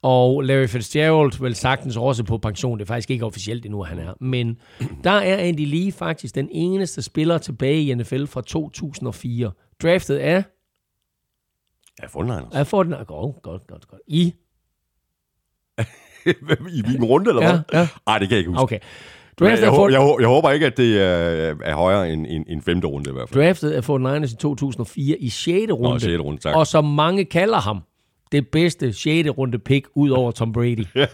Og 0.02 0.42
Larry 0.42 0.66
Fitzgerald 0.66 1.42
vil 1.42 1.54
sagtens 1.54 1.96
også 1.96 2.24
på 2.24 2.38
pension. 2.38 2.78
Det 2.78 2.84
er 2.84 2.86
faktisk 2.86 3.10
ikke 3.10 3.26
officielt 3.26 3.64
endnu, 3.64 3.82
han 3.82 3.98
er. 3.98 4.14
Men 4.20 4.56
der 5.04 5.10
er 5.10 5.36
Andy 5.36 5.66
Lee 5.66 5.92
faktisk 5.92 6.34
den 6.34 6.48
eneste 6.52 7.02
spiller 7.02 7.38
tilbage 7.38 7.82
i 7.82 7.94
NFL 7.94 8.26
fra 8.26 8.40
2004. 8.40 9.50
Draftet 9.82 10.16
af... 10.16 10.44
Af 12.02 12.10
Fortnite. 12.10 12.44
Af 12.52 12.66
Fortnite. 12.66 13.04
Godt, 13.04 13.42
godt, 13.42 13.66
godt, 13.66 13.88
godt. 13.88 14.00
I... 14.06 14.34
I 16.26 16.82
hvilken 16.84 17.04
runde, 17.04 17.30
eller 17.30 17.42
hvad? 17.42 17.60
Ja, 17.72 17.78
ja. 17.78 17.88
Ej, 18.06 18.18
det 18.18 18.28
kan 18.28 18.34
jeg 18.34 18.38
ikke 18.38 18.50
huske. 18.50 18.62
Okay. 18.62 18.78
Draftet 19.40 19.66
jeg, 19.66 19.72
jeg, 19.72 19.92
jeg, 19.92 20.16
jeg 20.20 20.28
håber 20.28 20.50
ikke, 20.50 20.66
at 20.66 20.76
det 20.76 21.02
er, 21.02 21.54
er 21.64 21.74
højere 21.74 22.12
end 22.12 22.26
en, 22.28 22.44
en 22.48 22.62
femte 22.62 22.86
runde 22.86 23.10
i 23.10 23.12
hvert 23.12 23.28
fald. 23.28 23.44
Draftet 23.44 23.70
af 23.70 23.84
Fortnite 23.84 24.24
i 24.24 24.36
2004 24.36 25.16
i 25.18 25.28
6. 25.28 25.72
runde. 25.72 25.90
Nå, 25.90 25.98
6. 25.98 26.20
runde, 26.20 26.40
tak. 26.40 26.56
Og 26.56 26.66
som 26.66 26.84
mange 26.84 27.24
kalder 27.24 27.58
ham, 27.60 27.82
det 28.32 28.48
bedste 28.48 28.92
6. 28.92 29.28
runde 29.28 29.58
pick 29.58 29.86
ud 29.94 30.10
over 30.10 30.30
Tom 30.30 30.52
Brady. 30.52 30.84
ja. 30.94 31.06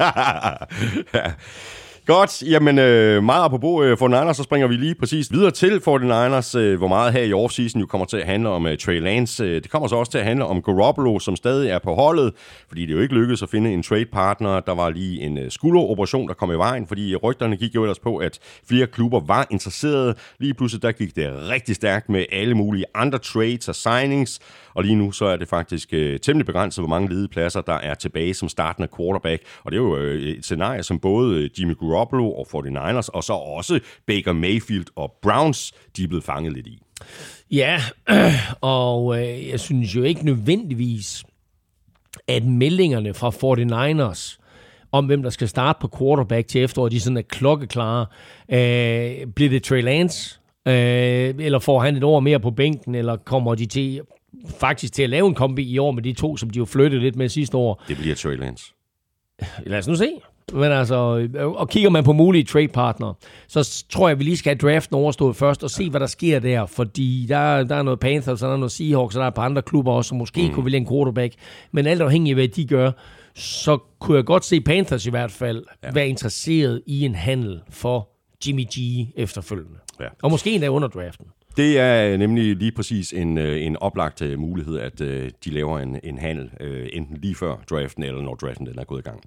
Godt, 2.06 2.42
jamen 2.42 2.78
øh, 2.78 3.24
meget 3.24 3.44
apropos 3.44 3.86
øh, 3.86 3.92
49ers, 3.92 4.32
så 4.32 4.42
springer 4.42 4.68
vi 4.68 4.74
lige 4.74 4.94
præcis 4.94 5.32
videre 5.32 5.50
til 5.50 5.80
49ers, 5.88 6.58
øh, 6.58 6.78
hvor 6.78 6.88
meget 6.88 7.12
her 7.12 7.22
i 7.22 7.32
offseason 7.32 7.80
jo 7.80 7.86
kommer 7.86 8.04
til 8.04 8.16
at 8.16 8.26
handle 8.26 8.48
om 8.48 8.66
øh, 8.66 8.78
Trey 8.78 9.00
Lance. 9.00 9.44
Øh, 9.44 9.62
det 9.62 9.70
kommer 9.70 9.88
så 9.88 9.96
også 9.96 10.12
til 10.12 10.18
at 10.18 10.24
handle 10.24 10.44
om 10.46 10.62
Garoppolo, 10.62 11.18
som 11.18 11.36
stadig 11.36 11.70
er 11.70 11.78
på 11.78 11.94
holdet, 11.94 12.32
fordi 12.68 12.86
det 12.86 12.92
jo 12.92 13.00
ikke 13.00 13.14
lykkedes 13.14 13.42
at 13.42 13.48
finde 13.48 13.72
en 13.72 13.82
trade 13.82 14.04
partner. 14.04 14.60
Der 14.60 14.74
var 14.74 14.90
lige 14.90 15.20
en 15.20 15.38
øh, 15.38 15.50
skulderoperation, 15.50 16.28
der 16.28 16.34
kom 16.34 16.50
i 16.50 16.54
vejen, 16.54 16.86
fordi 16.86 17.16
rygterne 17.16 17.56
gik 17.56 17.74
jo 17.74 17.82
ellers 17.82 17.98
på, 17.98 18.16
at 18.16 18.38
flere 18.68 18.86
klubber 18.86 19.20
var 19.20 19.46
interesserede. 19.50 20.14
Lige 20.38 20.54
pludselig 20.54 20.82
der 20.82 20.92
gik 20.92 21.16
det 21.16 21.48
rigtig 21.48 21.76
stærkt 21.76 22.08
med 22.08 22.24
alle 22.32 22.54
mulige 22.54 22.84
andre 22.94 23.18
trades 23.18 23.68
og 23.68 23.74
signings, 23.74 24.40
og 24.74 24.82
lige 24.82 24.96
nu 24.96 25.12
så 25.12 25.24
er 25.24 25.36
det 25.36 25.48
faktisk 25.48 25.88
øh, 25.92 26.20
temmelig 26.20 26.46
begrænset, 26.46 26.82
hvor 26.82 26.88
mange 26.88 27.08
ledige 27.08 27.28
pladser, 27.28 27.60
der 27.60 27.74
er 27.74 27.94
tilbage 27.94 28.34
som 28.34 28.48
startende 28.48 28.88
quarterback. 28.96 29.42
Og 29.64 29.72
det 29.72 29.78
er 29.78 29.82
jo 29.82 29.96
øh, 29.96 30.22
et 30.22 30.44
scenarie, 30.44 30.82
som 30.82 30.98
både 30.98 31.36
øh, 31.36 31.50
Jimmy 31.60 31.78
Garoppolo 31.78 31.93
og 31.96 32.46
49ers, 32.54 33.08
og 33.08 33.24
så 33.24 33.32
også 33.32 33.80
Baker 34.06 34.32
Mayfield 34.32 34.86
og 34.96 35.12
Browns, 35.22 35.72
de 35.96 36.04
er 36.04 36.08
blevet 36.08 36.24
fanget 36.24 36.52
lidt 36.52 36.66
i. 36.66 36.82
Ja, 37.50 37.80
og 38.60 39.22
øh, 39.22 39.48
jeg 39.48 39.60
synes 39.60 39.96
jo 39.96 40.02
ikke 40.02 40.24
nødvendigvis, 40.24 41.24
at 42.28 42.44
meldingerne 42.44 43.14
fra 43.14 43.30
49ers 43.30 44.40
om, 44.92 45.06
hvem 45.06 45.22
der 45.22 45.30
skal 45.30 45.48
starte 45.48 45.78
på 45.80 45.88
quarterback 45.98 46.48
til 46.48 46.62
efteråret, 46.62 46.92
de 46.92 47.00
sådan 47.00 47.16
er 47.16 47.22
klokkeklare. 47.22 48.06
Øh, 48.48 49.26
bliver 49.26 49.50
det 49.50 49.62
Trey 49.62 49.82
Lance? 49.82 50.40
Øh, 50.68 51.34
eller 51.38 51.58
får 51.58 51.80
han 51.80 51.96
et 51.96 52.04
år 52.04 52.20
mere 52.20 52.40
på 52.40 52.50
bænken, 52.50 52.94
eller 52.94 53.16
kommer 53.16 53.54
de 53.54 53.66
til 53.66 54.00
faktisk 54.58 54.92
til 54.92 55.02
at 55.02 55.10
lave 55.10 55.26
en 55.26 55.34
kombi 55.34 55.62
i 55.62 55.78
år 55.78 55.90
med 55.90 56.02
de 56.02 56.12
to, 56.12 56.36
som 56.36 56.50
de 56.50 56.58
jo 56.58 56.64
flyttede 56.64 57.02
lidt 57.02 57.16
med 57.16 57.28
sidste 57.28 57.56
år? 57.56 57.82
Det 57.88 57.96
bliver 57.96 58.14
Trey 58.14 58.36
Lance. 58.36 58.64
Lad 59.66 59.78
os 59.78 59.88
nu 59.88 59.94
se. 59.94 60.08
Men 60.52 60.72
altså, 60.72 61.28
og 61.56 61.68
kigger 61.68 61.90
man 61.90 62.04
på 62.04 62.12
mulige 62.12 62.44
trade 62.44 62.68
partner, 62.68 63.12
så 63.48 63.84
tror 63.90 64.08
jeg, 64.08 64.18
vi 64.18 64.24
lige 64.24 64.36
skal 64.36 64.50
have 64.50 64.72
draften 64.72 64.96
overstået 64.96 65.36
først 65.36 65.64
og 65.64 65.70
se, 65.70 65.90
hvad 65.90 66.00
der 66.00 66.06
sker 66.06 66.38
der. 66.38 66.66
Fordi 66.66 67.26
der, 67.28 67.64
der 67.64 67.76
er 67.76 67.82
noget 67.82 68.00
Panthers, 68.00 68.42
og 68.42 68.48
der 68.48 68.54
er 68.54 68.58
noget 68.58 68.72
Seahawks, 68.72 69.16
og 69.16 69.18
der 69.18 69.24
er 69.24 69.28
et 69.28 69.34
par 69.34 69.42
andre 69.42 69.62
klubber 69.62 69.92
også, 69.92 70.08
som 70.08 70.18
måske 70.18 70.46
mm. 70.48 70.54
kunne 70.54 70.64
vælge 70.64 70.76
en 70.78 70.88
quarterback. 70.88 71.34
Men 71.72 71.86
alt 71.86 72.02
afhængig 72.02 72.30
af, 72.30 72.34
hvad 72.34 72.48
de 72.48 72.66
gør, 72.66 72.90
så 73.34 73.78
kunne 73.98 74.16
jeg 74.16 74.24
godt 74.24 74.44
se 74.44 74.60
Panthers 74.60 75.06
i 75.06 75.10
hvert 75.10 75.32
fald 75.32 75.64
ja. 75.82 75.90
være 75.92 76.08
interesseret 76.08 76.82
i 76.86 77.04
en 77.04 77.14
handel 77.14 77.60
for 77.70 78.08
Jimmy 78.46 78.64
G 78.64 79.08
efterfølgende. 79.16 79.78
Ja. 80.00 80.06
Og 80.22 80.30
måske 80.30 80.50
endda 80.50 80.68
under 80.68 80.88
draften. 80.88 81.26
Det 81.56 81.78
er 81.78 82.12
øh, 82.12 82.18
nemlig 82.18 82.56
lige 82.56 82.72
præcis 82.72 83.12
en, 83.12 83.38
øh, 83.38 83.62
en 83.62 83.76
oplagt 83.76 84.22
øh, 84.22 84.38
mulighed, 84.38 84.78
at 84.78 84.98
de 85.44 85.50
laver 85.50 85.78
en, 85.78 86.00
en 86.04 86.18
handel, 86.18 86.50
enten 86.92 87.18
lige 87.22 87.34
før 87.34 87.56
draften, 87.70 88.02
eller 88.02 88.22
når 88.22 88.34
draften 88.34 88.66
den 88.66 88.78
er 88.78 88.84
gået 88.84 88.98
i 88.98 89.02
gang. 89.02 89.20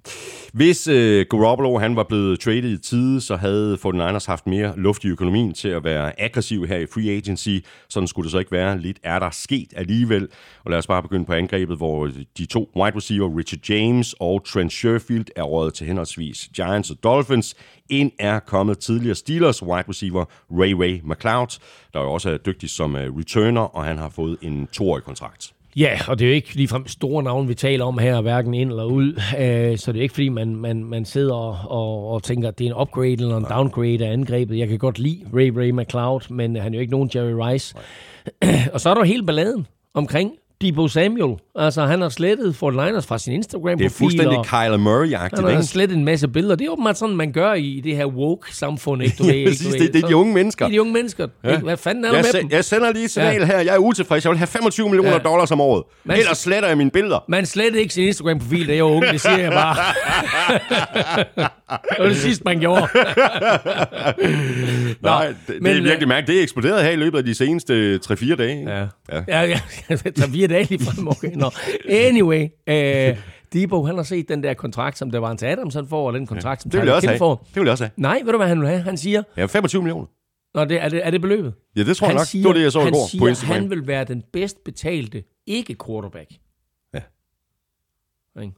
Hvis 0.52 0.88
Garoppolo 1.30 1.78
han 1.78 1.96
var 1.96 2.02
blevet 2.02 2.40
traded 2.40 2.70
i 2.70 2.78
tide, 2.78 3.20
så 3.20 3.36
havde 3.36 3.78
49ers 3.86 4.26
haft 4.26 4.46
mere 4.46 4.72
luft 4.76 5.04
i 5.04 5.08
økonomien 5.08 5.52
til 5.52 5.68
at 5.68 5.84
være 5.84 6.20
aggressiv 6.20 6.66
her 6.66 6.76
i 6.76 6.86
free 6.86 7.10
agency. 7.10 7.58
Sådan 7.88 8.06
skulle 8.06 8.24
det 8.24 8.32
så 8.32 8.38
ikke 8.38 8.52
være. 8.52 8.78
Lidt 8.78 8.98
er 9.02 9.18
der 9.18 9.30
sket 9.30 9.68
alligevel. 9.76 10.28
Og 10.64 10.70
lad 10.70 10.78
os 10.78 10.86
bare 10.86 11.02
begynde 11.02 11.24
på 11.24 11.32
angrebet, 11.32 11.76
hvor 11.76 12.10
de 12.38 12.46
to 12.46 12.70
wide 12.76 12.96
receiver, 12.96 13.38
Richard 13.38 13.68
James 13.68 14.14
og 14.20 14.44
Trent 14.44 14.72
Sherfield, 14.72 15.26
er 15.36 15.42
rådet 15.42 15.74
til 15.74 15.86
henholdsvis 15.86 16.48
Giants 16.56 16.90
og 16.90 16.96
Dolphins. 17.02 17.56
Ind 17.90 18.12
er 18.18 18.38
kommet 18.38 18.78
tidligere 18.78 19.14
Steelers 19.14 19.62
wide 19.62 19.84
receiver 19.88 20.24
Ray 20.50 20.72
Ray 20.72 21.00
McLeod, 21.04 21.58
der 21.94 22.00
jo 22.00 22.12
også 22.12 22.30
er 22.30 22.36
dygtig 22.36 22.70
som 22.70 22.94
uh, 22.94 23.00
returner, 23.00 23.60
og 23.60 23.84
han 23.84 23.98
har 23.98 24.08
fået 24.08 24.36
en 24.42 24.66
toårig 24.72 25.02
kontrakt. 25.02 25.52
Ja, 25.76 25.98
og 26.08 26.18
det 26.18 26.24
er 26.24 26.28
jo 26.28 26.34
ikke 26.34 26.54
ligefrem 26.54 26.86
store 26.86 27.22
navn, 27.22 27.48
vi 27.48 27.54
taler 27.54 27.84
om 27.84 27.98
her, 27.98 28.20
hverken 28.20 28.54
ind 28.54 28.70
eller 28.70 28.84
ud. 28.84 29.12
Uh, 29.12 29.78
så 29.78 29.92
det 29.92 29.98
er 29.98 30.02
ikke, 30.02 30.14
fordi 30.14 30.28
man, 30.28 30.56
man, 30.56 30.84
man 30.84 31.04
sidder 31.04 31.34
og, 31.34 31.56
og, 31.70 32.10
og 32.10 32.22
tænker, 32.22 32.48
at 32.48 32.58
det 32.58 32.66
er 32.66 32.70
en 32.70 32.80
upgrade 32.80 33.12
eller 33.12 33.36
en 33.36 33.46
downgrade 33.50 34.06
af 34.06 34.12
angrebet. 34.12 34.58
Jeg 34.58 34.68
kan 34.68 34.78
godt 34.78 34.98
lide 34.98 35.26
Ray 35.34 35.52
Ray 35.56 35.70
McLeod, 35.70 36.32
men 36.32 36.56
han 36.56 36.74
er 36.74 36.78
jo 36.78 36.80
ikke 36.80 36.92
nogen 36.92 37.10
Jerry 37.14 37.50
Rice. 37.50 37.74
og 38.74 38.80
så 38.80 38.90
er 38.90 38.94
der 38.94 39.04
hele 39.04 39.26
balladen 39.26 39.66
omkring 39.94 40.32
Debo 40.60 40.88
Samuel. 40.88 41.36
Altså, 41.58 41.86
han 41.86 42.00
har 42.00 42.08
slettet 42.08 42.56
Fort 42.56 42.72
Liners 42.72 43.06
fra 43.06 43.18
sin 43.18 43.32
Instagram-profil. 43.32 43.78
Det 43.78 43.94
er 43.94 43.98
fuldstændig 43.98 44.38
Kyler 44.44 44.78
Murray-agtigt, 44.78 45.46
Han 45.46 45.54
har 45.54 45.62
slettet 45.62 45.96
en 45.96 46.04
masse 46.04 46.28
billeder. 46.28 46.56
Det 46.56 46.66
er 46.66 46.70
åbenbart 46.70 46.98
sådan, 46.98 47.16
man 47.16 47.32
gør 47.32 47.54
i 47.54 47.80
det 47.84 47.96
her 47.96 48.06
woke-samfund. 48.06 49.02
Ikke? 49.02 49.14
Du 49.18 49.22
ved, 49.22 49.34
ja. 49.34 49.44
Du 49.44 49.70
ved. 49.70 49.80
Det, 49.80 49.94
det 49.94 50.04
er 50.04 50.08
de 50.08 50.16
unge 50.16 50.34
mennesker. 50.34 50.64
Det 50.64 50.72
er 50.72 50.76
de 50.76 50.80
unge 50.80 50.92
mennesker. 50.92 51.28
Ja. 51.44 51.58
Hvad 51.58 51.76
fanden 51.76 52.04
er 52.04 52.12
jeg 52.12 52.24
med 52.32 52.40
dem? 52.40 52.50
Jeg 52.50 52.64
sender 52.64 52.92
lige 52.92 53.04
et 53.04 53.10
signal 53.10 53.40
ja. 53.40 53.46
her. 53.46 53.58
Jeg 53.58 53.74
er 53.74 53.78
utilfrids. 53.78 54.24
Jeg 54.24 54.30
vil 54.30 54.38
have 54.38 54.46
25 54.46 54.88
millioner 54.88 55.12
ja. 55.12 55.18
dollars 55.18 55.50
om 55.50 55.60
året. 55.60 55.82
Man, 56.04 56.18
Ellers 56.18 56.38
sletter 56.38 56.68
jeg 56.68 56.76
mine 56.76 56.90
billeder. 56.90 57.24
Man 57.28 57.46
sletter 57.46 57.80
ikke 57.80 57.94
sin 57.94 58.04
Instagram-profil, 58.04 58.68
da 58.68 58.74
jeg 58.74 58.84
var 58.84 58.90
unge. 58.90 59.12
Det 59.12 59.20
siger 59.20 59.38
jeg 59.38 59.52
bare. 59.52 59.76
det 61.70 61.98
var 61.98 62.06
det 62.06 62.16
sidste, 62.16 62.44
man 62.44 62.60
gjorde. 62.60 62.80
Nå, 65.00 65.08
Nej, 65.08 65.34
det, 65.46 65.62
men, 65.62 65.72
det 65.72 65.78
er 65.78 65.82
virkelig 65.82 66.08
mærkeligt. 66.08 66.26
Det 66.26 66.38
er 66.38 66.42
eksploderet 66.42 66.84
her 66.84 66.90
i 66.90 66.96
løbet 66.96 67.18
af 67.18 67.24
de 67.24 67.34
seneste 67.34 68.00
3-4 68.06 68.34
dage. 68.34 68.70
Ja. 68.70 68.86
Ja, 69.12 69.22
ja, 69.28 69.60
ja 69.90 69.94
3-4 69.96 70.46
dage 70.46 70.64
lige 70.64 70.84
frem. 70.84 71.08
Okay. 71.08 71.30
Nå. 71.34 71.50
Anyway, 71.88 72.48
øh, 72.68 73.16
Debo, 73.52 73.84
han 73.84 73.96
har 73.96 74.02
set 74.02 74.28
den 74.28 74.42
der 74.42 74.54
kontrakt, 74.54 74.98
som 74.98 75.10
der 75.10 75.18
var 75.18 75.30
en 75.30 75.36
til 75.38 75.46
Adams, 75.46 75.74
han 75.74 75.86
får, 75.88 76.06
og 76.06 76.12
den 76.12 76.26
kontrakt, 76.26 76.62
som 76.62 76.70
det 76.70 76.80
vil 76.80 76.92
også 76.92 77.14
får. 77.18 77.34
Det 77.34 77.56
vil 77.56 77.62
jeg 77.62 77.72
også 77.72 77.84
have. 77.84 77.90
Nej, 77.96 78.20
ved 78.24 78.32
du, 78.32 78.38
hvad 78.38 78.48
han 78.48 78.60
vil 78.60 78.68
have? 78.68 78.80
Han 78.80 78.96
siger... 78.96 79.22
Ja, 79.36 79.46
25 79.46 79.82
millioner. 79.82 80.06
Nå, 80.54 80.64
det, 80.64 80.82
er, 80.82 80.88
det, 80.88 81.06
er 81.06 81.10
det 81.10 81.20
beløbet? 81.20 81.54
Ja, 81.76 81.82
det 81.84 81.96
tror 81.96 82.06
han 82.06 82.14
jeg 82.14 82.20
nok. 82.20 82.26
Siger, 82.26 82.42
det 82.42 82.48
var 82.48 82.54
det, 82.54 82.62
jeg 82.62 82.72
så 82.72 82.80
i 82.80 82.90
går 82.90 83.08
siger, 83.08 83.20
på 83.20 83.26
Instagram. 83.26 83.54
han 83.54 83.70
vil 83.70 83.86
være 83.86 84.04
den 84.04 84.22
bedst 84.32 84.64
betalte 84.64 85.22
ikke-quarterback. 85.46 86.30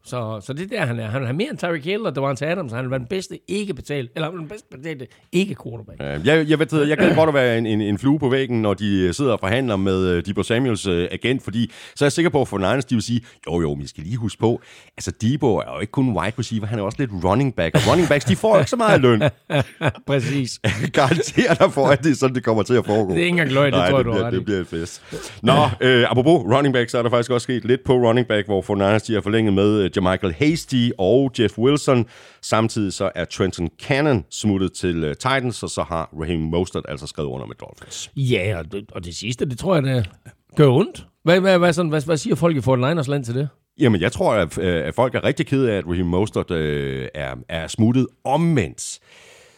Så, 0.04 0.40
så 0.46 0.52
det 0.52 0.62
er 0.62 0.78
der, 0.78 0.86
han 0.86 0.98
er. 0.98 1.06
Han 1.06 1.22
er 1.22 1.32
mere 1.32 1.50
end 1.50 1.58
Tyreek 1.58 1.84
Hill 1.84 2.06
og 2.06 2.14
Devonta 2.14 2.50
Adams. 2.50 2.72
Han 2.72 2.92
er 2.92 2.98
den 2.98 3.06
bedste 3.06 3.38
ikke 3.48 3.74
betalt, 3.74 4.10
eller 4.14 4.30
den 4.30 4.48
bedste 4.48 4.68
betalte 4.70 5.06
ikke 5.32 5.56
quarterback. 5.64 6.00
Ja, 6.00 6.34
jeg, 6.34 6.48
jeg, 6.50 6.58
ved, 6.58 6.86
jeg 6.86 6.98
kan 6.98 7.14
godt 7.14 7.34
være 7.34 7.58
en, 7.58 7.66
en, 7.66 7.80
en 7.80 7.98
flue 7.98 8.18
på 8.18 8.28
væggen, 8.28 8.62
når 8.62 8.74
de 8.74 9.12
sidder 9.12 9.32
og 9.32 9.40
forhandler 9.40 9.76
med 9.76 10.16
uh, 10.16 10.22
Debo 10.22 10.42
Samuels 10.42 10.86
uh, 10.86 10.94
agent, 10.94 11.42
fordi 11.42 11.72
så 11.94 12.04
er 12.04 12.06
jeg 12.06 12.12
sikker 12.12 12.30
på, 12.30 12.40
at 12.40 12.48
for 12.48 12.58
Niners, 12.58 12.84
de 12.84 12.94
vil 12.94 13.02
sige, 13.02 13.20
jo 13.46 13.60
jo, 13.60 13.72
vi 13.72 13.86
skal 13.86 14.04
lige 14.04 14.16
huske 14.16 14.38
på, 14.38 14.60
altså 14.96 15.10
Debo 15.10 15.56
er 15.56 15.74
jo 15.74 15.80
ikke 15.80 15.90
kun 15.90 16.08
wide 16.08 16.32
receiver, 16.38 16.66
han 16.66 16.78
er 16.78 16.82
også 16.82 16.96
lidt 16.98 17.10
running 17.24 17.54
back, 17.54 17.74
og 17.74 17.80
running 17.90 18.08
backs, 18.08 18.24
de 18.24 18.36
får 18.36 18.58
ikke 18.58 18.70
så 18.70 18.76
meget 18.76 19.00
løn. 19.00 19.22
Præcis. 20.06 20.60
Garanterer 20.92 21.54
dig 21.54 21.72
for, 21.72 21.86
at 21.86 22.04
det 22.04 22.10
er 22.10 22.14
sådan, 22.14 22.34
det 22.34 22.44
kommer 22.44 22.62
til 22.62 22.74
at 22.74 22.86
foregå. 22.86 23.10
Det 23.10 23.18
er 23.18 23.24
ikke 23.24 23.28
engang 23.28 23.52
løgn, 23.52 23.72
det 23.72 23.78
Nej, 23.78 23.90
tror 23.90 23.98
det, 23.98 24.06
du 24.06 24.12
bliver, 24.12 24.30
det 24.30 24.44
bliver 24.44 24.60
et 24.60 24.66
fest. 24.66 25.02
Nå, 25.42 25.52
øh, 25.80 26.10
apropos 26.10 26.56
running 26.56 26.74
back, 26.74 26.90
så 26.90 26.98
er 26.98 27.02
der 27.02 27.10
faktisk 27.10 27.30
også 27.30 27.44
sket 27.44 27.64
lidt 27.64 27.84
på 27.84 27.92
running 27.92 28.26
back, 28.26 28.46
hvor 28.46 28.62
for 28.62 28.74
Niners, 28.74 29.02
de 29.02 29.14
har 29.14 29.20
forlænget 29.20 29.54
med 29.54 29.69
uh, 29.78 29.90
Jermichael 29.96 30.32
Hasty 30.32 30.88
og 30.98 31.32
Jeff 31.38 31.58
Wilson. 31.58 32.06
Samtidig 32.42 32.92
så 32.92 33.10
er 33.14 33.24
Trenton 33.24 33.68
Cannon 33.82 34.24
smuttet 34.30 34.72
til 34.72 35.04
uh, 35.04 35.10
Titans, 35.10 35.62
og 35.62 35.70
så 35.70 35.82
har 35.82 36.10
Raheem 36.20 36.40
Mostert 36.40 36.84
altså 36.88 37.06
skrevet 37.06 37.28
under 37.28 37.46
med 37.46 37.54
Dolphins. 37.60 38.10
Ja, 38.16 38.58
og 38.58 38.72
det, 38.72 38.90
og 38.92 39.04
det 39.04 39.16
sidste, 39.16 39.48
det 39.48 39.58
tror 39.58 39.74
jeg, 39.74 39.82
det 39.82 40.10
gør 40.56 40.68
ondt. 40.68 41.06
Hvad, 41.24 41.40
hvad, 41.40 41.58
hvad, 41.58 41.72
sådan, 41.72 41.90
hvad, 41.90 42.02
hvad 42.02 42.16
siger 42.16 42.34
folk 42.34 42.56
i 42.56 42.60
Fort 42.60 42.78
Liners 42.78 43.08
land 43.08 43.24
til 43.24 43.34
det? 43.34 43.48
Jamen, 43.80 44.00
jeg 44.00 44.12
tror, 44.12 44.34
at, 44.34 44.58
at 44.58 44.94
folk 44.94 45.14
er 45.14 45.24
rigtig 45.24 45.46
kede 45.46 45.72
af, 45.72 45.76
at 45.76 45.86
Raheem 45.86 46.06
Mostert 46.06 46.50
øh, 46.50 47.08
er, 47.14 47.34
er 47.48 47.66
smuttet 47.66 48.06
omvendt. 48.24 48.98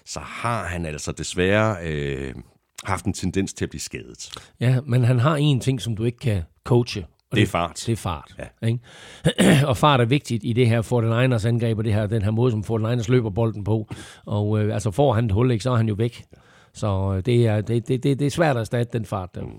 Så 0.06 0.20
har 0.20 0.64
han 0.64 0.86
altså 0.86 1.12
desværre 1.12 1.76
øh, 1.84 2.34
haft 2.84 3.04
en 3.04 3.12
tendens 3.12 3.52
til 3.52 3.64
at 3.64 3.70
blive 3.70 3.80
skadet. 3.80 4.30
Ja, 4.60 4.80
men 4.86 5.04
han 5.04 5.18
har 5.18 5.36
en 5.36 5.60
ting, 5.60 5.80
som 5.80 5.96
du 5.96 6.04
ikke 6.04 6.18
kan 6.18 6.42
coache, 6.64 7.04
og 7.32 7.36
det 7.36 7.42
er 7.42 7.46
fart. 7.46 7.82
Det 7.86 7.92
er 7.92 7.96
fart. 7.96 8.34
Ja. 8.38 8.68
Ikke? 8.68 9.66
og 9.70 9.76
fart 9.76 10.00
er 10.00 10.04
vigtigt 10.04 10.44
i 10.44 10.52
det 10.52 10.68
her 10.68 10.82
49ers 10.82 11.48
angreb, 11.48 11.78
og 11.78 11.84
det 11.84 11.94
her, 11.94 12.06
den 12.06 12.22
her 12.22 12.30
måde, 12.30 12.50
som 12.50 12.64
49ers 12.70 13.10
løber 13.10 13.30
bolden 13.30 13.64
på. 13.64 13.88
Og 14.26 14.60
øh, 14.60 14.74
altså 14.74 14.90
får 14.90 15.12
han 15.12 15.24
et 15.24 15.32
hul, 15.32 15.50
ikke, 15.50 15.62
så 15.62 15.70
er 15.70 15.76
han 15.76 15.88
jo 15.88 15.94
væk. 15.94 16.24
Så 16.74 17.14
øh, 17.16 17.22
det, 17.26 17.46
er, 17.46 17.60
det, 17.60 17.88
det, 17.88 18.02
det, 18.02 18.18
det 18.18 18.26
er 18.26 18.30
svært 18.30 18.56
at 18.56 18.60
erstatte 18.60 18.98
den 18.98 19.06
fart 19.06 19.34
der. 19.34 19.42
Mm. 19.42 19.50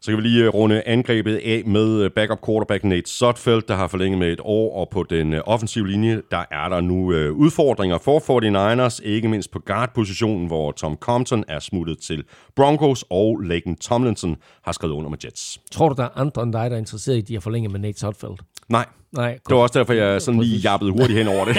Så 0.00 0.10
kan 0.10 0.16
vi 0.16 0.22
lige 0.22 0.44
øh, 0.44 0.48
runde 0.48 0.82
angrebet 0.86 1.36
af 1.36 1.62
med 1.66 2.02
øh, 2.02 2.10
backup 2.10 2.38
quarterback 2.46 2.84
Nate 2.84 3.10
Sotfeldt, 3.10 3.68
der 3.68 3.74
har 3.74 3.88
forlænget 3.88 4.18
med 4.18 4.32
et 4.32 4.40
år, 4.44 4.80
og 4.80 4.88
på 4.88 5.02
den 5.02 5.32
øh, 5.32 5.40
offensive 5.46 5.88
linje, 5.88 6.22
der 6.30 6.44
er 6.50 6.68
der 6.68 6.80
nu 6.80 7.06
udfordringer 7.32 7.98
for 7.98 8.18
49ers, 8.18 9.00
ikke 9.04 9.28
mindst 9.28 9.50
på 9.50 9.58
guard-positionen, 9.58 10.46
hvor 10.46 10.72
Tom 10.72 10.96
Compton 10.96 11.44
er 11.48 11.58
smuttet 11.58 11.98
til 11.98 12.24
Broncos, 12.56 13.04
og 13.10 13.40
Laken 13.40 13.76
Tomlinson 13.76 14.36
har 14.64 14.72
skrevet 14.72 14.94
under 14.94 15.10
med 15.10 15.18
Jets. 15.24 15.60
Tror 15.70 15.88
du, 15.88 15.94
der 15.94 16.04
er 16.04 16.18
andre 16.18 16.42
end 16.42 16.52
dig, 16.52 16.70
der 16.70 16.76
er 16.76 16.80
interesseret 16.80 17.16
i, 17.16 17.20
at 17.20 17.28
de 17.28 17.34
har 17.34 17.40
forlænget 17.40 17.72
med 17.72 17.80
Nate 17.80 17.98
Sotfeldt? 17.98 18.40
Nej. 18.68 18.86
Nej, 19.12 19.38
det 19.48 19.56
var 19.56 19.62
også 19.62 19.78
derfor, 19.78 19.92
jeg 19.92 20.22
sådan 20.22 20.40
lige 20.40 20.58
jappede 20.58 20.90
hurtigt 20.90 21.18
hen 21.18 21.28
over 21.28 21.44
det. 21.44 21.56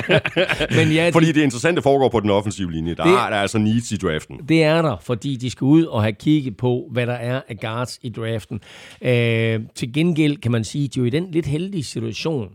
Men 0.76 0.92
ja, 0.92 1.10
fordi 1.12 1.32
det 1.32 1.42
interessante 1.42 1.82
foregår 1.82 2.08
på 2.08 2.20
den 2.20 2.30
offensive 2.30 2.72
linje. 2.72 2.94
Der 2.94 3.04
det, 3.04 3.12
er 3.12 3.30
der 3.30 3.36
altså 3.36 3.58
needs 3.58 3.92
i 3.92 3.96
draften. 3.96 4.40
Det 4.48 4.62
er 4.62 4.82
der, 4.82 4.96
fordi 5.02 5.36
de 5.36 5.50
skal 5.50 5.64
ud 5.64 5.84
og 5.84 6.02
have 6.02 6.12
kigget 6.12 6.56
på, 6.56 6.88
hvad 6.92 7.06
der 7.06 7.12
er 7.12 7.42
af 7.48 7.60
guards 7.60 7.98
i 8.02 8.08
draften. 8.08 8.60
Øh, 9.02 9.60
til 9.74 9.92
gengæld 9.92 10.36
kan 10.36 10.52
man 10.52 10.64
sige, 10.64 10.84
at 10.84 10.94
de 10.94 11.00
er 11.00 11.02
jo 11.02 11.06
i 11.06 11.10
den 11.10 11.30
lidt 11.30 11.46
heldige 11.46 11.84
situation, 11.84 12.48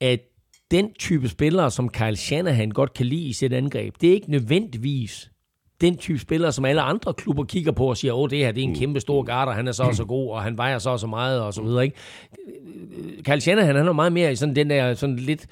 at 0.00 0.20
den 0.70 0.92
type 0.98 1.28
spillere, 1.28 1.70
som 1.70 1.88
Kyle 1.88 2.16
Shanahan 2.16 2.70
godt 2.70 2.94
kan 2.94 3.06
lide 3.06 3.24
i 3.24 3.32
sit 3.32 3.52
angreb, 3.52 3.94
det 4.00 4.08
er 4.08 4.14
ikke 4.14 4.30
nødvendigvis 4.30 5.30
den 5.80 5.96
type 5.96 6.18
spillere, 6.18 6.52
som 6.52 6.64
alle 6.64 6.82
andre 6.82 7.14
klubber 7.14 7.44
kigger 7.44 7.72
på 7.72 7.86
og 7.86 7.96
siger, 7.96 8.14
åh, 8.14 8.30
det 8.30 8.38
her 8.38 8.52
det 8.52 8.60
er 8.60 8.64
en 8.64 8.70
mm. 8.70 8.78
kæmpe 8.78 9.00
stor 9.00 9.22
garter, 9.22 9.52
han 9.52 9.68
er 9.68 9.72
så 9.72 9.82
og 9.82 9.94
så 9.94 10.04
god, 10.04 10.30
og 10.30 10.42
han 10.42 10.58
vejer 10.58 10.78
så 10.78 10.90
og 10.90 11.00
så 11.00 11.06
meget, 11.06 11.40
og 11.40 11.54
så 11.54 11.62
videre. 11.62 11.84
Ikke? 11.84 11.96
Kyle 13.22 13.40
Shanahan, 13.40 13.76
han 13.76 13.88
er 13.88 13.92
meget 13.92 14.12
mere 14.12 14.32
i 14.32 14.36
sådan 14.36 14.56
den 14.56 14.70
der 14.70 14.94
sådan 14.94 15.16
lidt 15.16 15.46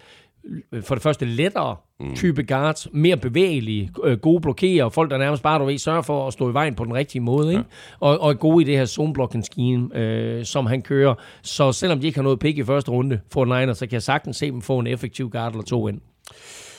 for 0.82 0.94
det 0.94 1.02
første 1.02 1.24
lettere 1.24 1.76
mm. 2.00 2.14
type 2.14 2.42
guards, 2.42 2.88
mere 2.92 3.16
bevægelige, 3.16 3.90
øh, 4.04 4.18
gode 4.18 4.40
blokerer, 4.40 4.88
folk 4.88 5.10
der 5.10 5.18
nærmest 5.18 5.42
bare, 5.42 5.58
du 5.58 5.64
ved, 5.64 5.78
sørger 5.78 6.02
for 6.02 6.26
at 6.26 6.32
stå 6.32 6.50
i 6.50 6.54
vejen 6.54 6.74
på 6.74 6.84
den 6.84 6.94
rigtige 6.94 7.22
måde, 7.22 7.48
ikke? 7.48 7.64
Ja. 8.00 8.06
Og, 8.06 8.20
og 8.20 8.30
er 8.30 8.34
gode 8.34 8.62
i 8.62 8.66
det 8.66 8.78
her 8.78 8.86
zone 8.86 9.12
blocking 9.12 9.44
scheme, 9.44 9.96
øh, 9.96 10.44
som 10.44 10.66
han 10.66 10.82
kører. 10.82 11.14
Så 11.42 11.72
selvom 11.72 12.00
de 12.00 12.06
ikke 12.06 12.18
har 12.18 12.22
noget 12.22 12.38
pick 12.38 12.58
i 12.58 12.64
første 12.64 12.90
runde 12.90 13.20
for 13.32 13.44
Niners, 13.44 13.78
så 13.78 13.86
kan 13.86 13.92
jeg 13.92 14.02
sagtens 14.02 14.36
se 14.36 14.50
dem 14.50 14.62
få 14.62 14.78
en 14.78 14.86
effektiv 14.86 15.30
guard 15.30 15.52
eller 15.52 15.64
to 15.64 15.88
ind. 15.88 16.00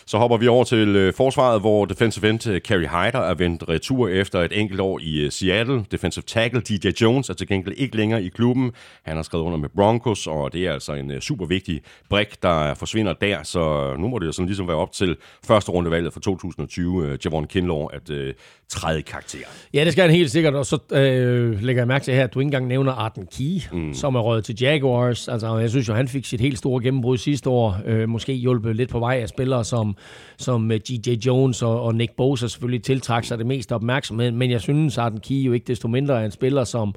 Så 0.09 0.17
hopper 0.17 0.37
vi 0.37 0.47
over 0.47 0.63
til 0.63 0.95
øh, 0.95 1.13
forsvaret, 1.13 1.61
hvor 1.61 1.85
defensive 1.85 2.29
end 2.29 2.47
øh, 2.47 2.61
Kerry 2.61 2.85
Hyder 2.85 3.19
er 3.19 3.33
vendt 3.33 3.69
retur 3.69 4.07
efter 4.07 4.39
et 4.39 4.59
enkelt 4.59 4.79
år 4.79 4.99
i 4.99 5.25
øh, 5.25 5.31
Seattle. 5.31 5.85
Defensive 5.91 6.23
tackle 6.23 6.61
DJ 6.61 6.87
Jones 7.01 7.29
er 7.29 7.33
til 7.33 7.47
gengæld 7.47 7.75
ikke 7.77 7.97
længere 7.97 8.23
i 8.23 8.29
klubben. 8.29 8.71
Han 9.03 9.15
har 9.15 9.23
skrevet 9.23 9.43
under 9.45 9.57
med 9.57 9.69
Broncos, 9.69 10.27
og 10.27 10.53
det 10.53 10.67
er 10.67 10.73
altså 10.73 10.93
en 10.93 11.11
øh, 11.11 11.21
super 11.21 11.45
vigtig 11.45 11.81
brik, 12.09 12.43
der 12.43 12.73
forsvinder 12.73 13.13
der. 13.13 13.43
Så 13.43 13.95
nu 13.99 14.07
må 14.07 14.19
det 14.19 14.25
jo 14.25 14.31
sådan 14.31 14.45
ligesom 14.45 14.67
være 14.67 14.77
op 14.77 14.91
til 14.91 15.17
første 15.43 15.71
rundevalget 15.71 16.13
for 16.13 16.19
2020, 16.19 17.05
øh, 17.05 17.17
Javon 17.25 17.47
Kinlaw, 17.47 17.85
at 17.85 18.09
øh, 18.09 18.33
træde 18.69 19.01
karakter. 19.01 19.39
Ja, 19.73 19.85
det 19.85 19.91
skal 19.91 20.01
han 20.01 20.11
helt 20.11 20.31
sikkert, 20.31 20.55
og 20.55 20.65
så 20.65 20.77
øh, 20.91 21.61
lægger 21.61 21.81
jeg 21.81 21.87
mærke 21.87 22.03
til 22.05 22.13
her, 22.13 22.23
at 22.23 22.33
du 22.33 22.39
ikke 22.39 22.47
engang 22.47 22.67
nævner 22.67 22.91
Arden 22.91 23.27
Key, 23.37 23.61
mm. 23.71 23.93
som 23.93 24.15
er 24.15 24.19
røget 24.19 24.45
til 24.45 24.55
Jaguars. 24.61 25.27
Altså, 25.27 25.57
jeg 25.57 25.69
synes 25.69 25.87
jo, 25.87 25.93
han 25.93 26.07
fik 26.07 26.25
sit 26.25 26.41
helt 26.41 26.57
store 26.57 26.83
gennembrud 26.83 27.17
sidste 27.17 27.49
år. 27.49 27.77
Øh, 27.85 28.09
måske 28.09 28.33
hjulpet 28.33 28.75
lidt 28.75 28.89
på 28.89 28.99
vej 28.99 29.19
af 29.21 29.29
spillere 29.29 29.65
som, 29.65 29.95
som 30.37 30.71
øh, 30.71 30.79
G.J. 30.79 31.09
Jones 31.25 31.61
og, 31.61 31.81
og 31.81 31.95
Nick 31.95 32.11
Bosa 32.15 32.47
selvfølgelig 32.47 32.83
tiltrækker 32.83 33.27
sig 33.27 33.37
det 33.37 33.45
meste 33.45 33.75
opmærksomhed, 33.75 34.31
men 34.31 34.51
jeg 34.51 34.61
synes, 34.61 34.97
Arden 34.97 35.19
Key 35.19 35.45
jo 35.45 35.53
ikke 35.53 35.67
desto 35.67 35.87
mindre 35.87 36.21
er 36.21 36.25
en 36.25 36.31
spiller, 36.31 36.63
som 36.63 36.95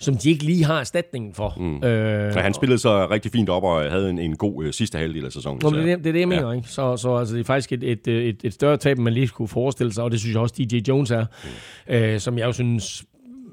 som 0.00 0.16
de 0.16 0.30
ikke 0.30 0.44
lige 0.44 0.64
har 0.64 0.80
erstatningen 0.80 1.34
for. 1.34 1.54
Mm. 1.56 1.84
Øh, 1.84 2.36
ja, 2.36 2.40
han 2.40 2.54
spillede 2.54 2.78
så 2.78 3.10
rigtig 3.10 3.32
fint 3.32 3.48
op 3.48 3.64
og 3.64 3.90
havde 3.90 4.10
en, 4.10 4.18
en 4.18 4.36
god 4.36 4.64
øh, 4.64 4.72
sidste 4.72 4.98
halvdel 4.98 5.24
af 5.24 5.32
sæsonen. 5.32 5.60
Nå, 5.62 5.70
det, 5.70 5.84
det, 5.84 5.98
det 5.98 6.06
er 6.06 6.12
det, 6.12 6.20
jeg 6.20 6.28
mener. 6.28 6.48
Ja. 6.48 6.52
Ikke? 6.52 6.68
Så, 6.68 6.96
så 6.96 7.16
altså, 7.16 7.34
det 7.34 7.40
er 7.40 7.44
faktisk 7.44 7.72
et, 7.72 7.84
et, 7.84 8.08
et, 8.08 8.40
et 8.44 8.54
større 8.54 8.76
tab, 8.76 8.98
man 8.98 9.12
lige 9.12 9.28
skulle 9.28 9.48
forestille 9.48 9.92
sig, 9.92 10.04
og 10.04 10.10
det 10.10 10.20
synes 10.20 10.34
jeg 10.34 10.42
også, 10.42 10.54
DJ 10.70 10.78
Jones 10.88 11.10
er, 11.10 11.24
mm. 11.88 11.94
øh, 11.94 12.20
som 12.20 12.38
jeg 12.38 12.46
jo 12.46 12.52
synes 12.52 13.04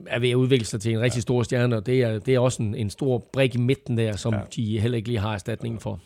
er 0.08 0.20
ved 0.20 0.30
at 0.30 0.36
udvikle 0.36 0.66
sig 0.66 0.82
til 0.82 0.92
en 0.92 1.02
rigtig 1.02 1.22
stor 1.22 1.44
stjerne, 1.44 1.78
og 1.78 1.86
det 1.86 2.02
er, 2.02 2.20
det 2.20 2.36
er 2.36 2.40
også 2.40 2.64
en, 2.64 2.76
en 2.76 2.90
stor 2.90 3.30
brik 3.34 3.56
i 3.56 3.58
midten 3.58 3.98
der, 3.98 4.16
som 4.16 4.34
ja. 4.34 4.40
de 4.56 4.80
heller 4.80 4.96
ikke 4.96 5.08
lige 5.08 5.20
har 5.20 5.34
erstatningen 5.34 5.80
for. 5.80 6.00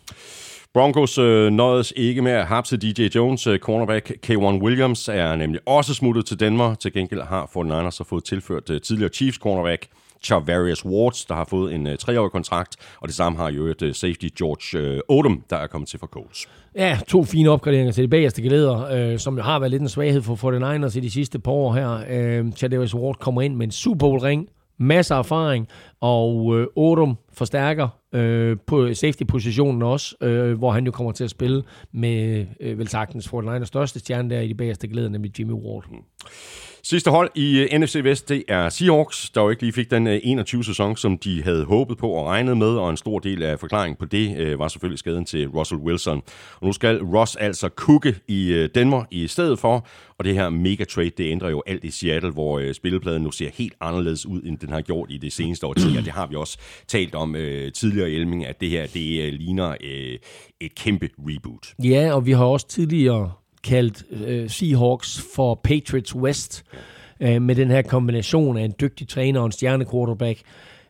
Broncos 0.73 1.17
øh, 1.17 1.51
nåedes 1.51 1.93
ikke 1.95 2.21
med 2.21 2.31
at 2.31 2.47
hapse 2.47 2.77
DJ 2.77 3.07
Jones. 3.15 3.47
Øh, 3.47 3.59
cornerback 3.59 4.11
K1 4.29 4.37
Williams 4.37 5.07
er 5.07 5.35
nemlig 5.35 5.61
også 5.65 5.93
smuttet 5.93 6.25
til 6.25 6.39
Danmark. 6.39 6.79
Til 6.79 6.93
gengæld 6.93 7.21
har 7.21 7.45
49ers 7.45 7.91
så 7.91 8.03
fået 8.03 8.23
tilført 8.23 8.69
øh, 8.69 8.81
tidligere 8.81 9.11
Chiefs 9.13 9.37
cornerback 9.37 9.87
Charvarius 10.23 10.85
Wards, 10.85 11.25
der 11.25 11.35
har 11.35 11.45
fået 11.45 11.75
en 11.75 11.87
uh, 11.87 11.93
treårig 11.99 12.31
kontrakt, 12.31 12.75
og 13.01 13.07
det 13.07 13.15
samme 13.15 13.37
har 13.37 13.51
jo 13.51 13.65
et 13.65 13.81
uh, 13.81 13.91
safety 13.91 14.27
George 14.37 14.93
uh, 14.95 15.17
Odom, 15.17 15.43
der 15.49 15.57
er 15.57 15.67
kommet 15.67 15.87
til 15.87 15.99
for 15.99 16.07
Colts. 16.07 16.47
Ja, 16.75 16.99
to 17.07 17.23
fine 17.23 17.49
opgraderinger 17.49 17.91
til 17.91 18.03
de 18.03 18.07
bagerste 18.07 18.41
geleder, 18.41 19.11
øh, 19.11 19.19
som 19.19 19.37
jo 19.37 19.43
har 19.43 19.59
været 19.59 19.71
lidt 19.71 19.81
en 19.81 19.89
svaghed 19.89 20.21
for 20.21 20.35
49ers 20.35 20.97
i 20.97 20.99
de 20.99 21.11
sidste 21.11 21.39
par 21.39 21.51
år 21.51 21.73
her. 21.73 22.03
Øh, 22.09 22.51
Charvarius 22.51 22.95
Ward 22.95 23.15
kommer 23.15 23.41
ind 23.41 23.55
med 23.55 23.65
en 23.65 23.71
Super 23.71 23.97
Bowl-ring, 23.99 24.49
masser 24.77 25.15
af 25.15 25.19
erfaring, 25.19 25.67
og 26.01 26.57
øh, 26.57 26.67
Odom 26.75 27.17
forstærker 27.33 27.87
øh, 28.13 28.57
på 28.67 28.93
safety-positionen 28.93 29.81
også, 29.81 30.15
øh, 30.21 30.57
hvor 30.57 30.71
han 30.71 30.85
jo 30.85 30.91
kommer 30.91 31.11
til 31.11 31.23
at 31.23 31.29
spille 31.29 31.63
med 31.91 32.45
øh, 32.59 32.77
vel 32.77 32.87
sagtens 32.87 33.27
49ers 33.27 33.65
største 33.65 33.99
stjerne 33.99 34.29
der 34.29 34.41
i 34.41 34.47
de 34.47 34.55
bagerste 34.55 34.87
geleder, 34.87 35.09
nemlig 35.09 35.39
Jimmy 35.39 35.53
Ward. 35.53 35.85
Mm. 35.91 35.97
Sidste 36.83 37.11
hold 37.11 37.29
i 37.35 37.59
øh, 37.59 37.69
uh, 37.73 37.79
NFC 37.79 37.99
Vest, 38.03 38.29
det 38.29 38.43
er 38.47 38.69
Seahawks, 38.69 39.29
der 39.29 39.41
jo 39.41 39.49
ikke 39.49 39.61
lige 39.61 39.73
fik 39.73 39.91
den 39.91 40.07
øh, 40.07 40.13
uh, 40.13 40.19
21 40.23 40.63
sæson, 40.63 40.97
som 40.97 41.17
de 41.17 41.43
havde 41.43 41.65
håbet 41.65 41.97
på 41.97 42.09
og 42.09 42.27
regnet 42.27 42.57
med, 42.57 42.67
og 42.67 42.89
en 42.89 42.97
stor 42.97 43.19
del 43.19 43.43
af 43.43 43.59
forklaringen 43.59 43.95
på 43.95 44.05
det 44.05 44.53
uh, 44.53 44.59
var 44.59 44.67
selvfølgelig 44.67 44.99
skaden 44.99 45.25
til 45.25 45.47
Russell 45.47 45.81
Wilson. 45.81 46.21
Og 46.59 46.67
nu 46.67 46.73
skal 46.73 47.03
Ross 47.03 47.35
altså 47.35 47.69
kukke 47.69 48.15
i 48.27 48.53
uh, 48.53 48.69
Denver 48.75 49.03
i 49.11 49.27
stedet 49.27 49.59
for, 49.59 49.87
og 50.17 50.25
det 50.25 50.33
her 50.33 50.49
mega 50.49 50.83
trade, 50.83 51.09
det 51.09 51.31
ændrer 51.31 51.49
jo 51.49 51.63
alt 51.67 51.83
i 51.83 51.91
Seattle, 51.91 52.31
hvor 52.31 52.59
uh, 52.59 52.71
spillepladen 52.71 53.21
nu 53.21 53.31
ser 53.31 53.49
helt 53.53 53.73
anderledes 53.81 54.25
ud, 54.25 54.41
end 54.41 54.57
den 54.57 54.69
har 54.69 54.81
gjort 54.81 55.11
i 55.11 55.17
det 55.17 55.33
seneste 55.33 55.65
år. 55.65 55.69
og 55.69 56.05
det 56.05 56.13
har 56.13 56.27
vi 56.27 56.35
også 56.35 56.57
talt 56.87 57.15
om 57.15 57.35
uh, 57.35 57.71
tidligere 57.73 58.11
i 58.11 58.15
Elming, 58.15 58.45
at 58.45 58.61
det 58.61 58.69
her, 58.69 58.87
det 58.87 59.27
uh, 59.27 59.39
ligner 59.39 59.69
uh, 59.69 60.19
et 60.61 60.75
kæmpe 60.75 61.09
reboot. 61.19 61.73
Ja, 61.83 62.13
og 62.13 62.25
vi 62.25 62.31
har 62.31 62.45
også 62.45 62.67
tidligere 62.67 63.31
kaldt 63.63 64.03
øh, 64.27 64.49
Seahawks 64.49 65.21
for 65.35 65.59
Patriots 65.63 66.15
West, 66.15 66.63
øh, 67.19 67.41
med 67.41 67.55
den 67.55 67.71
her 67.71 67.81
kombination 67.81 68.57
af 68.57 68.63
en 68.63 68.73
dygtig 68.81 69.07
træner 69.07 69.39
og 69.39 69.45
en 69.45 69.51
stjerne 69.51 69.85
quarterback. 69.91 70.41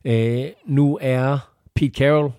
Øh, 0.05 0.45
nu 0.65 0.99
er 1.01 1.38
Pete 1.76 1.93
Carroll 1.93 2.32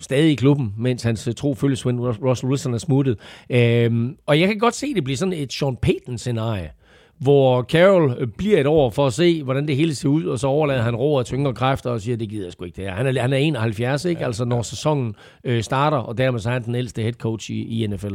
stadig 0.00 0.32
i 0.32 0.34
klubben, 0.34 0.74
mens 0.78 1.02
hans 1.02 1.28
øh, 1.28 1.34
tro 1.34 1.54
følgesven 1.54 2.00
Russell 2.00 2.50
Wilson 2.50 2.74
er 2.74 2.78
smuttet. 2.78 3.18
Øh, 3.50 4.10
og 4.26 4.40
jeg 4.40 4.48
kan 4.48 4.58
godt 4.58 4.74
se, 4.74 4.94
det 4.94 5.04
bliver 5.04 5.16
sådan 5.16 5.34
et 5.34 5.52
Sean 5.52 5.76
Payton-scenarie, 5.76 6.70
hvor 7.18 7.62
Carroll 7.62 8.16
øh, 8.18 8.28
bliver 8.38 8.60
et 8.60 8.66
år 8.66 8.90
for 8.90 9.06
at 9.06 9.12
se, 9.12 9.42
hvordan 9.42 9.68
det 9.68 9.76
hele 9.76 9.94
ser 9.94 10.08
ud, 10.08 10.24
og 10.24 10.38
så 10.38 10.46
overlader 10.46 10.82
han 10.82 10.96
ro 10.96 11.14
og 11.14 11.26
tyngre 11.26 11.54
kræfter 11.54 11.90
og 11.90 12.00
siger, 12.00 12.16
det 12.16 12.28
gider 12.28 12.44
jeg 12.44 12.52
sgu 12.52 12.64
ikke 12.64 12.76
det 12.76 12.84
her. 12.84 12.94
Han 12.94 13.06
er, 13.16 13.20
han 13.20 13.32
er 13.32 13.36
71, 13.36 14.04
ikke? 14.04 14.24
Altså 14.24 14.44
når 14.44 14.62
sæsonen 14.62 15.14
øh, 15.44 15.62
starter, 15.62 15.96
og 15.96 16.18
dermed 16.18 16.40
så 16.40 16.48
er 16.48 16.52
han 16.52 16.64
den 16.64 16.74
ældste 16.74 17.02
head 17.02 17.12
coach 17.12 17.50
i, 17.50 17.82
i 17.84 17.86
NFL. 17.86 18.14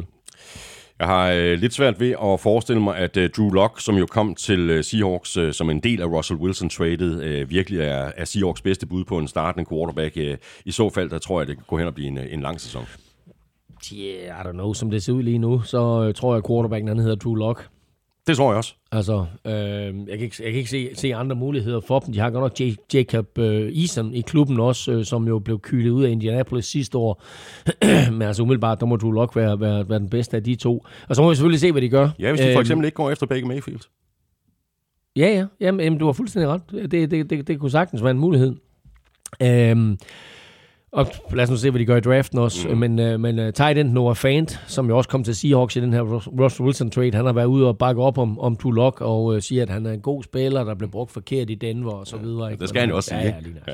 Jeg 0.99 1.07
har 1.07 1.31
øh, 1.31 1.59
lidt 1.59 1.73
svært 1.73 1.99
ved 1.99 2.11
at 2.23 2.39
forestille 2.39 2.81
mig, 2.81 2.97
at 2.97 3.17
øh, 3.17 3.29
Drew 3.29 3.49
Lock, 3.49 3.81
som 3.81 3.95
jo 3.95 4.05
kom 4.05 4.35
til 4.35 4.69
øh, 4.69 4.83
Seahawks 4.83 5.37
øh, 5.37 5.53
som 5.53 5.69
en 5.69 5.79
del 5.79 6.01
af 6.01 6.05
Russell 6.05 6.39
Wilson-tradet, 6.39 7.23
øh, 7.23 7.49
virkelig 7.49 7.79
er, 7.79 8.11
er 8.17 8.25
Seahawks 8.25 8.61
bedste 8.61 8.85
bud 8.85 9.03
på 9.03 9.17
en 9.17 9.27
startende 9.27 9.69
quarterback. 9.69 10.17
Øh, 10.17 10.37
I 10.65 10.71
så 10.71 10.89
fald, 10.89 11.09
der 11.09 11.19
tror 11.19 11.39
jeg, 11.39 11.47
det 11.47 11.57
kan 11.57 11.65
gå 11.67 11.77
hen 11.77 11.87
og 11.87 11.93
blive 11.93 12.07
en, 12.07 12.17
øh, 12.17 12.33
en 12.33 12.41
lang 12.41 12.61
sæson. 12.61 12.85
Yeah, 13.93 14.39
I 14.39 14.47
don't 14.47 14.51
know. 14.51 14.73
Som 14.73 14.91
det 14.91 15.03
ser 15.03 15.13
ud 15.13 15.23
lige 15.23 15.37
nu, 15.37 15.61
så 15.61 16.03
øh, 16.07 16.13
tror 16.13 16.33
jeg, 16.33 16.37
at 16.37 16.47
quarterbacken 16.47 16.87
han 16.87 16.99
hedder 16.99 17.15
Drew 17.15 17.35
Lock. 17.35 17.69
Det 18.27 18.37
tror 18.37 18.51
jeg 18.51 18.57
også. 18.57 18.73
Altså, 18.91 19.25
øh, 19.45 19.53
jeg 19.53 20.17
kan 20.17 20.19
ikke, 20.19 20.35
jeg 20.39 20.51
kan 20.51 20.57
ikke 20.57 20.69
se, 20.69 20.89
se 20.95 21.15
andre 21.15 21.35
muligheder 21.35 21.79
for 21.79 21.99
dem. 21.99 22.13
De 22.13 22.19
har 22.19 22.29
godt 22.29 22.59
nok 22.59 22.75
Jacob 22.93 23.37
øh, 23.37 23.81
Eason 23.81 24.13
i 24.13 24.21
klubben 24.21 24.59
også, 24.59 24.91
øh, 24.91 25.05
som 25.05 25.27
jo 25.27 25.39
blev 25.39 25.59
kylet 25.59 25.91
ud 25.91 26.03
af 26.03 26.09
Indianapolis 26.09 26.65
sidste 26.65 26.97
år. 26.97 27.23
Men 28.11 28.21
altså 28.21 28.43
umiddelbart, 28.43 28.79
der 28.79 28.85
må 28.85 28.95
du 28.95 29.11
nok 29.11 29.35
være, 29.35 29.59
være, 29.59 29.89
være 29.89 29.99
den 29.99 30.09
bedste 30.09 30.37
af 30.37 30.43
de 30.43 30.55
to. 30.55 30.85
Og 31.09 31.15
så 31.15 31.21
må 31.21 31.29
vi 31.29 31.35
selvfølgelig 31.35 31.59
se, 31.59 31.71
hvad 31.71 31.81
de 31.81 31.89
gør. 31.89 32.09
Ja, 32.19 32.29
hvis 32.29 32.39
de 32.39 32.45
for 32.45 32.51
øhm, 32.51 32.59
eksempel 32.59 32.85
ikke 32.85 32.95
går 32.95 33.11
efter 33.11 33.25
Baker 33.25 33.47
Mayfield. 33.47 33.81
Ja, 35.15 35.27
ja. 35.27 35.45
Jamen, 35.59 35.81
jamen, 35.81 35.99
du 35.99 36.05
har 36.05 36.13
fuldstændig 36.13 36.49
ret. 36.49 36.61
Det, 36.91 37.11
det, 37.11 37.29
det, 37.29 37.47
det 37.47 37.59
kunne 37.59 37.71
sagtens 37.71 38.03
være 38.03 38.11
en 38.11 38.19
mulighed. 38.19 38.55
Øh, 39.41 39.97
og 40.93 41.07
lad 41.33 41.43
os 41.43 41.49
nu 41.49 41.57
se, 41.57 41.69
hvad 41.69 41.79
de 41.79 41.85
gør 41.85 41.97
i 41.97 41.99
draften 41.99 42.39
også. 42.39 42.67
Mm. 42.67 42.77
Men, 42.77 42.99
uh, 42.99 43.19
men 43.19 43.39
uh, 43.39 43.53
tight 43.53 43.77
end 43.77 43.91
Noah 43.91 44.15
Fant, 44.15 44.59
som 44.67 44.89
jo 44.89 44.97
også 44.97 45.09
kom 45.09 45.23
til 45.23 45.35
Seahawks 45.35 45.75
i 45.75 45.81
den 45.81 45.93
her 45.93 46.01
Russell 46.01 46.65
Wilson 46.65 46.91
trade, 46.91 47.13
han 47.13 47.25
har 47.25 47.33
været 47.33 47.45
ude 47.45 47.67
og 47.67 47.77
bakke 47.77 48.01
op 48.01 48.17
om, 48.17 48.39
om 48.39 48.55
Tulok 48.55 49.01
og 49.01 49.23
uh, 49.23 49.39
siger, 49.39 49.63
at 49.63 49.69
han 49.69 49.85
er 49.85 49.91
en 49.91 50.01
god 50.01 50.23
spiller, 50.23 50.63
der 50.63 50.75
blev 50.75 50.89
brugt 50.91 51.11
forkert 51.11 51.49
i 51.49 51.55
Denver 51.55 51.91
og 51.91 52.07
så 52.07 52.17
videre. 52.17 52.51
Ikke? 52.51 52.61
Det 52.61 52.69
skal 52.69 52.79
han 52.79 52.89
jo 52.89 52.95
også 52.95 53.09
sige. 53.09 53.21
Ja, 53.21 53.27
ja, 53.27 53.73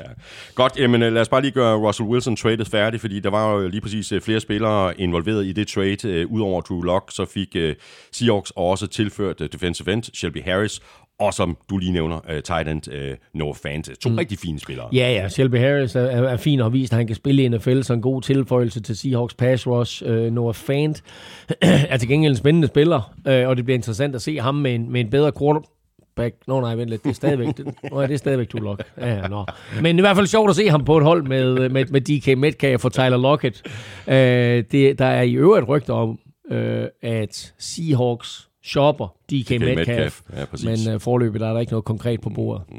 Godt, 0.54 0.78
jamen 0.78 1.00
lad 1.00 1.20
os 1.20 1.28
bare 1.28 1.40
lige 1.40 1.52
gøre 1.52 1.76
Russell 1.76 2.08
Wilson 2.08 2.36
tradet 2.36 2.68
færdig, 2.68 3.00
fordi 3.00 3.20
der 3.20 3.30
var 3.30 3.54
jo 3.54 3.68
lige 3.68 3.80
præcis 3.80 4.12
flere 4.22 4.40
spillere 4.40 5.00
involveret 5.00 5.46
i 5.46 5.52
det 5.52 5.68
trade. 5.68 6.30
Udover 6.30 6.60
Tulok, 6.60 7.10
så 7.12 7.24
fik 7.24 7.56
uh, 7.56 7.70
Seahawks 8.12 8.52
også 8.56 8.86
tilført 8.86 9.38
defensive 9.52 9.92
end 9.92 10.02
Shelby 10.02 10.42
Harris 10.44 10.80
og 11.20 11.34
som 11.34 11.56
du 11.70 11.78
lige 11.78 11.92
nævner, 11.92 12.16
uh, 12.16 12.40
tight 12.44 12.68
end 12.68 12.88
uh, 12.88 13.16
Noah 13.34 13.54
Fant. 13.54 13.90
To 14.00 14.08
mm. 14.08 14.16
rigtig 14.16 14.38
fine 14.38 14.58
spillere. 14.58 14.88
Ja, 14.92 15.12
ja. 15.12 15.28
Shelby 15.28 15.56
Harris 15.56 15.94
er, 15.96 16.00
er, 16.00 16.36
fin 16.36 16.60
og 16.60 16.64
har 16.64 16.70
vist, 16.70 16.92
at 16.92 16.96
han 16.96 17.06
kan 17.06 17.16
spille 17.16 17.42
i 17.42 17.48
NFL, 17.48 17.82
så 17.82 17.92
en 17.92 18.02
god 18.02 18.22
tilføjelse 18.22 18.80
til 18.80 18.96
Seahawks 18.96 19.34
pass 19.34 19.66
rush. 19.66 20.02
Uh, 20.06 20.10
Noah 20.10 20.54
Fant 20.54 21.02
er 21.62 21.96
til 21.96 22.08
gengæld 22.08 22.32
en 22.32 22.36
spændende 22.36 22.68
spiller, 22.68 23.14
uh, 23.28 23.48
og 23.48 23.56
det 23.56 23.64
bliver 23.64 23.76
interessant 23.76 24.14
at 24.14 24.22
se 24.22 24.38
ham 24.38 24.54
med 24.54 24.74
en, 24.74 24.92
med 24.92 25.00
en 25.00 25.10
bedre 25.10 25.32
quarterback. 25.38 26.34
Nå 26.46 26.60
nej, 26.60 26.74
vent 26.74 26.90
lidt, 26.90 27.04
det 27.04 27.10
er 27.10 27.14
stadigvæk, 27.14 27.56
det, 27.56 27.66
nå, 27.92 28.02
det 28.02 28.10
er 28.10 28.16
stadigvæk 28.16 28.48
Tulok. 28.48 28.82
Ja, 28.98 29.14
ja, 29.14 29.28
nå. 29.28 29.44
Men 29.82 29.98
i 29.98 30.00
hvert 30.00 30.16
fald 30.16 30.26
sjovt 30.26 30.50
at 30.50 30.56
se 30.56 30.68
ham 30.68 30.84
på 30.84 30.96
et 30.96 31.04
hold 31.04 31.22
med, 31.22 31.68
med, 31.68 31.84
med 31.84 32.00
DK 32.00 32.38
Metcalf 32.38 32.84
og 32.84 32.92
Tyler 32.92 33.16
Lockett. 33.16 33.62
Uh, 34.06 34.12
det, 34.12 34.98
der 34.98 35.06
er 35.06 35.22
i 35.22 35.34
øvrigt 35.34 35.68
rygter 35.68 35.94
om, 35.94 36.18
uh, 36.50 36.56
at 37.02 37.54
Seahawks 37.58 38.49
shopper 38.70 39.06
DK, 39.06 39.48
DK 39.48 39.60
Metcalf, 39.60 40.22
Metcalf. 40.28 40.64
Ja, 40.64 40.70
men 40.70 40.94
uh, 40.94 41.00
forløbet 41.00 41.40
der 41.40 41.48
er 41.48 41.52
der 41.52 41.60
ikke 41.60 41.72
noget 41.72 41.84
konkret 41.84 42.20
på 42.20 42.30
bordet. 42.30 42.62
Mm. 42.68 42.76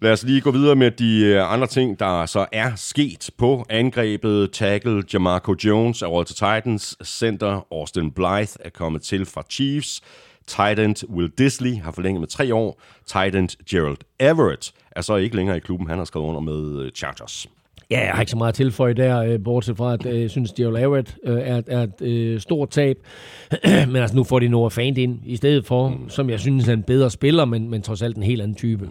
Lad 0.00 0.12
os 0.12 0.22
lige 0.22 0.40
gå 0.40 0.50
videre 0.50 0.76
med 0.76 0.90
de 0.90 1.24
øh, 1.24 1.52
andre 1.52 1.66
ting, 1.66 1.98
der 1.98 2.26
så 2.26 2.46
er 2.52 2.72
sket 2.76 3.30
på 3.38 3.64
angrebet. 3.68 4.52
Tackle 4.52 5.02
Jamarco 5.12 5.54
Jones 5.64 6.02
er 6.02 6.06
råd 6.06 6.24
til 6.24 6.36
Titans. 6.36 6.96
Center 7.04 7.66
Austin 7.72 8.10
Blythe 8.10 8.58
er 8.60 8.70
kommet 8.74 9.02
til 9.02 9.26
fra 9.26 9.42
Chiefs. 9.50 10.00
Tight 10.46 10.78
end 10.78 11.08
Will 11.08 11.32
Disley 11.38 11.76
har 11.76 11.92
forlænget 11.92 12.20
med 12.20 12.28
tre 12.28 12.54
år. 12.54 12.80
Tight 13.06 13.34
end 13.34 13.48
Gerald 13.70 13.96
Everett 14.20 14.72
er 14.90 15.00
så 15.00 15.16
ikke 15.16 15.36
længere 15.36 15.56
i 15.56 15.60
klubben. 15.60 15.88
Han 15.88 15.98
har 15.98 16.04
skrevet 16.04 16.26
under 16.26 16.40
med 16.40 16.82
øh, 16.82 16.90
Chargers. 16.92 17.46
Ja, 17.90 18.00
jeg 18.00 18.12
har 18.12 18.20
ikke 18.20 18.30
så 18.30 18.36
meget 18.36 18.54
tilføje 18.54 18.94
der, 18.94 19.22
øh, 19.22 19.38
bortset 19.44 19.76
fra, 19.76 19.92
at 19.92 20.06
øh, 20.06 20.20
jeg 20.20 20.30
synes, 20.30 20.52
at 20.52 20.58
Everett 20.58 21.16
er, 21.24 21.62
er 21.66 21.82
et 21.82 22.02
øh, 22.02 22.40
stort 22.40 22.70
tab. 22.70 22.96
men 23.86 23.96
altså, 23.96 24.16
nu 24.16 24.24
får 24.24 24.38
de 24.38 24.48
Noah 24.48 24.70
Fant 24.70 24.98
ind 24.98 25.20
i 25.24 25.36
stedet 25.36 25.66
for, 25.66 25.88
mm. 25.88 26.08
som 26.08 26.30
jeg 26.30 26.40
synes 26.40 26.68
er 26.68 26.72
en 26.72 26.82
bedre 26.82 27.10
spiller, 27.10 27.44
men, 27.44 27.70
men 27.70 27.82
trods 27.82 28.02
alt 28.02 28.16
en 28.16 28.22
helt 28.22 28.42
anden 28.42 28.56
type. 28.56 28.88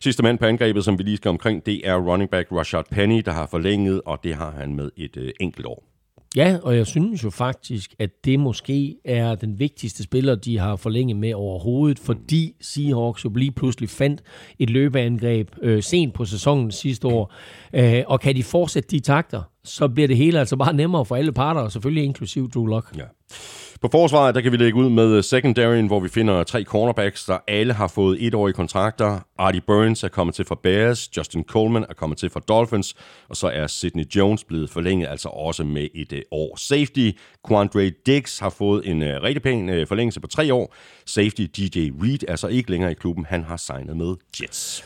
Sidste 0.00 0.22
mand 0.22 0.38
på 0.38 0.44
angrebet, 0.44 0.84
som 0.84 0.98
vi 0.98 1.02
lige 1.02 1.16
skal 1.16 1.28
omkring, 1.28 1.66
det 1.66 1.88
er 1.88 1.94
running 1.94 2.30
back 2.30 2.52
Rashad 2.52 2.84
Penny, 2.90 3.22
der 3.24 3.32
har 3.32 3.46
forlænget, 3.46 4.00
og 4.06 4.18
det 4.24 4.34
har 4.34 4.54
han 4.58 4.74
med 4.74 4.90
et 4.96 5.16
øh, 5.16 5.30
enkelt 5.40 5.66
år. 5.66 5.91
Ja, 6.36 6.58
og 6.62 6.76
jeg 6.76 6.86
synes 6.86 7.24
jo 7.24 7.30
faktisk, 7.30 7.94
at 7.98 8.10
det 8.24 8.40
måske 8.40 8.96
er 9.04 9.34
den 9.34 9.58
vigtigste 9.58 10.02
spiller, 10.02 10.34
de 10.34 10.58
har 10.58 10.76
forlænget 10.76 11.16
med 11.16 11.34
overhovedet, 11.34 11.98
fordi 11.98 12.54
Seahawks 12.60 13.24
jo 13.24 13.30
lige 13.30 13.52
pludselig 13.52 13.88
fandt 13.88 14.22
et 14.58 14.70
løbeangreb 14.70 15.50
øh, 15.62 15.82
sent 15.82 16.14
på 16.14 16.24
sæsonen 16.24 16.70
sidste 16.70 17.08
år. 17.08 17.34
Øh, 17.74 18.02
og 18.06 18.20
kan 18.20 18.36
de 18.36 18.42
fortsætte 18.42 18.88
de 18.88 19.00
takter, 19.00 19.42
så 19.64 19.88
bliver 19.88 20.08
det 20.08 20.16
hele 20.16 20.38
altså 20.38 20.56
bare 20.56 20.72
nemmere 20.72 21.04
for 21.04 21.16
alle 21.16 21.32
parter, 21.32 21.60
og 21.60 21.72
selvfølgelig 21.72 22.04
inklusiv 22.04 22.50
Drew 22.50 22.66
Lock. 22.66 22.96
Ja. 22.96 23.04
På 23.82 23.88
forsvaret, 23.92 24.34
der 24.34 24.40
kan 24.40 24.52
vi 24.52 24.56
lægge 24.56 24.78
ud 24.78 24.90
med 24.90 25.16
øh, 25.16 25.24
secondaryen, 25.24 25.86
hvor 25.86 26.00
vi 26.00 26.08
finder 26.08 26.44
tre 26.44 26.64
cornerbacks, 26.64 27.24
der 27.24 27.38
alle 27.48 27.72
har 27.72 27.88
fået 27.88 28.26
etårige 28.26 28.54
kontrakter. 28.54 29.20
Artie 29.38 29.60
Burns 29.60 30.04
er 30.04 30.08
kommet 30.08 30.34
til 30.34 30.44
fra 30.44 30.58
Bears, 30.62 31.16
Justin 31.16 31.44
Coleman 31.44 31.84
er 31.88 31.94
kommet 31.94 32.18
til 32.18 32.30
fra 32.30 32.40
Dolphins, 32.40 32.94
og 33.28 33.36
så 33.36 33.48
er 33.48 33.66
Sidney 33.66 34.04
Jones 34.16 34.44
blevet 34.44 34.70
forlænget 34.70 35.08
altså 35.08 35.28
også 35.28 35.64
med 35.64 35.88
et 35.94 36.12
øh, 36.12 36.22
år. 36.30 36.56
Safety, 36.56 37.10
Quandre 37.48 37.92
Diggs 38.06 38.38
har 38.38 38.50
fået 38.50 38.90
en 38.90 39.02
øh, 39.02 39.22
rigtig 39.22 39.42
pæn 39.42 39.86
forlængelse 39.86 40.20
på 40.20 40.26
tre 40.26 40.54
år. 40.54 40.74
Safety, 41.06 41.42
DJ 41.42 41.90
Reed 42.02 42.28
er 42.28 42.36
så 42.36 42.46
ikke 42.46 42.70
længere 42.70 42.90
i 42.90 42.94
klubben. 42.94 43.24
Han 43.24 43.44
har 43.44 43.56
signet 43.56 43.96
med 43.96 44.14
Jets. 44.40 44.84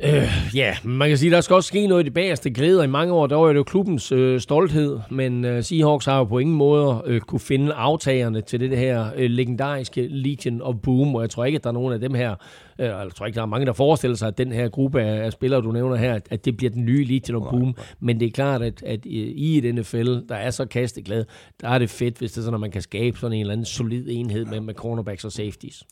Øh, 0.00 0.28
ja, 0.54 0.76
man 0.84 1.08
kan 1.08 1.18
sige, 1.18 1.30
der 1.30 1.40
skal 1.40 1.54
også 1.54 1.68
ske 1.68 1.86
noget 1.86 2.02
i 2.02 2.04
det 2.04 2.14
bagerste 2.14 2.50
glæder. 2.50 2.82
I 2.82 2.86
mange 2.86 3.12
år, 3.12 3.26
der 3.26 3.36
var 3.36 3.48
det 3.48 3.56
jo 3.56 3.62
klubbens 3.62 4.12
øh, 4.12 4.40
stolthed, 4.40 4.98
men 5.10 5.44
øh, 5.44 5.62
Seahawks 5.62 6.04
har 6.04 6.18
jo 6.18 6.24
på 6.24 6.38
ingen 6.38 6.56
måde 6.56 7.02
øh, 7.06 7.20
kunne 7.20 7.40
finde 7.40 7.72
aftagerne 7.72 8.40
til 8.40 8.60
det 8.60 8.78
her 8.78 9.10
øh, 9.16 9.30
legendariske 9.30 10.06
Legion 10.10 10.62
of 10.62 10.74
Boom, 10.82 11.14
og 11.14 11.22
jeg 11.22 11.30
tror 11.30 11.44
ikke, 11.44 11.56
at 11.56 11.64
der 11.64 11.70
er 11.70 11.74
nogen 11.74 11.94
af 11.94 12.00
dem 12.00 12.14
her, 12.14 12.34
øh, 12.78 12.86
jeg 12.86 13.06
tror 13.16 13.26
ikke, 13.26 13.36
der 13.36 13.42
er 13.42 13.46
mange, 13.46 13.66
der 13.66 13.72
forestiller 13.72 14.16
sig, 14.16 14.28
at 14.28 14.38
den 14.38 14.52
her 14.52 14.68
gruppe 14.68 15.02
af, 15.02 15.24
af 15.24 15.32
spillere, 15.32 15.60
du 15.60 15.72
nævner 15.72 15.96
her, 15.96 16.18
at, 16.30 16.44
det 16.44 16.56
bliver 16.56 16.70
den 16.70 16.84
nye 16.84 17.04
Legion 17.04 17.42
of 17.42 17.50
Boom, 17.50 17.76
men 18.00 18.20
det 18.20 18.26
er 18.26 18.32
klart, 18.32 18.62
at, 18.62 18.82
at 18.82 19.00
i 19.04 19.58
et 19.58 19.74
NFL, 19.74 20.18
der 20.28 20.34
er 20.34 20.50
så 20.50 20.66
kasteglad, 20.66 21.24
der 21.60 21.68
er 21.68 21.78
det 21.78 21.90
fedt, 21.90 22.18
hvis 22.18 22.32
det 22.32 22.38
er 22.38 22.42
sådan, 22.42 22.54
at 22.54 22.60
man 22.60 22.70
kan 22.70 22.82
skabe 22.82 23.18
sådan 23.18 23.32
en 23.32 23.40
eller 23.40 23.52
anden 23.52 23.66
solid 23.66 24.06
enhed 24.08 24.44
med, 24.44 24.60
med 24.60 24.74
cornerbacks 24.74 25.24
og 25.24 25.32
safeties. 25.32 25.84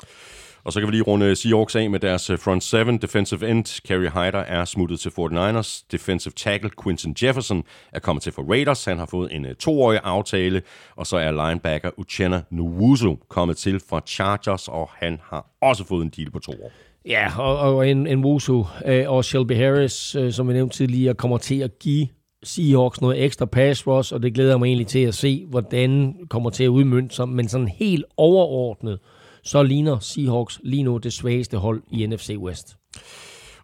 Og 0.64 0.72
så 0.72 0.80
kan 0.80 0.86
vi 0.86 0.92
lige 0.92 1.02
runde 1.02 1.36
Seahawks 1.36 1.76
af 1.76 1.90
med 1.90 2.00
deres 2.00 2.30
øh, 2.30 2.38
front 2.38 2.64
seven. 2.64 2.98
Defensive 2.98 3.50
end, 3.50 3.82
Kerry 3.88 4.08
Hyder, 4.08 4.38
er 4.38 4.64
smuttet 4.64 5.00
til 5.00 5.08
49ers. 5.08 5.86
Defensive 5.92 6.32
tackle, 6.36 6.70
Quinton 6.82 7.14
Jefferson, 7.22 7.62
er 7.92 7.98
kommet 7.98 8.22
til 8.22 8.32
for 8.32 8.42
Raiders. 8.50 8.84
Han 8.84 8.98
har 8.98 9.06
fået 9.06 9.34
en 9.34 9.46
øh, 9.46 9.54
toårig 9.54 10.00
aftale. 10.04 10.62
Og 10.96 11.06
så 11.06 11.16
er 11.16 11.48
linebacker 11.48 11.90
Uchenna 11.98 12.42
Nwuzu 12.50 13.16
kommet 13.28 13.56
til 13.56 13.80
fra 13.88 14.00
Chargers, 14.06 14.68
og 14.68 14.90
han 14.92 15.20
har 15.24 15.46
også 15.62 15.84
fået 15.84 16.02
en 16.02 16.12
deal 16.16 16.30
på 16.30 16.38
to 16.38 16.52
år. 16.52 16.70
Ja, 17.08 17.38
og, 17.38 17.58
og 17.58 17.88
en, 17.88 18.06
en 18.06 18.24
Wusu 18.24 18.64
øh, 18.86 19.10
og 19.10 19.24
Shelby 19.24 19.56
Harris, 19.56 20.14
øh, 20.14 20.32
som 20.32 20.48
vi 20.48 20.52
nævnte 20.52 20.76
tidligere, 20.76 21.14
kommer 21.14 21.38
til 21.38 21.60
at 21.60 21.78
give 21.78 22.08
Seahawks 22.42 23.00
noget 23.00 23.24
ekstra 23.24 23.46
pass 23.46 23.86
rush, 23.86 24.14
og 24.14 24.22
det 24.22 24.34
glæder 24.34 24.50
jeg 24.50 24.58
mig 24.58 24.66
egentlig 24.66 24.86
til 24.86 24.98
at 24.98 25.14
se, 25.14 25.46
hvordan 25.48 26.14
kommer 26.30 26.50
til 26.50 26.64
at 26.64 26.68
udmønte 26.68 27.14
sig. 27.14 27.28
Men 27.28 27.48
sådan 27.48 27.68
helt 27.68 28.04
overordnet, 28.16 28.98
så 29.45 29.62
ligner 29.62 29.99
Seahawks 29.99 30.61
lige 30.62 30.82
nu 30.82 30.97
det 30.99 31.12
svageste 31.12 31.57
hold 31.57 31.82
i 31.90 32.07
NFC 32.07 32.36
West. 32.38 32.76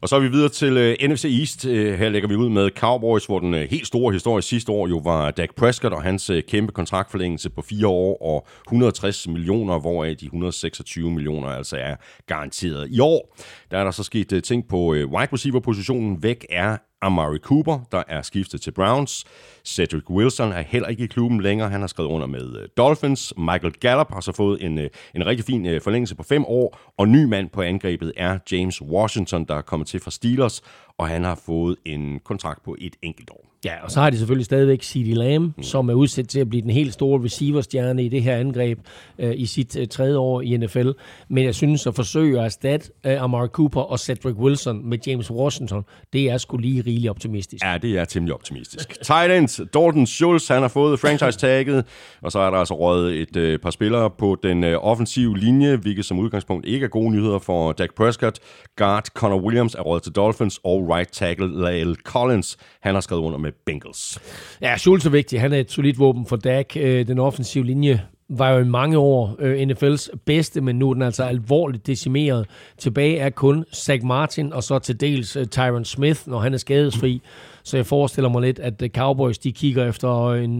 Og 0.02 0.08
så 0.08 0.16
er 0.16 0.20
vi 0.20 0.28
videre 0.28 0.48
til 0.48 0.76
øh, 0.76 0.96
uh, 1.04 1.10
NFC 1.10 1.24
East. 1.24 1.64
Uh, 1.64 1.72
her 1.72 2.08
lægger 2.08 2.28
vi 2.28 2.34
ud 2.34 2.48
med 2.48 2.70
Cowboys, 2.70 3.26
hvor 3.26 3.38
den 3.38 3.54
uh, 3.54 3.60
helt 3.60 3.86
store 3.86 4.12
historie 4.12 4.42
sidste 4.42 4.72
år 4.72 4.88
jo 4.88 4.96
var 4.98 5.30
Dak 5.30 5.54
Prescott 5.56 5.94
og 5.94 6.02
hans 6.02 6.30
uh, 6.30 6.36
kæmpe 6.48 6.72
kontraktforlængelse 6.72 7.50
på 7.50 7.62
fire 7.62 7.86
år 7.86 8.22
og 8.22 8.46
160 8.66 9.28
millioner, 9.28 9.78
hvoraf 9.78 10.16
de 10.16 10.24
126 10.24 11.10
millioner 11.10 11.48
altså 11.48 11.76
er 11.76 11.96
garanteret. 12.26 12.88
I 12.90 13.00
år 13.00 13.36
der 13.70 13.78
er 13.78 13.84
der 13.84 13.90
så 13.90 14.02
sket 14.02 14.32
uh, 14.32 14.40
ting 14.40 14.68
på 14.68 14.76
uh, 14.76 14.94
wide 14.94 15.28
receiver-positionen. 15.32 16.22
Væk 16.22 16.46
er 16.50 16.76
Amari 17.02 17.38
Cooper, 17.38 17.78
der 17.92 18.02
er 18.08 18.22
skiftet 18.22 18.60
til 18.60 18.70
Browns. 18.70 19.24
Cedric 19.64 20.10
Wilson 20.10 20.52
er 20.52 20.60
heller 20.60 20.88
ikke 20.88 21.04
i 21.04 21.06
klubben 21.06 21.40
længere. 21.40 21.70
Han 21.70 21.80
har 21.80 21.86
skrevet 21.86 22.10
under 22.10 22.26
med 22.26 22.56
øh, 22.56 22.68
Dolphins. 22.76 23.32
Michael 23.36 23.72
Gallup 23.72 24.12
har 24.12 24.20
så 24.20 24.32
fået 24.32 24.64
en, 24.64 24.78
øh, 24.78 24.90
en 25.14 25.26
rigtig 25.26 25.44
fin 25.44 25.66
øh, 25.66 25.80
forlængelse 25.80 26.14
på 26.14 26.22
fem 26.22 26.44
år. 26.44 26.78
Og 26.98 27.08
ny 27.08 27.24
mand 27.24 27.50
på 27.50 27.62
angrebet 27.62 28.12
er 28.16 28.38
James 28.52 28.82
Washington, 28.82 29.44
der 29.44 29.54
er 29.54 29.62
kommet 29.62 29.88
til 29.88 30.00
fra 30.00 30.10
Steelers. 30.10 30.62
Og 30.98 31.08
han 31.08 31.24
har 31.24 31.40
fået 31.46 31.76
en 31.84 32.20
kontrakt 32.24 32.62
på 32.64 32.76
et 32.78 32.96
enkelt 33.02 33.30
år. 33.30 33.49
Ja, 33.64 33.84
og 33.84 33.90
så 33.90 34.00
har 34.00 34.10
de 34.10 34.18
selvfølgelig 34.18 34.44
stadigvæk 34.44 34.82
C.D. 34.82 35.14
Lamb, 35.16 35.56
mm. 35.56 35.62
som 35.62 35.88
er 35.88 35.94
udsat 35.94 36.28
til 36.28 36.40
at 36.40 36.48
blive 36.48 36.62
den 36.62 36.70
helt 36.70 36.92
store 36.92 37.24
receiverstjerne 37.24 38.04
i 38.04 38.08
det 38.08 38.22
her 38.22 38.36
angreb 38.36 38.78
øh, 39.18 39.32
i 39.36 39.46
sit 39.46 39.76
øh, 39.76 39.88
tredje 39.88 40.16
år 40.16 40.40
i 40.40 40.56
NFL. 40.56 40.90
Men 41.28 41.44
jeg 41.44 41.54
synes 41.54 41.86
at 41.86 41.94
forsøge 41.94 42.38
at 42.38 42.44
erstatte 42.44 42.90
øh, 43.06 43.22
Amari 43.22 43.48
Cooper 43.48 43.80
og 43.80 43.98
Cedric 43.98 44.34
Wilson 44.36 44.88
med 44.88 44.98
James 45.06 45.30
Washington, 45.30 45.84
det 46.12 46.30
er 46.30 46.38
sgu 46.38 46.56
lige 46.56 46.82
rigeligt 46.86 47.10
optimistisk. 47.10 47.64
Ja, 47.64 47.78
det 47.78 47.98
er 47.98 48.04
temmelig 48.04 48.34
optimistisk. 48.34 48.98
Tight 49.02 49.32
end, 49.32 49.66
Dalton 49.74 50.06
Schultz, 50.06 50.48
han 50.48 50.62
har 50.62 50.68
fået 50.68 51.00
franchise-tagget, 51.00 51.84
og 52.24 52.32
så 52.32 52.38
er 52.38 52.50
der 52.50 52.58
altså 52.58 52.74
røget 52.74 53.20
et 53.20 53.36
øh, 53.36 53.58
par 53.58 53.70
spillere 53.70 54.10
på 54.10 54.36
den 54.42 54.64
øh, 54.64 54.78
offensive 54.84 55.38
linje, 55.38 55.76
hvilket 55.76 56.04
som 56.04 56.18
udgangspunkt 56.18 56.66
ikke 56.66 56.84
er 56.84 56.88
gode 56.88 57.10
nyheder 57.10 57.38
for 57.38 57.72
Dak 57.72 57.94
Prescott. 57.96 58.38
Guard 58.76 59.06
Connor 59.14 59.40
Williams 59.40 59.74
er 59.74 59.82
røget 59.82 60.02
til 60.02 60.12
Dolphins, 60.12 60.60
og 60.64 60.88
right 60.88 61.12
tackle 61.12 61.46
Lyle 61.46 61.94
Collins, 61.94 62.56
han 62.80 62.94
har 62.94 63.00
skrevet 63.00 63.22
under 63.22 63.38
med 63.38 63.49
Bengals. 63.66 64.18
Ja, 64.60 64.76
Schultz 64.76 65.06
er 65.06 65.10
vigtig. 65.10 65.40
Han 65.40 65.52
er 65.52 65.58
et 65.58 65.70
solidt 65.70 65.98
våben 65.98 66.26
for 66.26 66.36
Dak. 66.36 66.76
Øh, 66.76 67.06
den 67.06 67.18
offensive 67.18 67.64
linje 67.64 68.00
var 68.28 68.50
jo 68.50 68.58
i 68.58 68.64
mange 68.64 68.98
år 68.98 69.36
øh, 69.38 69.68
NFL's 69.68 70.08
bedste, 70.26 70.60
men 70.60 70.78
nu 70.78 70.90
er 70.90 70.94
den 70.94 71.02
altså 71.02 71.24
alvorligt 71.24 71.86
decimeret. 71.86 72.46
Tilbage 72.78 73.18
er 73.18 73.30
kun 73.30 73.64
Zach 73.74 74.04
Martin, 74.04 74.52
og 74.52 74.62
så 74.62 74.78
til 74.78 75.00
dels 75.00 75.36
uh, 75.36 75.44
Tyron 75.44 75.84
Smith, 75.84 76.20
når 76.26 76.38
han 76.38 76.54
er 76.54 76.58
skadesfri. 76.58 77.22
Så 77.70 77.76
jeg 77.76 77.86
forestiller 77.86 78.28
mig 78.28 78.42
lidt, 78.42 78.58
at 78.58 78.82
Cowboys 78.94 79.38
de 79.38 79.52
kigger 79.52 79.88
efter 79.88 80.32
en, 80.32 80.50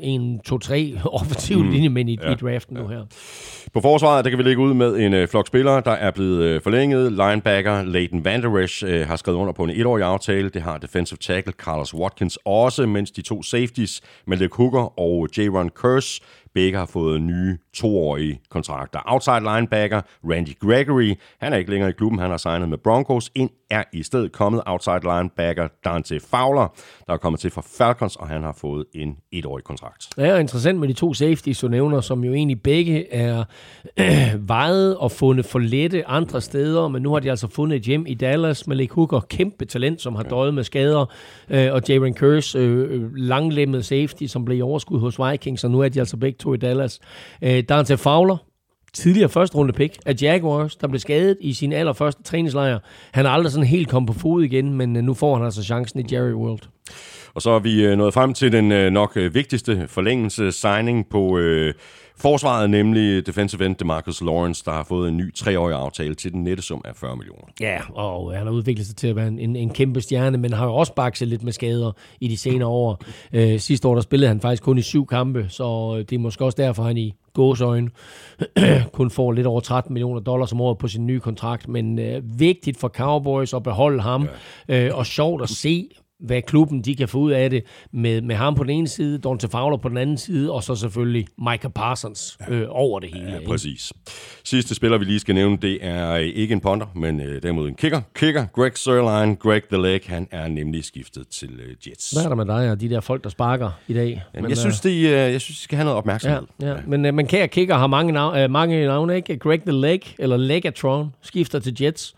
en 0.00 0.38
to, 0.38 0.58
tre 0.58 0.94
offensive 1.20 1.64
mm. 1.64 1.70
linjemænd 1.70 2.10
i, 2.10 2.18
ja, 2.22 2.32
i 2.32 2.34
draften 2.34 2.76
ja. 2.76 2.82
nu 2.82 2.88
her. 2.88 3.00
På 3.72 3.80
forsvaret, 3.80 4.24
der 4.24 4.30
kan 4.30 4.38
vi 4.38 4.42
lægge 4.42 4.62
ud 4.62 4.74
med 4.74 4.96
en 4.96 5.14
uh, 5.22 5.28
flok 5.28 5.46
spillere, 5.46 5.82
der 5.84 5.90
er 5.90 6.10
blevet 6.10 6.56
uh, 6.56 6.62
forlænget. 6.62 7.12
Linebacker 7.12 7.82
Leighton 7.82 8.24
Vander 8.24 8.58
Esch 8.58 8.84
uh, 8.84 8.90
har 8.90 9.16
skrevet 9.16 9.38
under 9.38 9.52
på 9.52 9.64
en 9.64 9.70
etårig 9.70 10.04
aftale. 10.04 10.48
Det 10.48 10.62
har 10.62 10.78
defensive 10.78 11.18
tackle 11.18 11.52
Carlos 11.52 11.94
Watkins 11.94 12.38
også, 12.44 12.86
mens 12.86 13.10
de 13.10 13.22
to 13.22 13.42
safeties, 13.42 14.00
Malik 14.26 14.52
Hooker 14.52 15.00
og 15.00 15.28
J. 15.36 15.40
Ron 15.40 15.68
Curse, 15.68 16.20
Begge 16.54 16.78
har 16.78 16.86
fået 16.86 17.22
nye 17.22 17.58
toårige 17.74 18.40
kontrakter. 18.50 19.00
Outside 19.06 19.40
linebacker 19.40 20.00
Randy 20.24 20.58
Gregory, 20.60 21.14
han 21.40 21.52
er 21.52 21.56
ikke 21.56 21.70
længere 21.70 21.90
i 21.90 21.92
klubben, 21.92 22.18
han 22.18 22.30
har 22.30 22.36
signet 22.36 22.68
med 22.68 22.78
Broncos. 22.78 23.30
Ind 23.34 23.50
er 23.70 23.82
i 23.92 24.02
stedet 24.02 24.32
kommet 24.32 24.62
outside 24.66 25.00
linebacker 25.02 25.68
Dante 25.84 26.20
Fowler, 26.20 26.74
der 27.06 27.12
er 27.12 27.16
kommet 27.16 27.40
til 27.40 27.50
fra 27.50 27.62
Falcons, 27.78 28.16
og 28.16 28.28
han 28.28 28.42
har 28.42 28.52
fået 28.52 28.84
en 28.94 29.16
etårig 29.32 29.64
kontrakt. 29.64 30.08
Det 30.16 30.28
er 30.28 30.36
interessant 30.36 30.78
med 30.78 30.88
de 30.88 30.92
to 30.92 31.14
safeties, 31.14 31.58
du 31.58 31.68
nævner, 31.68 32.00
som 32.00 32.24
jo 32.24 32.32
egentlig 32.32 32.62
begge 32.62 33.12
er 33.12 33.44
øh, 33.96 34.34
vejet 34.48 34.96
og 34.96 35.12
fundet 35.12 35.46
for 35.46 35.58
lette 35.58 36.08
andre 36.08 36.40
steder, 36.40 36.88
men 36.88 37.02
nu 37.02 37.12
har 37.12 37.20
de 37.20 37.30
altså 37.30 37.48
fundet 37.48 37.76
et 37.76 37.82
hjem 37.82 38.06
i 38.06 38.14
Dallas. 38.14 38.66
Malik 38.66 38.90
Hooker, 38.90 39.20
kæmpe 39.20 39.64
talent, 39.64 40.00
som 40.00 40.14
har 40.14 40.22
døjet 40.22 40.54
med 40.54 40.64
skader, 40.64 41.06
øh, 41.50 41.72
og 41.72 41.82
Jaron 41.88 42.14
Curse, 42.14 42.58
øh, 42.58 43.16
langlemmet 43.16 43.84
safety, 43.84 44.24
som 44.26 44.44
blev 44.44 44.58
i 44.58 44.62
overskud 44.62 45.00
hos 45.00 45.18
Vikings, 45.18 45.64
og 45.64 45.70
nu 45.70 45.80
er 45.80 45.88
de 45.88 45.98
altså 45.98 46.16
begge 46.16 46.36
to 46.38 46.54
i 46.54 46.56
Dallas. 46.56 47.00
Øh, 47.42 47.59
Øh, 47.60 47.68
Dante 47.68 47.96
Fowler, 47.96 48.36
tidligere 48.92 49.28
første 49.28 49.56
runde 49.56 49.72
pick 49.72 49.98
af 50.06 50.14
Jaguars, 50.22 50.76
der 50.76 50.88
blev 50.88 50.98
skadet 50.98 51.36
i 51.40 51.52
sin 51.52 51.72
allerførste 51.72 52.22
træningslejr. 52.22 52.78
Han 53.12 53.26
er 53.26 53.30
aldrig 53.30 53.52
sådan 53.52 53.66
helt 53.66 53.88
kommet 53.88 54.12
på 54.12 54.18
fod 54.18 54.42
igen, 54.42 54.74
men 54.74 54.96
øh, 54.96 55.02
nu 55.02 55.14
får 55.14 55.36
han 55.36 55.44
altså 55.44 55.62
chancen 55.62 56.00
i 56.00 56.14
Jerry 56.14 56.32
World. 56.32 56.60
Og 57.34 57.42
så 57.42 57.50
er 57.50 57.58
vi 57.58 57.84
øh, 57.84 57.98
nået 57.98 58.14
frem 58.14 58.34
til 58.34 58.52
den 58.52 58.92
nok 58.92 59.16
vigtigste 59.16 59.84
forlængelse 59.88 60.52
signing 60.52 61.06
på 61.10 61.38
øh, 61.38 61.74
Forsvaret 62.20 62.70
nemlig 62.70 63.26
defensive 63.26 63.66
end 63.66 63.76
Demarcus 63.76 64.20
Lawrence, 64.20 64.64
der 64.64 64.70
har 64.70 64.84
fået 64.84 65.08
en 65.08 65.16
ny 65.16 65.34
treårig 65.34 65.76
aftale 65.76 66.14
til 66.14 66.32
den 66.32 66.44
nette 66.44 66.62
sum 66.62 66.82
af 66.84 66.96
40 66.96 67.16
millioner. 67.16 67.44
Ja, 67.60 67.78
og 67.94 68.32
han 68.32 68.46
har 68.46 68.52
udviklet 68.52 68.86
sig 68.86 68.96
til 68.96 69.08
at 69.08 69.16
være 69.16 69.28
en, 69.28 69.56
en 69.56 69.70
kæmpe 69.70 70.00
stjerne, 70.00 70.38
men 70.38 70.52
har 70.52 70.66
jo 70.66 70.74
også 70.74 70.94
bakset 70.94 71.28
lidt 71.28 71.42
med 71.42 71.52
skader 71.52 71.92
i 72.20 72.28
de 72.28 72.36
senere 72.36 72.68
år. 72.68 73.02
Øh, 73.32 73.60
sidste 73.60 73.88
år 73.88 73.94
der 73.94 74.02
spillede 74.02 74.28
han 74.28 74.40
faktisk 74.40 74.62
kun 74.62 74.78
i 74.78 74.82
syv 74.82 75.06
kampe, 75.06 75.46
så 75.48 75.96
det 75.98 76.12
er 76.12 76.18
måske 76.18 76.44
også 76.44 76.56
derfor, 76.56 76.82
han 76.82 76.96
i 76.96 77.14
gåsøjne 77.32 77.90
kun 78.92 79.10
får 79.10 79.32
lidt 79.32 79.46
over 79.46 79.60
13 79.60 79.92
millioner 79.92 80.20
dollars 80.20 80.52
om 80.52 80.60
året 80.60 80.78
på 80.78 80.88
sin 80.88 81.06
nye 81.06 81.20
kontrakt, 81.20 81.68
men 81.68 81.98
øh, 81.98 82.22
vigtigt 82.40 82.80
for 82.80 82.88
Cowboys 82.88 83.54
at 83.54 83.62
beholde 83.62 84.02
ham, 84.02 84.28
ja. 84.68 84.86
øh, 84.86 84.96
og 84.96 85.06
sjovt 85.06 85.42
at 85.42 85.48
se, 85.48 85.88
hvad 86.20 86.42
klubben 86.42 86.82
de 86.82 86.96
kan 86.96 87.08
få 87.08 87.18
ud 87.18 87.30
af 87.30 87.50
det 87.50 87.62
med, 87.92 88.20
med 88.20 88.36
ham 88.36 88.54
på 88.54 88.62
den 88.62 88.70
ene 88.70 88.88
side, 88.88 89.18
Dante 89.18 89.48
Fowler 89.48 89.76
på 89.76 89.88
den 89.88 89.96
anden 89.96 90.18
side, 90.18 90.52
og 90.52 90.62
så 90.62 90.74
selvfølgelig 90.74 91.26
Micah 91.38 91.70
Parsons 91.70 92.38
øh, 92.48 92.62
over 92.68 93.00
det 93.00 93.10
hele. 93.14 93.32
Ja, 93.32 93.46
præcis. 93.46 93.92
Sidste 94.44 94.74
spiller, 94.74 94.98
vi 94.98 95.04
lige 95.04 95.20
skal 95.20 95.34
nævne, 95.34 95.56
det 95.56 95.78
er 95.80 96.16
ikke 96.16 96.52
en 96.52 96.60
punter, 96.60 96.86
men 96.94 97.20
øh, 97.20 97.42
derimod 97.42 97.68
en 97.68 97.74
kicker. 97.74 98.00
Kicker, 98.14 98.46
Greg 98.46 98.78
Sørlein, 98.78 99.36
Greg 99.36 99.62
the 99.72 99.82
Leg, 99.82 100.00
han 100.06 100.28
er 100.30 100.48
nemlig 100.48 100.84
skiftet 100.84 101.28
til 101.28 101.50
øh, 101.50 101.88
Jets. 101.88 102.10
Hvad 102.10 102.24
er 102.24 102.28
der 102.28 102.36
med 102.36 102.46
dig 102.46 102.70
og 102.70 102.80
de 102.80 102.90
der 102.90 103.00
folk, 103.00 103.24
der 103.24 103.30
sparker 103.30 103.70
i 103.88 103.94
dag? 103.94 104.22
Jamen, 104.34 104.42
men, 104.42 104.50
jeg, 104.50 104.58
synes, 104.58 104.86
øh, 104.86 104.92
de, 104.92 104.98
øh, 104.98 105.12
jeg 105.12 105.40
synes, 105.40 105.58
de 105.58 105.64
skal 105.64 105.76
have 105.76 105.84
noget 105.84 105.98
opmærksomhed. 105.98 106.42
Ja, 106.60 106.66
ja. 106.66 106.72
ja. 106.72 106.80
men 106.86 107.06
øh, 107.06 107.14
man 107.14 107.26
kan 107.26 107.48
kicker 107.48 107.76
har 107.76 107.86
mange, 107.86 108.12
navn, 108.12 108.38
øh, 108.38 108.50
mange 108.50 108.86
navne, 108.86 109.16
ikke? 109.16 109.36
Greg 109.36 109.62
the 109.62 109.72
Leg, 109.72 110.00
eller 110.18 110.36
Legatron, 110.36 111.14
skifter 111.22 111.58
til 111.58 111.76
Jets. 111.80 112.14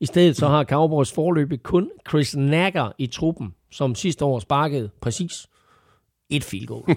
I 0.00 0.06
stedet 0.06 0.36
så 0.36 0.48
har 0.48 0.64
Cowboys 0.64 1.12
forløbet 1.12 1.62
kun 1.62 1.90
Chris 2.08 2.36
Nagger 2.36 2.92
i 2.98 3.06
truppen, 3.06 3.54
som 3.70 3.94
sidste 3.94 4.24
år 4.24 4.38
sparkede 4.38 4.90
præcis 5.00 5.46
et 6.30 6.44
field 6.44 6.66
goal. 6.66 6.84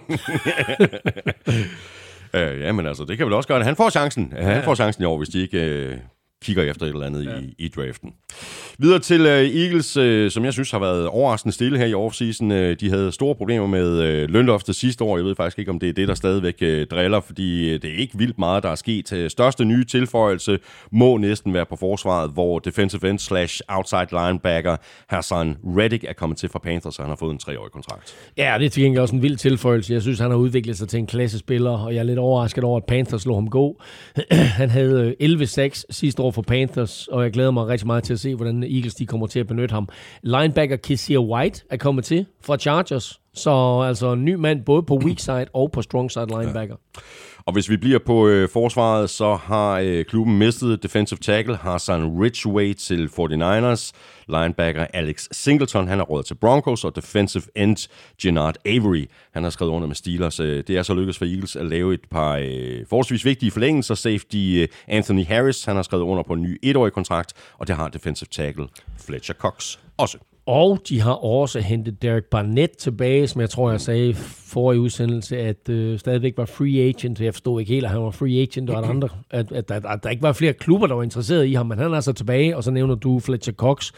Øh, 2.35 2.61
ja, 2.61 2.71
men 2.71 2.87
altså, 2.87 3.05
det 3.05 3.17
kan 3.17 3.25
vel 3.25 3.33
også 3.33 3.47
gøre 3.47 3.57
det. 3.57 3.65
Han 3.65 3.75
får 3.75 3.89
chancen. 3.89 4.33
Ja. 4.35 4.41
Han 4.43 4.63
får 4.63 4.75
chancen 4.75 5.03
i 5.03 5.05
år, 5.05 5.17
hvis 5.17 5.29
de 5.29 5.41
ikke 5.41 5.59
øh, 5.65 5.97
kigger 6.43 6.63
efter 6.63 6.85
et 6.85 6.89
eller 6.89 7.05
andet 7.05 7.25
ja. 7.25 7.37
i, 7.39 7.55
i 7.57 7.67
draften. 7.67 8.13
Videre 8.77 8.99
til 8.99 9.21
uh, 9.21 9.27
Eagles, 9.27 9.97
uh, 9.97 10.29
som 10.29 10.45
jeg 10.45 10.53
synes 10.53 10.71
har 10.71 10.79
været 10.79 11.07
overraskende 11.07 11.53
stille 11.53 11.77
her 11.77 11.85
i 11.85 11.93
offseason. 11.93 12.51
Uh, 12.51 12.57
de 12.57 12.89
havde 12.89 13.11
store 13.11 13.35
problemer 13.35 13.67
med 13.67 14.23
uh, 14.23 14.29
lønloftet 14.29 14.75
sidste 14.75 15.03
år. 15.03 15.17
Jeg 15.17 15.25
ved 15.25 15.35
faktisk 15.35 15.59
ikke, 15.59 15.71
om 15.71 15.79
det 15.79 15.89
er 15.89 15.93
det, 15.93 16.07
der 16.07 16.13
stadigvæk 16.13 16.55
uh, 16.61 16.67
driller, 16.67 17.19
fordi 17.19 17.77
det 17.77 17.85
er 17.85 17.97
ikke 17.97 18.17
vildt 18.17 18.39
meget, 18.39 18.63
der 18.63 18.69
er 18.69 18.75
sket. 18.75 19.11
Uh, 19.13 19.27
største 19.27 19.65
nye 19.65 19.85
tilføjelse 19.85 20.59
må 20.91 21.17
næsten 21.17 21.53
være 21.53 21.65
på 21.65 21.75
forsvaret, 21.75 22.31
hvor 22.31 22.59
defensive 22.59 23.09
end 23.09 23.19
slash 23.19 23.61
outside 23.67 24.07
linebacker 24.11 24.77
Hassan 25.07 25.57
Reddick 25.63 26.03
er 26.03 26.13
kommet 26.13 26.37
til 26.37 26.49
fra 26.49 26.59
Panthers, 26.59 26.99
og 26.99 27.05
han 27.05 27.09
har 27.09 27.15
fået 27.15 27.31
en 27.31 27.37
treårig 27.37 27.71
kontrakt. 27.71 28.15
Ja, 28.37 28.55
det 28.59 28.65
er 28.65 28.69
til 28.69 28.83
gengæld 28.83 29.01
også 29.01 29.15
en 29.15 29.21
vild 29.21 29.37
tilføjelse. 29.37 29.93
Jeg 29.93 30.01
synes, 30.01 30.19
han 30.19 30.31
har 30.31 30.37
udviklet 30.37 30.77
sig 30.77 30.87
til 30.87 30.99
en 30.99 31.07
klassespiller, 31.07 31.71
og 31.71 31.93
jeg 31.93 31.99
er 31.99 32.03
lidt 32.03 32.19
overrasket 32.19 32.63
over, 32.63 32.77
at 32.77 32.85
Panthers 32.85 33.25
lå 33.25 33.35
ham 33.35 33.49
gå. 33.49 33.81
han 34.61 34.69
havde 34.69 35.15
11-6 35.21 35.83
sidste 35.89 36.21
år 36.21 36.31
for 36.33 36.41
Panthers, 36.41 37.07
og 37.07 37.23
jeg 37.23 37.31
glæder 37.31 37.51
mig 37.51 37.67
rigtig 37.67 37.87
meget 37.87 38.03
til 38.03 38.13
at 38.13 38.19
se, 38.19 38.35
hvordan 38.35 38.63
Eagles 38.63 38.95
de 38.95 39.05
kommer 39.05 39.27
til 39.27 39.39
at 39.39 39.47
benytte 39.47 39.73
ham. 39.73 39.89
Linebacker 40.21 40.75
Kissir 40.75 41.19
White 41.19 41.63
er 41.69 41.77
kommet 41.77 42.05
til 42.05 42.25
fra 42.41 42.57
Chargers, 42.57 43.19
så 43.33 43.81
altså 43.87 44.11
en 44.13 44.25
ny 44.25 44.33
mand 44.33 44.65
både 44.65 44.83
på 44.83 44.97
weak 44.97 45.19
side 45.19 45.45
og 45.53 45.71
på 45.71 45.81
strong 45.81 46.11
side 46.11 46.27
linebacker. 46.27 46.75
Ja. 46.95 47.01
Og 47.45 47.53
hvis 47.53 47.69
vi 47.69 47.77
bliver 47.77 47.99
på 47.99 48.27
øh, 48.27 48.49
forsvaret, 48.49 49.09
så 49.09 49.35
har 49.35 49.79
øh, 49.79 50.05
klubben 50.05 50.37
mistet 50.37 50.83
defensive 50.83 51.17
tackle 51.17 51.55
Hassan 51.55 52.21
Ridgeway 52.21 52.73
til 52.73 53.09
49ers. 53.19 53.91
Linebacker 54.27 54.87
Alex 54.93 55.27
Singleton, 55.31 55.87
han 55.87 55.97
har 55.97 56.05
råd 56.05 56.23
til 56.23 56.35
Broncos, 56.35 56.83
og 56.83 56.95
defensive 56.95 57.43
end 57.55 57.89
Gennard 58.21 58.55
Avery, 58.65 59.05
han 59.33 59.43
har 59.43 59.49
skrevet 59.49 59.71
under 59.71 59.87
med 59.87 59.95
Steelers. 59.95 60.39
Øh, 60.39 60.63
det 60.67 60.77
er 60.77 60.83
så 60.83 60.93
lykkedes 60.93 61.17
for 61.17 61.25
Eagles 61.25 61.55
at 61.55 61.65
lave 61.65 61.93
et 61.93 62.01
par 62.11 62.35
øh, 62.35 62.85
forholdsvis 62.89 63.25
vigtige 63.25 63.51
forlængelser. 63.51 63.95
Safety 63.95 64.35
øh, 64.37 64.67
Anthony 64.87 65.25
Harris, 65.25 65.65
han 65.65 65.75
har 65.75 65.83
skrevet 65.83 66.03
under 66.03 66.23
på 66.23 66.33
en 66.33 66.41
ny 66.41 66.59
etårig 66.63 66.93
kontrakt, 66.93 67.33
og 67.57 67.67
det 67.67 67.75
har 67.75 67.87
defensive 67.87 68.27
tackle 68.31 68.67
Fletcher 68.99 69.35
Cox 69.35 69.77
også. 69.97 70.32
Og 70.45 70.79
de 70.89 71.01
har 71.01 71.13
også 71.13 71.59
hentet 71.59 72.01
Derek 72.01 72.23
Barnett 72.23 72.77
tilbage, 72.77 73.27
som 73.27 73.41
jeg 73.41 73.49
tror, 73.49 73.71
jeg 73.71 73.81
sagde 73.81 74.13
for 74.13 74.73
i 74.73 74.77
udsendelse, 74.77 75.37
at 75.37 75.69
øh, 75.69 75.99
stadigvæk 75.99 76.33
var 76.37 76.45
free 76.45 76.81
agent. 76.81 77.21
Jeg 77.21 77.33
forstod 77.33 77.59
ikke 77.59 77.73
helt, 77.73 77.85
at 77.85 77.91
han 77.91 78.01
var 78.01 78.11
free 78.11 78.41
agent, 78.41 78.69
og 78.69 78.77
at, 78.77 78.89
andre, 78.89 79.09
at, 79.29 79.51
at, 79.51 79.71
at, 79.71 79.85
at 79.85 80.03
der 80.03 80.09
ikke 80.09 80.23
var 80.23 80.33
flere 80.33 80.53
klubber, 80.53 80.87
der 80.87 80.95
var 80.95 81.03
interesseret 81.03 81.45
i 81.45 81.53
ham, 81.53 81.65
men 81.65 81.77
han 81.77 81.91
er 81.91 81.95
altså 81.95 82.13
tilbage, 82.13 82.57
og 82.57 82.63
så 82.63 82.71
nævner 82.71 82.95
du 82.95 83.19
Fletcher 83.19 83.53
Cox. 83.53 83.91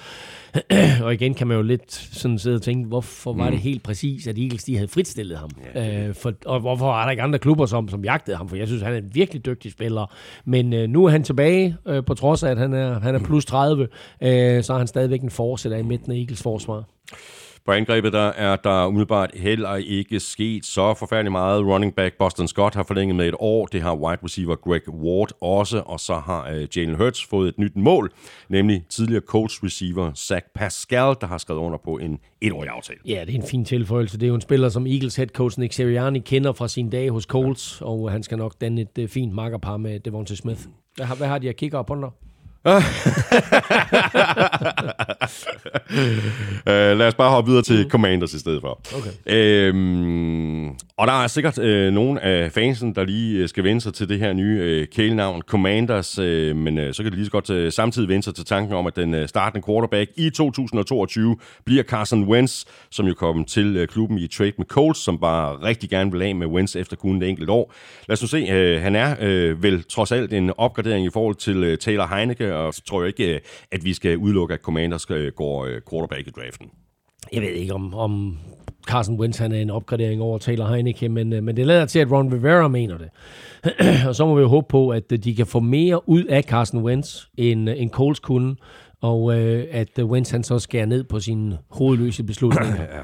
og 1.03 1.13
igen 1.13 1.33
kan 1.33 1.47
man 1.47 1.57
jo 1.57 1.63
lidt 1.63 1.93
sådan 1.93 2.39
sidde 2.39 2.55
og 2.55 2.61
tænke, 2.61 2.87
hvorfor 2.87 3.33
var 3.33 3.45
det 3.45 3.53
mm. 3.53 3.59
helt 3.59 3.83
præcis, 3.83 4.27
at 4.27 4.37
Eagles 4.37 4.63
de 4.63 4.75
havde 4.75 4.87
fritstillet 4.87 5.37
ham? 5.37 5.49
Ja. 5.75 6.07
Øh, 6.07 6.15
for, 6.15 6.33
og 6.45 6.59
hvorfor 6.59 6.93
er 6.93 7.03
der 7.03 7.11
ikke 7.11 7.23
andre 7.23 7.39
klubber, 7.39 7.65
som, 7.65 7.89
som 7.89 8.03
jagtede 8.03 8.37
ham? 8.37 8.49
For 8.49 8.55
jeg 8.55 8.67
synes, 8.67 8.83
han 8.83 8.93
er 8.93 8.97
en 8.97 9.11
virkelig 9.13 9.45
dygtig 9.45 9.71
spiller. 9.71 10.13
Men 10.45 10.73
øh, 10.73 10.89
nu 10.89 11.05
er 11.05 11.09
han 11.09 11.23
tilbage, 11.23 11.75
øh, 11.87 12.05
på 12.05 12.13
trods 12.13 12.43
af, 12.43 12.51
at 12.51 12.57
han 12.57 12.73
er, 12.73 12.99
han 12.99 13.15
er 13.15 13.19
plus 13.19 13.45
30, 13.45 13.83
øh, 14.21 14.63
så 14.63 14.73
er 14.73 14.77
han 14.77 14.87
stadigvæk 14.87 15.21
en 15.21 15.29
forsætter 15.29 15.77
i 15.77 15.83
midten 15.83 16.11
af 16.11 16.15
Eagles 16.15 16.41
forsvar. 16.41 16.83
På 17.65 17.71
angrebet 17.71 18.13
der 18.13 18.27
er 18.27 18.55
der 18.55 18.85
umiddelbart 18.85 19.31
heller 19.33 19.75
ikke 19.75 20.19
sket 20.19 20.65
så 20.65 20.93
forfærdelig 20.93 21.31
meget. 21.31 21.65
Running 21.65 21.95
back 21.95 22.17
Boston 22.17 22.47
Scott 22.47 22.75
har 22.75 22.83
forlænget 22.83 23.15
med 23.15 23.27
et 23.27 23.35
år. 23.39 23.65
Det 23.65 23.81
har 23.81 23.95
wide 23.95 24.19
receiver 24.23 24.55
Greg 24.55 24.89
Ward 24.89 25.31
også. 25.41 25.79
Og 25.85 25.99
så 25.99 26.13
har 26.13 26.49
øh, 26.49 26.67
Jalen 26.77 26.95
Hurts 26.95 27.25
fået 27.25 27.49
et 27.49 27.59
nyt 27.59 27.75
mål, 27.75 28.11
nemlig 28.49 28.85
tidligere 28.89 29.21
coach 29.21 29.63
receiver 29.63 30.13
Zach 30.13 30.45
Pascal, 30.55 31.15
der 31.21 31.27
har 31.27 31.37
skrevet 31.37 31.59
under 31.59 31.77
på 31.77 31.97
en 31.97 32.19
etårig 32.41 32.69
aftale. 32.69 32.99
Ja, 33.05 33.23
det 33.27 33.35
er 33.35 33.39
en 33.39 33.47
fin 33.47 33.65
tilføjelse. 33.65 34.17
Det 34.17 34.25
er 34.25 34.27
jo 34.27 34.35
en 34.35 34.41
spiller, 34.41 34.69
som 34.69 34.87
Eagles 34.87 35.15
head 35.15 35.27
coach 35.27 35.59
Nick 35.59 35.73
Sirianni 35.73 36.19
kender 36.19 36.53
fra 36.53 36.67
sin 36.67 36.89
dag 36.89 37.09
hos 37.09 37.23
Colts, 37.23 37.81
ja. 37.81 37.85
og 37.85 38.11
han 38.11 38.23
skal 38.23 38.37
nok 38.37 38.61
danne 38.61 38.81
et 38.81 38.97
øh, 38.99 39.09
fint 39.09 39.33
makkerpar 39.33 39.77
med 39.77 39.99
Devontae 39.99 40.37
Smith. 40.37 40.61
Hvad 40.95 41.05
har, 41.05 41.15
hvad 41.15 41.27
har 41.27 41.37
de 41.37 41.49
at 41.49 41.55
kigge 41.55 41.77
op 41.77 41.89
under? 41.89 42.09
Uh, 42.65 42.81
lad 46.99 47.07
os 47.07 47.15
bare 47.15 47.29
hoppe 47.29 47.49
videre 47.49 47.63
til 47.63 47.83
mm. 47.83 47.89
Commanders 47.89 48.33
i 48.33 48.39
stedet 48.39 48.61
for. 48.61 48.81
Okay. 48.97 49.09
Øhm, 49.25 50.67
og 50.97 51.07
der 51.07 51.23
er 51.23 51.27
sikkert 51.27 51.59
øh, 51.59 51.93
nogle 51.93 52.21
af 52.21 52.51
fansen, 52.51 52.95
der 52.95 53.03
lige 53.03 53.39
øh, 53.39 53.49
skal 53.49 53.63
vende 53.63 53.81
sig 53.81 53.93
til 53.93 54.09
det 54.09 54.19
her 54.19 54.33
nye 54.33 54.59
øh, 54.61 54.87
kælenavn, 54.87 55.41
Commanders, 55.41 56.19
øh, 56.19 56.55
men 56.55 56.77
øh, 56.77 56.93
så 56.93 57.03
kan 57.03 57.11
de 57.11 57.15
lige 57.15 57.25
så 57.25 57.31
godt 57.31 57.49
øh, 57.49 57.71
samtidig 57.71 58.09
vende 58.09 58.23
sig 58.23 58.35
til 58.35 58.45
tanken 58.45 58.75
om, 58.75 58.87
at 58.87 58.95
den 58.95 59.13
øh, 59.13 59.27
startende 59.27 59.65
quarterback 59.67 60.11
i 60.15 60.29
2022 60.29 61.37
bliver 61.65 61.83
Carson 61.83 62.23
Wentz, 62.23 62.63
som 62.91 63.07
jo 63.07 63.13
kom 63.13 63.45
til 63.45 63.77
øh, 63.77 63.87
klubben 63.87 64.17
i 64.17 64.27
trade 64.27 64.53
med 64.57 64.65
Colts, 64.65 64.99
som 64.99 65.17
bare 65.19 65.63
rigtig 65.63 65.89
gerne 65.89 66.11
vil 66.11 66.21
af 66.21 66.35
med 66.35 66.47
Wentz 66.47 66.75
efter 66.75 66.95
kun 66.95 67.21
et 67.21 67.29
enkelt 67.29 67.49
år. 67.49 67.73
Lad 68.07 68.13
os 68.13 68.21
nu 68.21 68.27
se, 68.27 68.37
øh, 68.37 68.81
han 68.81 68.95
er 68.95 69.15
øh, 69.21 69.63
vel 69.63 69.83
trods 69.83 70.11
alt 70.11 70.33
en 70.33 70.51
opgradering 70.57 71.05
i 71.05 71.09
forhold 71.13 71.35
til 71.35 71.63
øh, 71.63 71.77
Taylor 71.77 72.15
Heineke, 72.15 72.54
og 72.55 72.73
så 72.73 72.83
tror 72.83 73.01
jeg 73.01 73.07
ikke, 73.07 73.35
øh, 73.35 73.39
at 73.71 73.85
vi 73.85 73.93
skal 73.93 74.17
udelukke, 74.17 74.53
at 74.53 74.59
Commanders 74.61 75.11
øh, 75.11 75.31
går 75.35 75.65
øh, 75.65 75.81
quarterback 75.89 76.27
i 76.27 76.29
draften. 76.29 76.69
Jeg 77.33 77.41
ved 77.41 77.49
ikke, 77.49 77.73
om, 77.73 77.93
om 77.93 78.37
Carson 78.87 79.19
Wentz 79.19 79.37
han 79.37 79.51
er 79.51 79.61
en 79.61 79.69
opgradering 79.69 80.21
over 80.21 80.37
Taylor 80.37 80.67
Heineke, 80.67 81.09
men, 81.09 81.29
men 81.29 81.57
det 81.57 81.67
lader 81.67 81.85
til, 81.85 81.99
at 81.99 82.11
Ron 82.11 82.33
Rivera 82.33 82.67
mener 82.67 82.97
det. 82.97 83.09
og 84.07 84.15
så 84.15 84.25
må 84.25 84.35
vi 84.35 84.41
jo 84.41 84.47
håbe 84.47 84.67
på, 84.69 84.89
at 84.89 85.09
de 85.23 85.35
kan 85.35 85.45
få 85.45 85.59
mere 85.59 86.09
ud 86.09 86.23
af 86.23 86.43
Carson 86.43 86.83
Wentz, 86.83 87.23
end, 87.37 87.69
end 87.69 87.89
Coles 87.89 88.19
kunne, 88.19 88.55
og 89.01 89.39
øh, 89.39 89.67
at 89.71 89.99
Wentz 89.99 90.31
han 90.31 90.43
så 90.43 90.59
skærer 90.59 90.85
ned 90.85 91.03
på 91.03 91.19
sine 91.19 91.57
hovedløse 91.69 92.23
beslutninger. 92.23 92.81
ja. 92.97 93.01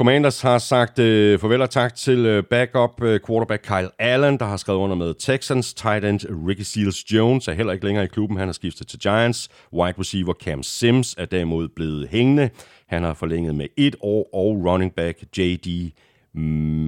Commanders 0.00 0.40
har 0.40 0.58
sagt 0.58 0.98
øh, 0.98 1.38
farvel 1.38 1.62
og 1.62 1.70
tak 1.70 1.94
til 1.94 2.26
øh, 2.26 2.44
backup 2.44 3.02
øh, 3.02 3.20
quarterback 3.26 3.62
Kyle 3.62 3.90
Allen, 3.98 4.38
der 4.38 4.44
har 4.44 4.56
skrevet 4.56 4.78
under 4.78 4.96
med 4.96 5.14
Texans. 5.18 5.74
Tight 5.74 6.04
end 6.04 6.20
Ricky 6.48 6.60
Seals 6.60 7.12
Jones 7.12 7.48
er 7.48 7.52
heller 7.52 7.72
ikke 7.72 7.84
længere 7.84 8.04
i 8.04 8.06
klubben. 8.06 8.38
Han 8.38 8.48
har 8.48 8.52
skiftet 8.52 8.86
til 8.86 8.98
Giants. 8.98 9.48
Wide 9.72 9.94
receiver 9.98 10.32
Cam 10.32 10.62
Sims 10.62 11.14
er 11.18 11.24
derimod 11.24 11.68
blevet 11.68 12.08
hængende. 12.08 12.50
Han 12.88 13.02
har 13.02 13.14
forlænget 13.14 13.54
med 13.54 13.66
et 13.76 13.96
år, 14.00 14.28
og 14.32 14.64
running 14.66 14.94
back 14.94 15.38
J.D. 15.38 15.92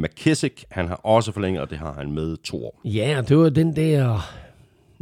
McKissick, 0.03 0.65
han 0.71 0.89
har 0.89 0.95
også 0.95 1.33
forlænget, 1.33 1.63
og 1.63 1.71
det 1.71 1.79
har 1.79 1.93
han 1.93 2.13
med 2.13 2.37
to 2.37 2.65
år. 2.65 2.81
Ja, 2.85 3.23
det 3.29 3.39
var 3.39 3.49
den 3.49 3.77
der 3.77 4.21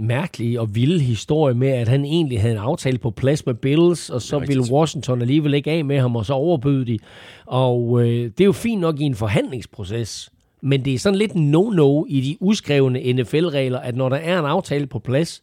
mærkelige 0.00 0.60
og 0.60 0.74
vilde 0.74 1.00
historie 1.00 1.54
med, 1.54 1.68
at 1.68 1.88
han 1.88 2.04
egentlig 2.04 2.40
havde 2.40 2.54
en 2.54 2.60
aftale 2.60 2.98
på 2.98 3.10
plads 3.10 3.46
med 3.46 3.54
Bills, 3.54 4.10
og 4.10 4.22
så 4.22 4.38
ville 4.38 4.72
Washington 4.72 5.22
alligevel 5.22 5.54
ikke 5.54 5.70
af 5.70 5.84
med 5.84 6.00
ham, 6.00 6.16
og 6.16 6.26
så 6.26 6.32
overbød 6.32 6.84
de. 6.84 6.98
Og 7.46 8.00
øh, 8.00 8.24
det 8.24 8.40
er 8.40 8.44
jo 8.44 8.52
fint 8.52 8.80
nok 8.80 9.00
i 9.00 9.02
en 9.02 9.14
forhandlingsproces, 9.14 10.30
men 10.62 10.84
det 10.84 10.94
er 10.94 10.98
sådan 10.98 11.18
lidt 11.18 11.34
no-no 11.34 12.04
i 12.08 12.20
de 12.20 12.36
uskrevne 12.40 13.12
NFL-regler, 13.12 13.78
at 13.78 13.96
når 13.96 14.08
der 14.08 14.16
er 14.16 14.38
en 14.38 14.44
aftale 14.44 14.86
på 14.86 14.98
plads, 14.98 15.42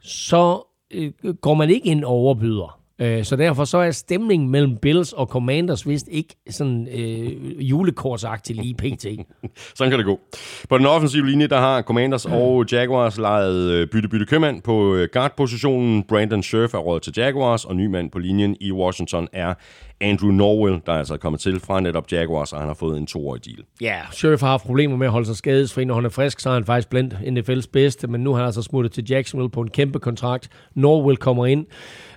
så 0.00 0.66
øh, 0.90 1.12
går 1.40 1.54
man 1.54 1.70
ikke 1.70 1.88
ind 1.88 2.04
og 2.04 2.10
overbyder. 2.10 2.83
Øh, 2.98 3.24
så 3.24 3.36
derfor 3.36 3.64
så 3.64 3.78
er 3.78 3.90
stemningen 3.90 4.50
mellem 4.50 4.76
Bills 4.76 5.12
og 5.12 5.26
Commanders 5.26 5.88
vist 5.88 6.08
ikke 6.10 6.34
sådan 6.50 6.88
øh, 6.92 7.70
julekortsagtig 7.70 8.56
lige 8.56 8.74
pt. 8.74 9.06
sådan 9.76 9.90
kan 9.90 9.98
det 9.98 10.06
gå. 10.06 10.20
På 10.68 10.78
den 10.78 10.86
offensive 10.86 11.26
linje, 11.26 11.46
der 11.46 11.58
har 11.58 11.82
Commanders 11.82 12.26
og 12.26 12.64
Jaguars 12.72 13.18
lejet 13.18 13.90
bytte-bytte 13.90 14.24
øh, 14.24 14.28
købmand 14.28 14.62
på 14.62 14.94
øh, 14.94 15.08
guard-positionen. 15.12 16.02
Brandon 16.02 16.42
Scherf 16.42 16.74
er 16.74 16.78
råd 16.78 17.00
til 17.00 17.12
Jaguars, 17.16 17.64
og 17.64 17.76
ny 17.76 17.86
mand 17.86 18.10
på 18.10 18.18
linjen 18.18 18.56
i 18.60 18.72
Washington 18.72 19.28
er 19.32 19.54
Andrew 20.00 20.30
Norwell, 20.30 20.80
der 20.86 20.92
er 20.92 20.98
altså 20.98 21.16
kommet 21.16 21.40
til 21.40 21.60
fra 21.60 21.80
netop 21.80 22.12
Jaguars, 22.12 22.52
og 22.52 22.58
han 22.58 22.68
har 22.68 22.74
fået 22.74 22.98
en 22.98 23.06
toårig 23.06 23.44
deal. 23.44 23.58
Ja, 23.80 23.86
yeah, 23.86 24.12
Scherf 24.12 24.40
har 24.40 24.48
haft 24.48 24.64
problemer 24.64 24.96
med 24.96 25.06
at 25.06 25.12
holde 25.12 25.26
sig 25.26 25.36
skadesfri. 25.36 25.84
Når 25.84 25.94
han 25.94 26.04
er 26.04 26.08
frisk, 26.08 26.40
så 26.40 26.50
er 26.50 26.54
han 26.54 26.64
faktisk 26.64 26.90
blandt 26.90 27.14
NFL's 27.14 27.70
bedste, 27.72 28.06
men 28.06 28.20
nu 28.20 28.30
har 28.30 28.36
han 28.36 28.46
altså 28.46 28.62
smuttet 28.62 28.92
til 28.92 29.04
Jacksonville 29.10 29.50
på 29.50 29.60
en 29.60 29.70
kæmpe 29.70 29.98
kontrakt. 29.98 30.48
Norwell 30.74 31.16
kommer 31.16 31.46
ind. 31.46 31.66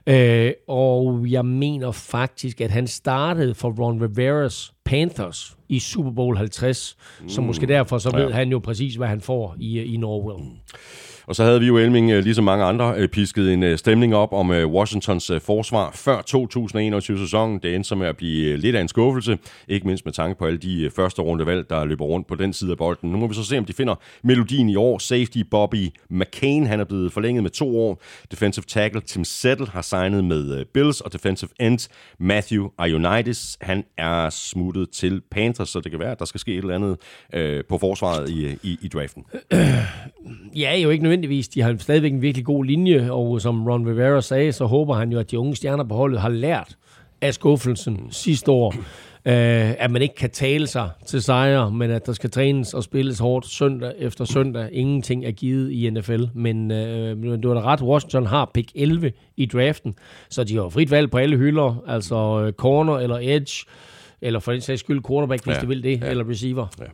Øh, 0.08 0.52
og 0.68 1.26
jeg 1.32 1.46
mener 1.46 1.92
faktisk, 1.92 2.62
at 2.62 2.72
han 2.72 2.88
startede 2.88 3.56
for 3.56 3.70
Ron 3.80 4.02
Riveras 4.02 4.74
Panthers 4.86 5.58
i 5.70 5.80
Super 5.80 6.12
Bowl 6.12 6.38
50, 6.38 6.98
mm. 7.22 7.30
så 7.30 7.42
måske 7.42 7.66
derfor 7.66 7.98
så 7.98 8.12
ved 8.18 8.28
ja. 8.28 8.34
han 8.34 8.50
jo 8.50 8.60
præcis, 8.60 8.96
hvad 8.96 9.08
han 9.08 9.22
får 9.22 9.56
i, 9.60 9.82
i 9.82 9.98
Norwell. 9.98 10.44
Mm. 10.44 10.56
Og 11.28 11.36
så 11.36 11.44
havde 11.44 11.60
vi 11.60 11.68
jo 11.68 11.78
Elming, 11.78 12.12
ligesom 12.12 12.46
mange 12.46 12.66
andre, 12.66 12.94
øh, 12.98 13.08
pisket 13.08 13.54
en 13.54 13.64
øh, 13.64 13.78
stemning 13.78 14.16
op 14.16 14.34
om 14.34 14.50
Washingtons 14.50 15.32
forsvar 15.42 15.92
før 15.94 16.18
2021-sæsonen. 16.18 17.60
Det 17.64 17.76
endte 17.76 17.88
som 17.88 18.02
at 18.02 18.18
blive 18.18 18.58
lidt 18.58 18.76
af 18.76 18.82
en 18.82 18.88
skuffelse, 18.88 19.38
ikke 19.68 19.88
mindst 19.88 20.06
med 20.06 20.14
tanke 20.14 20.40
på 20.40 20.46
alle 20.46 20.60
de 20.60 20.90
første 20.96 21.22
rundevalg, 21.22 21.70
der 21.70 21.86
løber 21.86 22.06
rundt 22.06 22.28
på 22.28 22.36
den 22.36 22.54
side 22.54 22.72
af 22.72 22.78
bolden. 22.78 23.12
Nu 23.12 23.18
må 23.18 23.28
vi 23.28 23.34
så 23.34 23.44
se, 23.44 23.58
om 23.58 23.66
de 23.66 23.74
finder 23.74 23.96
melodien 24.24 24.70
i 24.70 24.76
år. 24.76 24.98
Safety 24.98 25.38
Bobby 25.52 25.90
McCain, 26.10 26.68
han 26.68 26.80
er 26.80 26.84
blevet 26.84 27.14
forlænget 27.14 27.44
med 27.44 27.52
to 27.52 27.80
år. 27.80 28.02
Defensive 28.32 28.64
tackle 28.68 29.02
Tim 29.02 29.24
Settle 29.24 29.68
har 29.68 29.82
signet 29.82 30.24
med 30.24 30.66
Bills, 30.66 31.02
og 31.02 31.14
defensive 31.14 31.50
end 31.60 31.90
Matthew 32.20 32.68
Ionides, 32.88 33.58
han 33.62 33.84
er 33.98 34.30
smuttet 34.30 34.90
til 34.90 35.22
Panthers, 35.32 35.70
så 35.70 35.80
det 35.80 35.92
kan 35.92 36.00
være, 36.00 36.12
at 36.12 36.20
der 36.20 36.26
skal 36.26 36.40
ske 36.40 36.52
et 36.52 36.58
eller 36.58 36.76
andet 36.76 36.98
øh, 37.34 37.64
på 37.70 37.78
forsvaret 37.78 38.30
i, 38.30 38.58
i, 38.64 38.78
i 38.82 38.88
draften. 38.88 39.24
Ja, 40.56 40.78
jo 40.78 40.90
ikke 40.90 41.04
nødvendigvis. 41.04 41.17
De 41.24 41.62
har 41.62 41.76
stadigvæk 41.80 42.12
en 42.14 42.22
virkelig 42.22 42.46
god 42.46 42.66
linje, 42.66 43.12
og 43.12 43.42
som 43.42 43.68
Ron 43.68 43.88
Rivera 43.88 44.22
sagde, 44.22 44.52
så 44.52 44.66
håber 44.66 44.94
han 44.96 45.12
jo, 45.12 45.20
at 45.20 45.32
de 45.32 45.40
unge 45.40 45.56
stjerner 45.56 45.84
på 45.84 45.96
holdet 45.96 46.20
har 46.22 46.30
lært 46.30 46.78
af 47.22 47.34
skuffelsen 47.34 48.08
sidste 48.12 48.52
år. 48.52 48.76
øh, 49.26 49.74
at 49.84 49.92
man 49.92 50.02
ikke 50.02 50.16
kan 50.16 50.30
tale 50.30 50.68
sig 50.68 50.90
til 51.06 51.22
sejre, 51.22 51.72
men 51.72 51.92
at 51.92 52.06
der 52.06 52.14
skal 52.14 52.30
trænes 52.30 52.74
og 52.74 52.84
spilles 52.84 53.20
hårdt 53.20 53.48
søndag 53.48 53.92
efter 54.00 54.26
søndag. 54.26 54.70
Ingenting 54.72 55.26
er 55.26 55.32
givet 55.32 55.72
i 55.72 55.90
NFL, 55.90 56.24
men 56.34 56.72
øh, 56.72 57.44
du 57.44 57.48
har 57.48 57.56
da 57.56 57.62
ret, 57.62 57.82
Washington 57.82 58.26
har 58.26 58.52
pick 58.54 58.72
11 58.76 59.12
i 59.38 59.46
draften, 59.46 59.96
så 60.30 60.44
de 60.44 60.56
har 60.56 60.70
frit 60.70 60.92
valg 60.92 61.12
på 61.12 61.18
alle 61.18 61.38
hylder, 61.38 61.84
altså 61.88 62.44
øh, 62.46 62.54
corner 62.54 62.98
eller 62.98 63.18
edge, 63.22 63.66
eller 64.22 64.40
for 64.40 64.52
den 64.52 64.62
sags 64.62 64.80
skyld 64.80 65.02
quarterback, 65.08 65.44
hvis 65.46 65.56
Ja, 65.56 65.62
de 65.62 65.68
vil 65.68 65.84
det, 65.84 66.02
ja. 66.02 66.10
eller 66.10 66.30
receiver. 66.30 66.68
Ja. 66.80 66.86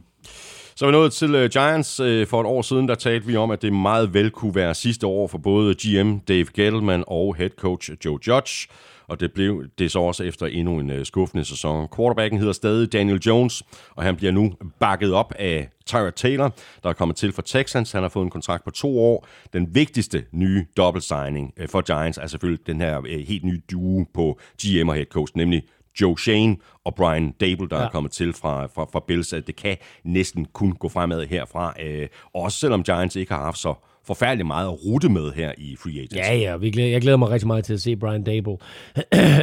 Så 0.76 0.86
er 0.86 0.90
vi 0.90 0.92
nået 0.92 1.14
til 1.14 1.36
uh, 1.36 1.46
Giants. 1.46 2.00
Uh, 2.00 2.28
for 2.28 2.42
et 2.42 2.48
år 2.48 2.62
siden, 2.62 2.88
der 2.88 2.96
talte 2.96 3.28
vi 3.28 3.36
om, 3.36 3.52
at 3.52 3.62
det 3.62 3.74
meget 3.74 4.14
vel 4.14 4.32
kunne 4.32 4.56
være 4.56 4.74
sidste 4.74 5.08
år 5.08 5.28
for 5.28 5.38
både 5.38 5.76
GM 5.76 6.18
Dave 6.20 6.46
Gettleman 6.54 7.04
og 7.08 7.36
head 7.36 7.50
coach 7.50 7.92
Joe 8.06 8.20
Judge. 8.28 8.68
Og 9.08 9.20
det 9.20 9.34
blev 9.34 9.64
det 9.80 9.92
så 9.92 10.00
også 10.00 10.24
efter 10.24 10.46
endnu 10.46 10.80
en 10.80 10.90
uh, 10.90 11.04
skuffende 11.04 11.46
sæson. 11.46 11.88
Quarterbacken 11.96 12.40
hedder 12.40 12.54
stadig 12.54 12.94
Daniel 12.94 13.20
Jones, 13.20 13.64
og 13.96 14.04
han 14.04 14.16
bliver 14.16 14.32
nu 14.32 14.54
bakket 14.80 15.14
op 15.14 15.34
af 15.40 15.70
Tyra 15.86 16.10
Taylor, 16.10 16.54
der 16.84 16.90
er 16.90 16.94
kommet 16.94 17.18
til 17.18 17.32
for 17.32 17.42
Texans. 17.42 17.92
Han 17.92 18.02
har 18.02 18.10
fået 18.10 18.24
en 18.24 18.30
kontrakt 18.30 18.64
på 18.64 18.72
to 18.72 19.00
år. 19.00 19.28
Den 19.54 19.76
vigtigste 19.76 20.24
nye 20.32 20.66
double 20.78 21.02
signing 21.02 21.54
uh, 21.62 21.70
for 21.70 21.82
Giants 21.82 22.18
er 22.18 22.28
selvfølgelig 22.28 22.68
den 22.68 22.82
her 22.82 22.98
uh, 22.98 23.06
helt 23.06 23.44
nye 23.44 23.62
duo 23.72 24.06
på 24.14 24.40
GM 24.62 24.90
og 24.90 24.96
head 24.96 25.06
coach, 25.06 25.34
nemlig 25.36 25.64
Joe 26.02 26.18
Shane 26.20 26.58
og 26.86 26.96
Brian 26.96 27.32
Dable, 27.32 27.70
der 27.70 27.78
ja. 27.78 27.84
Er 27.84 27.90
kommet 27.90 28.12
til 28.12 28.34
fra, 28.34 28.66
fra, 28.66 28.86
fra 28.92 29.04
Bills. 29.08 29.34
at 29.34 29.48
Det 29.48 29.56
kan 29.56 29.78
næsten 30.04 30.46
kun 30.46 30.72
gå 30.72 30.90
fremad 30.90 31.26
herfra. 31.26 31.74
Øh, 31.82 32.08
også 32.34 32.58
selvom 32.58 32.84
Giants 32.84 33.16
ikke 33.16 33.34
har 33.34 33.44
haft 33.44 33.58
så 33.58 33.74
forfærdeligt 34.06 34.48
meget 34.48 34.68
at 34.68 34.86
rute 34.86 35.10
med 35.10 35.32
her 35.32 35.52
i 35.58 35.76
Free 35.76 35.94
Agents. 35.94 36.16
Ja, 36.16 36.36
ja, 36.36 36.58
vi 36.58 36.72
glæder, 36.72 36.90
jeg 36.90 37.02
glæder 37.02 37.18
mig 37.18 37.30
rigtig 37.30 37.48
meget 37.48 37.66
til 37.66 37.74
at 37.74 37.82
se 37.82 37.96
Brian 37.96 38.24
Dable. 38.24 38.58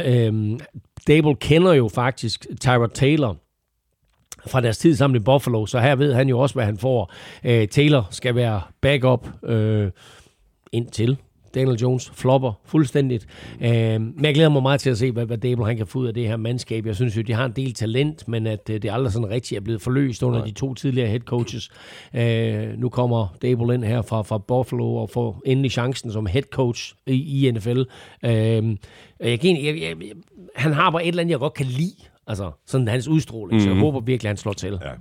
øhm, 0.25 0.59
Dable 1.07 1.35
kender 1.35 1.73
jo 1.73 1.89
faktisk 1.93 2.45
Tyrod 2.61 2.89
Taylor 2.89 3.37
fra 4.47 4.61
deres 4.61 4.77
tid 4.77 4.95
sammen 4.95 5.15
i 5.15 5.19
Buffalo, 5.19 5.65
så 5.65 5.79
her 5.79 5.95
ved 5.95 6.13
han 6.13 6.29
jo 6.29 6.39
også, 6.39 6.55
hvad 6.55 6.65
han 6.65 6.77
får. 6.77 7.13
Øh, 7.43 7.67
Taylor 7.67 8.07
skal 8.11 8.35
være 8.35 8.61
backup 8.81 9.27
øh, 9.43 9.91
indtil 10.71 11.17
Daniel 11.55 11.77
Jones 11.77 12.11
flopper 12.13 12.53
fuldstændigt. 12.65 13.27
Øh, 13.61 13.71
men 14.01 14.25
jeg 14.25 14.33
glæder 14.33 14.49
mig 14.49 14.61
meget 14.61 14.81
til 14.81 14.89
at 14.89 14.97
se, 14.97 15.11
hvad, 15.11 15.25
hvad 15.25 15.37
Dable 15.37 15.65
han 15.65 15.77
kan 15.77 15.87
få 15.87 15.99
ud 15.99 16.07
af 16.07 16.13
det 16.13 16.27
her 16.27 16.37
mandskab. 16.37 16.85
Jeg 16.85 16.95
synes 16.95 17.17
jo, 17.17 17.21
de 17.21 17.33
har 17.33 17.45
en 17.45 17.51
del 17.51 17.73
talent, 17.73 18.27
men 18.27 18.47
at 18.47 18.69
øh, 18.69 18.81
det 18.81 18.91
aldrig 18.91 19.13
sådan 19.13 19.29
rigtigt 19.29 19.57
er 19.57 19.63
blevet 19.63 19.81
forløst 19.81 20.23
under 20.23 20.45
de 20.45 20.51
to 20.51 20.73
tidligere 20.73 21.07
head 21.07 21.19
coaches. 21.19 21.69
Øh, 22.15 22.79
nu 22.79 22.89
kommer 22.89 23.27
Dable 23.41 23.73
ind 23.73 23.83
her 23.83 24.01
fra, 24.01 24.21
fra 24.21 24.37
Buffalo 24.37 24.95
og 24.95 25.09
får 25.09 25.41
endelig 25.45 25.71
chancen 25.71 26.11
som 26.11 26.25
head 26.25 26.43
coach 26.43 26.93
i, 27.07 27.47
i 27.47 27.51
NFL. 27.51 27.81
Øh, 28.25 28.31
jeg, 29.19 29.39
kan 29.39 29.65
jeg, 29.65 29.65
jeg, 29.65 29.75
jeg, 29.81 29.95
han 30.55 30.73
har 30.73 30.89
bare 30.89 31.03
et 31.03 31.07
eller 31.07 31.21
andet, 31.21 31.31
jeg 31.31 31.39
godt 31.39 31.53
kan 31.53 31.65
lide. 31.65 31.95
Altså, 32.27 32.51
sådan 32.67 32.87
hans 32.87 33.07
udstråling. 33.07 33.51
Mm-hmm. 33.51 33.63
Så 33.63 33.69
jeg 33.69 33.79
håber 33.79 33.99
virkelig, 33.99 34.29
han 34.29 34.37
slår 34.37 34.53
til. 34.53 34.79
Ja. 34.81 34.91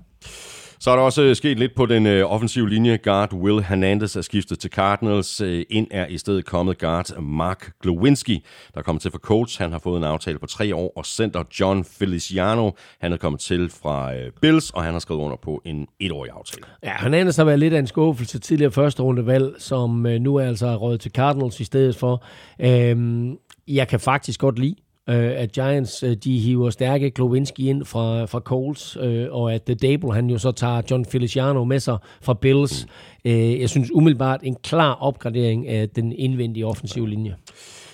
Så 0.83 0.91
er 0.91 0.97
der 0.97 1.03
også 1.03 1.23
øh, 1.23 1.37
sket 1.37 1.59
lidt 1.59 1.75
på 1.75 1.87
den 1.87 2.07
øh, 2.07 2.33
offensive 2.33 2.69
linje. 2.69 2.97
Guard 2.97 3.33
Will 3.33 3.63
Hernandez 3.63 4.17
er 4.17 4.21
skiftet 4.21 4.59
til 4.59 4.71
Cardinals. 4.71 5.41
Øh, 5.41 5.65
ind 5.71 5.87
er 5.91 6.07
i 6.07 6.19
stedet 6.19 6.45
kommet 6.45 6.79
guard 6.79 7.21
Mark 7.23 7.73
Glowinski, 7.83 8.45
der 8.75 8.81
er 8.81 8.83
kommet 8.83 9.03
til 9.03 9.11
for 9.11 9.19
Colts. 9.19 9.57
Han 9.57 9.73
har 9.73 9.79
fået 9.79 9.99
en 9.99 10.05
aftale 10.05 10.39
på 10.39 10.47
tre 10.47 10.75
år. 10.75 10.93
Og 10.97 11.07
center 11.07 11.45
John 11.61 11.85
Feliciano, 11.85 12.71
han 13.01 13.13
er 13.13 13.17
kommet 13.17 13.41
til 13.41 13.71
fra 13.71 14.15
øh, 14.15 14.33
Bills, 14.43 14.71
og 14.71 14.85
han 14.85 14.93
har 14.93 15.01
skrevet 15.01 15.21
under 15.21 15.37
på 15.37 15.63
en 15.65 15.87
etårig 16.01 16.31
aftale. 16.31 16.65
Ja, 16.83 16.93
Hernandez 17.01 17.37
har 17.37 17.45
været 17.45 17.59
lidt 17.59 17.75
af 17.75 17.79
en 17.79 17.87
skuffelse 17.87 18.39
tidligere 18.39 18.73
første 18.73 19.03
rundevalg, 19.03 19.55
som 19.59 20.07
øh, 20.07 20.21
nu 20.21 20.37
er 20.37 20.47
altså 20.47 20.77
røget 20.77 21.01
til 21.01 21.13
Cardinals 21.13 21.61
i 21.61 21.65
stedet 21.65 21.97
for. 21.97 22.25
Øh, 22.61 23.27
jeg 23.69 23.89
kan 23.89 24.01
faktisk 24.01 24.41
godt 24.41 24.59
lide, 24.59 24.77
øh, 25.11 25.33
at 25.43 25.53
Giants 25.53 26.03
øh, 26.03 26.17
de 26.25 26.39
hiver 26.39 26.71
stærke 26.71 27.11
Glowinski 27.11 27.69
ind 27.69 27.85
fra, 27.85 28.25
fra 28.25 28.41
Coles, 28.41 28.97
øh, 29.01 29.27
og 29.31 29.55
at 29.55 29.71
øh, 29.71 29.77
Dable 29.83 30.15
han 30.15 30.31
jo 30.31 30.39
så 30.39 30.53
tager 30.53 30.83
John 30.91 31.05
Feliciano 31.05 31.65
med 31.65 31.81
sig 31.81 31.99
fra 32.23 32.35
Bills. 32.35 32.87
Mm. 33.25 33.31
Øh, 33.31 33.61
jeg 33.61 33.69
synes 33.69 33.91
umiddelbart 33.95 34.41
en 34.43 34.57
klar 34.65 34.93
opgradering 34.93 35.69
af 35.69 35.89
den 35.89 36.13
indvendige 36.13 36.67
offensive 36.67 37.09
linje. 37.09 37.35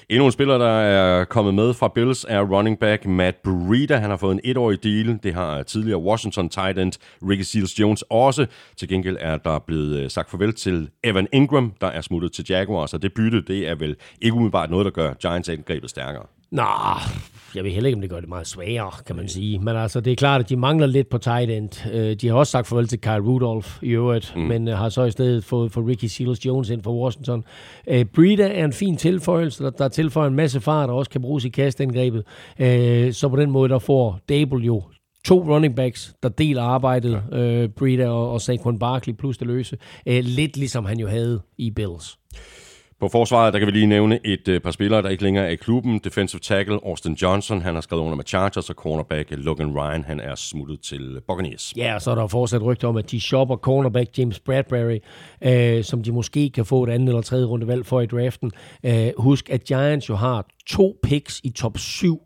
Endnu 0.09 0.27
en 0.27 0.33
spiller, 0.33 0.59
der 0.59 0.69
er 0.69 1.25
kommet 1.25 1.55
med 1.55 1.75
fra 1.75 1.89
Bills, 1.89 2.27
er 2.29 2.41
running 2.41 2.79
back 2.79 3.07
Matt 3.07 3.37
Breida. 3.43 3.97
Han 3.97 4.11
har 4.11 4.17
fået 4.17 4.33
en 4.33 4.41
etårig 4.45 4.85
deal. 4.85 5.19
Det 5.23 5.35
har 5.35 5.63
tidligere 5.63 5.99
Washington 6.01 6.49
tight 6.49 6.79
end 6.79 6.93
Ricky 7.23 7.43
Seals-Jones 7.43 8.03
også. 8.11 8.47
Til 8.77 8.89
gengæld 8.89 9.17
er 9.21 9.37
der 9.37 9.59
blevet 9.59 9.97
øh, 9.97 10.11
sagt 10.11 10.31
farvel 10.31 10.55
til 10.55 10.89
Evan 11.05 11.27
Ingram, 11.33 11.73
der 11.81 11.87
er 11.87 12.01
smuttet 12.01 12.33
til 12.33 12.45
Jaguars. 12.49 12.95
Og 12.95 13.03
det 13.03 13.15
bytte, 13.15 13.43
det 13.43 13.69
er 13.69 13.75
vel 13.75 13.97
ikke 14.23 14.35
umiddelbart 14.35 14.71
noget, 14.71 14.85
der 14.85 14.91
gør 14.91 15.13
Giants-angrebet 15.13 15.91
stærkere. 15.91 16.27
Nå, 16.51 16.63
jeg 17.55 17.65
ved 17.65 17.71
heller 17.71 17.87
ikke, 17.89 17.97
om 17.97 18.01
det 18.01 18.11
gør 18.11 18.21
det 18.21 18.29
meget 18.29 18.47
sværere, 18.47 18.91
kan 19.07 19.17
man 19.17 19.29
sige. 19.29 19.59
Men 19.59 19.77
altså, 19.77 20.01
det 20.01 20.13
er 20.13 20.17
klart, 20.17 20.41
at 20.41 20.49
de 20.49 20.57
mangler 20.57 20.87
lidt 20.87 21.09
på 21.09 21.19
tight 21.19 21.51
end. 21.51 21.93
Øh, 21.93 22.17
De 22.21 22.29
har 22.29 22.35
også 22.35 22.51
sagt 22.51 22.67
farvel 22.67 22.89
til 22.89 23.01
Kyle 23.01 23.19
Rudolph 23.21 23.69
i 23.83 23.89
øvrigt, 23.89 24.33
mm. 24.37 24.43
men 24.43 24.69
øh, 24.69 24.79
har 24.79 24.89
så 24.89 25.05
i 25.05 25.11
stedet 25.11 25.45
fået 25.45 25.73
for 25.73 25.89
Ricky 25.89 26.05
Seals-Jones 26.05 26.73
ind 26.73 26.83
for 26.83 27.03
Washington. 27.03 27.45
Øh, 27.89 28.05
Breida 28.05 28.49
er 28.49 28.65
en 28.65 28.73
fin 28.73 28.97
tilføjelse, 28.97 29.65
der, 29.65 29.71
der 29.71 29.89
tilføjer 29.89 30.29
en 30.29 30.35
masse 30.37 30.61
fart, 30.61 30.91
og 30.91 30.97
også 30.97 31.11
kan 31.11 31.21
bruges 31.21 31.45
i 31.45 31.49
kastangrebet. 31.49 32.25
Øh, 32.59 33.13
Så 33.13 33.29
på 33.29 33.37
den 33.37 33.51
måde, 33.51 33.69
der 33.69 33.79
får 33.79 34.19
Dable 34.29 34.65
jo 34.65 34.83
to 35.25 35.55
running 35.55 35.77
backs, 35.77 36.15
der 36.23 36.29
deler 36.29 36.63
arbejdet, 36.63 37.23
ja. 37.33 37.39
øh, 37.39 37.69
Breida 37.69 38.09
og, 38.09 38.31
og 38.33 38.41
Saquon 38.41 38.79
Barkley 38.79 39.15
plus 39.15 39.39
det 39.39 39.47
løse. 39.47 39.77
Øh, 40.07 40.25
lidt 40.25 40.57
ligesom 40.57 40.85
han 40.85 40.99
jo 40.99 41.09
havde 41.09 41.41
i 41.59 41.71
Bills. 41.71 42.19
På 43.01 43.09
forsvaret, 43.09 43.53
der 43.53 43.59
kan 43.59 43.67
vi 43.67 43.73
lige 43.73 43.87
nævne 43.87 44.21
et 44.25 44.49
øh, 44.49 44.61
par 44.61 44.71
spillere, 44.71 45.03
der 45.03 45.09
ikke 45.09 45.23
længere 45.23 45.47
er 45.47 45.51
i 45.51 45.57
klubben. 45.57 45.99
Defensive 45.99 46.41
tackle 46.41 46.79
Austin 46.87 47.15
Johnson, 47.15 47.63
han 47.63 47.75
har 47.75 47.81
skrevet 47.81 48.03
under 48.03 48.17
med 48.17 48.25
Chargers, 48.25 48.71
og 48.71 48.75
cornerback 48.75 49.29
Logan 49.31 49.79
Ryan, 49.79 50.05
han 50.05 50.21
er 50.21 50.35
smuttet 50.35 50.81
til 50.81 51.21
Buccaneers. 51.29 51.73
Ja, 51.77 51.95
og 51.95 52.03
så 52.03 52.11
er 52.11 52.15
der 52.15 52.27
fortsat 52.27 52.63
rygter 52.63 52.89
om, 52.89 52.97
at 52.97 53.11
de 53.11 53.21
shopper 53.21 53.57
cornerback 53.57 54.19
James 54.19 54.41
Bradbury, 54.41 54.99
øh, 55.45 55.85
som 55.85 56.03
de 56.03 56.13
måske 56.13 56.51
kan 56.51 56.65
få 56.65 56.85
et 56.85 56.91
andet 56.91 57.09
eller 57.09 57.23
tredje 57.23 57.45
runde 57.45 57.67
valg 57.67 57.87
for 57.87 58.01
i 58.01 58.07
draften. 58.07 58.53
Øh, 58.85 59.09
husk, 59.19 59.51
at 59.51 59.65
Giants 59.65 60.09
jo 60.09 60.15
har 60.15 60.47
to 60.67 60.99
picks 61.03 61.41
i 61.45 61.51
top 61.51 61.79
7 61.79 62.21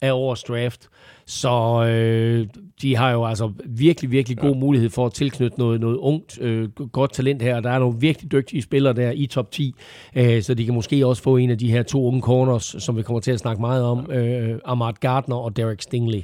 af 0.00 0.12
årets 0.12 0.42
draft. 0.42 0.88
Så 1.26 1.84
øh, 1.88 2.46
de 2.82 2.96
har 2.96 3.10
jo 3.10 3.26
altså 3.26 3.52
virkelig, 3.66 4.10
virkelig 4.10 4.38
god 4.38 4.56
mulighed 4.56 4.90
for 4.90 5.06
at 5.06 5.12
tilknytte 5.12 5.58
noget, 5.58 5.80
noget 5.80 5.96
ungt, 5.96 6.38
øh, 6.40 6.68
godt 6.70 7.12
talent 7.12 7.42
her. 7.42 7.60
Der 7.60 7.70
er 7.70 7.78
nogle 7.78 8.00
virkelig 8.00 8.32
dygtige 8.32 8.62
spillere 8.62 8.92
der 8.92 9.10
i 9.10 9.26
top 9.26 9.50
10, 9.50 9.74
øh, 10.16 10.42
så 10.42 10.54
de 10.54 10.64
kan 10.64 10.74
måske 10.74 11.06
også 11.06 11.22
få 11.22 11.36
en 11.36 11.50
af 11.50 11.58
de 11.58 11.70
her 11.70 11.82
to 11.82 12.04
unge 12.06 12.20
corners, 12.22 12.76
som 12.78 12.96
vi 12.96 13.02
kommer 13.02 13.20
til 13.20 13.32
at 13.32 13.38
snakke 13.38 13.60
meget 13.60 13.84
om, 13.84 14.10
øh, 14.10 14.58
Ahmad 14.64 14.92
Gardner 15.00 15.36
og 15.36 15.56
Derek 15.56 15.82
Stingley. 15.82 16.22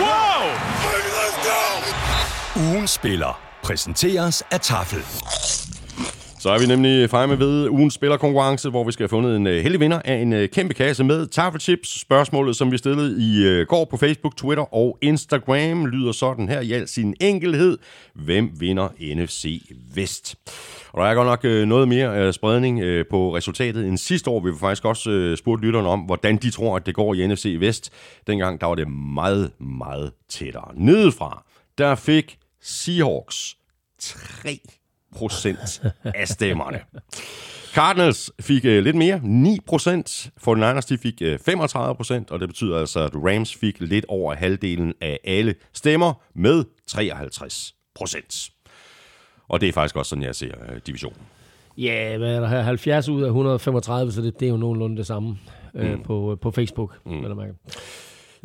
Whoa! 0.00 0.50
Ugen 2.72 2.86
spiller 2.86 3.40
præsenteres 3.62 4.42
af 4.50 4.60
Tafel. 4.60 4.98
Så 6.44 6.50
er 6.50 6.58
vi 6.58 6.66
nemlig 6.66 7.10
fremme 7.10 7.38
ved 7.38 7.68
ugens 7.68 7.94
spillerkonkurrence, 7.94 8.70
hvor 8.70 8.84
vi 8.84 8.92
skal 8.92 9.02
have 9.02 9.08
fundet 9.08 9.36
en 9.36 9.46
øh, 9.46 9.62
heldig 9.62 9.80
vinder 9.80 10.00
af 10.04 10.14
en 10.14 10.32
øh, 10.32 10.48
kæmpe 10.48 10.74
kasse 10.74 11.04
med 11.04 11.26
taffelchips. 11.26 12.00
Spørgsmålet, 12.00 12.56
som 12.56 12.72
vi 12.72 12.78
stillede 12.78 13.22
i 13.22 13.44
øh, 13.46 13.66
går 13.66 13.84
på 13.84 13.96
Facebook, 13.96 14.36
Twitter 14.36 14.74
og 14.74 14.98
Instagram, 15.00 15.86
lyder 15.86 16.12
sådan 16.12 16.48
her 16.48 16.60
i 16.60 16.72
al 16.72 16.88
sin 16.88 17.14
enkelhed. 17.20 17.78
Hvem 18.14 18.50
vinder 18.60 18.88
NFC 19.14 19.62
Vest? 19.94 20.36
Og 20.92 21.02
der 21.02 21.10
er 21.10 21.14
godt 21.14 21.26
nok 21.26 21.68
noget 21.68 21.88
mere 21.88 22.32
spredning 22.32 22.80
på 23.10 23.36
resultatet 23.36 23.86
end 23.86 23.98
sidste 23.98 24.30
år. 24.30 24.40
Vi 24.40 24.50
har 24.50 24.58
faktisk 24.58 24.84
også 24.84 25.10
uh, 25.10 25.36
spurgt 25.38 25.62
lytterne 25.62 25.88
om, 25.88 26.00
hvordan 26.00 26.36
de 26.36 26.50
tror, 26.50 26.76
at 26.76 26.86
det 26.86 26.94
går 26.94 27.14
i 27.14 27.26
NFC 27.26 27.56
Vest. 27.60 27.92
Dengang 28.26 28.60
der 28.60 28.66
var 28.66 28.74
det 28.74 28.88
meget, 28.88 29.50
meget 29.60 30.12
tættere. 30.28 30.70
Nedefra, 30.74 31.44
der 31.78 31.94
fik 31.94 32.38
Seahawks 32.62 33.56
3 33.98 34.60
procent 35.14 35.82
af 36.04 36.28
stemmerne. 36.28 36.80
Cardinals 37.74 38.30
fik 38.40 38.64
øh, 38.64 38.84
lidt 38.84 38.96
mere, 38.96 39.20
9 39.22 39.58
procent. 39.66 40.30
49ers 40.48 40.88
de 40.88 40.98
fik 40.98 41.22
øh, 41.22 41.38
35 41.38 41.94
procent, 41.94 42.30
og 42.30 42.40
det 42.40 42.48
betyder 42.48 42.78
altså, 42.78 43.00
at 43.00 43.10
Rams 43.14 43.54
fik 43.54 43.80
lidt 43.80 44.04
over 44.08 44.34
halvdelen 44.34 44.94
af 45.00 45.18
alle 45.24 45.54
stemmer 45.72 46.22
med 46.34 46.64
53 46.86 47.74
procent. 47.94 48.50
Og 49.48 49.60
det 49.60 49.68
er 49.68 49.72
faktisk 49.72 49.96
også 49.96 50.08
sådan, 50.08 50.24
jeg 50.24 50.34
ser 50.34 50.52
øh, 50.68 50.80
divisionen. 50.86 51.18
Ja, 51.78 52.16
hvad 52.18 52.34
er 52.34 52.40
der 52.40 52.48
her? 52.48 52.62
70 52.62 53.08
ud 53.08 53.22
af 53.22 53.26
135, 53.26 54.12
så 54.12 54.22
det, 54.22 54.40
det 54.40 54.46
er 54.46 54.50
jo 54.50 54.56
nogenlunde 54.56 54.96
det 54.96 55.06
samme 55.06 55.38
øh, 55.74 56.02
på, 56.04 56.38
på 56.42 56.50
Facebook. 56.50 56.96
Mm. 57.06 57.22
Vel 57.22 57.30
at 57.30 57.36
mærke. 57.36 57.54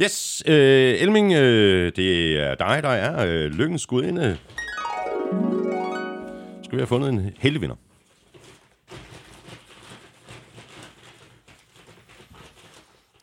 Yes, 0.01 0.43
øh, 0.47 1.01
Elming, 1.01 1.33
øh, 1.33 1.91
det 1.95 2.39
er 2.39 2.55
dig, 2.55 2.83
der 2.83 2.89
er 2.89 3.25
øh, 3.27 3.51
lykkens 3.51 3.85
gudinde. 3.85 4.37
Skal 6.69 6.77
vi 6.77 6.81
have 6.81 6.87
fundet 6.87 7.09
en 7.09 7.31
heldig 7.39 7.61
vinder? 7.61 7.75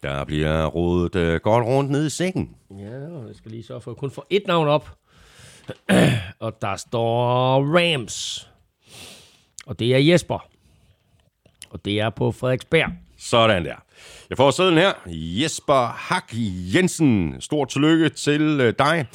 Der 0.03 0.25
bliver 0.25 0.67
rodet 0.67 1.17
øh, 1.17 1.41
godt 1.41 1.67
rundt 1.67 1.91
ned 1.91 2.07
i 2.07 2.11
sækken. 2.11 2.57
Ja, 2.71 3.09
og 3.09 3.27
jeg 3.29 3.37
skal 3.37 3.51
lige 3.51 3.63
sørge 3.63 3.81
for 3.81 3.95
kun 3.95 4.11
få 4.11 4.27
et 4.31 4.43
navn 4.47 4.69
op. 4.69 4.91
og 6.41 6.63
der 6.63 6.77
står 6.77 7.65
Rams. 7.79 8.49
Og 9.67 9.79
det 9.79 9.95
er 9.95 9.99
Jesper. 9.99 10.49
Og 11.71 11.85
det 11.85 12.01
er 12.01 12.11
på 12.11 12.33
Frederiksberg. 12.33 12.91
Sådan 13.19 13.65
der. 13.65 13.77
Jeg 14.31 14.37
får 14.37 14.51
sædlen 14.51 14.79
her. 14.79 14.93
Jesper 15.07 15.87
Hak 15.87 16.33
Jensen. 16.75 17.41
Stort 17.41 17.69
tillykke 17.69 18.09
til 18.09 18.61
øh, 18.61 18.75
dig. 18.79 19.07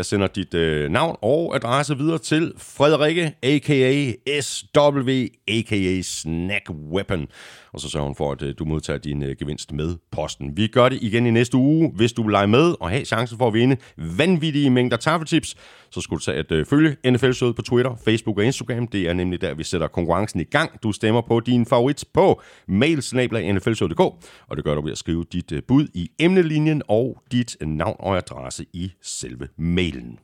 Jeg 0.00 0.04
sender 0.06 0.26
dit 0.26 0.54
øh, 0.54 0.90
navn 0.90 1.16
og 1.22 1.56
adresse 1.56 1.96
videre 1.98 2.18
til 2.18 2.52
Frederikke, 2.58 3.34
a.k.a. 3.42 4.12
SW, 4.40 5.10
a.k.a. 5.48 6.02
Snack 6.02 6.70
Weapon. 6.70 7.26
Og 7.72 7.80
så 7.80 7.88
sørger 7.88 8.06
hun 8.06 8.14
for, 8.14 8.32
at 8.32 8.42
øh, 8.42 8.54
du 8.58 8.64
modtager 8.64 8.98
din 8.98 9.22
øh, 9.22 9.36
gevinst 9.38 9.72
med 9.72 9.96
posten. 10.12 10.56
Vi 10.56 10.66
gør 10.66 10.88
det 10.88 10.98
igen 11.02 11.26
i 11.26 11.30
næste 11.30 11.56
uge. 11.56 11.92
Hvis 11.94 12.12
du 12.12 12.22
vil 12.22 12.32
lege 12.32 12.46
med 12.46 12.74
og 12.80 12.90
have 12.90 13.04
chancen 13.04 13.38
for 13.38 13.46
at 13.46 13.54
vinde 13.54 13.76
vanvittige 13.96 14.70
mængder 14.70 14.96
taffeltips, 14.96 15.56
så 15.90 16.00
skulle 16.00 16.18
du 16.18 16.24
tage 16.24 16.38
at 16.38 16.52
øh, 16.52 16.66
følge 16.66 16.96
NFL-showet 17.06 17.56
på 17.56 17.62
Twitter, 17.62 17.96
Facebook 18.04 18.38
og 18.38 18.44
Instagram. 18.44 18.86
Det 18.86 19.08
er 19.08 19.12
nemlig 19.12 19.40
der, 19.40 19.54
vi 19.54 19.64
sætter 19.64 19.86
konkurrencen 19.86 20.40
i 20.40 20.44
gang. 20.44 20.82
Du 20.82 20.92
stemmer 20.92 21.20
på 21.20 21.40
din 21.40 21.66
favorit 21.66 22.04
på 22.14 22.42
mailsnabla.nflshowet.dk 22.68 24.00
og 24.48 24.56
det 24.56 24.64
gør 24.64 24.74
du 24.74 24.80
ved 24.80 24.92
at 24.92 24.98
skrive 24.98 25.24
dit 25.32 25.52
øh, 25.52 25.62
bud 25.68 25.86
i 25.94 26.10
emnelinjen 26.18 26.82
og 26.88 27.22
dit 27.32 27.56
navn 27.60 27.96
og 27.98 28.16
adresse 28.16 28.66
i 28.72 28.92
selve 29.02 29.48
mailen. 29.94 30.18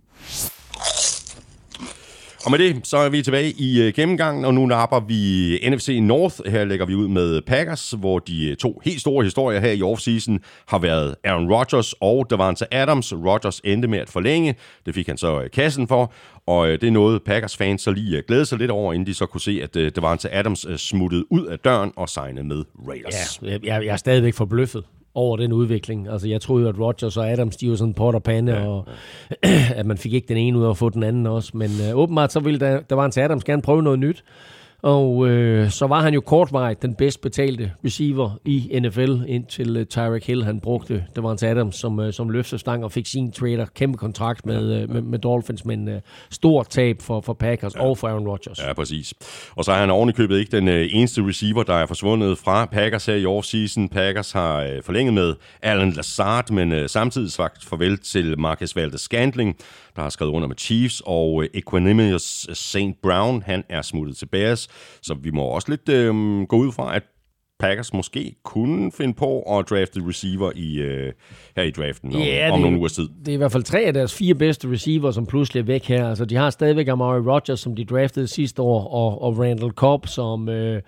Og 2.44 2.50
med 2.50 2.58
det, 2.58 2.86
så 2.86 2.96
er 2.96 3.08
vi 3.08 3.22
tilbage 3.22 3.50
i 3.50 3.82
øh, 3.82 3.92
gennemgangen, 3.92 4.44
og 4.44 4.54
nu 4.54 4.66
napper 4.66 5.00
vi 5.00 5.58
NFC 5.70 5.98
North. 6.02 6.36
Her 6.46 6.64
lægger 6.64 6.86
vi 6.86 6.94
ud 6.94 7.08
med 7.08 7.42
Packers, 7.42 7.90
hvor 7.90 8.18
de 8.18 8.48
øh, 8.50 8.56
to 8.56 8.80
helt 8.84 9.00
store 9.00 9.24
historier 9.24 9.60
her 9.60 9.70
i 9.70 9.82
offseason 9.82 10.40
har 10.68 10.78
været 10.78 11.14
Aaron 11.24 11.52
Rodgers 11.52 11.94
og 12.00 12.26
Davante 12.30 12.74
Adams. 12.74 13.12
Rodgers 13.12 13.60
endte 13.64 13.88
med 13.88 13.98
at 13.98 14.10
forlænge. 14.10 14.54
Det 14.86 14.94
fik 14.94 15.06
han 15.06 15.16
så 15.16 15.42
øh, 15.42 15.50
kassen 15.50 15.88
for, 15.88 16.12
og 16.46 16.68
det 16.68 16.84
er 16.84 16.90
noget, 16.90 17.22
Packers 17.22 17.56
fans 17.56 17.82
så 17.82 17.90
lige 17.90 18.22
glæde 18.22 18.46
sig 18.46 18.58
lidt 18.58 18.70
over, 18.70 18.92
inden 18.92 19.06
de 19.06 19.14
så 19.14 19.26
kunne 19.26 19.40
se, 19.40 19.60
at 19.62 19.96
Davante 19.96 20.34
Adams 20.34 20.66
smuttede 20.76 21.32
ud 21.32 21.46
af 21.46 21.58
døren 21.58 21.92
og 21.96 22.08
signede 22.08 22.44
med 22.44 22.64
Raiders. 22.88 23.40
Ja, 23.42 23.50
jeg, 23.50 23.84
jeg 23.84 23.92
er 23.92 23.96
stadigvæk 23.96 24.34
forbløffet 24.34 24.84
over 25.16 25.36
den 25.36 25.52
udvikling. 25.52 26.08
Altså, 26.08 26.28
jeg 26.28 26.40
troede 26.40 26.62
jo, 26.62 26.68
at 26.68 26.78
Rodgers 26.80 27.16
og 27.16 27.30
Adams, 27.30 27.56
de 27.56 27.70
var 27.70 27.76
sådan 27.76 27.94
pot 27.94 28.14
og 28.14 28.22
pande, 28.22 28.52
ja, 28.52 28.68
og 28.68 28.84
at 29.80 29.86
man 29.86 29.98
fik 29.98 30.12
ikke 30.12 30.28
den 30.28 30.36
ene 30.36 30.58
ud 30.58 30.70
at 30.70 30.76
få 30.76 30.88
den 30.88 31.02
anden 31.02 31.26
også. 31.26 31.50
Men 31.54 31.70
øh, 31.88 31.98
åbenbart 31.98 32.32
så 32.32 32.40
ville 32.40 32.60
der, 32.60 32.80
der 32.80 32.94
var 32.94 33.04
en 33.04 33.10
til 33.10 33.20
Adams 33.20 33.44
gerne 33.44 33.62
prøve 33.62 33.82
noget 33.82 33.98
nyt. 33.98 34.24
Og 34.86 35.28
øh, 35.28 35.70
så 35.70 35.86
var 35.86 36.02
han 36.02 36.14
jo 36.14 36.20
kortvarigt 36.20 36.82
den 36.82 36.94
bedst 36.94 37.20
betalte 37.20 37.72
receiver 37.84 38.38
i 38.44 38.80
NFL, 38.80 39.14
indtil 39.28 39.76
uh, 39.76 39.84
Tyreek 39.84 40.26
Hill 40.26 40.44
han 40.44 40.60
brugte 40.60 41.04
Davante 41.16 41.48
Adams 41.48 41.76
som, 41.76 41.98
uh, 41.98 42.12
som 42.12 42.30
løftestang 42.30 42.84
og 42.84 42.92
fik 42.92 43.06
sin 43.06 43.32
trader. 43.32 43.66
Kæmpe 43.74 43.98
kontrakt 43.98 44.46
med, 44.46 44.82
uh, 44.82 44.90
med, 44.90 45.02
med 45.02 45.18
Dolphins, 45.18 45.64
men 45.64 45.88
uh, 45.88 45.94
stort 46.30 46.68
tab 46.68 47.02
for, 47.02 47.20
for 47.20 47.32
Packers 47.32 47.74
ja. 47.74 47.80
og 47.80 47.98
for 47.98 48.08
Aaron 48.08 48.28
Rodgers. 48.28 48.58
Ja, 48.58 48.72
præcis. 48.72 49.14
Og 49.50 49.64
så 49.64 49.72
er 49.72 49.76
han 49.76 49.90
ovenikøbet 49.90 50.38
ikke 50.38 50.56
den 50.56 50.68
uh, 50.68 50.74
eneste 50.74 51.26
receiver, 51.28 51.62
der 51.62 51.74
er 51.74 51.86
forsvundet 51.86 52.38
fra 52.38 52.64
Packers 52.64 53.06
her 53.06 53.14
i 53.14 53.26
offseason. 53.26 53.88
Packers 53.88 54.32
har 54.32 54.64
uh, 54.64 54.70
forlænget 54.84 55.14
med 55.14 55.34
Alan 55.62 55.90
Lazard, 55.90 56.50
men 56.50 56.72
uh, 56.72 56.86
samtidig 56.86 57.32
sagt 57.32 57.64
farvel 57.64 57.98
til 57.98 58.40
Marcus 58.40 58.76
Valdes-Scantling, 58.76 59.52
der 59.96 60.02
har 60.02 60.08
skrevet 60.08 60.32
under 60.32 60.48
med 60.48 60.56
Chiefs, 60.56 61.02
og 61.06 61.34
uh, 61.34 61.44
Equanimous 61.54 62.46
St. 62.52 62.76
Brown, 63.02 63.42
han 63.42 63.64
er 63.68 63.82
smuttet 63.82 64.16
til 64.16 64.26
Bears. 64.26 64.68
Så 65.02 65.14
vi 65.14 65.30
må 65.30 65.42
også 65.42 65.70
lidt 65.70 65.88
øh, 65.88 66.14
gå 66.48 66.56
ud 66.56 66.72
fra, 66.72 66.96
at 66.96 67.02
Packers 67.58 67.92
måske 67.92 68.34
kunne 68.44 68.92
finde 68.92 69.14
på 69.14 69.40
at 69.40 69.70
drafte 69.70 70.00
receiver 70.08 70.52
i, 70.54 70.78
øh, 70.78 71.12
her 71.56 71.62
i 71.62 71.70
draften 71.70 72.14
om, 72.14 72.20
ja, 72.20 72.50
om 72.52 72.60
nogle 72.60 72.78
uger 72.78 72.88
tid. 72.88 73.08
Det 73.18 73.28
er 73.28 73.32
i 73.32 73.36
hvert 73.36 73.52
fald 73.52 73.62
tre 73.62 73.80
af 73.80 73.94
deres 73.94 74.14
fire 74.14 74.34
bedste 74.34 74.70
receiver, 74.70 75.10
som 75.10 75.26
pludselig 75.26 75.60
er 75.60 75.64
væk 75.64 75.84
her. 75.84 76.08
Altså, 76.08 76.24
de 76.24 76.36
har 76.36 76.50
stadigvæk 76.50 76.88
Amari 76.88 77.20
Rodgers, 77.20 77.60
som 77.60 77.76
de 77.76 77.84
draftede 77.84 78.26
sidste 78.26 78.62
år, 78.62 78.88
og, 78.88 79.22
og 79.22 79.38
Randall 79.38 79.72
Cobb, 79.72 80.06
som 80.06 80.48
øh, 80.48 80.82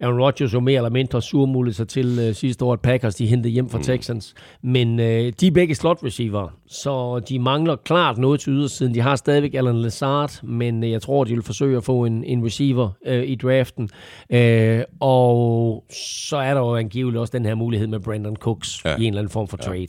Aaron 0.00 0.20
Rodgers 0.20 0.54
jo 0.54 0.60
mere 0.60 0.76
eller 0.76 0.90
mindre 0.90 1.22
surmulte 1.22 1.72
sig 1.72 1.88
til 1.88 2.18
øh, 2.20 2.34
sidste 2.34 2.64
år, 2.64 2.72
at 2.72 2.80
Packers 2.80 3.14
de 3.14 3.26
hentede 3.26 3.52
hjem 3.52 3.68
fra 3.68 3.78
mm. 3.78 3.84
Texans. 3.84 4.34
Men 4.62 5.00
øh, 5.00 5.32
de 5.40 5.46
er 5.46 5.50
begge 5.50 5.74
slot 5.74 5.98
receiver, 6.04 6.48
så 6.66 7.18
de 7.28 7.38
mangler 7.38 7.76
klart 7.76 8.18
noget 8.18 8.40
til 8.40 8.52
ydersiden. 8.52 8.94
De 8.94 9.00
har 9.00 9.16
stadigvæk 9.16 9.54
Alan 9.54 9.76
Lazard, 9.76 10.42
men 10.42 10.84
øh, 10.84 10.90
jeg 10.90 11.02
tror, 11.02 11.24
de 11.24 11.34
vil 11.34 11.42
forsøge 11.42 11.76
at 11.76 11.84
få 11.84 12.04
en, 12.04 12.24
en 12.24 12.44
receiver 12.44 12.90
øh, 13.06 13.24
i 13.24 13.34
draften. 13.34 13.90
Øh, 14.30 14.82
og 15.00 15.84
så 16.12 16.36
er 16.36 16.54
der 16.54 16.60
jo 16.60 16.76
angiveligt 16.76 17.20
også 17.20 17.38
den 17.38 17.44
her 17.44 17.54
mulighed 17.54 17.86
med 17.86 18.00
Brandon 18.00 18.36
Cooks 18.36 18.84
ja. 18.84 18.96
i 18.96 19.00
en 19.00 19.06
eller 19.06 19.18
anden 19.18 19.32
form 19.32 19.48
for 19.48 19.56
trade. 19.56 19.88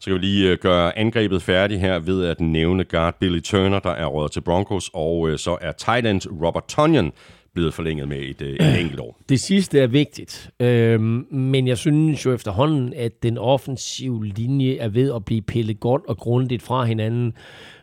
Så 0.00 0.04
kan 0.10 0.14
vi 0.14 0.18
lige 0.18 0.50
øh, 0.50 0.58
gøre 0.58 0.98
angrebet 0.98 1.42
færdigt 1.42 1.80
her 1.80 1.98
ved 1.98 2.26
at 2.26 2.40
nævne 2.40 2.84
guard 2.84 3.18
Billy 3.20 3.40
Turner, 3.40 3.78
der 3.78 3.90
er 3.90 4.06
rådet 4.06 4.32
til 4.32 4.40
Broncos, 4.40 4.90
og 4.94 5.28
øh, 5.28 5.38
så 5.38 5.58
er 5.60 5.72
tight 5.72 6.06
end 6.06 6.20
Robert 6.42 6.64
Tonyan 6.68 7.12
blevet 7.54 7.74
forlænget 7.74 8.08
med 8.08 8.18
et, 8.18 8.42
et 8.42 8.80
enkelt 8.80 9.00
år. 9.00 9.18
Det 9.28 9.40
sidste 9.40 9.80
er 9.80 9.86
vigtigt, 9.86 10.50
øhm, 10.60 11.26
men 11.30 11.68
jeg 11.68 11.78
synes 11.78 12.26
jo 12.26 12.34
efterhånden, 12.34 12.92
at 12.96 13.22
den 13.22 13.38
offensive 13.38 14.26
linje 14.26 14.76
er 14.76 14.88
ved 14.88 15.12
at 15.14 15.24
blive 15.24 15.42
pillet 15.42 15.80
godt 15.80 16.02
og 16.08 16.16
grundigt 16.16 16.62
fra 16.62 16.84
hinanden. 16.84 17.32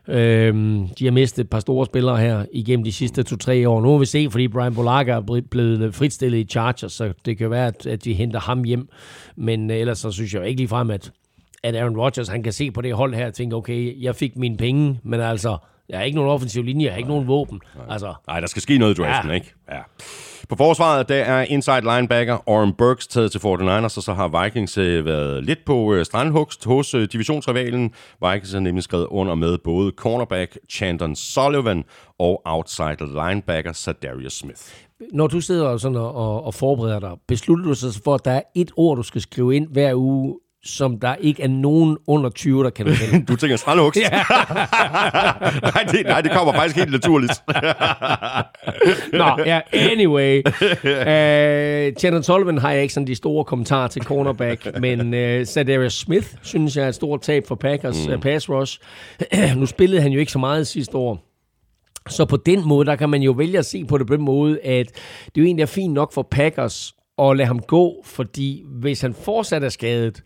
Øhm, 0.08 0.88
de 0.99 1.06
har 1.06 1.12
mistet 1.12 1.43
et 1.43 1.49
par 1.49 1.60
store 1.60 1.86
spillere 1.86 2.18
her 2.18 2.45
igennem 2.51 2.84
de 2.84 2.91
sidste 2.91 3.24
to-tre 3.24 3.70
år. 3.70 3.82
Nu 3.82 3.88
må 3.88 3.97
vi 3.97 4.06
se, 4.06 4.28
fordi 4.32 4.47
Brian 4.47 4.76
Bolaga 4.76 5.12
er 5.12 5.41
blevet 5.51 5.95
fritstillet 5.95 6.38
i 6.38 6.43
Chargers, 6.43 6.93
så 6.93 7.14
det 7.26 7.38
kan 7.38 7.51
være, 7.51 7.68
at, 7.68 7.86
at 7.86 8.04
de 8.04 8.14
henter 8.14 8.39
ham 8.39 8.64
hjem. 8.64 8.89
Men 9.36 9.72
øh, 9.72 9.78
ellers 9.78 9.99
så 9.99 10.12
synes 10.12 10.34
jeg 10.34 10.39
jo 10.39 10.45
ikke 10.45 10.60
lige 10.60 10.68
frem, 10.68 10.89
at, 10.89 11.12
at 11.64 11.76
Aaron 11.76 11.97
Rodgers 11.97 12.28
han 12.28 12.43
kan 12.43 12.54
se 12.54 12.72
på 12.72 12.82
det 12.82 12.93
hold 12.93 13.14
her 13.14 13.28
og 13.28 13.34
tænke, 13.34 13.56
okay, 13.56 14.01
jeg 14.04 14.16
fik 14.16 14.36
mine 14.38 14.58
penge, 14.58 14.99
men 15.04 15.20
altså, 15.20 15.58
jeg 15.89 15.97
har 15.97 16.04
ikke 16.04 16.16
nogen 16.16 16.32
offensiv 16.32 16.64
linje, 16.64 16.86
jeg 16.86 16.93
har 16.93 16.97
ikke 16.97 17.10
nogen 17.10 17.28
våben. 17.28 17.62
Nej. 17.76 17.86
Altså, 17.89 18.14
Nej, 18.28 18.39
der 18.39 18.47
skal 18.47 18.62
ske 18.62 18.78
noget 18.78 18.99
i 18.99 19.01
draften, 19.01 19.30
ja. 19.30 19.36
ikke? 19.36 19.54
Ja. 19.72 19.80
På 20.50 20.56
forsvaret, 20.56 21.10
der 21.10 21.16
er 21.16 21.44
inside 21.44 21.82
linebacker 21.82 22.50
Oren 22.50 22.74
Burks 22.74 23.08
taget 23.08 23.32
til 23.32 23.39
49ers, 23.39 23.84
og 23.84 23.91
så 23.91 24.14
har 24.14 24.44
Vikings 24.44 24.78
øh, 24.78 25.06
været 25.06 25.44
lidt 25.44 25.60
på 25.66 25.94
øh, 25.94 26.06
strandhugst 26.06 26.66
hos 26.66 26.94
øh, 26.94 27.08
divisionsrivalen. 27.12 27.91
Vikings 28.26 28.54
har 28.54 28.60
nemlig 28.60 28.84
skrevet 28.84 29.06
under 29.06 29.36
med 29.36 29.58
både 29.58 29.91
cornerback 29.98 30.58
Chandon 30.72 31.16
Sullivan 31.16 31.84
og 32.20 32.41
outside 32.46 32.98
linebacker 33.00 33.74
Sadarius 33.74 34.34
Smith. 34.34 34.62
Når 35.14 35.28
du 35.28 35.41
sidder 35.41 35.78
sådan 35.78 35.98
og, 35.98 36.44
og 36.44 36.54
forbereder 36.54 37.00
dig, 37.00 37.12
beslutter 37.28 37.66
du 37.66 37.74
sig 37.74 37.89
for, 38.04 38.16
at 38.16 38.26
der 38.26 38.32
er 38.32 38.41
et 38.56 38.72
ord, 38.78 38.98
du 38.98 39.04
skal 39.04 39.22
skrive 39.22 39.56
ind 39.56 39.68
hver 39.68 39.96
uge 39.96 40.39
som 40.64 40.99
der 40.99 41.16
ikke 41.16 41.43
er 41.43 41.47
nogen 41.47 41.97
under 42.07 42.30
20, 42.30 42.64
der 42.64 42.70
kan 42.70 42.86
det. 43.11 43.28
du 43.28 43.36
tænker 43.36 43.57
strandhugst? 43.57 43.99
Ja. 44.01 44.09
nej, 45.76 45.84
det, 45.91 46.05
nej, 46.05 46.22
det 46.22 46.32
kommer 46.32 46.53
faktisk 46.53 46.76
helt 46.76 46.91
naturligt. 46.91 47.32
Nå, 49.20 49.43
ja, 49.45 49.59
anyway. 49.74 50.41
Uh, 50.47 51.99
Shannon 51.99 52.24
Sullivan 52.24 52.57
har 52.57 52.72
jeg 52.72 52.82
ikke 52.82 52.93
sådan 52.93 53.07
de 53.07 53.16
store 53.16 53.45
kommentarer 53.45 53.88
til 53.88 54.03
cornerback, 54.03 54.80
men 54.80 54.99
uh, 55.14 55.45
Zadarius 55.45 55.99
Smith 55.99 56.28
synes 56.41 56.78
jeg 56.78 56.86
er 56.86 56.89
et 56.89 56.95
stort 56.95 57.22
tab 57.22 57.47
for 57.47 57.55
Packers 57.55 58.07
mm. 58.07 58.14
uh, 58.14 58.20
pass 58.20 58.49
rush. 58.49 58.80
nu 59.59 59.66
spillede 59.66 60.01
han 60.01 60.11
jo 60.11 60.20
ikke 60.20 60.32
så 60.32 60.39
meget 60.39 60.68
sidste 60.68 60.97
år. 60.97 61.30
Så 62.09 62.26
på 62.26 62.38
den 62.38 62.68
måde, 62.68 62.86
der 62.86 62.95
kan 62.95 63.09
man 63.09 63.22
jo 63.22 63.32
vælge 63.32 63.57
at 63.57 63.66
se 63.66 63.86
på 63.86 63.97
det 63.97 64.07
på 64.07 64.16
den 64.16 64.26
måde, 64.26 64.59
at 64.61 64.88
det 65.26 65.41
jo 65.41 65.45
egentlig 65.45 65.61
er 65.61 65.68
fint 65.68 65.93
nok 65.93 66.14
for 66.14 66.28
Packers 66.32 66.93
at 67.20 67.38
lade 67.38 67.47
ham 67.47 67.59
gå, 67.59 68.03
fordi 68.05 68.64
hvis 68.68 69.01
han 69.01 69.14
fortsat 69.14 69.64
er 69.64 69.70
skadet, 69.70 70.24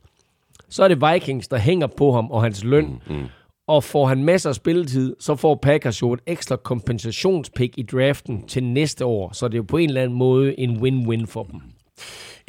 så 0.70 0.84
er 0.84 0.88
det 0.88 1.01
Vikings, 1.13 1.47
der 1.47 1.57
hænger 1.57 1.88
på 1.88 2.11
ham 2.11 2.32
og 2.32 2.43
hans 2.43 2.63
løn. 2.63 2.86
Mm, 2.86 3.15
mm. 3.15 3.26
Og 3.68 3.84
får 3.84 4.05
han 4.05 4.24
masser 4.24 4.49
af 4.49 4.55
spilletid, 4.55 5.15
så 5.20 5.36
får 5.36 5.55
Packers 5.55 6.01
jo 6.01 6.13
et 6.13 6.20
ekstra 6.28 6.55
kompensationspick 6.55 7.74
i 7.78 7.84
draften 7.84 8.47
til 8.47 8.63
næste 8.63 9.05
år. 9.05 9.34
Så 9.34 9.47
det 9.47 9.53
er 9.53 9.57
jo 9.57 9.63
på 9.63 9.78
en 9.78 9.89
eller 9.89 10.01
anden 10.01 10.18
måde 10.18 10.59
en 10.59 10.78
win-win 10.78 11.26
for 11.26 11.43
dem. 11.43 11.61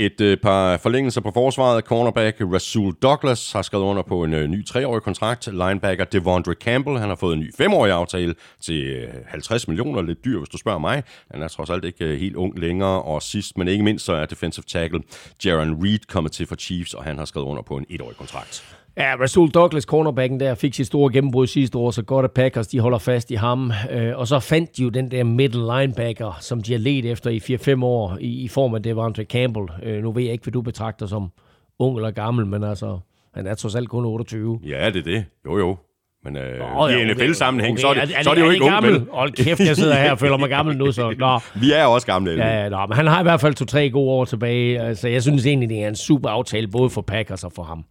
Et 0.01 0.21
øh, 0.21 0.37
par 0.37 0.77
forlængelser 0.77 1.21
på 1.21 1.31
forsvaret. 1.35 1.85
Cornerback 1.85 2.37
Rasul 2.41 2.95
Douglas 3.03 3.53
har 3.53 3.63
skrevet 3.63 3.85
under 3.85 4.03
på 4.03 4.25
en 4.25 4.35
øh, 4.35 4.49
ny 4.49 4.67
treårig 4.67 5.03
kontrakt. 5.03 5.47
Linebacker 5.53 6.05
Devondre 6.05 6.53
Campbell 6.53 6.99
han 6.99 7.09
har 7.09 7.17
fået 7.17 7.35
en 7.35 7.41
ny 7.41 7.55
femårig 7.57 7.93
aftale 7.93 8.35
til 8.61 8.85
øh, 8.87 9.09
50 9.27 9.69
millioner. 9.69 10.03
Lidt 10.03 10.25
dyr, 10.25 10.39
hvis 10.39 10.49
du 10.49 10.59
spørger 10.59 10.79
mig. 10.79 11.03
Han 11.31 11.43
er 11.43 11.49
trods 11.49 11.71
alt 11.71 11.85
ikke 11.85 12.05
øh, 12.05 12.21
helt 12.21 12.37
ung 12.37 12.59
længere. 12.59 13.03
Og 13.03 13.23
sidst, 13.23 13.59
men 13.59 13.69
ikke 13.69 13.85
mindst, 13.85 14.05
så 14.05 14.13
er 14.13 14.27
defensive 14.27 14.65
tackle 14.69 15.03
Jaron 15.45 15.85
Reed 15.85 16.07
kommet 16.09 16.33
til 16.33 16.47
for 16.47 16.57
Chiefs, 16.57 16.95
og 16.95 17.05
han 17.05 17.19
har 17.19 17.25
skrevet 17.25 17.47
under 17.47 17.63
på 17.63 17.77
en 17.77 17.87
etårig 17.89 18.17
kontrakt. 18.17 18.78
Ja, 18.99 19.15
Rasul 19.21 19.51
Douglas, 19.51 19.83
cornerbacken 19.83 20.41
der, 20.41 20.55
fik 20.55 20.75
sit 20.75 20.87
store 20.87 21.13
gennembrud 21.13 21.47
sidste 21.47 21.79
år, 21.79 21.91
så 21.91 22.03
godt 22.03 22.25
at 22.25 22.33
Packers, 22.33 22.67
de 22.67 22.81
holder 22.81 22.99
fast 22.99 23.31
i 23.31 23.35
ham. 23.35 23.73
Øh, 23.91 24.19
og 24.19 24.29
så 24.29 24.41
fandt 24.41 24.77
de 24.77 24.83
jo 24.83 24.89
den 24.89 25.11
der 25.11 25.25
middle 25.25 25.79
linebacker, 25.79 26.39
som 26.41 26.63
de 26.63 26.73
har 26.73 26.79
let 26.79 27.05
efter 27.05 27.31
i 27.31 27.39
4-5 27.79 27.85
år, 27.85 28.19
i, 28.21 28.45
i 28.45 28.49
form 28.49 28.75
af 28.75 28.83
Devontae 28.83 29.25
Campbell. 29.25 29.67
Øh, 29.83 30.03
nu 30.03 30.13
ved 30.13 30.23
jeg 30.23 30.33
ikke, 30.33 30.45
hvad 30.45 30.53
du 30.53 30.63
betragter 30.63 31.07
som 31.07 31.31
ung 31.79 31.97
eller 31.97 32.11
gammel, 32.11 32.47
men 32.47 32.65
altså, 32.65 32.99
han 33.35 33.47
er 33.47 33.55
trods 33.55 33.75
alt 33.75 33.89
kun 33.89 34.05
28. 34.05 34.61
Ja, 34.67 34.91
det 34.91 34.97
er 34.97 35.03
det. 35.03 35.25
Jo, 35.47 35.59
jo. 35.59 35.77
Men 36.25 36.37
øh, 36.37 36.59
ja, 36.59 36.87
i 36.87 37.13
NFL-sammenhæng, 37.13 37.73
okay. 37.73 37.81
så, 37.81 37.89
er 37.89 37.95
det, 37.95 38.17
er, 38.17 38.23
så 38.23 38.31
er 38.31 38.35
det 38.35 38.43
jo 38.43 38.51
ikke 38.51 38.67
gammel. 38.67 39.07
Hold 39.13 39.33
kæft, 39.33 39.61
jeg 39.61 39.77
sidder 39.77 39.95
her 39.95 40.11
og 40.11 40.19
føler 40.19 40.37
mig 40.37 40.49
gammel 40.49 40.77
nu. 40.77 40.93
Så. 40.93 41.15
Nå. 41.19 41.39
Vi 41.55 41.73
er 41.73 41.85
også 41.85 42.07
gamle. 42.07 42.33
Ja, 42.33 42.63
ja, 42.63 42.69
nå, 42.69 42.87
men 42.87 42.97
han 42.97 43.07
har 43.07 43.21
i 43.21 43.23
hvert 43.23 43.41
fald 43.41 43.55
to-tre 43.55 43.91
gode 43.91 44.11
år 44.11 44.25
tilbage. 44.25 44.81
Altså, 44.81 45.09
jeg 45.09 45.23
synes 45.23 45.47
egentlig, 45.47 45.69
det 45.69 45.83
er 45.83 45.89
en 45.89 45.97
super 45.97 46.29
aftale, 46.29 46.69
både 46.69 46.91
for 46.91 47.01
Packers 47.01 47.45
og 47.45 47.53
for 47.53 47.63
ham. 47.63 47.85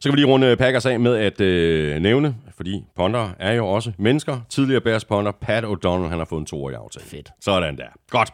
Så 0.00 0.08
kan 0.08 0.12
vi 0.12 0.16
lige 0.16 0.26
runde 0.26 0.56
Packers 0.56 0.86
af 0.86 1.00
med 1.00 1.16
at 1.16 1.40
øh, 1.40 2.00
nævne, 2.00 2.34
fordi 2.56 2.84
ponder 2.96 3.30
er 3.38 3.52
jo 3.52 3.66
også 3.66 3.92
mennesker. 3.98 4.40
Tidligere 4.48 4.80
Bears 4.80 5.04
ponder 5.04 5.32
Pat 5.40 5.64
O'Donnell, 5.64 6.08
han 6.08 6.18
har 6.18 6.24
fået 6.24 6.40
en 6.40 6.46
toårig 6.46 6.76
aftale. 6.76 7.04
Fedt. 7.06 7.30
Sådan 7.40 7.76
der. 7.76 7.84
Godt. 8.10 8.30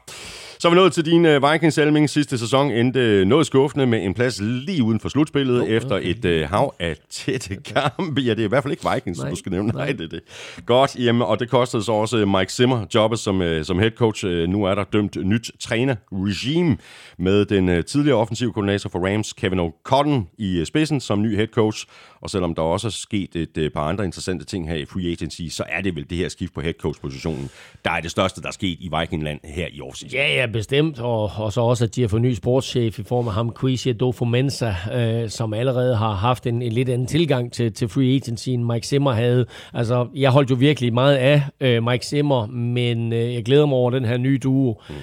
Så 0.58 0.68
er 0.68 0.72
vi 0.72 0.76
nået 0.76 0.92
til 0.92 1.06
din 1.06 1.26
uh, 1.26 1.52
Vikings 1.52 1.78
Elming. 1.78 2.10
Sidste 2.10 2.38
sæson 2.38 2.70
endte 2.70 3.24
noget 3.24 3.46
skuffende 3.46 3.86
med 3.86 4.04
en 4.04 4.14
plads 4.14 4.40
lige 4.40 4.82
uden 4.82 5.00
for 5.00 5.08
slutspillet 5.08 5.62
oh, 5.62 5.68
efter 5.68 6.00
et 6.02 6.24
uh, 6.24 6.50
hav 6.50 6.74
af 6.78 6.96
tætte 7.10 7.56
kampe. 7.74 8.20
Ja, 8.20 8.30
det 8.30 8.40
er 8.40 8.44
i 8.44 8.48
hvert 8.48 8.62
fald 8.62 8.72
ikke 8.72 8.86
Vikings, 8.94 9.20
Nej. 9.20 9.30
du 9.30 9.36
skal 9.36 9.52
nævne. 9.52 9.72
Nej, 9.72 9.92
det 9.92 10.00
er 10.00 10.08
det. 10.08 10.20
Godt, 10.66 10.96
jamen, 10.96 11.22
og 11.22 11.40
det 11.40 11.50
kostede 11.50 11.82
så 11.82 11.92
også 11.92 12.26
Mike 12.26 12.52
Zimmer 12.52 12.86
jobbet 12.94 13.18
som, 13.18 13.40
uh, 13.40 13.46
som 13.62 13.78
head 13.78 13.90
coach. 13.90 14.24
Uh, 14.24 14.32
nu 14.32 14.64
er 14.64 14.74
der 14.74 14.84
dømt 14.84 15.16
nyt 15.16 15.50
træner-regime 15.60 16.76
med 17.18 17.44
den 17.44 17.68
uh, 17.68 17.84
tidligere 17.84 18.18
offensiv 18.18 18.52
koordinator 18.52 18.90
for 18.90 19.12
Rams, 19.12 19.32
Kevin 19.32 19.60
O'Connor, 19.60 20.34
i 20.38 20.60
uh, 20.60 20.66
spidsen 20.66 21.00
som 21.00 21.22
ny 21.22 21.36
head 21.36 21.46
coach. 21.54 21.86
Og 22.20 22.30
selvom 22.30 22.54
der 22.54 22.62
også 22.62 22.86
er 22.86 22.90
sket 22.90 23.36
et 23.36 23.58
uh, 23.58 23.68
par 23.74 23.88
andre 23.88 24.04
interessante 24.04 24.44
ting 24.44 24.68
her 24.68 24.76
i 24.76 24.84
free 24.84 25.12
agency, 25.12 25.42
så 25.50 25.64
er 25.68 25.80
det 25.80 25.96
vel 25.96 26.10
det 26.10 26.18
her 26.18 26.28
skift 26.28 26.54
på 26.54 26.60
head 26.60 26.74
coach-positionen, 26.80 27.50
der 27.84 27.90
er 27.90 28.00
det 28.00 28.10
største, 28.10 28.40
der 28.42 28.48
er 28.48 28.52
sket 28.52 28.78
i 28.80 28.90
Vikingland 28.98 29.40
her 29.44 29.66
i 29.72 29.80
år. 29.80 29.94
Ja, 30.12 30.34
ja, 30.34 30.46
bestemt. 30.46 31.00
Og, 31.00 31.30
og 31.36 31.52
så 31.52 31.60
også, 31.60 31.84
at 31.84 31.96
de 31.96 32.00
har 32.00 32.08
fået 32.08 32.22
ny 32.22 32.34
sportschef 32.34 32.98
i 32.98 33.02
form 33.02 33.28
af 33.28 33.34
ham, 33.34 33.54
Quisia 33.60 33.92
Dofomensa, 33.92 34.74
øh, 34.92 35.30
som 35.30 35.54
allerede 35.54 35.96
har 35.96 36.12
haft 36.12 36.46
en, 36.46 36.62
en 36.62 36.72
lidt 36.72 36.88
anden 36.88 37.06
tilgang 37.06 37.52
til, 37.52 37.72
til 37.72 37.88
free 37.88 38.14
agency, 38.14 38.48
end 38.48 38.64
Mike 38.64 38.86
Zimmer 38.86 39.12
havde. 39.12 39.46
Altså, 39.74 40.08
jeg 40.14 40.30
holdt 40.30 40.50
jo 40.50 40.54
virkelig 40.54 40.94
meget 40.94 41.16
af 41.16 41.42
øh, 41.60 41.82
Mike 41.82 42.06
Zimmer, 42.06 42.46
men 42.46 43.12
øh, 43.12 43.34
jeg 43.34 43.44
glæder 43.44 43.66
mig 43.66 43.76
over 43.76 43.90
den 43.90 44.04
her 44.04 44.16
nye 44.16 44.38
duo. 44.38 44.80
Mm. 44.88 44.94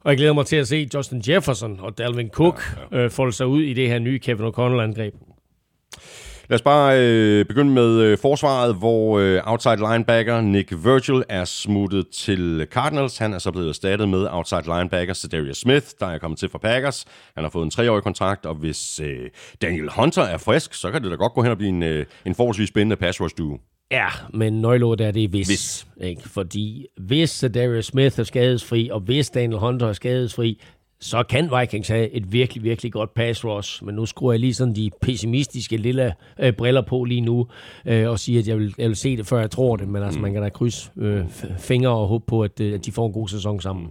Og 0.00 0.10
jeg 0.10 0.16
glæder 0.16 0.32
mig 0.32 0.46
til 0.46 0.56
at 0.56 0.68
se 0.68 0.88
Justin 0.94 1.22
Jefferson 1.28 1.80
og 1.80 1.98
Dalvin 1.98 2.28
Cook 2.28 2.62
ja, 2.92 2.98
ja. 2.98 3.04
Øh, 3.04 3.10
folde 3.10 3.32
sig 3.32 3.46
ud 3.46 3.62
i 3.62 3.72
det 3.72 3.88
her 3.88 3.98
nye 3.98 4.18
Kevin 4.18 4.46
O'Connell-angreb. 4.46 5.14
Lad 6.48 6.54
os 6.54 6.62
bare 6.62 7.00
øh, 7.00 7.44
begynde 7.44 7.70
med 7.70 8.00
øh, 8.00 8.18
forsvaret, 8.18 8.74
hvor 8.74 9.18
øh, 9.18 9.40
outside 9.44 9.76
linebacker 9.76 10.40
Nick 10.40 10.72
Virgil 10.72 11.22
er 11.28 11.44
smuttet 11.44 12.08
til 12.08 12.66
Cardinals. 12.70 13.18
Han 13.18 13.32
er 13.32 13.38
så 13.38 13.50
blevet 13.50 13.68
erstattet 13.68 14.08
med 14.08 14.26
outside 14.30 14.62
linebacker 14.66 15.14
Cedarius 15.14 15.56
Smith, 15.56 15.86
der 16.00 16.06
er 16.06 16.18
kommet 16.18 16.38
til 16.38 16.48
fra 16.48 16.58
Packers. 16.58 17.04
Han 17.34 17.44
har 17.44 17.50
fået 17.50 17.64
en 17.64 17.70
treårig 17.70 18.02
kontrakt, 18.02 18.46
og 18.46 18.54
hvis 18.54 19.00
øh, 19.00 19.30
Daniel 19.62 19.90
Hunter 19.96 20.22
er 20.22 20.38
frisk, 20.38 20.74
så 20.74 20.90
kan 20.90 21.02
det 21.02 21.10
da 21.10 21.16
godt 21.16 21.32
gå 21.32 21.42
hen 21.42 21.50
og 21.50 21.58
blive 21.58 21.68
en, 21.68 21.82
øh, 21.82 22.06
en 22.26 22.34
forholdsvis 22.34 22.68
spændende 22.68 22.96
pass 22.96 23.20
rush 23.20 23.34
duo. 23.38 23.58
Ja, 23.90 24.08
men 24.34 24.60
nøgleordet 24.60 25.06
er 25.06 25.10
det 25.10 25.30
hvis. 25.30 25.46
hvis. 25.46 25.86
Ikke? 26.00 26.28
Fordi 26.28 26.86
hvis 26.96 27.44
Darius 27.54 27.86
Smith 27.86 28.20
er 28.20 28.24
skadesfri, 28.24 28.88
og 28.92 29.00
hvis 29.00 29.30
Daniel 29.30 29.58
Hunter 29.58 29.88
er 29.88 29.92
skadesfri, 29.92 30.60
så 31.04 31.22
kan 31.22 31.50
Vikings 31.60 31.88
have 31.88 32.10
et 32.10 32.32
virkelig, 32.32 32.62
virkelig 32.62 32.92
godt 32.92 33.14
pass 33.14 33.44
rush. 33.44 33.84
Men 33.84 33.94
nu 33.94 34.06
skruer 34.06 34.32
jeg 34.32 34.40
lige 34.40 34.54
sådan 34.54 34.74
de 34.74 34.90
pessimistiske 35.02 35.76
lille 35.76 36.14
øh, 36.40 36.52
briller 36.52 36.82
på 36.82 37.04
lige 37.04 37.20
nu, 37.20 37.46
øh, 37.86 38.08
og 38.10 38.18
siger, 38.18 38.40
at 38.40 38.48
jeg 38.48 38.58
vil, 38.58 38.74
jeg 38.78 38.88
vil 38.88 38.96
se 38.96 39.16
det, 39.16 39.26
før 39.26 39.40
jeg 39.40 39.50
tror 39.50 39.76
det. 39.76 39.88
Men 39.88 40.02
altså, 40.02 40.18
mm. 40.18 40.22
man 40.22 40.32
kan 40.32 40.42
da 40.42 40.48
krydse 40.48 40.90
øh, 40.96 41.24
fingre 41.58 41.90
og 41.90 42.08
håbe 42.08 42.24
på, 42.26 42.42
at, 42.42 42.60
øh, 42.60 42.74
at 42.74 42.86
de 42.86 42.92
får 42.92 43.06
en 43.06 43.12
god 43.12 43.28
sæson 43.28 43.60
sammen. 43.60 43.88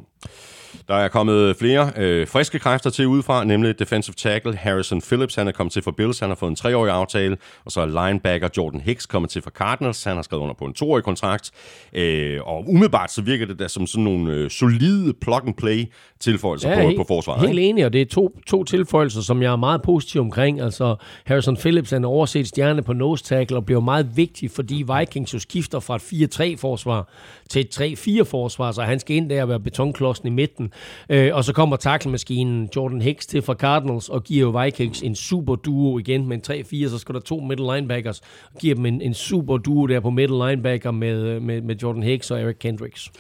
Der 0.88 0.96
er 0.96 1.08
kommet 1.08 1.56
flere 1.56 1.92
øh, 1.98 2.28
friske 2.28 2.60
kræfter 2.60 2.90
til 2.90 3.08
udefra, 3.08 3.44
nemlig 3.44 3.80
defensive 3.80 4.14
tackle 4.14 4.56
Harrison 4.56 5.02
Phillips. 5.02 5.36
Han 5.36 5.48
er 5.48 5.52
kommet 5.52 5.74
til 5.74 5.82
for 5.82 5.92
Bills, 5.92 6.20
han 6.20 6.30
har 6.30 6.36
fået 6.36 6.50
en 6.50 6.56
treårig 6.56 6.92
aftale. 6.92 7.38
Og 7.66 7.72
så 7.72 7.82
er 7.82 8.08
linebacker 8.08 8.50
Jordan 8.58 8.82
Hicks 8.82 9.06
kommet 9.06 9.32
til 9.32 9.42
for 9.42 9.50
Cardinals. 9.50 10.04
Han 10.04 10.16
har 10.16 10.22
skrevet 10.22 10.44
under 10.44 10.56
på 10.56 10.66
en 10.66 10.74
toårig 10.74 11.04
kontrakt. 11.04 11.52
Øh, 11.94 12.40
og 12.44 12.70
umiddelbart 12.70 13.12
så 13.12 13.22
virker 13.22 13.46
det 13.46 13.60
da 13.60 13.68
som 13.68 13.88
sådan 13.88 14.04
nogle 14.04 14.34
øh, 14.34 14.50
solide 14.50 15.14
plug-and-play 15.22 15.86
tilføjelser 16.24 16.70
ja, 16.70 16.76
på, 16.76 16.82
helt, 16.82 16.98
på 16.98 17.04
forsvaret. 17.08 17.42
Helt 17.42 17.60
ikke? 17.60 17.70
enig, 17.70 17.86
og 17.86 17.94
det 17.94 18.02
er 18.02 18.06
to, 18.06 18.40
to 18.48 18.64
tilføjelser, 18.64 19.22
som 19.22 19.42
jeg 19.42 19.52
er 19.52 19.56
meget 19.56 19.82
positiv 19.82 20.22
omkring. 20.22 20.62
Altså 20.62 20.96
Harrison 21.26 21.58
Phillips 21.58 21.94
er 21.94 21.98
en 21.98 22.06
overset 22.06 22.48
stjerne 22.48 22.82
på 22.82 22.94
nose 22.94 23.24
tackle 23.24 23.58
og 23.58 23.66
bliver 23.66 23.82
meget 23.82 24.18
vigtig, 24.18 24.52
fordi 24.52 24.86
Vikings 25.00 25.34
jo 25.34 25.40
skifter 25.40 25.80
fra 25.80 25.96
et 25.96 26.02
4-3-forsvar 26.36 27.10
til 27.50 27.62
et 27.62 27.82
3-4-forsvar, 27.82 28.72
så 28.72 28.82
han 28.82 29.00
skal 29.00 29.16
ind 29.16 29.30
der 29.30 29.42
og 29.42 29.50
være 29.50 29.60
betonklodsen 29.60 30.28
i 30.28 30.32
midten. 30.32 30.72
Øh, 31.10 31.36
og 31.36 31.44
så 31.44 31.54
kommer 31.54 31.76
tackle-maskinen 31.76 32.70
Jordan 32.76 33.02
Hicks 33.02 33.26
til 33.26 33.42
fra 33.42 33.54
Cardinals 33.54 34.10
og 34.10 34.24
giver 34.24 34.42
jo 34.42 34.64
Vikings 34.64 35.02
en 35.02 35.16
super 35.16 35.56
duo 35.56 36.00
igen 36.00 36.28
med 36.28 36.50
en 36.50 36.62
3-4, 36.86 36.90
så 36.90 36.98
skal 36.98 37.16
der 37.16 37.22
to 37.22 37.40
middle 37.40 37.76
linebackers 37.76 38.22
og 38.54 38.60
giver 38.60 38.76
dem 38.76 38.86
en, 38.86 39.02
en 39.02 39.14
super 39.14 39.58
duo 39.58 39.86
der 39.86 40.00
på 40.00 40.10
middle 40.10 40.48
linebacker 40.48 40.92
med, 40.92 41.40
med, 41.40 41.62
med 41.62 41.76
Jordan 41.76 42.04
Hicks 42.04 42.32
og 42.32 42.42
Eric 42.42 42.56
Kendricks. 42.60 43.12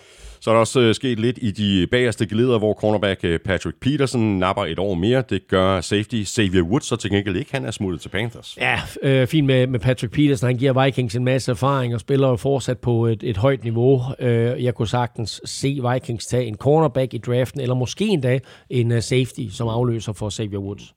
Så 0.43 0.49
er 0.49 0.53
der 0.53 0.59
også 0.59 0.79
øh, 0.79 0.95
sket 0.95 1.19
lidt 1.19 1.39
i 1.41 1.51
de 1.51 1.87
bagerste 1.87 2.25
geleder, 2.25 2.57
hvor 2.57 2.73
cornerback 2.73 3.19
øh, 3.23 3.39
Patrick 3.39 3.77
Peterson 3.81 4.39
napper 4.39 4.65
et 4.65 4.79
år 4.79 4.93
mere. 4.93 5.23
Det 5.29 5.47
gør 5.47 5.81
safety 5.81 6.23
Xavier 6.23 6.61
Woods, 6.61 6.85
så 6.85 6.95
til 6.95 7.11
gengæld 7.11 7.35
ikke. 7.35 7.51
Han 7.51 7.65
er 7.65 7.71
smuttet 7.71 8.01
til 8.01 8.09
Panthers. 8.09 8.57
Ja, 8.61 8.79
øh, 9.01 9.27
fint 9.27 9.47
med, 9.47 9.67
med 9.67 9.79
Patrick 9.79 10.13
Peterson. 10.13 10.47
Han 10.47 10.57
giver 10.57 10.83
Vikings 10.83 11.15
en 11.15 11.23
masse 11.23 11.51
erfaring 11.51 11.93
og 11.93 11.99
spiller 11.99 12.27
jo 12.29 12.35
fortsat 12.35 12.79
på 12.79 13.05
et, 13.05 13.23
et 13.23 13.37
højt 13.37 13.63
niveau. 13.63 14.01
Øh, 14.19 14.63
jeg 14.63 14.75
kunne 14.75 14.87
sagtens 14.87 15.41
se 15.45 15.79
Vikings 15.93 16.25
tage 16.25 16.45
en 16.45 16.55
cornerback 16.55 17.13
i 17.13 17.17
draften, 17.17 17.61
eller 17.61 17.75
måske 17.75 18.05
endda 18.05 18.39
en 18.69 18.91
uh, 18.91 18.99
safety, 18.99 19.47
som 19.51 19.67
afløser 19.67 20.13
for 20.13 20.29
Xavier 20.29 20.59
Woods. 20.59 20.93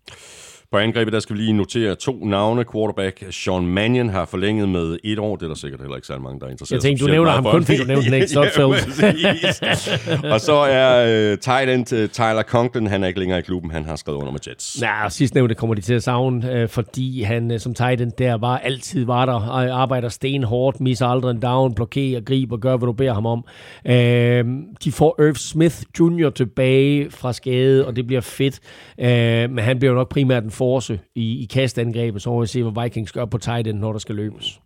På 0.72 0.78
angrebet, 0.78 1.12
der 1.12 1.20
skal 1.20 1.36
vi 1.36 1.40
lige 1.40 1.52
notere 1.52 1.94
to 1.94 2.24
navne. 2.24 2.64
Quarterback 2.72 3.24
Sean 3.30 3.66
Mannion 3.66 4.08
har 4.08 4.24
forlænget 4.24 4.68
med 4.68 4.98
et 5.04 5.18
år. 5.18 5.36
Det 5.36 5.42
er 5.42 5.48
der 5.48 5.54
sikkert 5.54 5.80
heller 5.80 5.96
ikke 5.96 6.06
særlig 6.06 6.22
mange, 6.22 6.40
der 6.40 6.46
er 6.46 6.50
interesseret. 6.50 6.76
Jeg 6.76 6.82
tænkte, 6.82 7.04
du 7.04 7.10
nævner 7.10 7.30
ham 7.30 7.44
kun, 7.44 7.64
fordi 7.64 7.78
du 7.78 7.84
nævnte 7.84 8.10
Nate 8.10 8.28
Stotfeld. 8.28 8.70
og 10.32 10.40
så 10.40 10.52
er 10.54 11.32
uh, 11.32 11.38
tight 11.38 11.70
end 11.70 11.92
uh, 11.92 12.08
Tyler 12.10 12.42
Conklin, 12.42 12.86
han 12.86 13.02
er 13.02 13.08
ikke 13.08 13.20
længere 13.20 13.38
i 13.38 13.42
klubben. 13.42 13.70
Han 13.70 13.84
har 13.84 13.96
skrevet 13.96 14.18
under 14.18 14.32
med 14.32 14.40
Jets. 14.48 14.82
Og 15.04 15.12
sidst 15.12 15.34
nævnte 15.34 15.54
kommer 15.54 15.74
de 15.74 15.80
til 15.80 15.94
at 15.94 16.02
savne, 16.02 16.62
uh, 16.62 16.68
fordi 16.68 17.22
han 17.22 17.50
uh, 17.50 17.58
som 17.58 17.74
tight 17.74 18.00
end 18.00 18.12
der 18.18 18.34
var 18.34 18.58
altid 18.58 19.04
var 19.04 19.26
der, 19.26 19.32
og 19.32 19.82
arbejder 19.82 20.08
stenhårdt, 20.08 20.80
misser 20.80 21.06
aldrig 21.06 21.30
en 21.30 21.42
down, 21.42 21.74
blokerer, 21.74 22.20
griber, 22.20 22.56
gør, 22.56 22.76
hvad 22.76 22.86
du 22.86 22.92
beder 22.92 23.14
ham 23.14 23.26
om. 23.26 23.44
Uh, 23.84 23.92
de 24.84 24.92
får 24.92 25.22
Irv 25.22 25.34
Smith 25.34 25.76
Jr. 26.00 26.30
tilbage 26.30 27.10
fra 27.10 27.32
skade, 27.32 27.86
og 27.86 27.96
det 27.96 28.06
bliver 28.06 28.20
fedt. 28.20 28.60
Uh, 28.98 29.04
men 29.54 29.58
han 29.58 29.78
bliver 29.78 29.92
jo 29.92 29.98
nok 29.98 30.08
primært 30.08 30.44
en 30.44 30.50
force 30.66 31.00
i, 31.14 31.42
i 31.42 31.44
kastangrebet, 31.44 32.22
så 32.22 32.30
må 32.30 32.40
vi 32.40 32.46
se, 32.46 32.62
hvad 32.62 32.82
Vikings 32.82 33.12
gør 33.12 33.24
på 33.24 33.38
tight 33.38 33.66
end, 33.66 33.78
når 33.78 33.92
der 33.92 33.98
skal 33.98 34.14
løbes. 34.14 34.60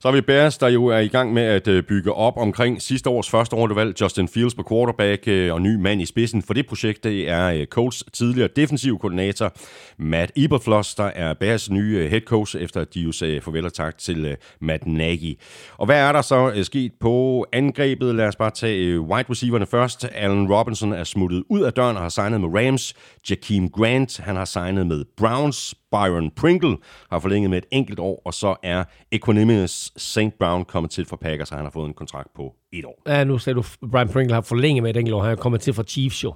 Så 0.00 0.08
har 0.08 0.12
vi 0.12 0.20
Bears, 0.20 0.58
der 0.58 0.68
jo 0.68 0.86
er 0.86 0.98
i 0.98 1.08
gang 1.08 1.32
med 1.32 1.42
at 1.42 1.68
øh, 1.68 1.82
bygge 1.82 2.12
op 2.12 2.36
omkring 2.36 2.82
sidste 2.82 3.10
års 3.10 3.30
første 3.30 3.56
rundevalg, 3.56 4.00
Justin 4.00 4.28
Fields 4.28 4.54
på 4.54 4.64
quarterback 4.68 5.28
øh, 5.28 5.54
og 5.54 5.62
ny 5.62 5.74
mand 5.74 6.02
i 6.02 6.06
spidsen 6.06 6.42
for 6.42 6.54
det 6.54 6.66
projekt. 6.66 7.04
Det 7.04 7.28
er 7.30 7.46
øh, 7.46 7.66
Colts 7.66 8.04
tidligere 8.12 8.48
defensiv 8.56 8.98
koordinator 8.98 9.52
Matt 9.98 10.32
Eberfloss, 10.36 10.94
der 10.94 11.04
er 11.04 11.34
Bears 11.34 11.70
nye 11.70 12.08
head 12.08 12.20
coach, 12.20 12.56
efter 12.60 12.80
at 12.80 12.94
de 12.94 13.00
jo 13.00 13.12
sagde 13.12 13.40
farvel 13.40 13.66
og 13.66 13.72
tak 13.72 13.98
til 13.98 14.36
Matt 14.60 14.86
Nagy. 14.86 15.38
Og 15.76 15.86
hvad 15.86 15.96
er 15.96 16.12
der 16.12 16.22
så 16.22 16.60
sket 16.62 16.92
på 17.00 17.46
angrebet? 17.52 18.14
Lad 18.14 18.26
os 18.26 18.36
bare 18.36 18.50
tage 18.50 19.00
wide 19.00 19.30
receiverne 19.30 19.66
først. 19.66 20.06
Allen 20.14 20.52
Robinson 20.52 20.92
er 20.92 21.04
smuttet 21.04 21.44
ud 21.50 21.60
af 21.60 21.72
døren 21.72 21.96
og 21.96 22.02
har 22.02 22.08
signet 22.08 22.40
med 22.40 22.48
Rams. 22.48 22.94
Jakeem 23.30 23.70
Grant, 23.70 24.18
han 24.18 24.36
har 24.36 24.44
signet 24.44 24.86
med 24.86 25.04
Browns. 25.16 25.74
Byron 25.90 26.30
Pringle 26.30 26.76
har 27.10 27.18
forlænget 27.18 27.50
med 27.50 27.58
et 27.58 27.66
enkelt 27.70 27.98
år, 27.98 28.22
og 28.24 28.34
så 28.34 28.56
er 28.62 28.84
Equanimous 29.12 29.92
St. 29.96 30.38
Brown 30.38 30.64
kommet 30.64 30.90
til 30.90 31.04
for 31.04 31.16
Packers, 31.16 31.50
og 31.50 31.56
han 31.56 31.66
har 31.66 31.70
fået 31.70 31.86
en 31.86 31.94
kontrakt 31.94 32.28
på 32.34 32.54
et 32.72 32.84
år. 32.84 33.02
Ja, 33.06 33.24
nu 33.24 33.38
sagde 33.38 33.54
du, 33.54 33.64
Brian 33.92 34.08
Pringle 34.08 34.34
har 34.34 34.40
forlænget 34.40 34.82
med 34.82 34.90
et 34.90 34.96
enkelt 34.96 35.14
år, 35.14 35.22
han 35.22 35.32
er 35.32 35.36
kommet 35.36 35.60
til 35.60 35.74
for 35.74 35.82
Chiefs 35.82 36.24
jo. 36.24 36.34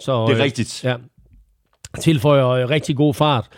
Så, 0.00 0.26
det 0.26 0.38
er 0.38 0.44
rigtigt. 0.44 0.84
Ja, 0.84 0.96
tilføjer 2.00 2.48
øh, 2.48 2.70
rigtig 2.70 2.96
god 2.96 3.14
fart. 3.14 3.48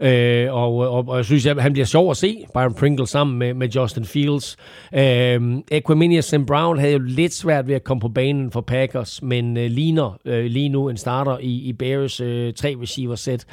Øh, 0.00 0.54
og, 0.54 0.84
øh, 0.84 0.92
og, 0.92 1.08
og 1.08 1.16
jeg 1.16 1.24
synes, 1.24 1.46
at 1.46 1.62
han 1.62 1.72
bliver 1.72 1.86
sjov 1.86 2.10
at 2.10 2.16
se, 2.16 2.44
Byron 2.54 2.74
Pringle 2.74 3.06
sammen 3.06 3.38
med, 3.38 3.54
med 3.54 3.68
Justin 3.68 4.04
Fields. 4.04 4.56
Øh, 4.94 5.40
Equiminius 5.70 6.24
St. 6.24 6.46
Brown 6.46 6.78
havde 6.78 6.92
jo 6.92 6.98
lidt 6.98 7.34
svært 7.34 7.68
ved 7.68 7.74
at 7.74 7.84
komme 7.84 8.00
på 8.00 8.08
banen 8.08 8.50
for 8.50 8.60
Packers, 8.60 9.22
men 9.22 9.56
øh, 9.56 9.70
ligner 9.70 10.18
øh, 10.24 10.44
lige 10.44 10.68
nu 10.68 10.88
en 10.88 10.96
starter 10.96 11.38
i, 11.38 11.52
i 11.68 11.72
Bears 11.72 12.20
øh, 12.20 12.52
tre 12.52 12.76
receiver 12.82 13.14
set. 13.14 13.46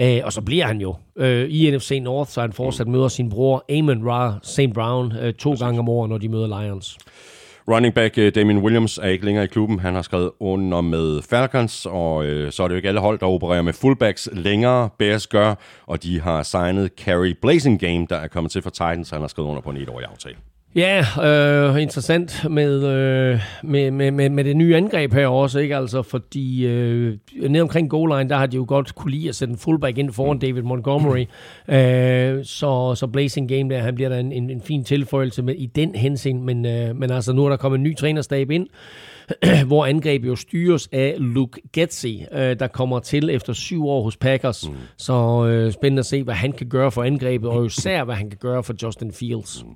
Øh, 0.00 0.20
og 0.24 0.32
så 0.32 0.40
bliver 0.40 0.66
han 0.66 0.80
jo 0.80 0.94
øh, 1.16 1.46
i 1.50 1.70
NFC 1.70 1.98
North, 2.02 2.30
så 2.30 2.40
han 2.40 2.52
fortsat 2.52 2.88
møder 2.88 3.08
sin 3.08 3.30
bror 3.30 3.64
Amon 3.78 4.08
Ra 4.08 4.38
St. 4.42 4.74
Brown 4.74 5.12
øh, 5.20 5.34
to 5.34 5.54
gange 5.54 5.78
om 5.78 5.88
året, 5.88 6.10
når 6.10 6.18
de 6.18 6.28
møder 6.28 6.62
Lions. 6.62 6.98
Running 7.70 7.94
back 7.94 8.18
øh, 8.18 8.34
Damien 8.34 8.58
Williams 8.58 8.98
er 8.98 9.06
ikke 9.06 9.24
længere 9.24 9.44
i 9.44 9.46
klubben. 9.46 9.78
Han 9.78 9.94
har 9.94 10.02
skrevet 10.02 10.30
under 10.40 10.80
med 10.80 11.22
Falcons, 11.22 11.86
og 11.86 12.26
øh, 12.26 12.52
så 12.52 12.62
er 12.62 12.68
det 12.68 12.72
jo 12.72 12.76
ikke 12.76 12.88
alle 12.88 13.00
hold, 13.00 13.18
der 13.18 13.26
opererer 13.26 13.62
med 13.62 13.72
fullbacks 13.72 14.28
længere. 14.32 14.90
Bears 14.98 15.26
gør, 15.26 15.54
og 15.86 16.02
de 16.02 16.20
har 16.20 16.42
signet 16.42 16.90
Carrie 16.96 17.34
Blazing 17.34 17.80
Game, 17.80 18.06
der 18.10 18.16
er 18.16 18.28
kommet 18.28 18.52
til 18.52 18.62
for 18.62 18.70
Titans. 18.70 19.10
Han 19.10 19.20
har 19.20 19.28
skrevet 19.28 19.48
under 19.48 19.62
på 19.62 19.70
en 19.70 19.76
etårig 19.76 20.06
aftale. 20.10 20.36
Ja, 20.74 21.04
øh, 21.22 21.82
interessant 21.82 22.50
med, 22.50 22.84
øh, 22.84 23.40
med, 23.62 23.90
med, 23.90 24.10
med, 24.10 24.28
med 24.28 24.44
det 24.44 24.56
nye 24.56 24.76
angreb 24.76 25.12
her 25.12 25.26
også, 25.26 25.58
ikke? 25.58 25.76
Altså, 25.76 26.02
fordi 26.02 26.66
øh, 26.66 27.18
ned 27.48 27.60
omkring 27.60 27.90
goal 27.90 28.18
line, 28.18 28.30
der 28.30 28.36
har 28.36 28.46
de 28.46 28.56
jo 28.56 28.64
godt 28.68 28.94
kunne 28.94 29.10
lide 29.10 29.28
at 29.28 29.34
sætte 29.34 29.52
en 29.52 29.58
fullback 29.58 29.98
ind 29.98 30.12
foran 30.12 30.38
David 30.38 30.62
Montgomery. 30.62 31.24
øh, 31.68 32.44
så, 32.44 32.94
så 32.94 33.06
Blazing 33.06 33.48
Game 33.48 33.74
der, 33.74 33.78
han 33.78 33.94
bliver 33.94 34.08
der 34.08 34.18
en, 34.18 34.32
en, 34.32 34.50
en 34.50 34.60
fin 34.60 34.84
tilføjelse 34.84 35.42
med, 35.42 35.54
i 35.54 35.66
den 35.66 35.94
hensyn, 35.94 36.42
men, 36.42 36.66
øh, 36.66 36.96
men 36.96 37.10
altså 37.10 37.32
nu 37.32 37.44
er 37.44 37.48
der 37.48 37.56
kommet 37.56 37.78
en 37.78 37.84
ny 37.84 37.96
trænerstab 37.96 38.50
ind, 38.50 38.66
hvor 39.66 39.86
angrebet 39.86 40.28
jo 40.28 40.36
styres 40.36 40.88
af 40.92 41.14
Luke 41.18 41.60
Getzi, 41.72 42.24
øh, 42.32 42.58
der 42.58 42.66
kommer 42.66 42.98
til 42.98 43.30
efter 43.30 43.52
syv 43.52 43.86
år 43.86 44.02
hos 44.02 44.16
Packers. 44.16 44.68
Mm. 44.68 44.74
Så 44.96 45.46
øh, 45.46 45.72
spændende 45.72 46.00
at 46.00 46.06
se, 46.06 46.22
hvad 46.22 46.34
han 46.34 46.52
kan 46.52 46.68
gøre 46.68 46.92
for 46.92 47.02
angrebet, 47.02 47.50
og 47.50 47.66
især 47.66 48.04
hvad 48.04 48.14
han 48.14 48.30
kan 48.30 48.38
gøre 48.38 48.62
for 48.62 48.74
Justin 48.82 49.12
Fields. 49.12 49.64
Mm. 49.64 49.70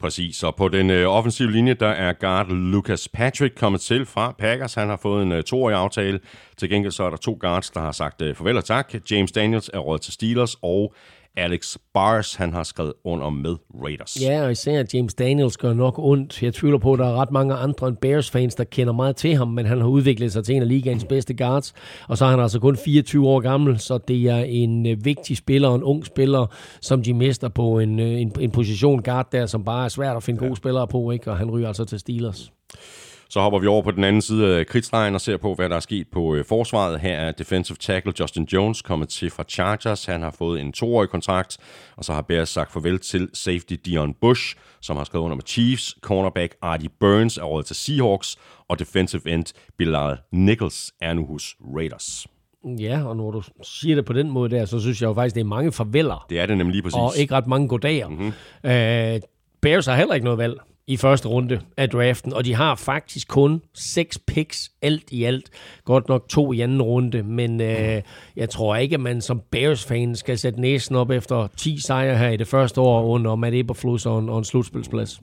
Præcis, 0.00 0.36
så 0.36 0.50
på 0.50 0.68
den 0.68 0.90
øh, 0.90 1.08
offensive 1.08 1.52
linje, 1.52 1.74
der 1.74 1.88
er 1.88 2.12
guard 2.12 2.48
Lucas 2.50 3.08
Patrick 3.08 3.54
kommet 3.54 3.80
til 3.80 4.06
fra 4.06 4.34
Packers. 4.38 4.74
Han 4.74 4.88
har 4.88 4.98
fået 5.02 5.22
en 5.22 5.32
øh, 5.32 5.42
toårig 5.42 5.76
aftale. 5.76 6.20
Til 6.56 6.70
gengæld 6.70 6.92
så 6.92 7.02
er 7.02 7.10
der 7.10 7.16
to 7.16 7.38
guards, 7.40 7.70
der 7.70 7.80
har 7.80 7.92
sagt 7.92 8.22
øh, 8.22 8.34
farvel 8.34 8.56
og 8.56 8.64
tak. 8.64 8.94
James 9.10 9.32
Daniels 9.32 9.70
er 9.74 9.78
råd 9.78 9.98
til 9.98 10.12
Steelers, 10.12 10.56
og 10.62 10.94
Alex 11.36 11.76
Bars, 11.94 12.34
han 12.34 12.52
har 12.52 12.62
skrevet 12.62 12.92
under 13.04 13.30
med 13.30 13.56
Raiders. 13.82 14.16
Ja, 14.20 14.44
og 14.44 14.52
især 14.52 14.84
James 14.94 15.14
Daniels 15.14 15.56
gør 15.56 15.72
nok 15.72 15.98
ondt. 15.98 16.42
Jeg 16.42 16.54
tvivler 16.54 16.78
på, 16.78 16.92
at 16.92 16.98
der 16.98 17.06
er 17.06 17.14
ret 17.14 17.30
mange 17.30 17.54
andre 17.54 17.88
end 17.88 17.96
Bears-fans, 17.96 18.54
der 18.54 18.64
kender 18.64 18.92
meget 18.92 19.16
til 19.16 19.34
ham, 19.36 19.48
men 19.48 19.66
han 19.66 19.80
har 19.80 19.88
udviklet 19.88 20.32
sig 20.32 20.44
til 20.44 20.54
en 20.54 20.62
af 20.62 20.68
ligaens 20.68 21.04
bedste 21.04 21.34
guards, 21.34 21.74
og 22.08 22.18
så 22.18 22.24
er 22.24 22.30
han 22.30 22.40
altså 22.40 22.58
kun 22.58 22.76
24 22.76 23.28
år 23.28 23.40
gammel, 23.40 23.78
så 23.78 23.98
det 23.98 24.28
er 24.28 24.36
en 24.38 24.86
øh, 24.86 25.04
vigtig 25.04 25.36
spiller, 25.36 25.74
en 25.74 25.82
ung 25.82 26.06
spiller, 26.06 26.46
som 26.80 27.02
de 27.02 27.14
mister 27.14 27.48
på 27.48 27.78
en, 27.78 28.00
øh, 28.00 28.20
en, 28.20 28.32
en 28.40 28.50
position 28.50 29.02
guard 29.02 29.28
der, 29.32 29.46
som 29.46 29.64
bare 29.64 29.84
er 29.84 29.88
svært 29.88 30.16
at 30.16 30.22
finde 30.22 30.42
ja. 30.42 30.46
gode 30.48 30.56
spillere 30.56 30.88
på, 30.88 31.10
ikke? 31.10 31.30
og 31.30 31.38
han 31.38 31.50
ryger 31.50 31.68
altså 31.68 31.84
til 31.84 31.98
Steelers. 31.98 32.52
Så 33.30 33.40
hopper 33.40 33.58
vi 33.58 33.66
over 33.66 33.82
på 33.82 33.90
den 33.90 34.04
anden 34.04 34.22
side 34.22 34.56
af 34.56 34.66
kridtstregen 34.66 35.14
og 35.14 35.20
ser 35.20 35.36
på, 35.36 35.54
hvad 35.54 35.68
der 35.68 35.76
er 35.76 35.80
sket 35.80 36.06
på 36.12 36.34
øh, 36.34 36.44
forsvaret. 36.44 37.00
Her 37.00 37.16
er 37.16 37.32
defensive 37.32 37.76
tackle 37.76 38.12
Justin 38.20 38.44
Jones 38.44 38.82
kommet 38.82 39.08
til 39.08 39.30
fra 39.30 39.44
Chargers. 39.48 40.04
Han 40.04 40.22
har 40.22 40.30
fået 40.38 40.60
en 40.60 40.72
toårig 40.72 41.08
kontrakt, 41.08 41.58
og 41.96 42.04
så 42.04 42.12
har 42.12 42.22
Bears 42.22 42.48
sagt 42.48 42.72
farvel 42.72 42.98
til 42.98 43.28
safety 43.34 43.74
Dion 43.84 44.14
Bush, 44.20 44.56
som 44.80 44.96
har 44.96 45.04
skrevet 45.04 45.24
under 45.24 45.34
med 45.34 45.44
Chiefs. 45.46 45.96
Cornerback 46.00 46.54
Artie 46.62 46.88
Burns 47.00 47.38
er 47.38 47.42
råd 47.42 47.62
til 47.62 47.76
Seahawks, 47.76 48.36
og 48.68 48.78
defensive 48.78 49.22
end 49.26 49.44
Bilal 49.78 50.16
Nichols 50.32 50.92
er 51.00 51.12
nu 51.12 51.26
hos 51.26 51.56
Raiders. 51.76 52.26
Ja, 52.64 53.02
og 53.04 53.16
når 53.16 53.30
du 53.30 53.42
siger 53.62 53.96
det 53.96 54.04
på 54.04 54.12
den 54.12 54.30
måde 54.30 54.50
der, 54.50 54.64
så 54.64 54.80
synes 54.80 55.02
jeg 55.02 55.08
jo 55.08 55.14
faktisk, 55.14 55.34
det 55.34 55.40
er 55.40 55.44
mange 55.44 55.72
farveler. 55.72 56.26
Det 56.30 56.40
er 56.40 56.46
det 56.46 56.58
nemlig 56.58 56.72
lige 56.72 56.82
præcis. 56.82 56.96
Og 56.96 57.12
ikke 57.16 57.34
ret 57.34 57.46
mange 57.46 57.68
goddager. 57.68 58.08
Mm-hmm. 58.08 58.32
Uh, 58.64 59.20
Bears 59.62 59.86
har 59.86 59.96
heller 59.96 60.14
ikke 60.14 60.24
noget 60.24 60.38
valg 60.38 60.60
i 60.90 60.96
første 60.96 61.28
runde 61.28 61.60
af 61.76 61.90
draften, 61.90 62.32
og 62.32 62.44
de 62.44 62.54
har 62.54 62.74
faktisk 62.74 63.28
kun 63.28 63.62
seks 63.74 64.18
picks 64.18 64.70
alt 64.82 65.04
i 65.10 65.24
alt. 65.24 65.50
Godt 65.84 66.08
nok 66.08 66.28
to 66.28 66.52
i 66.52 66.60
anden 66.60 66.82
runde, 66.82 67.22
men 67.22 67.60
øh, 67.60 68.02
jeg 68.36 68.50
tror 68.50 68.76
ikke, 68.76 68.94
at 68.94 69.00
man 69.00 69.20
som 69.20 69.42
Bears-fan 69.50 70.16
skal 70.16 70.38
sætte 70.38 70.60
næsen 70.60 70.96
op 70.96 71.10
efter 71.10 71.48
10 71.56 71.78
sejre 71.78 72.16
her 72.16 72.28
i 72.28 72.36
det 72.36 72.48
første 72.48 72.80
år 72.80 73.04
under 73.04 73.34
Matt 73.34 73.54
Eberflus 73.54 74.06
og 74.06 74.18
en, 74.18 74.28
og 74.28 74.38
en 74.38 74.44
slutspilsplads. 74.44 75.20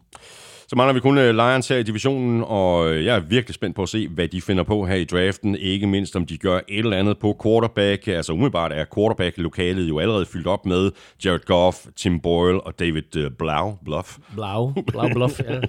Så 0.70 0.76
mangler 0.76 0.94
vi 0.94 1.00
kun 1.00 1.18
øh, 1.18 1.36
Lions 1.36 1.68
her 1.68 1.78
i 1.78 1.84
divisionen, 1.84 2.44
og 2.48 2.90
øh, 2.90 3.06
jeg 3.06 3.16
er 3.16 3.20
virkelig 3.20 3.56
spændt 3.56 3.76
på 3.76 3.84
at 3.84 3.90
se, 3.90 4.08
hvad 4.08 4.28
de 4.28 4.42
finder 4.42 4.64
på 4.64 4.86
her 4.86 4.96
i 4.96 5.04
draften. 5.04 5.56
Ikke 5.56 5.88
mindst 5.88 6.16
om 6.16 6.26
de 6.26 6.38
gør 6.38 6.58
et 6.58 6.80
eller 6.80 6.98
andet 6.98 7.18
på 7.18 7.40
quarterback. 7.44 8.08
Altså 8.08 8.34
umiddelbart 8.34 8.72
er 8.74 8.86
quarterback-lokalet 8.96 9.90
jo 9.90 10.00
allerede 10.00 10.26
fyldt 10.26 10.48
op 10.48 10.66
med 10.66 10.92
Jared 11.26 11.46
Goff, 11.46 11.78
Tim 11.96 12.20
Boyle 12.20 12.62
og 12.62 12.80
David 12.80 13.16
uh, 13.16 13.32
Blau. 13.40 13.78
Bluff. 13.86 14.18
Blau. 14.36 14.74
Blau 14.88 15.10
Bluff, 15.14 15.40
ja. 15.40 15.60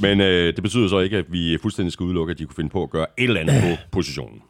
Men 0.08 0.20
øh, 0.20 0.54
det 0.54 0.62
betyder 0.62 0.88
så 0.88 0.98
ikke, 0.98 1.16
at 1.16 1.32
vi 1.32 1.58
fuldstændig 1.62 1.92
skal 1.92 2.04
udelukke, 2.04 2.30
at 2.30 2.38
de 2.38 2.44
kunne 2.44 2.56
finde 2.56 2.70
på 2.70 2.82
at 2.82 2.90
gøre 2.90 3.06
et 3.18 3.24
eller 3.24 3.40
andet 3.40 3.62
på 3.62 3.88
positionen. 3.92 4.42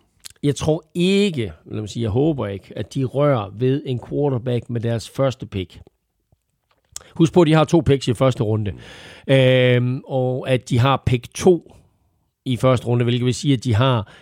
Jeg 0.43 0.57
tror 0.57 0.85
ikke, 0.95 1.53
lad 1.67 1.81
mig 1.81 1.89
sige, 1.89 2.03
jeg 2.03 2.11
håber 2.11 2.47
ikke, 2.47 2.73
at 2.77 2.95
de 2.95 3.05
rører 3.05 3.51
ved 3.59 3.83
en 3.87 4.01
quarterback 4.09 4.71
med 4.71 4.81
deres 4.81 5.11
første 5.11 5.47
pick. 5.47 5.81
Husk 7.21 7.33
på, 7.33 7.41
at 7.41 7.47
de 7.47 7.53
har 7.53 7.65
to 7.65 7.81
picks 7.81 8.09
i 8.09 8.15
første 8.15 8.43
runde. 8.43 8.73
Øhm, 9.27 10.01
og 10.07 10.51
at 10.51 10.71
de 10.71 10.79
har 10.79 11.03
pick 11.07 11.35
2 11.35 11.75
i 12.45 12.57
første 12.57 12.87
runde, 12.87 13.05
hvilket 13.05 13.27
vil 13.27 13.35
sige, 13.35 13.55
at 13.55 13.65
de 13.65 13.75
har 13.75 14.13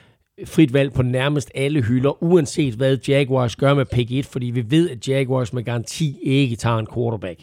frit 0.44 0.72
valg 0.72 0.92
på 0.92 1.02
nærmest 1.02 1.50
alle 1.54 1.82
hylder, 1.82 2.22
uanset 2.22 2.74
hvad 2.74 2.98
Jaguars 3.08 3.56
gør 3.56 3.74
med 3.74 3.84
pick 3.84 4.12
1, 4.12 4.26
fordi 4.26 4.46
vi 4.46 4.70
ved, 4.70 4.90
at 4.90 5.08
Jaguars 5.08 5.52
med 5.52 5.62
garanti 5.62 6.18
ikke 6.22 6.56
tager 6.56 6.78
en 6.78 6.86
quarterback. 6.94 7.40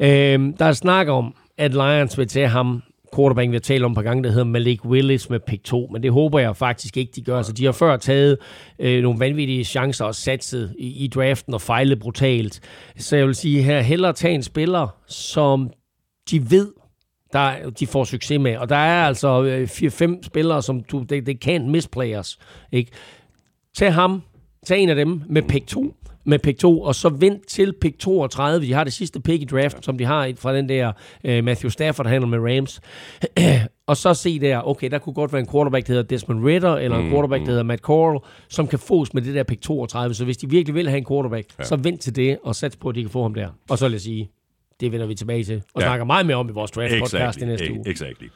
Øhm, 0.00 0.56
der 0.56 0.64
er 0.64 0.72
snak 0.72 1.08
om, 1.08 1.34
at 1.58 1.72
Lions 1.72 2.18
vil 2.18 2.28
tage 2.28 2.48
ham 2.48 2.82
quarterback, 3.16 3.50
vi 3.50 3.54
har 3.54 3.60
talt 3.60 3.84
om 3.84 3.92
et 3.92 3.94
par 3.94 4.02
gange, 4.02 4.24
der 4.24 4.30
hedder 4.30 4.44
Malik 4.44 4.84
Willis 4.84 5.30
med 5.30 5.40
pick 5.40 5.64
2, 5.64 5.88
men 5.92 6.02
det 6.02 6.12
håber 6.12 6.38
jeg 6.38 6.56
faktisk 6.56 6.96
ikke, 6.96 7.12
de 7.16 7.22
gør. 7.22 7.42
Så 7.42 7.52
de 7.52 7.64
har 7.64 7.72
før 7.72 7.96
taget 7.96 8.38
øh, 8.78 9.02
nogle 9.02 9.20
vanvittige 9.20 9.64
chancer 9.64 10.04
og 10.04 10.14
satset 10.14 10.74
i, 10.78 11.04
i 11.04 11.08
draften 11.08 11.54
og 11.54 11.60
fejlet 11.60 11.98
brutalt. 11.98 12.60
Så 12.96 13.16
jeg 13.16 13.26
vil 13.26 13.34
sige 13.34 13.62
her, 13.62 13.80
hellere 13.80 14.12
tage 14.12 14.34
en 14.34 14.42
spiller, 14.42 14.88
som 15.06 15.70
de 16.30 16.50
ved, 16.50 16.72
der, 17.32 17.70
de 17.70 17.86
får 17.86 18.04
succes 18.04 18.40
med. 18.40 18.56
Og 18.56 18.68
der 18.68 18.76
er 18.76 19.06
altså 19.06 19.42
øh, 19.42 19.62
4-5 19.62 20.22
spillere, 20.22 20.62
som 20.62 20.82
du, 20.82 21.02
det, 21.02 21.26
det 21.26 21.40
kan 21.40 21.70
misplayers. 21.70 22.38
Ikke? 22.72 22.90
Tag 23.76 23.94
ham, 23.94 24.22
tag 24.66 24.80
en 24.80 24.88
af 24.88 24.96
dem 24.96 25.22
med 25.28 25.42
pick 25.42 25.66
2, 25.66 25.94
med 26.28 26.38
pick 26.38 26.58
2, 26.58 26.80
og 26.80 26.94
så 26.94 27.08
vent 27.08 27.46
til 27.46 27.72
pick 27.80 27.98
32. 27.98 28.66
De 28.66 28.72
har 28.72 28.84
det 28.84 28.92
sidste 28.92 29.20
pick 29.20 29.42
i 29.42 29.44
draft, 29.44 29.76
ja. 29.76 29.82
som 29.82 29.98
de 29.98 30.04
har 30.04 30.32
fra 30.36 30.56
den 30.56 30.68
der 30.68 30.92
uh, 31.24 31.44
Matthew 31.44 31.70
Stafford, 31.70 32.04
der 32.04 32.10
handler 32.10 32.28
med 32.28 32.38
Rams. 32.38 32.80
og 33.90 33.96
så 33.96 34.14
se 34.14 34.38
der, 34.40 34.68
okay, 34.68 34.90
der 34.90 34.98
kunne 34.98 35.14
godt 35.14 35.32
være 35.32 35.40
en 35.40 35.48
quarterback, 35.48 35.86
der 35.86 35.92
hedder 35.92 36.08
Desmond 36.08 36.44
Ritter, 36.44 36.74
eller 36.74 36.98
mm, 36.98 37.04
en 37.04 37.10
quarterback, 37.10 37.40
der 37.40 37.44
mm. 37.44 37.50
hedder 37.50 37.62
Matt 37.62 37.82
Corral, 37.82 38.20
som 38.48 38.66
kan 38.66 38.78
fås 38.78 39.14
med 39.14 39.22
det 39.22 39.34
der 39.34 39.42
pick 39.42 39.60
32. 39.60 40.14
Så 40.14 40.24
hvis 40.24 40.36
de 40.36 40.50
virkelig 40.50 40.74
vil 40.74 40.88
have 40.88 40.98
en 40.98 41.06
quarterback, 41.06 41.46
ja. 41.58 41.64
så 41.64 41.76
vent 41.76 42.00
til 42.00 42.16
det, 42.16 42.38
og 42.44 42.56
sats 42.56 42.76
på, 42.76 42.88
at 42.88 42.94
de 42.94 43.02
kan 43.02 43.10
få 43.10 43.22
ham 43.22 43.34
der. 43.34 43.48
Og 43.70 43.78
så 43.78 43.84
vil 43.84 43.92
jeg 43.92 44.00
sige, 44.00 44.30
det 44.80 44.92
vender 44.92 45.06
vi 45.06 45.14
tilbage 45.14 45.44
til, 45.44 45.62
og 45.74 45.80
ja. 45.80 45.86
snakker 45.86 46.04
meget 46.04 46.26
mere 46.26 46.36
om 46.36 46.48
i 46.48 46.52
vores 46.52 46.70
draft 46.70 46.92
podcast 47.00 47.14
exactly. 47.14 47.42
i 47.42 47.46
næste 47.46 47.72
uge. 47.72 47.88
Exactly. 47.90 48.26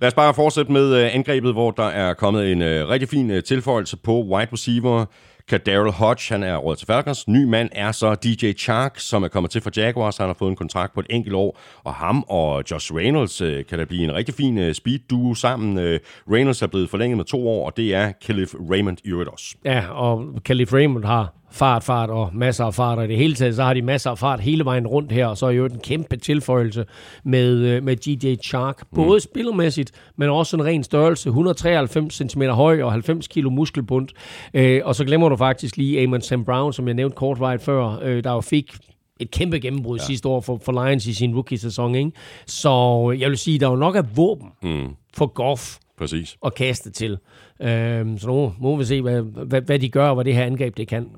Lad 0.00 0.06
os 0.06 0.14
bare 0.14 0.34
fortsætte 0.34 0.72
med 0.72 0.92
uh, 0.92 1.14
angrebet, 1.14 1.52
hvor 1.52 1.70
der 1.70 1.86
er 1.86 2.14
kommet 2.14 2.52
en 2.52 2.62
uh, 2.62 2.68
rigtig 2.68 3.08
fin 3.08 3.30
uh, 3.30 3.40
tilføjelse 3.40 3.96
på 3.96 4.22
wide 4.22 4.48
receiver. 4.52 5.04
Kan 5.48 5.60
Daryl 5.66 5.90
Hodge, 5.90 6.34
han 6.34 6.42
er 6.42 6.56
råd 6.56 6.76
til 6.76 6.86
Falcons. 6.86 7.28
Ny 7.28 7.44
mand 7.44 7.68
er 7.72 7.92
så 7.92 8.14
DJ 8.14 8.52
Chark, 8.52 8.98
som 8.98 9.22
er 9.22 9.28
kommet 9.28 9.50
til 9.50 9.60
fra 9.60 9.70
Jaguars. 9.76 10.16
Han 10.16 10.26
har 10.26 10.34
fået 10.34 10.50
en 10.50 10.56
kontrakt 10.56 10.94
på 10.94 11.00
et 11.00 11.06
enkelt 11.10 11.34
år. 11.34 11.58
Og 11.84 11.94
ham 11.94 12.24
og 12.28 12.62
Josh 12.70 12.94
Reynolds 12.94 13.40
øh, 13.40 13.66
kan 13.66 13.78
der 13.78 13.84
blive 13.84 14.04
en 14.04 14.14
rigtig 14.14 14.34
fin 14.34 14.58
øh, 14.58 14.74
speed-duo 14.74 15.34
sammen. 15.34 15.78
Øh, 15.78 16.00
Reynolds 16.32 16.62
er 16.62 16.66
blevet 16.66 16.90
forlænget 16.90 17.16
med 17.16 17.24
to 17.24 17.48
år, 17.48 17.66
og 17.66 17.76
det 17.76 17.94
er 17.94 18.12
Khalif 18.22 18.54
Raymond 18.70 18.98
i 19.04 19.08
øvrigt 19.08 19.30
også. 19.30 19.54
Ja, 19.64 19.90
og 19.90 20.24
Khalif 20.44 20.72
Raymond 20.72 21.04
har 21.04 21.32
fart, 21.56 21.84
fart 21.84 22.10
og 22.10 22.30
masser 22.34 22.64
af 22.64 22.74
fart, 22.74 22.98
og 22.98 23.04
i 23.04 23.08
det 23.08 23.16
hele 23.16 23.34
taget, 23.34 23.56
så 23.56 23.62
har 23.62 23.74
de 23.74 23.82
masser 23.82 24.10
af 24.10 24.18
fart 24.18 24.40
hele 24.40 24.64
vejen 24.64 24.86
rundt 24.86 25.12
her, 25.12 25.26
og 25.26 25.36
så 25.36 25.46
er 25.46 25.50
jo 25.50 25.64
en 25.64 25.78
kæmpe 25.78 26.16
tilføjelse 26.16 26.84
med, 27.24 27.58
øh, 27.58 27.82
med 27.82 27.96
DJ 27.96 28.34
Chark, 28.42 28.82
mm. 28.82 28.94
både 28.94 29.16
mm. 29.16 29.20
spillermæssigt, 29.20 29.92
men 30.16 30.28
også 30.28 30.56
en 30.56 30.64
ren 30.64 30.84
størrelse, 30.84 31.28
193 31.28 32.14
cm 32.14 32.42
høj 32.42 32.82
og 32.82 32.92
90 32.92 33.28
kg 33.28 33.44
muskelbund, 33.44 34.08
øh, 34.54 34.80
og 34.84 34.94
så 34.94 35.04
glemmer 35.04 35.28
du 35.28 35.36
faktisk 35.36 35.76
lige 35.76 36.02
Amon 36.02 36.20
Sam 36.20 36.44
Brown, 36.44 36.72
som 36.72 36.86
jeg 36.86 36.94
nævnte 36.94 37.14
kortvejt 37.14 37.62
før, 37.62 37.98
øh, 38.02 38.24
der 38.24 38.32
jo 38.32 38.40
fik 38.40 38.76
et 39.20 39.30
kæmpe 39.30 39.58
gennembrud 39.58 39.98
ja. 39.98 40.04
sidste 40.04 40.28
år 40.28 40.40
for, 40.40 40.60
for 40.64 40.86
Lions 40.86 41.06
i 41.06 41.14
sin 41.14 41.34
rookie-sæson, 41.34 41.94
ikke? 41.94 42.12
Så 42.46 43.14
jeg 43.18 43.30
vil 43.30 43.38
sige, 43.38 43.58
der 43.58 43.66
er 43.66 43.70
jo 43.70 43.76
nok 43.76 43.96
af 43.96 44.16
våben 44.16 44.48
mm. 44.62 44.88
for 45.14 45.26
Goff 45.26 45.76
Præcis. 45.98 46.36
at 46.44 46.54
kaste 46.54 46.90
til. 46.90 47.18
Øhm, 47.60 48.18
så 48.18 48.26
nu 48.26 48.52
må 48.58 48.76
vi 48.76 48.84
se, 48.84 49.02
hvad, 49.02 49.22
hvad, 49.22 49.60
hvad 49.60 49.78
de 49.78 49.88
gør, 49.88 50.08
og 50.08 50.14
hvad 50.14 50.24
det 50.24 50.34
her 50.34 50.44
angreb 50.44 50.76
det 50.76 50.88
kan. 50.88 51.08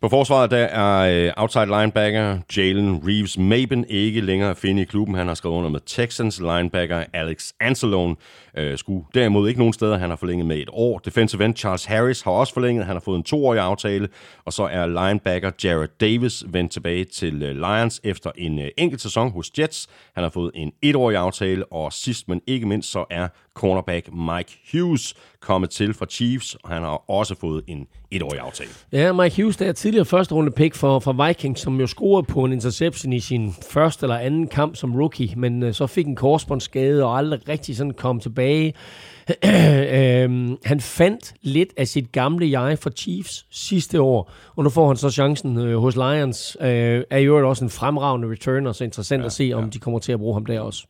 På 0.00 0.08
forsvaret 0.08 0.50
der 0.50 0.56
er 0.56 1.26
øh, 1.26 1.32
outside 1.36 1.66
linebacker 1.66 2.38
Jalen 2.56 3.02
Reeves 3.08 3.38
Maben 3.38 3.84
ikke 3.88 4.20
længere 4.20 4.50
at 4.50 4.56
finde 4.56 4.82
i 4.82 4.84
klubben. 4.84 5.14
Han 5.14 5.26
har 5.26 5.34
skrevet 5.34 5.56
under 5.56 5.70
med 5.70 5.80
Texans 5.86 6.40
linebacker 6.40 7.04
Alex 7.12 7.52
Anzalone. 7.60 8.16
Øh, 8.56 8.78
skulle 8.78 9.04
derimod 9.14 9.48
ikke 9.48 9.60
nogen 9.60 9.72
steder. 9.72 9.98
Han 9.98 10.10
har 10.10 10.16
forlænget 10.16 10.46
med 10.46 10.56
et 10.56 10.68
år. 10.72 10.98
Defensive 10.98 11.44
end 11.44 11.56
Charles 11.56 11.84
Harris 11.84 12.22
har 12.22 12.30
også 12.30 12.54
forlænget. 12.54 12.86
Han 12.86 12.96
har 12.96 13.00
fået 13.00 13.16
en 13.16 13.22
toårig 13.22 13.60
aftale. 13.60 14.08
Og 14.44 14.52
så 14.52 14.62
er 14.62 14.86
linebacker 14.86 15.50
Jared 15.64 15.88
Davis 16.00 16.44
vendt 16.48 16.72
tilbage 16.72 17.04
til 17.04 17.42
øh, 17.42 17.56
Lions 17.56 18.00
efter 18.04 18.30
en 18.38 18.58
øh, 18.58 18.68
enkelt 18.76 19.00
sæson 19.00 19.30
hos 19.30 19.50
Jets. 19.58 19.88
Han 20.14 20.22
har 20.22 20.30
fået 20.30 20.50
en 20.54 20.72
etårig 20.82 21.16
aftale. 21.16 21.72
Og 21.72 21.92
sidst 21.92 22.28
men 22.28 22.40
ikke 22.46 22.66
mindst 22.66 22.90
så 22.90 23.04
er 23.10 23.28
cornerback 23.54 24.08
Mike 24.12 24.58
Hughes 24.72 25.14
kommet 25.46 25.70
til 25.70 25.94
fra 25.94 26.06
Chiefs, 26.06 26.54
og 26.54 26.70
han 26.70 26.82
har 26.82 27.10
også 27.10 27.34
fået 27.40 27.64
en 27.66 27.86
etårig 28.10 28.40
aftale. 28.40 28.70
Ja, 28.92 29.12
Mike 29.12 29.42
Hughes, 29.42 29.56
der 29.56 29.66
er 29.66 29.72
tidligere 29.72 30.04
første 30.04 30.34
runde 30.34 30.50
pick 30.50 30.74
for, 30.74 30.98
for 30.98 31.26
Vikings, 31.26 31.60
som 31.60 31.80
jo 31.80 31.86
scorede 31.86 32.26
på 32.26 32.44
en 32.44 32.52
interception 32.52 33.12
i 33.12 33.20
sin 33.20 33.54
første 33.70 34.04
eller 34.04 34.16
anden 34.16 34.46
kamp 34.46 34.76
som 34.76 34.96
rookie, 34.96 35.36
men 35.36 35.62
uh, 35.62 35.72
så 35.72 35.86
fik 35.86 36.06
en 36.06 36.16
korsbåndsskade 36.16 37.04
og 37.04 37.18
aldrig 37.18 37.48
rigtig 37.48 37.76
sådan 37.76 37.92
kom 37.92 38.20
tilbage. 38.20 38.74
øhm, 39.90 40.56
han 40.64 40.80
fandt 40.80 41.34
lidt 41.42 41.68
af 41.76 41.88
sit 41.88 42.12
gamle 42.12 42.60
jeg 42.60 42.78
for 42.78 42.90
Chiefs 42.90 43.46
sidste 43.50 44.00
år, 44.00 44.32
og 44.56 44.64
nu 44.64 44.70
får 44.70 44.86
han 44.86 44.96
så 44.96 45.10
chancen 45.10 45.58
øh, 45.58 45.78
hos 45.78 45.96
Lions. 45.96 46.56
Øh, 46.60 47.02
er 47.10 47.18
jo 47.18 47.48
også 47.48 47.64
en 47.64 47.70
fremragende 47.70 48.30
returner, 48.30 48.72
så 48.72 48.84
interessant 48.84 49.20
ja, 49.20 49.26
at 49.26 49.32
se, 49.32 49.52
om 49.54 49.64
ja. 49.64 49.70
de 49.70 49.78
kommer 49.78 49.98
til 49.98 50.12
at 50.12 50.18
bruge 50.18 50.34
ham 50.34 50.46
der 50.46 50.60
også. 50.60 50.86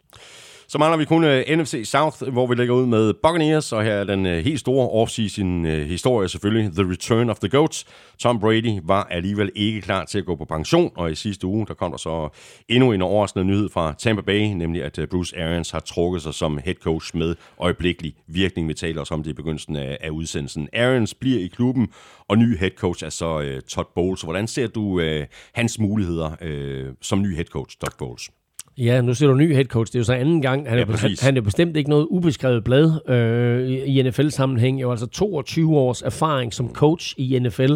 Så 0.68 0.78
mangler 0.78 0.97
vi 0.97 1.05
kun 1.05 1.24
øh, 1.24 1.44
uh, 1.52 1.59
NFC 1.59 1.82
South, 1.84 2.32
hvor 2.32 2.47
vi 2.47 2.55
lægger 2.55 2.74
ud 2.74 2.86
med 2.86 3.14
Buccaneers, 3.22 3.72
og 3.72 3.84
her 3.84 3.93
er 3.93 4.05
den 4.05 4.26
uh, 4.26 4.32
helt 4.32 4.60
store 4.60 5.02
off-season 5.02 5.47
uh, 5.47 5.88
historie 5.88 6.28
selvfølgelig, 6.28 6.72
The 6.72 6.90
Return 6.90 7.30
of 7.30 7.38
the 7.38 7.48
Goats. 7.48 7.86
Tom 8.18 8.40
Brady 8.40 8.80
var 8.82 9.05
alligevel 9.05 9.51
ikke 9.55 9.80
klar 9.80 10.05
til 10.05 10.18
at 10.18 10.24
gå 10.24 10.36
på 10.36 10.44
pension, 10.44 10.93
og 10.97 11.12
i 11.12 11.14
sidste 11.14 11.47
uge, 11.47 11.66
der 11.66 11.74
kom 11.74 11.90
der 11.90 11.98
så 11.98 12.28
endnu 12.68 12.93
en 12.93 13.02
overraskende 13.02 13.44
nyhed 13.44 13.68
fra 13.68 13.94
Tampa 13.98 14.22
Bay, 14.22 14.40
nemlig 14.40 14.84
at 14.84 14.98
uh, 14.98 15.05
Bruce 15.05 15.43
Arians 15.43 15.70
har 15.70 15.80
trukket 15.80 16.22
sig 16.22 16.34
som 16.34 16.59
head 16.64 16.74
coach 16.74 17.16
med 17.16 17.34
øjeblikkelig 17.59 18.14
virkning. 18.26 18.68
Vi 18.68 18.74
taler 18.74 19.01
også 19.01 19.14
om 19.14 19.22
det 19.22 19.30
i 19.30 19.34
begyndelsen 19.34 19.76
af, 19.76 19.98
af 20.01 20.10
udsendelsen. 20.10 20.68
Arians 20.72 21.14
bliver 21.14 21.40
i 21.40 21.47
klubben, 21.47 21.88
og 22.28 22.38
ny 22.38 22.59
head 22.59 22.70
coach 22.70 23.05
er 23.05 23.10
så 23.10 23.38
uh, 23.38 23.60
Todd 23.68 23.88
Bowles. 23.94 24.22
Hvordan 24.22 24.47
ser 24.47 24.66
du 24.66 24.82
uh, 24.82 25.24
hans 25.55 25.78
muligheder 25.78 26.30
uh, 26.30 26.94
som 27.02 27.22
ny 27.22 27.34
head 27.34 27.44
coach, 27.44 27.78
Todd 27.78 27.93
Bowles? 27.98 28.30
Ja, 28.78 29.01
nu 29.01 29.15
ser 29.15 29.27
du 29.27 29.35
ny 29.35 29.55
head 29.55 29.65
coach. 29.65 29.93
Det 29.93 29.98
er 29.98 30.01
jo 30.01 30.05
så 30.05 30.12
anden 30.12 30.43
gang. 30.43 30.69
Han, 30.69 30.78
Ja, 30.78 30.85
er, 30.85 30.86
præcis. 30.86 31.20
han 31.20 31.36
er 31.36 31.40
bestemt 31.40 31.77
ikke 31.77 31.90
noget 31.90 32.07
ubeskrevet 32.11 32.65
blad 32.65 33.09
øh, 33.09 33.69
i 33.69 34.01
i 34.01 34.03
NFL-sammenhæng. 34.03 34.81
Jo 34.81 34.90
altså 34.90 35.07
22 35.07 35.77
års 35.78 36.03
erfaring 36.03 36.55
som 36.55 36.73
coach 36.73 37.15
i 37.16 37.39
NFL. 37.39 37.74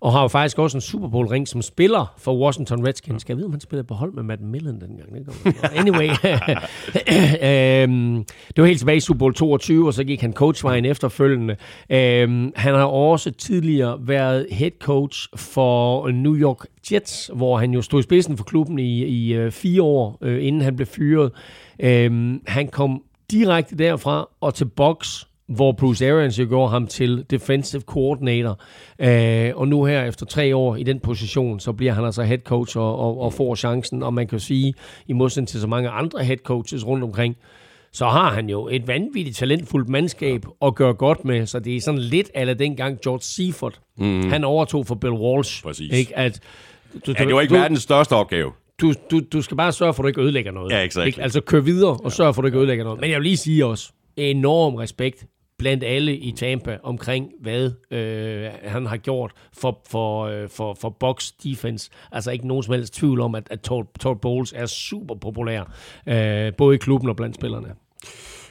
Og 0.00 0.12
har 0.12 0.22
jo 0.22 0.28
faktisk 0.28 0.58
også 0.58 0.76
en 0.76 0.80
Super 0.80 1.08
Bowl-ring 1.08 1.48
som 1.48 1.62
spiller 1.62 2.14
for 2.18 2.38
Washington 2.38 2.86
Redskins. 2.86 3.20
Skal 3.20 3.32
jeg 3.32 3.36
vide, 3.36 3.46
om 3.46 3.52
han 3.52 3.60
spillede 3.60 3.86
på 3.86 3.94
hold 3.94 4.12
med 4.12 4.22
Matt 4.22 4.40
Millen 4.40 4.80
dengang? 4.80 5.14
Det 5.14 5.64
anyway. 5.64 6.08
øhm, 7.48 8.24
det 8.48 8.62
var 8.62 8.64
helt 8.64 8.78
tilbage 8.78 8.96
i 8.96 9.00
Super 9.00 9.18
Bowl 9.18 9.34
22, 9.34 9.86
og 9.86 9.94
så 9.94 10.04
gik 10.04 10.20
han 10.20 10.32
coachvejen 10.32 10.84
efterfølgende. 10.84 11.56
Øhm, 11.90 12.52
han 12.56 12.74
har 12.74 12.84
også 12.84 13.30
tidligere 13.30 13.98
været 14.00 14.46
head 14.50 14.70
coach 14.80 15.28
for 15.36 16.10
New 16.10 16.36
York 16.36 16.66
Jets, 16.92 17.30
hvor 17.34 17.58
han 17.58 17.70
jo 17.70 17.82
stod 17.82 18.00
i 18.00 18.02
spidsen 18.02 18.36
for 18.36 18.44
klubben 18.44 18.78
i, 18.78 19.04
i 19.04 19.34
øh, 19.34 19.52
fire 19.52 19.82
år, 19.82 20.18
øh, 20.22 20.46
inden 20.46 20.62
han 20.62 20.76
blev 20.76 20.86
fyret. 20.86 21.32
Øhm, 21.80 22.42
han 22.46 22.68
kom 22.68 23.02
direkte 23.30 23.76
derfra 23.76 24.28
og 24.40 24.54
til 24.54 24.64
box, 24.64 25.24
hvor 25.50 25.72
Bruce 25.72 26.12
Arians 26.12 26.38
jo 26.38 26.46
gjorde 26.48 26.70
ham 26.70 26.86
til 26.86 27.24
defensive 27.30 27.82
coordinator. 27.82 28.60
Øh, 29.00 29.52
og 29.54 29.68
nu 29.68 29.84
her, 29.84 30.04
efter 30.04 30.26
tre 30.26 30.56
år 30.56 30.76
i 30.76 30.82
den 30.82 31.00
position, 31.00 31.60
så 31.60 31.72
bliver 31.72 31.92
han 31.92 32.04
altså 32.04 32.22
head 32.22 32.38
coach 32.38 32.78
og, 32.78 32.98
og, 32.98 33.20
og 33.20 33.32
får 33.32 33.54
chancen. 33.54 34.02
Og 34.02 34.14
man 34.14 34.26
kan 34.26 34.40
sige, 34.40 34.74
i 35.08 35.12
modsætning 35.12 35.48
til 35.48 35.60
så 35.60 35.66
mange 35.66 35.88
andre 35.88 36.24
head 36.24 36.36
coaches 36.36 36.86
rundt 36.86 37.04
omkring, 37.04 37.36
så 37.92 38.06
har 38.06 38.32
han 38.32 38.48
jo 38.48 38.68
et 38.68 38.86
vanvittigt 38.86 39.36
talentfuldt 39.36 39.88
mandskab 39.88 40.44
at 40.62 40.74
gøre 40.74 40.94
godt 40.94 41.24
med. 41.24 41.46
Så 41.46 41.58
det 41.58 41.76
er 41.76 41.80
sådan 41.80 42.00
lidt 42.00 42.30
af 42.34 42.58
dengang 42.58 43.00
George 43.00 43.22
Seifert, 43.22 43.80
mm. 43.98 44.30
han 44.30 44.44
overtog 44.44 44.86
for 44.86 44.94
Bill 44.94 45.12
Walsh. 45.12 45.62
Præcis. 45.62 45.92
Ikke? 45.92 46.18
At, 46.18 46.40
du, 47.06 47.14
Ja, 47.18 47.24
det 47.24 47.34
var 47.34 47.40
ikke 47.40 47.54
du, 47.54 47.60
verdens 47.60 47.82
største 47.82 48.12
opgave. 48.12 48.52
du, 48.80 48.94
du, 49.10 49.20
du 49.32 49.42
skal 49.42 49.56
bare 49.56 49.72
sørge 49.72 49.94
for, 49.94 50.02
at 50.02 50.04
du 50.04 50.08
ikke 50.08 50.20
ødelægger 50.20 50.52
noget. 50.52 50.72
Ja, 50.72 50.82
exactly. 50.84 51.06
Ikke? 51.06 51.22
Altså 51.22 51.40
kør 51.40 51.60
videre 51.60 51.96
og 52.04 52.12
sørg 52.12 52.34
for, 52.34 52.42
at 52.42 52.42
du 52.42 52.46
ikke 52.46 52.58
ødelægger 52.58 52.84
noget. 52.84 53.00
Men 53.00 53.10
jeg 53.10 53.18
vil 53.18 53.24
lige 53.24 53.36
sige 53.36 53.66
også, 53.66 53.92
enorm 54.16 54.74
respekt 54.74 55.26
blandt 55.60 55.84
alle 55.84 56.16
i 56.16 56.32
Tampa 56.32 56.78
omkring, 56.82 57.32
hvad 57.40 57.72
øh, 57.90 58.50
han 58.62 58.86
har 58.86 58.96
gjort 58.96 59.32
for, 59.52 59.80
for, 59.88 60.24
øh, 60.24 60.48
for, 60.48 60.74
for 60.80 60.88
box 60.88 61.32
defense. 61.44 61.90
Altså 62.12 62.30
ikke 62.30 62.48
nogen 62.48 62.62
som 62.62 62.74
helst 62.74 62.94
tvivl 62.94 63.20
om, 63.20 63.34
at, 63.34 63.46
at 63.50 63.60
Todd, 63.60 64.16
Bowles 64.22 64.52
er 64.52 64.66
super 64.66 65.14
populær, 65.14 65.74
øh, 66.06 66.52
både 66.58 66.74
i 66.74 66.78
klubben 66.78 67.08
og 67.08 67.16
blandt 67.16 67.36
spillerne. 67.36 67.74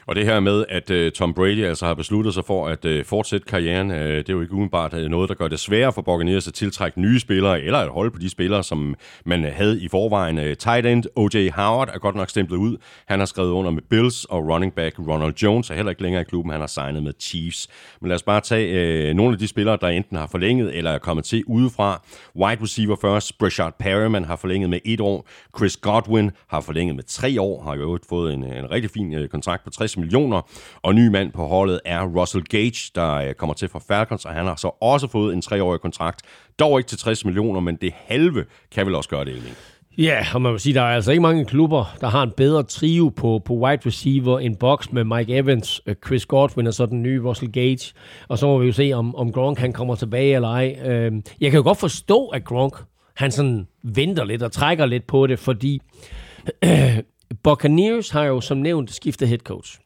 Og 0.06 0.16
det 0.16 0.24
her 0.24 0.40
med, 0.40 0.64
at 0.68 0.90
uh, 0.90 1.12
Tom 1.12 1.34
Brady 1.34 1.64
altså 1.64 1.86
har 1.86 1.94
besluttet 1.94 2.34
sig 2.34 2.44
for 2.44 2.68
at 2.68 2.84
uh, 2.84 3.04
fortsætte 3.04 3.46
karrieren, 3.46 3.90
uh, 3.90 3.96
det 3.96 4.28
er 4.28 4.32
jo 4.32 4.40
ikke 4.40 4.54
udenbart 4.54 4.92
noget, 5.10 5.28
der 5.28 5.34
gør 5.34 5.48
det 5.48 5.60
sværere 5.60 5.92
for 5.92 6.02
Buccaneers 6.02 6.48
at 6.48 6.54
tiltrække 6.54 7.00
nye 7.00 7.20
spillere, 7.20 7.62
eller 7.62 7.78
at 7.78 7.88
holde 7.88 8.10
på 8.10 8.18
de 8.18 8.30
spillere, 8.30 8.64
som 8.64 8.94
man 9.24 9.44
havde 9.44 9.82
i 9.82 9.88
forvejen. 9.88 10.38
Uh, 10.38 10.44
tight 10.44 10.86
end 10.86 11.04
O.J. 11.16 11.50
Howard 11.50 11.88
er 11.94 11.98
godt 11.98 12.16
nok 12.16 12.30
stemplet 12.30 12.56
ud. 12.56 12.76
Han 13.06 13.18
har 13.18 13.26
skrevet 13.26 13.50
under 13.50 13.70
med 13.70 13.82
Bills, 13.90 14.24
og 14.24 14.48
running 14.48 14.74
back 14.74 14.98
Ronald 14.98 15.34
Jones 15.42 15.70
er 15.70 15.74
heller 15.74 15.90
ikke 15.90 16.02
længere 16.02 16.22
i 16.22 16.24
klubben. 16.24 16.52
Han 16.52 16.60
har 16.60 16.66
signet 16.66 17.02
med 17.02 17.12
Chiefs. 17.20 17.68
Men 18.00 18.08
lad 18.08 18.14
os 18.14 18.22
bare 18.22 18.40
tage 18.40 19.10
uh, 19.10 19.16
nogle 19.16 19.32
af 19.32 19.38
de 19.38 19.48
spillere, 19.48 19.78
der 19.80 19.88
enten 19.88 20.16
har 20.16 20.26
forlænget 20.26 20.76
eller 20.76 20.90
er 20.90 20.98
kommet 20.98 21.24
til 21.24 21.44
udefra. 21.46 22.02
Wide 22.36 22.62
receiver 22.62 22.96
først. 23.00 23.38
Brashard 23.38 23.78
Perryman 23.78 24.24
har 24.24 24.36
forlænget 24.36 24.70
med 24.70 24.78
et 24.84 25.00
år. 25.00 25.28
Chris 25.56 25.76
Godwin 25.76 26.30
har 26.46 26.60
forlænget 26.60 26.96
med 26.96 27.04
tre 27.04 27.40
år. 27.40 27.62
Har 27.62 27.76
jo 27.76 27.98
fået 28.08 28.34
en, 28.34 28.44
en 28.44 28.70
rigtig 28.70 28.90
fin 28.90 29.18
uh, 29.18 29.26
kontrakt 29.26 29.64
på 29.64 29.70
60 29.70 29.89
millioner. 29.96 30.40
Og 30.82 30.94
ny 30.94 31.08
mand 31.08 31.32
på 31.32 31.46
holdet 31.46 31.80
er 31.84 32.02
Russell 32.02 32.44
Gage, 32.44 32.90
der 32.94 33.14
øh, 33.14 33.34
kommer 33.34 33.54
til 33.54 33.68
fra 33.68 33.80
Falcons, 33.88 34.24
og 34.24 34.32
han 34.32 34.46
har 34.46 34.56
så 34.56 34.70
også 34.80 35.08
fået 35.08 35.34
en 35.34 35.42
treårig 35.42 35.80
kontrakt. 35.80 36.22
Dog 36.58 36.78
ikke 36.78 36.88
til 36.88 36.98
60 36.98 37.24
millioner, 37.24 37.60
men 37.60 37.76
det 37.76 37.92
halve 38.06 38.44
kan 38.74 38.86
vel 38.86 38.94
også 38.94 39.08
gøre 39.08 39.24
det, 39.24 39.32
Elming. 39.32 39.56
Ja, 39.98 40.26
og 40.34 40.42
man 40.42 40.52
må 40.52 40.58
sige, 40.58 40.74
der 40.74 40.82
er 40.82 40.94
altså 40.94 41.10
ikke 41.10 41.20
mange 41.20 41.44
klubber, 41.44 41.96
der 42.00 42.08
har 42.08 42.22
en 42.22 42.32
bedre 42.36 42.62
trio 42.62 43.08
på, 43.08 43.42
på 43.44 43.54
wide 43.54 43.82
receiver 43.86 44.38
end 44.38 44.56
box 44.56 44.92
med 44.92 45.04
Mike 45.04 45.36
Evans, 45.36 45.80
øh, 45.86 45.94
Chris 46.06 46.26
Godwin 46.26 46.66
og 46.66 46.74
så 46.74 46.86
den 46.86 47.02
nye 47.02 47.22
Russell 47.22 47.52
Gage. 47.52 47.92
Og 48.28 48.38
så 48.38 48.46
må 48.46 48.58
vi 48.58 48.66
jo 48.66 48.72
se, 48.72 48.92
om, 48.92 49.16
om 49.16 49.32
Gronk 49.32 49.58
han 49.58 49.72
kommer 49.72 49.94
tilbage 49.94 50.34
eller 50.34 50.48
ej. 50.48 50.78
Øhm, 50.84 51.22
jeg 51.40 51.50
kan 51.50 51.58
jo 51.58 51.64
godt 51.64 51.78
forstå, 51.78 52.26
at 52.26 52.44
Gronk 52.44 52.74
han 53.16 53.30
sådan 53.30 53.66
venter 53.82 54.24
lidt 54.24 54.42
og 54.42 54.52
trækker 54.52 54.86
lidt 54.86 55.06
på 55.06 55.26
det, 55.26 55.38
fordi 55.38 55.80
øh, 56.64 56.98
Buccaneers 57.42 58.10
har 58.10 58.24
jo 58.24 58.40
som 58.40 58.58
nævnt 58.58 58.92
skiftet 58.92 59.28
head 59.28 59.38
coach. 59.38 59.78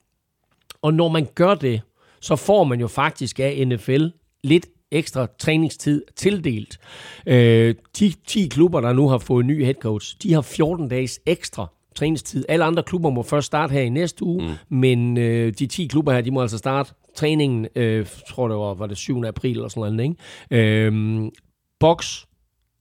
Og 0.83 0.95
når 0.95 1.09
man 1.09 1.27
gør 1.35 1.55
det, 1.55 1.81
så 2.21 2.37
får 2.37 2.65
man 2.65 2.81
jo 2.81 2.89
faktisk 2.89 3.41
af 3.41 3.67
NFL 3.67 4.07
lidt 4.45 4.67
ekstra 4.91 5.27
træningstid 5.39 6.03
tildelt. 6.17 6.79
Øh, 7.27 7.75
de 7.99 8.13
10 8.27 8.49
klubber, 8.49 8.81
der 8.81 8.93
nu 8.93 9.09
har 9.09 9.19
fået 9.19 9.47
ny 9.47 9.65
head 9.65 9.75
coach, 9.75 10.17
de 10.23 10.33
har 10.33 10.43
14 10.43 10.89
dages 10.89 11.21
ekstra 11.27 11.67
træningstid. 11.95 12.45
Alle 12.49 12.65
andre 12.65 12.83
klubber 12.83 13.11
må 13.11 13.23
først 13.23 13.47
starte 13.47 13.73
her 13.73 13.81
i 13.81 13.89
næste 13.89 14.25
uge, 14.25 14.43
mm. 14.43 14.77
men 14.77 15.19
øh, 15.19 15.53
de 15.59 15.67
10 15.67 15.87
klubber 15.87 16.13
her, 16.13 16.21
de 16.21 16.31
må 16.31 16.41
altså 16.41 16.59
starte 16.59 16.95
træningen, 17.15 17.67
øh, 17.77 18.07
tror 18.31 18.49
det 18.49 18.57
var, 18.57 18.75
var 18.75 18.87
det 18.87 18.97
7. 18.97 19.25
april 19.25 19.57
eller 19.57 19.69
sådan 19.69 19.93
noget, 19.93 20.17
ikke? 20.51 20.87
Øh, 20.87 21.25
Box 21.81 22.25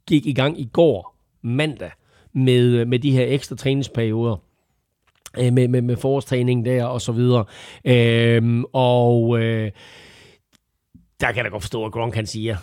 gik 0.08 0.26
i 0.26 0.34
gang 0.34 0.60
i 0.60 0.70
går, 0.74 1.18
mandag, 1.42 1.92
med, 2.34 2.86
med 2.86 3.00
de 3.00 3.12
her 3.12 3.26
ekstra 3.26 3.56
træningsperioder 3.56 4.38
øh, 5.40 5.54
med, 5.54 5.68
med, 5.68 5.82
med 5.82 5.98
forårstræning 5.98 6.66
der 6.66 6.86
og 6.86 7.02
så 7.02 7.12
videre. 7.12 7.46
Øhm, 7.86 8.66
og 8.74 9.40
øh, 9.40 9.72
der 11.20 11.28
kan 11.28 11.36
jeg 11.36 11.46
da 11.46 11.50
godt 11.50 11.64
forstå, 11.64 11.86
at 11.86 11.92
Gronk 11.92 12.14
kan 12.14 12.26
sige, 12.26 12.58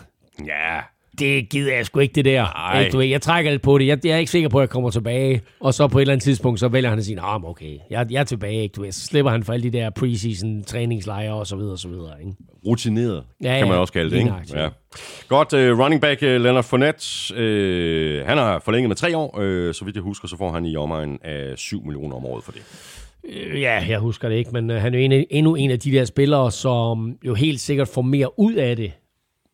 Ja, 0.45 0.79
det 1.19 1.49
gider 1.49 1.75
jeg 1.75 1.85
sgu 1.85 1.99
ikke 1.99 2.13
det 2.13 2.25
der. 2.25 2.43
Nej. 2.43 2.79
Ikke, 2.79 2.91
Du 2.91 2.97
ved, 2.97 3.05
jeg 3.05 3.21
trækker 3.21 3.51
lidt 3.51 3.61
på 3.61 3.77
det. 3.77 3.87
Jeg, 3.87 4.05
jeg 4.05 4.11
er 4.11 4.17
ikke 4.17 4.31
sikker 4.31 4.49
på, 4.49 4.57
at 4.59 4.61
jeg 4.61 4.69
kommer 4.69 4.89
tilbage. 4.89 5.41
Og 5.59 5.73
så 5.73 5.87
på 5.87 5.97
et 5.97 6.01
eller 6.01 6.11
andet 6.13 6.23
tidspunkt, 6.23 6.59
så 6.59 6.67
vælger 6.67 6.89
han 6.89 6.99
at 6.99 7.05
sige, 7.05 7.15
nah, 7.15 7.41
men 7.41 7.49
okay, 7.49 7.77
jeg, 7.89 8.07
jeg 8.11 8.19
er 8.19 8.23
tilbage. 8.23 8.61
Ikke? 8.61 8.73
Du 8.73 8.81
ved, 8.81 8.91
så 8.91 9.05
slipper 9.05 9.31
han 9.31 9.43
for 9.43 9.53
alle 9.53 9.63
de 9.71 9.77
der 9.77 9.89
preseason 9.89 10.63
træningslejre 10.63 11.33
og 11.33 11.47
så 11.47 11.55
videre 11.55 11.71
og 11.71 11.79
så 11.79 11.87
videre. 11.87 12.13
Ikke? 12.19 12.31
rutineret, 12.67 13.23
Ja, 13.43 13.57
kan 13.57 13.67
man 13.67 13.75
ja. 13.75 13.79
også 13.81 13.93
kalde 13.93 14.11
det. 14.11 14.17
Ikke? 14.17 14.33
Ja. 14.53 14.69
Godt, 15.27 15.53
uh, 15.53 15.79
running 15.79 16.01
back 16.01 16.21
uh, 16.21 16.27
Leonard 16.27 16.63
Fournette, 16.63 17.05
uh, 17.33 18.27
han 18.27 18.37
har 18.37 18.59
forlænget 18.65 18.89
med 18.89 18.95
tre 18.95 19.17
år. 19.17 19.37
Uh, 19.39 19.73
så 19.73 19.81
vidt 19.85 19.95
jeg 19.95 20.03
husker, 20.03 20.27
så 20.27 20.37
får 20.37 20.51
han 20.51 20.65
i 20.65 20.75
omegnen 20.75 21.19
af 21.23 21.57
7 21.57 21.83
millioner 21.85 22.15
om 22.15 22.25
året 22.25 22.43
for 22.43 22.51
det. 22.51 22.61
Øh, 23.29 23.61
Ja, 23.61 23.85
jeg 23.89 23.99
husker 23.99 24.29
det 24.29 24.35
ikke, 24.35 24.51
men 24.51 24.71
øh, 24.71 24.81
han 24.81 24.93
er 24.93 24.99
jo 24.99 25.03
en 25.05 25.25
endnu 25.29 25.55
en 25.55 25.71
af 25.71 25.79
de 25.79 25.91
der 25.91 26.05
spillere, 26.05 26.51
som 26.51 27.17
jo 27.25 27.33
helt 27.33 27.59
sikkert 27.59 27.87
får 27.87 28.01
mere 28.01 28.39
ud 28.39 28.53
af 28.53 28.75
det, 28.75 28.91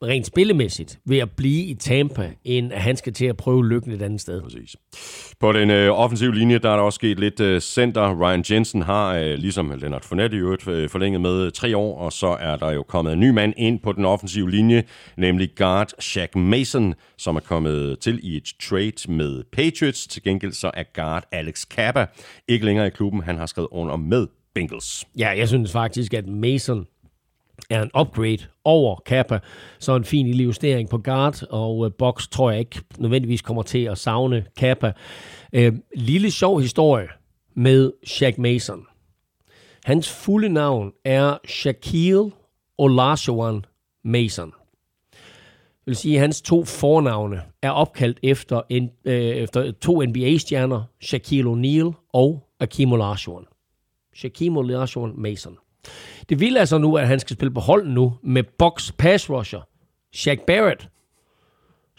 rent 0.03 0.25
spillemæssigt, 0.25 0.99
ved 1.05 1.17
at 1.17 1.31
blive 1.31 1.65
i 1.65 1.73
Tampa, 1.73 2.31
end 2.43 2.73
at 2.73 2.81
han 2.81 2.97
skal 2.97 3.13
til 3.13 3.25
at 3.25 3.37
prøve 3.37 3.67
lykken 3.67 3.91
et 3.91 4.01
andet 4.01 4.21
sted. 4.21 4.41
Præcis. 4.41 4.75
På 5.39 5.51
den 5.51 5.69
øh, 5.69 5.99
offensive 5.99 6.35
linje, 6.35 6.57
der 6.57 6.69
er 6.69 6.75
der 6.75 6.83
også 6.83 6.95
sket 6.95 7.19
lidt 7.19 7.39
øh, 7.39 7.61
center. 7.61 8.21
Ryan 8.21 8.43
Jensen 8.51 8.81
har, 8.81 9.15
øh, 9.15 9.33
ligesom 9.37 9.71
Leonard 9.79 10.03
Fournette 10.03 10.37
i 10.37 10.39
øvrigt, 10.39 10.67
øh, 10.67 10.89
forlænget 10.89 11.21
med 11.21 11.51
tre 11.51 11.77
år, 11.77 11.99
og 11.99 12.13
så 12.13 12.27
er 12.27 12.55
der 12.55 12.71
jo 12.71 12.83
kommet 12.83 13.13
en 13.13 13.19
ny 13.19 13.29
mand 13.29 13.53
ind 13.57 13.79
på 13.79 13.91
den 13.91 14.05
offensive 14.05 14.51
linje, 14.51 14.83
nemlig 15.17 15.49
guard 15.55 15.89
Shaq 15.99 16.35
Mason, 16.35 16.93
som 17.17 17.35
er 17.35 17.39
kommet 17.39 17.99
til 17.99 18.19
i 18.23 18.37
et 18.37 18.53
trade 18.61 19.11
med 19.11 19.43
Patriots. 19.51 20.07
Til 20.07 20.23
gengæld 20.23 20.53
så 20.53 20.71
er 20.73 20.83
guard 20.93 21.23
Alex 21.31 21.65
Kappa 21.69 22.05
ikke 22.47 22.65
længere 22.65 22.87
i 22.87 22.89
klubben. 22.89 23.23
Han 23.23 23.37
har 23.37 23.45
skrevet 23.45 23.69
under 23.71 23.95
med 23.95 24.27
Bengals. 24.55 25.05
Ja, 25.17 25.29
jeg 25.29 25.47
synes 25.47 25.71
faktisk, 25.71 26.13
at 26.13 26.27
Mason 26.27 26.87
er 27.69 27.81
en 27.81 27.91
upgrade 27.99 28.39
over 28.63 28.95
Kappa, 29.05 29.39
så 29.79 29.95
en 29.95 30.03
fin 30.03 30.27
lille 30.27 30.43
justering 30.43 30.89
på 30.89 30.97
guard, 30.97 31.43
og 31.49 31.85
øh, 31.85 31.91
box 31.97 32.27
tror 32.27 32.51
jeg 32.51 32.59
ikke 32.59 32.81
nødvendigvis 32.97 33.41
kommer 33.41 33.63
til 33.63 33.83
at 33.83 33.97
savne 33.97 34.45
Kappa. 34.57 34.91
Øh, 35.53 35.73
lille 35.95 36.31
sjov 36.31 36.61
historie 36.61 37.07
med 37.55 37.91
Shaq 38.05 38.37
Mason. 38.37 38.85
Hans 39.83 40.09
fulde 40.09 40.49
navn 40.49 40.91
er 41.05 41.37
Shaquille 41.47 42.31
Olajuwon 42.77 43.65
Mason. 44.03 44.53
Det 45.87 45.91
vil 45.91 45.95
sige, 45.95 46.15
at 46.15 46.21
hans 46.21 46.41
to 46.41 46.65
fornavne 46.65 47.41
er 47.61 47.69
opkaldt 47.71 48.19
efter, 48.23 48.61
en, 48.69 48.89
øh, 49.05 49.13
efter 49.13 49.71
to 49.71 50.01
NBA-stjerner, 50.01 50.83
Shaquille 51.01 51.51
O'Neal 51.51 52.09
og 52.13 52.47
Akeem 52.59 52.91
Olajuwon. 52.91 53.45
Shaquille 54.15 54.59
Olajuwon 54.59 55.21
Mason. 55.21 55.57
Det 56.29 56.39
vil 56.39 56.57
altså 56.57 56.77
nu, 56.77 56.95
at 56.97 57.07
han 57.07 57.19
skal 57.19 57.35
spille 57.35 57.53
på 57.53 57.59
hold 57.59 57.87
nu 57.87 58.13
med 58.23 58.43
box 58.59 58.91
pass 58.97 59.29
rusher, 59.29 59.59
Shaq 60.13 60.39
Barrett, 60.47 60.87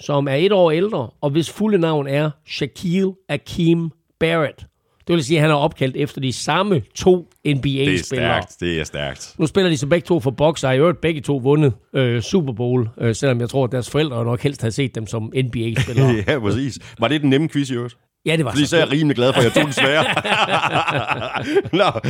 som 0.01 0.29
er 0.29 0.35
et 0.35 0.53
år 0.53 0.71
ældre, 0.71 1.11
og 1.21 1.31
hvis 1.31 1.51
fulde 1.51 1.79
navn 1.79 2.07
er 2.07 2.31
Shaquille 2.47 3.13
Akeem 3.29 3.91
Barrett. 4.21 4.65
Det 5.07 5.15
vil 5.17 5.25
sige, 5.25 5.37
at 5.37 5.43
han 5.43 5.51
er 5.51 5.55
opkaldt 5.55 5.97
efter 5.97 6.21
de 6.21 6.33
samme 6.33 6.83
to 6.95 7.29
Det 7.45 7.51
er 7.51 7.55
NBA-spillere. 7.57 8.43
stærkt, 8.43 8.57
det 8.61 8.81
er 8.81 8.85
stærkt. 8.85 9.35
Nu 9.39 9.47
spiller 9.47 9.71
de 9.71 9.77
så 9.77 9.87
begge 9.87 10.07
to 10.07 10.21
for 10.21 10.31
Bucks, 10.31 10.65
og 10.65 10.75
i 10.75 10.79
øvrigt 10.79 11.01
begge 11.01 11.21
to 11.21 11.37
vundet 11.37 11.73
øh, 11.95 12.23
Super 12.23 12.53
Bowl, 12.53 12.89
øh, 13.01 13.15
selvom 13.15 13.41
jeg 13.41 13.49
tror, 13.51 13.65
at 13.65 13.73
deres 13.73 13.91
forældre 13.91 14.25
nok 14.25 14.41
helst 14.43 14.61
havde 14.63 14.73
set 14.73 14.95
dem 14.95 15.07
som 15.07 15.23
NBA-spillere. 15.45 16.15
Ja, 16.29 16.39
præcis. 16.39 16.79
Var 16.99 17.09
det 17.09 17.21
den 17.21 17.31
nemme 17.31 17.49
quiz 17.49 17.71
i 17.71 17.75
øvrigt? 17.75 17.97
Ja, 18.27 18.37
det 18.37 18.45
var 18.45 18.51
Fordi 18.51 18.67
så 18.67 18.77
er 18.77 18.81
jeg 18.81 18.91
rimelig 18.93 19.17
glad 19.17 19.33
for, 19.33 19.41
at 19.41 19.45
jeg 19.45 19.53
tog 19.53 19.65
den 19.65 19.73
svære. 19.73 20.05
Nå, 21.81 22.01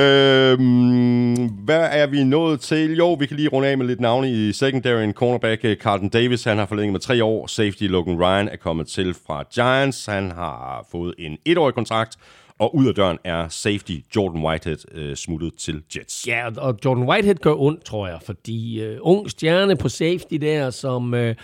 øhm, 0.00 1.46
hvad 1.48 1.88
er 1.92 2.06
vi 2.06 2.24
nået 2.24 2.60
til? 2.60 2.96
Jo, 2.96 3.12
vi 3.12 3.26
kan 3.26 3.36
lige 3.36 3.48
runde 3.48 3.68
af 3.68 3.78
med 3.78 3.86
lidt 3.86 4.00
navne 4.00 4.30
i 4.32 4.52
secondary. 4.52 5.02
En 5.02 5.12
cornerback, 5.12 5.64
øh, 5.64 5.76
Carlton 5.76 6.08
Davis, 6.08 6.44
han 6.44 6.58
har 6.58 6.66
forlænget 6.66 6.92
med 6.92 7.00
tre 7.00 7.24
år. 7.24 7.46
Safety 7.46 7.82
Logan 7.84 8.22
Ryan 8.22 8.48
er 8.48 8.56
kommet 8.56 8.86
til 8.86 9.14
fra 9.26 9.42
Giants. 9.54 10.06
Han 10.06 10.30
har 10.30 10.86
fået 10.92 11.14
en 11.18 11.36
etårig 11.46 11.74
kontrakt. 11.74 12.16
Og 12.60 12.76
ud 12.76 12.86
af 12.88 12.94
døren 12.94 13.18
er 13.24 13.48
safety 13.48 13.92
Jordan 14.16 14.42
Whitehead 14.44 14.78
øh, 14.94 15.16
smuttet 15.16 15.52
til 15.60 15.82
Jets. 15.96 16.26
Ja, 16.26 16.46
og- 16.46 16.52
og 16.56 16.78
Jordan 16.84 17.02
Whitehead 17.04 17.34
gør 17.36 17.54
ondt, 17.54 17.84
tror 17.84 18.06
jeg, 18.08 18.18
fordi 18.26 18.80
øh, 18.82 18.98
ung 19.00 19.30
stjerne 19.30 19.76
på 19.76 19.88
safety 19.88 20.34
der, 20.34 20.70
som 20.70 21.14
øh, 21.14 21.34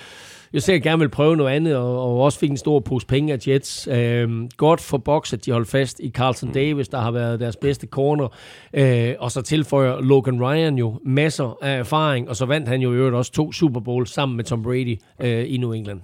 jeg 0.54 0.62
ser 0.62 0.78
gerne 0.78 0.98
vil 0.98 1.08
prøve 1.08 1.36
noget 1.36 1.50
andet, 1.50 1.76
og, 1.76 2.02
og 2.02 2.20
også 2.20 2.38
fik 2.38 2.50
en 2.50 2.56
stor 2.56 2.80
pose 2.80 3.06
penge 3.06 3.32
af 3.32 3.48
Jets. 3.48 3.88
Øh, 3.90 4.30
godt 4.56 4.80
for 4.80 4.98
Box, 4.98 5.32
at 5.32 5.46
de 5.46 5.52
holdt 5.52 5.68
fast 5.68 6.00
i 6.00 6.10
Carlton 6.10 6.48
mm. 6.48 6.52
Davis, 6.52 6.88
der 6.88 6.98
har 6.98 7.10
været 7.10 7.40
deres 7.40 7.56
bedste 7.56 7.86
corner, 7.86 8.28
øh, 8.74 9.14
og 9.18 9.30
så 9.30 9.42
tilføjer 9.42 10.00
Logan 10.00 10.42
Ryan 10.42 10.78
jo 10.78 11.00
masser 11.04 11.58
af 11.62 11.78
erfaring, 11.78 12.28
og 12.28 12.36
så 12.36 12.46
vandt 12.46 12.68
han 12.68 12.80
jo 12.80 12.92
i 12.92 12.96
øvrigt 12.96 13.16
også 13.16 13.32
to 13.32 13.52
Super 13.52 13.80
Bowls 13.80 14.10
sammen 14.10 14.36
med 14.36 14.44
Tom 14.44 14.62
Brady 14.62 14.98
øh, 15.20 15.54
i 15.54 15.56
New 15.56 15.72
England. 15.72 16.00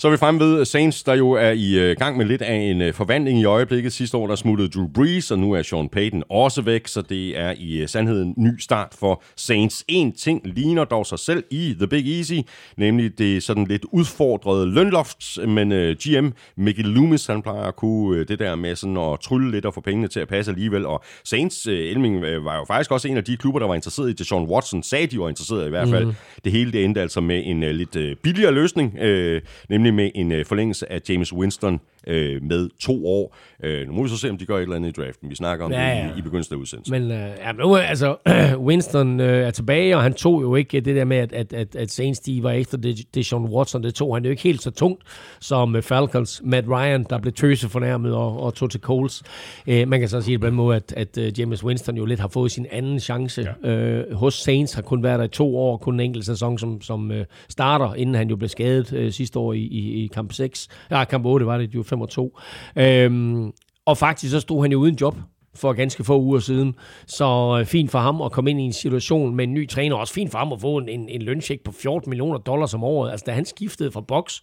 Så 0.00 0.08
er 0.08 0.10
vi 0.10 0.16
fremme 0.16 0.40
ved 0.40 0.64
Saints, 0.64 1.02
der 1.02 1.14
jo 1.14 1.30
er 1.30 1.50
i 1.50 1.78
øh, 1.78 1.96
gang 1.98 2.16
med 2.16 2.26
lidt 2.26 2.42
af 2.42 2.54
en 2.54 2.82
øh, 2.82 2.94
forvandling 2.94 3.40
i 3.40 3.44
øjeblikket. 3.44 3.92
Sidste 3.92 4.16
år 4.16 4.26
der 4.26 4.34
smuttede 4.34 4.68
Drew 4.68 4.88
Brees, 4.94 5.30
og 5.30 5.38
nu 5.38 5.52
er 5.52 5.62
Sean 5.62 5.88
Payton 5.88 6.22
også 6.30 6.62
væk, 6.62 6.88
så 6.88 7.02
det 7.02 7.38
er 7.38 7.54
i 7.58 7.78
øh, 7.78 7.88
sandhed 7.88 8.22
en 8.22 8.34
ny 8.36 8.58
start 8.58 8.94
for 8.98 9.22
Saints. 9.36 9.84
En 9.88 10.12
ting 10.12 10.40
ligner 10.44 10.84
dog 10.84 11.06
sig 11.06 11.18
selv 11.18 11.44
i 11.50 11.74
The 11.78 11.86
Big 11.86 12.18
Easy, 12.18 12.34
nemlig 12.76 13.18
det 13.18 13.42
sådan 13.42 13.64
lidt 13.64 13.86
udfordrede 13.92 14.74
lønloft, 14.74 15.38
men 15.48 15.72
øh, 15.72 15.96
GM 15.96 16.28
Mickey 16.56 16.82
Loomis, 16.84 17.26
han 17.26 17.42
plejer 17.42 17.62
at 17.62 17.76
kunne 17.76 18.18
øh, 18.18 18.28
det 18.28 18.38
der 18.38 18.54
med 18.54 18.76
sådan 18.76 18.96
at 18.96 19.20
trylle 19.20 19.50
lidt 19.50 19.66
og 19.66 19.74
få 19.74 19.80
pengene 19.80 20.08
til 20.08 20.20
at 20.20 20.28
passe 20.28 20.50
alligevel, 20.50 20.86
og 20.86 21.02
Saints, 21.24 21.66
øh, 21.66 21.90
Elming, 21.90 22.24
øh, 22.24 22.44
var 22.44 22.56
jo 22.56 22.64
faktisk 22.64 22.90
også 22.92 23.08
en 23.08 23.16
af 23.16 23.24
de 23.24 23.36
klubber, 23.36 23.60
der 23.60 23.66
var 23.66 23.74
interesseret 23.74 24.10
i 24.10 24.12
Deshaun 24.12 24.48
Watson, 24.48 24.82
sagde 24.82 25.06
de 25.06 25.18
var 25.18 25.28
interesseret 25.28 25.66
i 25.66 25.70
hvert 25.70 25.88
fald. 25.88 26.06
Mm. 26.06 26.14
Det 26.44 26.52
hele 26.52 26.72
det 26.72 26.84
endte 26.84 27.00
altså 27.00 27.20
med 27.20 27.42
en 27.44 27.62
øh, 27.62 27.70
lidt 27.70 27.96
øh, 27.96 28.16
billigere 28.16 28.52
løsning, 28.52 28.98
øh, 28.98 29.42
nemlig 29.90 30.12
med 30.14 30.20
en 30.22 30.32
øh, 30.32 30.46
forlængelse 30.46 30.92
af 30.92 31.00
James 31.08 31.32
Winston 31.32 31.80
øh, 32.06 32.42
med 32.42 32.68
to 32.80 33.06
år. 33.06 33.36
Øh, 33.62 33.86
nu 33.86 33.92
må 33.92 34.02
vi 34.02 34.08
så 34.08 34.16
se, 34.16 34.30
om 34.30 34.38
de 34.38 34.46
gør 34.46 34.56
et 34.56 34.62
eller 34.62 34.76
andet 34.76 34.98
i 34.98 35.02
draften. 35.02 35.30
Vi 35.30 35.34
snakker 35.34 35.64
om 35.64 35.72
Ja, 35.72 35.88
ja, 35.88 36.04
det 36.04 36.16
i, 36.16 36.18
i 36.18 36.22
begyndelsen 36.22 36.54
af 36.54 36.58
udsendelsen. 36.58 36.92
Men 36.92 37.12
øh, 37.12 37.30
ja, 37.38 37.52
nu, 37.52 37.76
altså, 37.76 38.16
Winston 38.68 39.20
øh, 39.20 39.46
er 39.46 39.50
tilbage, 39.50 39.96
og 39.96 40.02
han 40.02 40.14
tog 40.14 40.42
jo 40.42 40.54
ikke 40.54 40.80
det 40.80 40.96
der 40.96 41.04
med, 41.04 41.16
at, 41.16 41.32
at, 41.32 41.52
at, 41.52 41.76
at 41.76 41.90
Saints 41.90 42.20
de 42.20 42.42
var 42.42 42.50
efter 42.50 43.22
Sean 43.22 43.44
Watson. 43.44 43.82
Det 43.82 43.94
tog 43.94 44.16
han 44.16 44.24
jo 44.24 44.30
ikke 44.30 44.42
helt 44.42 44.62
så 44.62 44.70
tungt 44.70 45.02
som 45.40 45.76
øh, 45.76 45.82
Falcons. 45.82 46.42
Matt 46.44 46.68
Ryan, 46.68 47.06
der 47.10 47.18
blev 47.18 47.32
tøse 47.32 47.68
fornærmet 47.68 48.14
og, 48.14 48.40
og 48.40 48.54
tog 48.54 48.70
til 48.70 48.80
Coles. 48.80 49.22
Øh, 49.66 49.88
man 49.88 50.00
kan 50.00 50.08
så 50.08 50.20
sige 50.20 50.32
det 50.32 50.40
på 50.40 50.46
den 50.46 50.54
måde, 50.54 50.76
at, 50.76 50.92
at 50.96 51.18
uh, 51.18 51.40
James 51.40 51.64
Winston 51.64 51.96
jo 51.96 52.04
lidt 52.04 52.20
har 52.20 52.28
fået 52.28 52.50
sin 52.52 52.66
anden 52.70 53.00
chance. 53.00 53.46
Ja. 53.64 53.70
Øh, 53.70 54.14
hos 54.14 54.34
Saints 54.34 54.72
har 54.72 54.82
kun 54.82 55.02
været 55.02 55.18
der 55.18 55.24
i 55.24 55.28
to 55.28 55.58
år, 55.58 55.76
kun 55.76 55.94
en 55.94 56.00
enkelt 56.00 56.26
sæson 56.26 56.58
som, 56.58 56.80
som 56.80 57.12
øh, 57.12 57.24
starter, 57.48 57.94
inden 57.94 58.14
han 58.14 58.30
jo 58.30 58.36
blev 58.36 58.48
skadet 58.48 58.92
øh, 58.92 59.12
sidste 59.12 59.38
år 59.38 59.52
i, 59.52 59.58
i, 59.58 60.04
i 60.04 60.06
kamp 60.06 60.32
6. 60.32 60.68
Ja, 60.90 61.04
kamp 61.04 61.26
8 61.26 61.46
var 61.46 61.58
det, 61.58 61.72
de 61.72 61.76
var 61.76 61.82
5 61.90 62.00
og 62.00 62.08
2. 62.08 62.38
Øhm, 62.76 63.52
og 63.86 63.98
faktisk 63.98 64.30
så 64.30 64.40
stod 64.40 64.62
han 64.62 64.72
jo 64.72 64.78
uden 64.78 64.94
job 64.94 65.16
for 65.54 65.72
ganske 65.72 66.04
få 66.04 66.20
uger 66.20 66.38
siden. 66.40 66.74
Så 67.06 67.58
øh, 67.60 67.66
fint 67.66 67.90
for 67.90 67.98
ham 67.98 68.22
at 68.22 68.32
komme 68.32 68.50
ind 68.50 68.60
i 68.60 68.64
en 68.64 68.72
situation 68.72 69.34
med 69.34 69.44
en 69.44 69.54
ny 69.54 69.68
træner. 69.68 69.96
Også 69.96 70.14
fint 70.14 70.30
for 70.30 70.38
ham 70.38 70.52
at 70.52 70.60
få 70.60 70.76
en, 70.76 70.88
en, 70.88 71.08
en 71.08 71.22
løncheck 71.22 71.64
på 71.64 71.72
14 71.72 72.10
millioner 72.10 72.38
dollars 72.38 72.74
om 72.74 72.84
året. 72.84 73.10
Altså 73.10 73.24
da 73.26 73.32
han 73.32 73.44
skiftede 73.44 73.92
fra 73.92 74.00
Box 74.00 74.40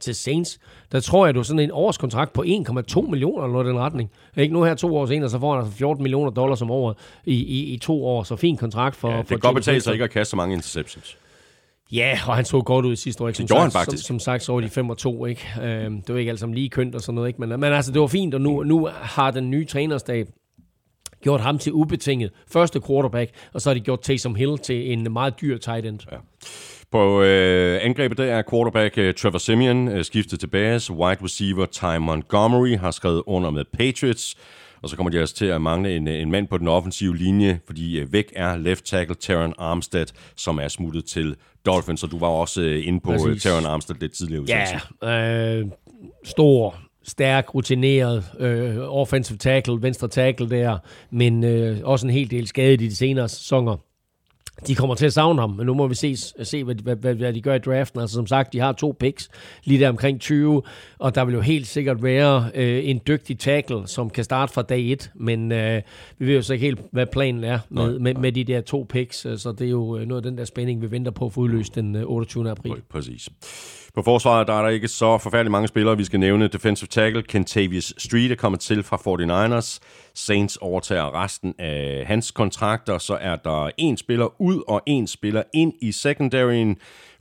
til 0.00 0.14
Saints, 0.14 0.58
der 0.92 1.00
tror 1.00 1.26
jeg, 1.26 1.34
du 1.34 1.42
sådan 1.42 1.60
en 1.60 1.70
årskontrakt 1.72 2.32
på 2.32 2.42
1,2 2.42 3.00
millioner 3.10 3.42
eller 3.42 3.52
noget 3.52 3.66
i 3.66 3.68
den 3.68 3.78
retning. 3.78 4.10
Ikke 4.36 4.54
nu 4.54 4.62
her 4.62 4.74
to 4.74 4.96
år 4.96 5.06
senere, 5.06 5.30
så 5.30 5.38
får 5.38 5.54
han 5.54 5.64
altså 5.64 5.78
14 5.78 6.02
millioner 6.02 6.30
dollars 6.30 6.62
om 6.62 6.70
året 6.70 6.96
i, 7.24 7.34
i, 7.34 7.74
i 7.74 7.78
to 7.78 8.06
år. 8.06 8.22
Så 8.22 8.36
fin 8.36 8.56
kontrakt 8.56 8.96
for, 8.96 9.08
Ja, 9.08 9.16
for 9.16 9.20
det 9.20 9.28
kan 9.28 9.38
godt 9.38 9.54
betale 9.54 9.80
sig 9.80 9.92
ikke 9.92 10.04
at 10.04 10.10
kaste 10.10 10.30
så 10.30 10.36
mange 10.36 10.54
interceptions. 10.54 11.18
Ja, 11.92 12.18
og 12.26 12.36
han 12.36 12.44
så 12.44 12.60
godt 12.60 12.86
ud 12.86 12.96
sidste 12.96 13.24
år. 13.24 13.28
Ikke? 13.28 13.36
Som 13.36 13.46
gjorde 13.46 13.62
sagt, 13.62 13.74
han 13.74 13.84
faktisk. 13.84 14.06
Som, 14.06 14.14
som 14.14 14.24
sagt, 14.24 14.42
så 14.42 14.52
var 14.52 14.60
de 14.60 14.68
5 14.68 14.90
og 14.90 14.98
2, 14.98 15.26
ikke? 15.26 15.46
Øhm, 15.62 16.02
det 16.02 16.12
var 16.12 16.18
ikke 16.18 16.30
alt 16.30 16.40
sammen 16.40 16.54
lige 16.54 16.68
kønt 16.68 16.94
og 16.94 17.00
sådan 17.00 17.14
noget, 17.14 17.28
ikke? 17.28 17.40
Men, 17.40 17.60
men 17.60 17.72
altså, 17.72 17.92
det 17.92 18.00
var 18.00 18.06
fint, 18.06 18.34
og 18.34 18.40
nu, 18.40 18.62
nu 18.62 18.88
har 18.92 19.30
den 19.30 19.50
nye 19.50 19.64
trænerstab 19.64 20.28
gjort 21.22 21.40
ham 21.40 21.58
til 21.58 21.72
ubetinget 21.72 22.30
første 22.52 22.80
quarterback, 22.86 23.30
og 23.52 23.60
så 23.60 23.70
har 23.70 23.74
de 23.74 23.80
gjort 23.80 24.00
Taysom 24.00 24.34
Hill 24.34 24.58
til 24.58 24.92
en 24.92 25.12
meget 25.12 25.40
dyr 25.40 25.58
tight 25.58 25.86
end. 25.86 25.98
Ja. 26.12 26.16
På 26.90 27.22
øh, 27.22 27.78
angrebet 27.82 28.18
der 28.18 28.24
er 28.24 28.42
quarterback 28.50 28.98
øh, 28.98 29.14
Trevor 29.14 29.38
Simeon 29.38 29.88
øh, 29.88 30.04
skiftet 30.04 30.40
til 30.40 30.46
Bears. 30.46 30.90
Wide 30.90 31.24
receiver 31.24 31.66
Ty 31.66 31.98
Montgomery 32.00 32.76
har 32.78 32.90
skrevet 32.90 33.22
under 33.26 33.50
med 33.50 33.64
Patriots. 33.72 34.36
Og 34.84 34.90
så 34.90 34.96
kommer 34.96 35.10
de 35.10 35.20
altså 35.20 35.34
til 35.34 35.46
at 35.46 35.62
mangle 35.62 35.96
en, 35.96 36.08
en 36.08 36.30
mand 36.30 36.48
på 36.48 36.58
den 36.58 36.68
offensive 36.68 37.16
linje, 37.16 37.60
fordi 37.66 37.98
øh, 37.98 38.12
væk 38.12 38.32
er 38.36 38.56
left 38.56 38.84
tackle 38.84 39.14
Taron 39.14 39.54
Armstead, 39.58 40.06
som 40.36 40.58
er 40.58 40.68
smuttet 40.68 41.04
til 41.04 41.36
Dolphins. 41.66 42.00
Så 42.00 42.06
du 42.06 42.18
var 42.18 42.26
også 42.26 42.62
øh, 42.62 42.86
inde 42.86 43.00
på 43.00 43.12
øh, 43.12 43.18
Præcis. 43.18 43.42
Taron 43.42 43.66
Armstead 43.66 43.96
lidt 44.00 44.12
tidligere. 44.12 44.44
Ja, 45.02 45.58
øh, 45.58 45.66
stor, 46.24 46.76
stærk, 47.02 47.54
rutineret 47.54 48.24
øh, 48.38 48.76
offensive 48.78 49.38
tackle, 49.38 49.82
venstre 49.82 50.08
tackle 50.08 50.50
der, 50.50 50.78
men 51.10 51.44
øh, 51.44 51.78
også 51.84 52.06
en 52.06 52.12
hel 52.12 52.30
del 52.30 52.46
skadet 52.46 52.80
i 52.80 52.86
de 52.86 52.96
senere 52.96 53.28
sæsoner. 53.28 53.76
De 54.66 54.74
kommer 54.74 54.94
til 54.94 55.06
at 55.06 55.12
savne 55.12 55.40
ham, 55.40 55.50
men 55.50 55.66
nu 55.66 55.74
må 55.74 55.86
vi 55.86 55.94
se, 55.94 56.16
se 56.42 56.64
hvad, 56.64 56.74
hvad, 56.74 56.96
hvad, 56.96 57.14
hvad 57.14 57.32
de 57.32 57.42
gør 57.42 57.54
i 57.54 57.58
draften. 57.58 58.00
Altså 58.00 58.14
som 58.14 58.26
sagt, 58.26 58.52
de 58.52 58.60
har 58.60 58.72
to 58.72 58.96
picks, 59.00 59.28
lige 59.64 59.80
der 59.80 59.88
omkring 59.88 60.20
20, 60.20 60.62
og 60.98 61.14
der 61.14 61.24
vil 61.24 61.34
jo 61.34 61.40
helt 61.40 61.66
sikkert 61.66 62.02
være 62.02 62.50
øh, 62.54 62.88
en 62.88 63.00
dygtig 63.06 63.38
tackle, 63.38 63.86
som 63.86 64.10
kan 64.10 64.24
starte 64.24 64.52
fra 64.52 64.62
dag 64.62 64.92
1, 64.92 65.10
men 65.14 65.52
øh, 65.52 65.82
vi 66.18 66.26
ved 66.26 66.34
jo 66.34 66.42
så 66.42 66.52
ikke 66.52 66.66
helt, 66.66 66.80
hvad 66.92 67.06
planen 67.06 67.44
er 67.44 67.58
med, 67.68 67.90
Nej, 67.90 67.98
med, 67.98 68.14
med 68.14 68.32
de 68.32 68.44
der 68.44 68.60
to 68.60 68.86
picks, 68.88 69.26
øh, 69.26 69.38
så 69.38 69.52
det 69.52 69.66
er 69.66 69.70
jo 69.70 69.98
øh, 69.98 70.06
noget 70.06 70.24
af 70.24 70.30
den 70.30 70.38
der 70.38 70.44
spænding, 70.44 70.82
vi 70.82 70.90
venter 70.90 71.10
på 71.10 71.26
at 71.26 71.32
få 71.32 71.40
udløst 71.40 71.74
den 71.74 71.96
øh, 71.96 72.02
28. 72.06 72.50
april. 72.50 72.72
Præcis. 72.90 73.28
På 73.94 74.02
forsvaret 74.02 74.46
der 74.46 74.54
er 74.54 74.62
der 74.62 74.68
ikke 74.68 74.88
så 74.88 75.18
forfærdelig 75.18 75.50
mange 75.50 75.68
spillere. 75.68 75.96
Vi 75.96 76.04
skal 76.04 76.20
nævne 76.20 76.48
defensive 76.48 76.88
tackle 76.88 77.22
Kentavious 77.22 77.94
Street 77.98 78.30
er 78.30 78.36
kommet 78.36 78.60
til 78.60 78.82
fra 78.82 78.96
49ers. 78.96 79.78
Saints 80.14 80.56
overtager 80.56 81.22
resten 81.22 81.54
af 81.58 82.04
hans 82.06 82.30
kontrakter. 82.30 82.98
Så 82.98 83.18
er 83.20 83.36
der 83.36 83.70
en 83.76 83.96
spiller 83.96 84.40
ud 84.40 84.62
og 84.68 84.82
en 84.86 85.06
spiller 85.06 85.42
ind 85.54 85.72
i 85.82 85.92
secondaryen. 85.92 86.76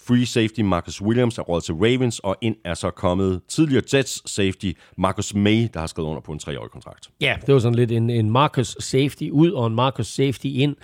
Free 0.08 0.26
safety 0.26 0.60
Marcus 0.60 1.02
Williams 1.02 1.38
er 1.38 1.42
råd 1.42 1.62
til 1.62 1.74
Ravens, 1.74 2.20
og 2.20 2.36
ind 2.42 2.56
er 2.66 2.74
så 2.74 2.90
kommet 2.90 3.42
tidligere 3.48 3.84
Jets 3.94 4.32
safety 4.32 4.72
Marcus 4.98 5.36
May, 5.36 5.68
der 5.74 5.80
har 5.80 5.88
skrevet 5.88 6.10
under 6.10 6.22
på 6.22 6.32
en 6.32 6.40
treårig 6.40 6.72
kontrakt. 6.72 7.10
Ja, 7.22 7.36
det 7.46 7.54
var 7.54 7.60
sådan 7.60 7.76
lidt 7.76 7.92
en, 7.92 8.10
en 8.10 8.32
Marcus 8.32 8.76
safety 8.80 9.30
ud 9.32 9.52
og 9.52 9.68
en 9.68 9.76
Marcus 9.76 10.08
safety 10.08 10.46
ind. 10.46 10.76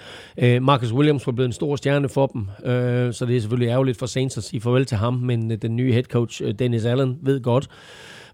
Uh, 0.44 0.64
Marcus 0.64 0.94
Williams 0.94 1.28
var 1.28 1.34
blevet 1.34 1.48
en 1.48 1.54
stor 1.54 1.76
stjerne 1.76 2.10
for 2.10 2.28
dem, 2.28 2.41
uh, 2.41 2.66
så 3.14 3.26
det 3.28 3.36
er 3.36 3.40
selvfølgelig 3.40 3.70
ærgerligt 3.70 4.00
for 4.00 4.06
Saints 4.06 4.38
at 4.38 4.44
sige 4.44 4.62
farvel 4.62 4.86
til 4.86 4.98
ham, 4.98 5.14
men 5.14 5.52
uh, 5.52 5.58
den 5.62 5.76
nye 5.76 5.91
head 5.91 6.04
coach 6.04 6.44
uh, 6.44 6.50
Dennis 6.60 6.86
Allen 6.86 7.18
ved 7.22 7.41
godt, 7.41 7.70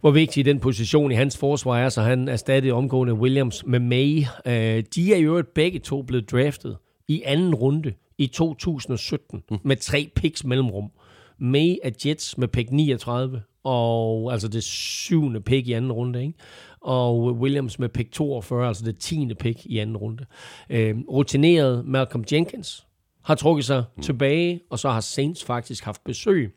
hvor 0.02 0.12
vigtig 0.12 0.46
den 0.46 0.60
position 0.60 1.12
i 1.12 1.16
hans 1.16 1.38
forsvar 1.38 1.78
er, 1.78 1.90
så 1.90 2.02
han 2.02 2.28
erstattede 2.28 2.74
omgående 2.74 3.14
Williams 3.14 3.64
med 3.66 3.80
May. 3.80 4.18
Uh, 4.46 4.84
de 4.96 5.14
er 5.14 5.18
jo 5.18 5.44
begge 5.56 5.80
to 5.80 6.02
blevet 6.02 6.32
draftet 6.32 6.78
i 7.08 7.22
anden 7.26 7.56
runde 7.56 7.94
i 8.18 8.28
2017 8.28 9.44
mm. 9.52 9.58
med 9.64 9.76
tre 9.76 10.10
picks 10.16 10.44
mellemrum. 10.44 10.92
May 11.38 11.76
af 11.84 11.92
Jets 12.06 12.38
med 12.38 12.48
pick 12.48 12.72
39, 12.72 13.42
og 13.64 14.32
altså 14.32 14.48
det 14.48 14.64
syvende 14.64 15.42
pick 15.42 15.68
i 15.68 15.74
anden 15.74 15.92
runde, 15.92 16.22
ikke? 16.22 16.34
og 16.82 17.24
Williams 17.24 17.80
med 17.80 17.90
pick 17.90 18.12
42, 18.12 18.68
altså 18.68 18.86
det 18.86 18.98
tiende 18.98 19.36
pick 19.36 19.66
i 19.66 19.78
anden 19.78 19.98
runde. 19.98 20.26
Øh, 20.70 20.96
rutineret 21.10 21.86
Malcolm 21.86 22.26
Jenkins 22.32 22.86
har 23.24 23.36
trukket 23.36 23.66
sig 23.66 23.84
mm. 23.96 24.04
tilbage, 24.04 24.62
og 24.70 24.80
så 24.80 24.90
har 24.90 25.02
Saints 25.02 25.44
faktisk 25.44 25.84
haft 25.84 26.04
besøg 26.04 26.56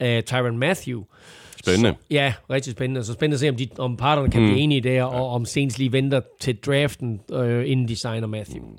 af 0.00 0.24
Tyron 0.24 0.58
Matthew. 0.58 1.02
Spændende. 1.60 1.90
Så, 1.90 2.06
ja, 2.10 2.34
rigtig 2.50 2.72
spændende. 2.72 3.04
Så 3.04 3.12
spændende 3.12 3.34
at 3.34 3.40
se, 3.40 3.48
om, 3.48 3.56
de, 3.56 3.68
om 3.78 3.96
parterne 3.96 4.30
kan 4.30 4.42
mm. 4.42 4.48
blive 4.48 4.60
enige 4.60 4.80
der, 4.80 5.02
og 5.02 5.30
om 5.30 5.44
Saints 5.44 5.78
lige 5.78 5.92
venter 5.92 6.20
til 6.40 6.56
draften, 6.56 7.20
øh, 7.32 7.70
inden 7.70 7.88
de 7.88 7.96
signer 7.96 8.26
Matthew. 8.26 8.64
Mm. 8.64 8.78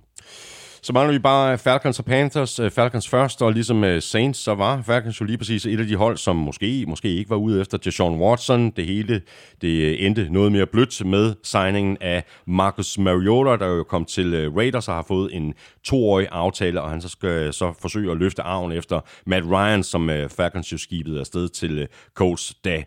Så 0.81 0.93
mangler 0.93 1.13
vi 1.13 1.19
bare 1.19 1.51
øh, 1.51 1.57
Falcons 1.57 1.99
og 1.99 2.05
Panthers. 2.05 2.59
Øh, 2.59 2.71
Falcons 2.71 3.09
først, 3.09 3.41
og 3.41 3.51
ligesom 3.51 3.83
øh, 3.83 4.01
Saints, 4.01 4.39
så 4.39 4.55
var 4.55 4.81
Falcons 4.81 5.21
jo 5.21 5.25
lige 5.25 5.37
præcis 5.37 5.65
et 5.65 5.79
af 5.79 5.87
de 5.87 5.95
hold, 5.95 6.17
som 6.17 6.35
måske, 6.35 6.85
måske 6.87 7.15
ikke 7.15 7.29
var 7.29 7.35
ude 7.35 7.61
efter 7.61 7.77
Deshaun 7.77 8.19
Watson. 8.21 8.69
Det 8.69 8.85
hele 8.85 9.21
det 9.61 10.05
endte 10.05 10.29
noget 10.29 10.51
mere 10.51 10.65
blødt 10.65 11.05
med 11.05 11.35
signingen 11.43 11.97
af 12.01 12.23
Marcus 12.47 12.97
Mariota, 12.97 13.65
der 13.65 13.71
jo 13.71 13.83
kom 13.83 14.05
til 14.05 14.49
Raiders 14.49 14.87
og 14.87 14.95
har 14.95 15.05
fået 15.07 15.35
en 15.35 15.53
toårig 15.83 16.27
aftale, 16.31 16.81
og 16.81 16.89
han 16.89 17.01
så 17.01 17.09
skal 17.09 17.53
så 17.53 17.73
forsøge 17.81 18.11
at 18.11 18.17
løfte 18.17 18.41
arven 18.41 18.71
efter 18.71 18.99
Matt 19.25 19.45
Ryan, 19.45 19.83
som 19.83 20.09
Falcons 20.29 20.71
jo 20.71 20.77
skibede 20.77 21.19
afsted 21.19 21.49
til 21.49 21.87
Colts, 22.15 22.53
da 22.65 22.83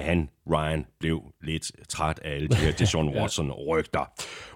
han 0.00 0.28
Ryan 0.50 0.84
blev 1.00 1.22
lidt 1.42 1.70
træt 1.88 2.20
af 2.24 2.34
alle 2.34 2.48
de 2.48 2.56
her 2.56 2.72
Deshaun 2.78 3.08
Watson-rygter. 3.16 4.12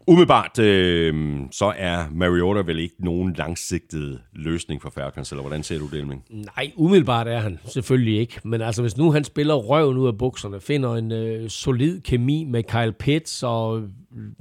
Umiddelbart, 0.06 0.58
øh, 0.58 1.40
så 1.50 1.72
er 1.76 2.04
Mariota 2.12 2.60
vel 2.60 2.78
ikke 2.78 2.94
nogen 2.98 3.34
langsigtet 3.38 4.20
løsning 4.32 4.82
for 4.82 4.90
Falcons, 4.90 5.32
eller 5.32 5.42
hvordan 5.42 5.62
ser 5.62 5.78
du 5.78 5.86
det, 5.86 5.98
Elming? 5.98 6.24
Nej, 6.30 6.72
umiddelbart 6.76 7.28
er 7.28 7.38
han 7.38 7.58
selvfølgelig 7.66 8.18
ikke. 8.18 8.40
Men 8.44 8.60
altså, 8.60 8.82
hvis 8.82 8.96
nu 8.96 9.12
han 9.12 9.24
spiller 9.24 9.54
røven 9.54 9.96
ud 9.96 10.06
af 10.06 10.18
bukserne, 10.18 10.60
finder 10.60 10.94
en 10.94 11.12
øh, 11.12 11.48
solid 11.48 12.00
kemi 12.00 12.44
med 12.44 12.62
Kyle 12.62 12.92
Pitts 12.92 13.42
og 13.42 13.82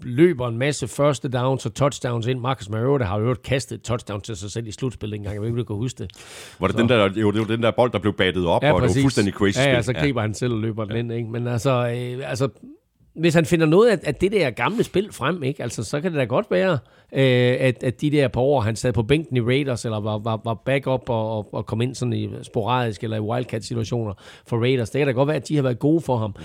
løber 0.03 0.48
en 0.48 0.57
masse 0.57 0.88
første 0.88 1.30
downs 1.30 1.65
og 1.65 1.74
touchdowns 1.74 2.28
ind. 2.28 2.40
Marcus 2.40 2.69
Mariota 2.69 3.06
har 3.06 3.19
jo 3.19 3.36
kastet 3.44 3.76
et 3.76 3.82
touchdown 3.82 4.22
til 4.22 4.36
sig 4.36 4.52
selv 4.52 4.68
i 4.68 4.72
slutspillet 4.72 5.18
engang. 5.18 5.34
Jeg 5.34 5.41
ved 5.41 5.48
ikke, 5.48 5.60
du 5.60 5.64
kan 5.64 5.76
huske 5.76 6.03
det. 6.03 6.11
Var 6.60 6.68
det, 6.68 6.78
den 6.78 6.90
der, 6.90 7.10
jo, 7.15 7.32
det 7.32 7.40
var 7.40 7.48
den 7.48 7.64
der 7.64 7.72
bold, 7.72 7.91
der 7.91 7.99
blev 7.99 8.14
battet 8.14 8.48
op, 8.48 8.64
ja, 8.64 8.74
og 8.74 8.80
præcis. 8.80 8.94
det 8.94 9.02
var 9.02 9.03
fuldstændig 9.03 9.34
crazy 9.34 9.60
Ja, 9.60 9.72
ja, 9.72 9.82
så 9.82 9.94
griber 9.94 10.22
ja. 10.22 10.28
han 10.28 10.34
selv 10.34 10.53
og 10.53 10.60
løber 10.60 10.86
den 10.86 10.95
ind. 10.95 11.11
Ikke? 11.11 11.30
Men 11.40 11.48
altså, 11.48 11.72
øh, 11.72 12.30
altså 12.30 12.50
hvis 13.20 13.34
han 13.34 13.46
finder 13.46 13.66
noget 13.66 13.90
af, 13.90 14.00
af 14.04 14.16
det 14.16 14.32
der 14.32 14.50
gamle 14.50 14.84
spil 14.84 15.12
frem, 15.12 15.44
ikke? 15.44 15.64
Altså, 15.64 15.84
så 15.84 16.02
kan 16.02 16.12
det 16.12 16.20
da 16.20 16.24
godt 16.24 16.52
være, 16.52 16.72
øh, 17.14 17.58
at, 17.60 17.84
at 17.84 18.02
de 18.02 18.12
der 18.12 18.28
par 18.28 18.42
år, 18.42 18.62
han 18.62 18.76
sad 18.76 18.94
på 18.94 19.04
bænken 19.04 19.38
i 19.38 19.42
Raiders, 19.42 19.86
eller 19.86 20.00
var, 20.00 20.18
var, 20.18 20.42
var 20.44 20.54
backup 20.54 21.10
og, 21.10 21.38
og, 21.38 21.54
og 21.54 21.66
kom 21.66 21.82
ind 21.82 21.96
sådan 21.96 22.14
i 22.14 22.30
sporadisk 22.44 23.04
eller 23.04 23.18
i 23.18 23.20
wildcat-situationer 23.20 24.14
for 24.48 24.58
Raiders, 24.58 24.90
det 24.90 25.00
kan 25.00 25.08
da 25.08 25.14
godt 25.14 25.28
være, 25.28 25.36
at 25.36 25.48
de 25.48 25.56
har 25.56 25.64
været 25.64 25.80
gode 25.80 26.02
for 26.02 26.18
ham. 26.18 26.36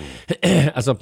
Altså, 0.74 0.94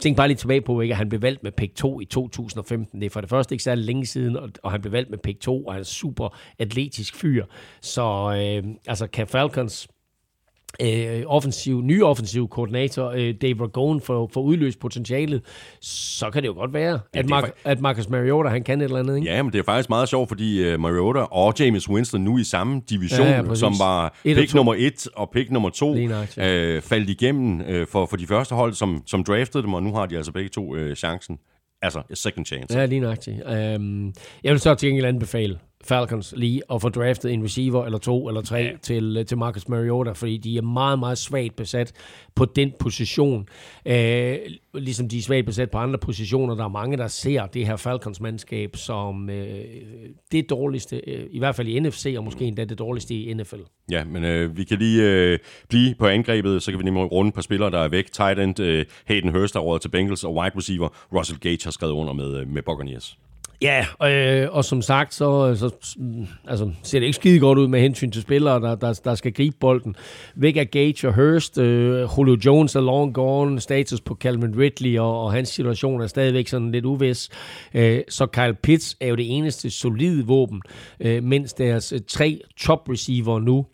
tænk 0.00 0.16
bare 0.16 0.28
lige 0.28 0.36
tilbage 0.36 0.60
på, 0.60 0.80
ikke, 0.80 0.92
at 0.92 0.98
han 0.98 1.08
blev 1.08 1.22
valgt 1.22 1.42
med 1.42 1.52
pick 1.52 1.74
2 1.74 2.00
i 2.00 2.04
2015. 2.04 3.00
Det 3.00 3.06
er 3.06 3.10
for 3.10 3.20
det 3.20 3.30
første 3.30 3.54
ikke 3.54 3.64
særlig 3.64 3.84
længe 3.84 4.06
siden, 4.06 4.36
og, 4.36 4.48
og 4.62 4.70
han 4.70 4.80
blev 4.80 4.92
valgt 4.92 5.10
med 5.10 5.18
pick 5.18 5.40
2, 5.40 5.64
og 5.64 5.72
han 5.72 5.80
er 5.80 5.84
super 5.84 6.36
atletisk 6.58 7.16
fyr. 7.16 7.44
Så 7.80 8.02
øh, 8.36 8.74
altså, 8.86 9.06
kan 9.06 9.26
Falcons 9.26 9.88
øh, 10.82 11.22
offensiv, 11.26 11.82
ny 11.82 12.02
offensiv 12.02 12.48
koordinator, 12.48 13.10
øh, 13.10 13.34
Dave 13.42 13.62
Ragone, 13.62 14.00
for, 14.00 14.30
for 14.32 14.40
udløst 14.40 14.80
potentialet, 14.80 15.42
så 15.80 16.30
kan 16.30 16.42
det 16.42 16.48
jo 16.48 16.54
godt 16.54 16.74
være, 16.74 17.00
ja, 17.14 17.18
at, 17.20 17.26
Mar- 17.26 17.46
fa- 17.46 17.60
at 17.64 17.80
Marcus 17.80 18.08
Mariota, 18.08 18.48
han 18.48 18.62
kan 18.64 18.80
et 18.80 18.84
eller 18.84 18.98
andet. 18.98 19.16
Ikke? 19.16 19.30
Ja, 19.30 19.42
men 19.42 19.52
det 19.52 19.58
er 19.58 19.62
faktisk 19.64 19.88
meget 19.88 20.08
sjovt, 20.08 20.28
fordi 20.28 20.74
uh, 20.74 20.80
Mariota 20.80 21.20
og 21.20 21.54
James 21.60 21.88
Winston 21.88 22.20
nu 22.20 22.38
i 22.38 22.44
samme 22.44 22.82
division, 22.90 23.26
ja, 23.26 23.42
ja, 23.42 23.54
som 23.54 23.72
var 23.80 24.14
et 24.24 24.36
pick 24.36 24.54
nummer 24.54 24.74
et 24.78 25.08
og 25.14 25.30
pick 25.32 25.50
nummer 25.50 25.70
to, 25.70 25.96
øh, 25.96 26.82
faldt 26.82 27.10
igennem 27.10 27.60
øh, 27.60 27.86
for, 27.86 28.06
for 28.06 28.16
de 28.16 28.26
første 28.26 28.54
hold, 28.54 28.72
som, 28.72 29.02
som 29.06 29.24
draftede 29.24 29.62
dem, 29.62 29.74
og 29.74 29.82
nu 29.82 29.94
har 29.94 30.06
de 30.06 30.16
altså 30.16 30.32
begge 30.32 30.48
to 30.48 30.76
øh, 30.76 30.96
chancen. 30.96 31.38
Altså, 31.84 32.02
second 32.14 32.46
chance. 32.46 32.78
Ja, 32.78 32.86
lige 32.86 33.00
nøjagtigt. 33.00 33.36
Um, 33.76 34.12
jeg 34.44 34.52
vil 34.52 34.60
så 34.60 34.74
til 34.74 34.88
gengæld 34.88 35.06
anbefale 35.06 35.58
Falcons 35.86 36.34
lige 36.36 36.62
at 36.72 36.82
få 36.82 36.88
draftet 36.88 37.32
en 37.32 37.44
receiver 37.44 37.84
eller 37.84 37.98
to 37.98 38.28
eller 38.28 38.40
tre 38.40 38.56
ja. 38.56 38.70
til, 38.82 39.16
øh, 39.16 39.26
til 39.26 39.38
Marcus 39.38 39.68
Mariota, 39.68 40.12
fordi 40.12 40.36
de 40.36 40.56
er 40.56 40.62
meget, 40.62 40.98
meget 40.98 41.18
svagt 41.18 41.56
besat 41.56 41.92
på 42.34 42.44
den 42.44 42.72
position. 42.78 43.48
Øh, 43.86 44.36
ligesom 44.74 45.08
de 45.08 45.18
er 45.18 45.22
svagt 45.22 45.46
besat 45.46 45.70
på 45.70 45.78
andre 45.78 45.98
positioner. 45.98 46.54
Der 46.54 46.64
er 46.64 46.68
mange, 46.68 46.96
der 46.96 47.06
ser 47.06 47.46
det 47.46 47.66
her 47.66 47.76
Falcons-mandskab 47.76 48.76
som 48.76 49.30
øh, 49.30 49.64
det 50.32 50.50
dårligste, 50.50 51.00
øh, 51.06 51.26
i 51.30 51.38
hvert 51.38 51.54
fald 51.54 51.68
i 51.68 51.80
NFC, 51.80 52.14
og 52.18 52.24
måske 52.24 52.44
endda 52.44 52.64
det 52.64 52.78
dårligste 52.78 53.14
i 53.14 53.34
NFL. 53.34 53.60
Ja, 53.90 54.04
men 54.04 54.24
øh, 54.24 54.56
vi 54.56 54.64
kan 54.64 54.78
lige 54.78 55.02
øh, 55.02 55.38
blive 55.68 55.94
på 55.98 56.06
angrebet, 56.06 56.62
så 56.62 56.70
kan 56.70 56.78
vi 56.78 56.84
nemlig 56.84 57.12
runde 57.12 57.32
på 57.32 57.42
spillere, 57.42 57.70
der 57.70 57.78
er 57.78 57.88
væk. 57.88 58.12
Tight 58.12 58.38
end 58.38 58.60
øh, 58.60 58.84
Hayden 59.04 59.30
Hurst 59.30 59.56
er 59.56 59.78
til 59.78 59.88
Bengals, 59.88 60.24
og 60.24 60.34
wide 60.34 60.56
receiver 60.56 60.88
Russell 61.14 61.40
Gage 61.40 61.64
har 61.64 61.70
skrevet 61.70 61.92
under 61.92 62.12
med, 62.12 62.36
øh, 62.40 62.48
med 62.48 62.62
Buccaneers. 62.62 63.18
Ja, 63.62 63.86
øh, 64.02 64.48
og 64.52 64.64
som 64.64 64.82
sagt, 64.82 65.14
så, 65.14 65.48
øh, 65.48 65.56
så 65.56 65.70
mm, 65.96 66.26
altså, 66.48 66.72
ser 66.82 66.98
det 66.98 67.06
ikke 67.06 67.16
skide 67.16 67.40
godt 67.40 67.58
ud 67.58 67.68
med 67.68 67.80
hensyn 67.80 68.10
til 68.10 68.22
spillere, 68.22 68.60
der, 68.60 68.74
der, 68.74 69.00
der 69.04 69.14
skal 69.14 69.32
gribe 69.32 69.56
bolden. 69.60 69.96
Væk 70.34 70.56
er 70.56 70.64
Gage 70.64 71.08
og 71.08 71.14
Hurst, 71.14 71.58
øh, 71.58 72.08
Julio 72.18 72.36
Jones 72.44 72.76
er 72.76 72.80
long 72.80 73.14
gone, 73.14 73.60
status 73.60 74.00
på 74.00 74.14
Calvin 74.14 74.58
Ridley, 74.58 74.98
og, 74.98 75.24
og 75.24 75.32
hans 75.32 75.48
situation 75.48 76.00
er 76.00 76.06
stadigvæk 76.06 76.48
sådan 76.48 76.72
lidt 76.72 76.84
uvis. 76.84 77.30
Øh, 77.74 78.00
så 78.08 78.26
Kyle 78.26 78.54
Pitts 78.62 78.96
er 79.00 79.08
jo 79.08 79.14
det 79.14 79.36
eneste 79.36 79.70
solide 79.70 80.26
våben, 80.26 80.62
øh, 81.00 81.22
mens 81.22 81.52
deres 81.52 81.92
øh, 81.92 82.00
tre 82.08 82.40
top 82.56 82.88
receiver 82.88 83.38
nu 83.38 83.66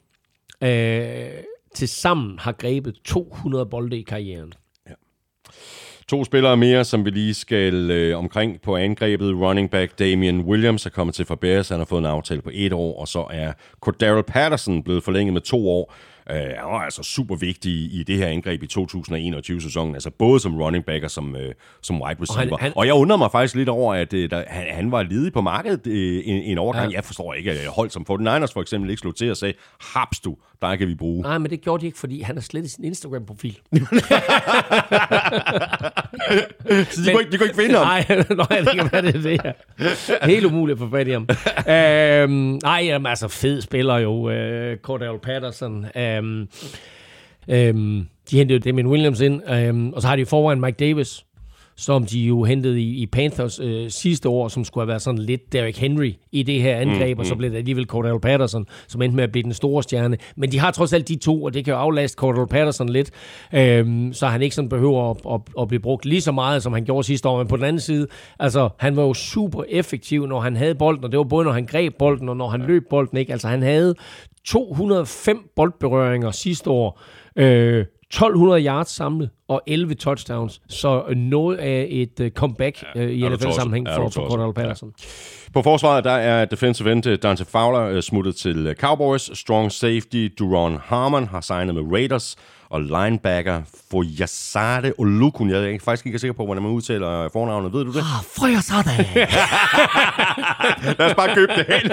øh, 0.62 1.28
til 1.74 1.88
sammen 1.88 2.38
har 2.38 2.52
grebet 2.52 2.96
200 3.04 3.66
bolde 3.66 3.98
i 3.98 4.02
karrieren. 4.02 4.52
Ja. 4.88 4.94
To 6.08 6.24
spillere 6.24 6.56
mere, 6.56 6.84
som 6.84 7.04
vi 7.04 7.10
lige 7.10 7.34
skal 7.34 7.90
øh, 7.90 8.18
omkring 8.18 8.60
på 8.62 8.76
angrebet. 8.76 9.34
Running 9.34 9.70
back 9.70 9.98
Damian 9.98 10.40
Williams 10.40 10.86
er 10.86 10.90
kommet 10.90 11.14
til 11.14 11.24
for 11.24 11.34
Bears. 11.34 11.68
Han 11.68 11.78
har 11.78 11.84
fået 11.84 11.98
en 11.98 12.06
aftale 12.06 12.42
på 12.42 12.50
et 12.52 12.72
år, 12.72 13.00
og 13.00 13.08
så 13.08 13.26
er 13.30 13.52
Cordero 13.80 14.22
Patterson 14.22 14.82
blevet 14.82 15.04
forlænget 15.04 15.32
med 15.32 15.40
to 15.40 15.68
år. 15.68 15.94
Uh, 16.30 16.36
han 16.36 16.64
var 16.64 16.78
altså 16.78 17.02
super 17.02 17.36
vigtig 17.36 17.72
i 17.72 18.04
det 18.06 18.16
her 18.16 18.26
angreb 18.26 18.62
i 18.62 18.66
2021-sæsonen, 18.78 19.94
altså 19.94 20.10
både 20.10 20.40
som 20.40 20.60
running 20.60 20.84
back 20.84 21.04
og 21.04 21.10
som, 21.10 21.34
uh, 21.34 21.40
som 21.82 22.02
wide 22.02 22.22
receiver. 22.22 22.52
Og, 22.52 22.58
han, 22.58 22.64
han, 22.66 22.72
og 22.76 22.86
jeg 22.86 22.94
undrer 22.94 23.16
mig 23.16 23.30
faktisk 23.32 23.54
lidt 23.54 23.68
over, 23.68 23.94
at 23.94 24.12
uh, 24.12 24.20
der, 24.20 24.42
han, 24.46 24.66
han 24.70 24.92
var 24.92 25.02
ledig 25.02 25.32
på 25.32 25.40
markedet 25.40 25.86
uh, 25.86 25.92
en, 26.28 26.42
en 26.42 26.58
overgang. 26.58 26.90
Ja. 26.90 26.96
Jeg 26.96 27.04
forstår 27.04 27.34
ikke, 27.34 27.52
at 27.52 27.66
hold 27.66 27.90
som 27.90 28.06
49ers 28.10 28.52
for 28.52 28.60
eksempel 28.60 28.90
ikke 28.90 29.00
slog 29.00 29.16
til 29.16 29.30
og 29.30 29.36
sagde, 29.36 29.54
haps 29.80 30.20
du, 30.20 30.36
der 30.62 30.76
kan 30.76 30.88
vi 30.88 30.94
bruge. 30.94 31.22
Nej, 31.22 31.38
men 31.38 31.50
det 31.50 31.60
gjorde 31.60 31.80
de 31.80 31.86
ikke, 31.86 31.98
fordi 31.98 32.20
han 32.20 32.36
har 32.36 32.42
slettet 32.42 32.70
sin 32.70 32.84
Instagram-profil. 32.84 33.58
Så 36.68 37.02
de, 37.02 37.06
men, 37.06 37.14
kunne 37.14 37.20
ikke, 37.20 37.32
de 37.32 37.38
kunne 37.38 37.46
ikke 37.46 37.60
finde 37.60 37.78
ham? 37.78 37.86
Nej, 37.86 38.04
nej 38.48 38.60
det 38.60 38.74
kan 38.74 38.88
være, 38.92 39.02
det 39.02 39.24
det 39.24 39.40
her. 39.42 40.26
Helt 40.26 40.46
umuligt 40.46 40.76
at 40.76 40.78
få 40.78 40.90
fat 40.90 41.08
i 41.08 41.10
ham. 41.10 41.28
øhm, 41.74 42.58
nej, 42.62 42.80
jamen, 42.84 43.06
altså 43.06 43.28
fed 43.28 43.60
spiller 43.60 43.96
jo, 43.96 44.12
uh, 44.12 44.76
Cordell 44.82 45.18
Patterson. 45.22 45.86
Øhm, 46.18 46.48
øhm, 47.48 48.06
de 48.30 48.36
hentede 48.36 48.58
jo 48.58 48.70
Damien 48.70 48.86
Williams 48.86 49.20
ind, 49.20 49.50
øhm, 49.50 49.92
og 49.92 50.02
så 50.02 50.08
har 50.08 50.16
de 50.16 50.26
forvejen 50.26 50.60
Mike 50.60 50.76
Davis, 50.76 51.24
som 51.78 52.06
de 52.06 52.20
jo 52.20 52.44
hentede 52.44 52.80
i, 52.82 53.02
i 53.02 53.06
Panthers 53.06 53.60
øh, 53.60 53.90
sidste 53.90 54.28
år, 54.28 54.48
som 54.48 54.64
skulle 54.64 54.82
have 54.82 54.88
været 54.88 55.02
sådan 55.02 55.18
lidt 55.18 55.52
Derrick 55.52 55.78
Henry 55.78 56.12
i 56.32 56.42
det 56.42 56.62
her 56.62 56.76
angreb, 56.76 57.16
mm, 57.16 57.20
og 57.20 57.26
så 57.26 57.34
mm. 57.34 57.38
blev 57.38 57.50
det 57.50 57.56
alligevel 57.56 57.86
Cordell 57.86 58.20
Patterson, 58.20 58.66
som 58.88 59.02
endte 59.02 59.16
med 59.16 59.24
at 59.24 59.32
blive 59.32 59.42
den 59.42 59.52
store 59.52 59.82
stjerne. 59.82 60.16
Men 60.36 60.52
de 60.52 60.58
har 60.58 60.70
trods 60.70 60.92
alt 60.92 61.08
de 61.08 61.16
to, 61.16 61.42
og 61.42 61.54
det 61.54 61.64
kan 61.64 61.72
jo 61.72 61.78
aflaste 61.78 62.16
Cordell 62.16 62.46
Patterson 62.46 62.88
lidt, 62.88 63.10
øhm, 63.54 64.12
så 64.12 64.26
han 64.26 64.42
ikke 64.42 64.54
sådan 64.54 64.68
behøver 64.68 65.10
at, 65.10 65.16
at, 65.34 65.40
at 65.60 65.68
blive 65.68 65.80
brugt 65.80 66.04
lige 66.04 66.20
så 66.20 66.32
meget, 66.32 66.62
som 66.62 66.72
han 66.72 66.84
gjorde 66.84 67.06
sidste 67.06 67.28
år. 67.28 67.38
Men 67.38 67.46
på 67.46 67.56
den 67.56 67.64
anden 67.64 67.80
side, 67.80 68.06
altså 68.38 68.68
han 68.78 68.96
var 68.96 69.02
jo 69.02 69.14
super 69.14 69.64
effektiv, 69.68 70.26
når 70.26 70.40
han 70.40 70.56
havde 70.56 70.74
bolden, 70.74 71.04
og 71.04 71.10
det 71.10 71.18
var 71.18 71.24
både 71.24 71.44
når 71.44 71.52
han 71.52 71.66
greb 71.66 71.94
bolden, 71.98 72.28
og 72.28 72.36
når 72.36 72.48
han 72.48 72.62
løb 72.62 72.82
bolden. 72.90 73.18
Ikke? 73.18 73.32
Altså 73.32 73.48
han 73.48 73.62
havde 73.62 73.94
205 74.44 75.50
boldberøringer 75.56 76.30
sidste 76.30 76.70
år, 76.70 77.00
øh, 77.36 77.84
1200 78.10 78.64
yards 78.66 78.88
samlet 78.88 79.30
og 79.48 79.62
11 79.66 79.94
touchdowns. 79.94 80.60
Så 80.68 81.04
noget 81.16 81.56
af 81.56 81.86
et 81.90 82.20
uh, 82.20 82.28
comeback 82.28 82.84
ja, 82.94 83.04
uh, 83.04 83.10
i 83.10 83.28
NFL-sammenhæng 83.28 83.88
for, 83.94 84.08
for 84.08 84.28
Cordell 84.28 84.54
Patterson. 84.54 84.92
Ja. 84.98 85.04
På 85.52 85.62
forsvaret 85.62 86.04
der 86.04 86.10
er 86.10 86.44
defensive 86.44 86.92
end 86.92 87.02
Dante 87.02 87.44
Fowler 87.44 87.94
uh, 87.94 88.00
smuttet 88.00 88.36
til 88.36 88.74
Cowboys. 88.78 89.38
Strong 89.38 89.72
safety 89.72 90.28
Duron 90.38 90.78
Harmon 90.84 91.26
har 91.26 91.40
signet 91.40 91.74
med 91.74 91.82
Raiders 91.92 92.36
og 92.70 92.80
linebacker 92.80 93.62
Foyasade 93.90 94.92
Olukun. 94.98 95.50
Jeg 95.50 95.74
er 95.74 95.78
faktisk 95.84 96.06
ikke 96.06 96.18
sikker 96.18 96.32
på, 96.34 96.44
hvordan 96.44 96.62
man 96.62 96.72
udtaler 96.72 97.28
fornavnet. 97.32 97.72
Ved 97.72 97.84
du 97.84 97.92
det? 97.92 97.98
Ah, 97.98 98.24
Foyasade! 98.38 98.90
Lad 100.98 101.06
os 101.10 101.14
bare 101.14 101.34
købe 101.34 101.52
det 101.56 101.66
hen. 101.74 101.90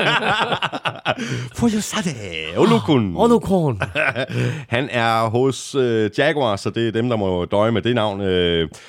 Foyasade 1.56 2.10
Olukun. 2.58 3.16
Ah, 3.16 3.22
Olukun. 3.22 3.82
Han 4.76 4.90
er 4.92 5.30
hos 5.30 5.76
uh, 5.76 6.20
Jaguars, 6.20 6.62
så 6.62 6.70
det 6.70 6.88
er 6.88 6.92
dem, 6.92 7.10
der 7.10 7.16
må 7.16 7.46
døje 7.46 7.72
med 7.72 7.82
det 7.82 7.96
navn. 7.96 8.20
Uh, 8.20 8.26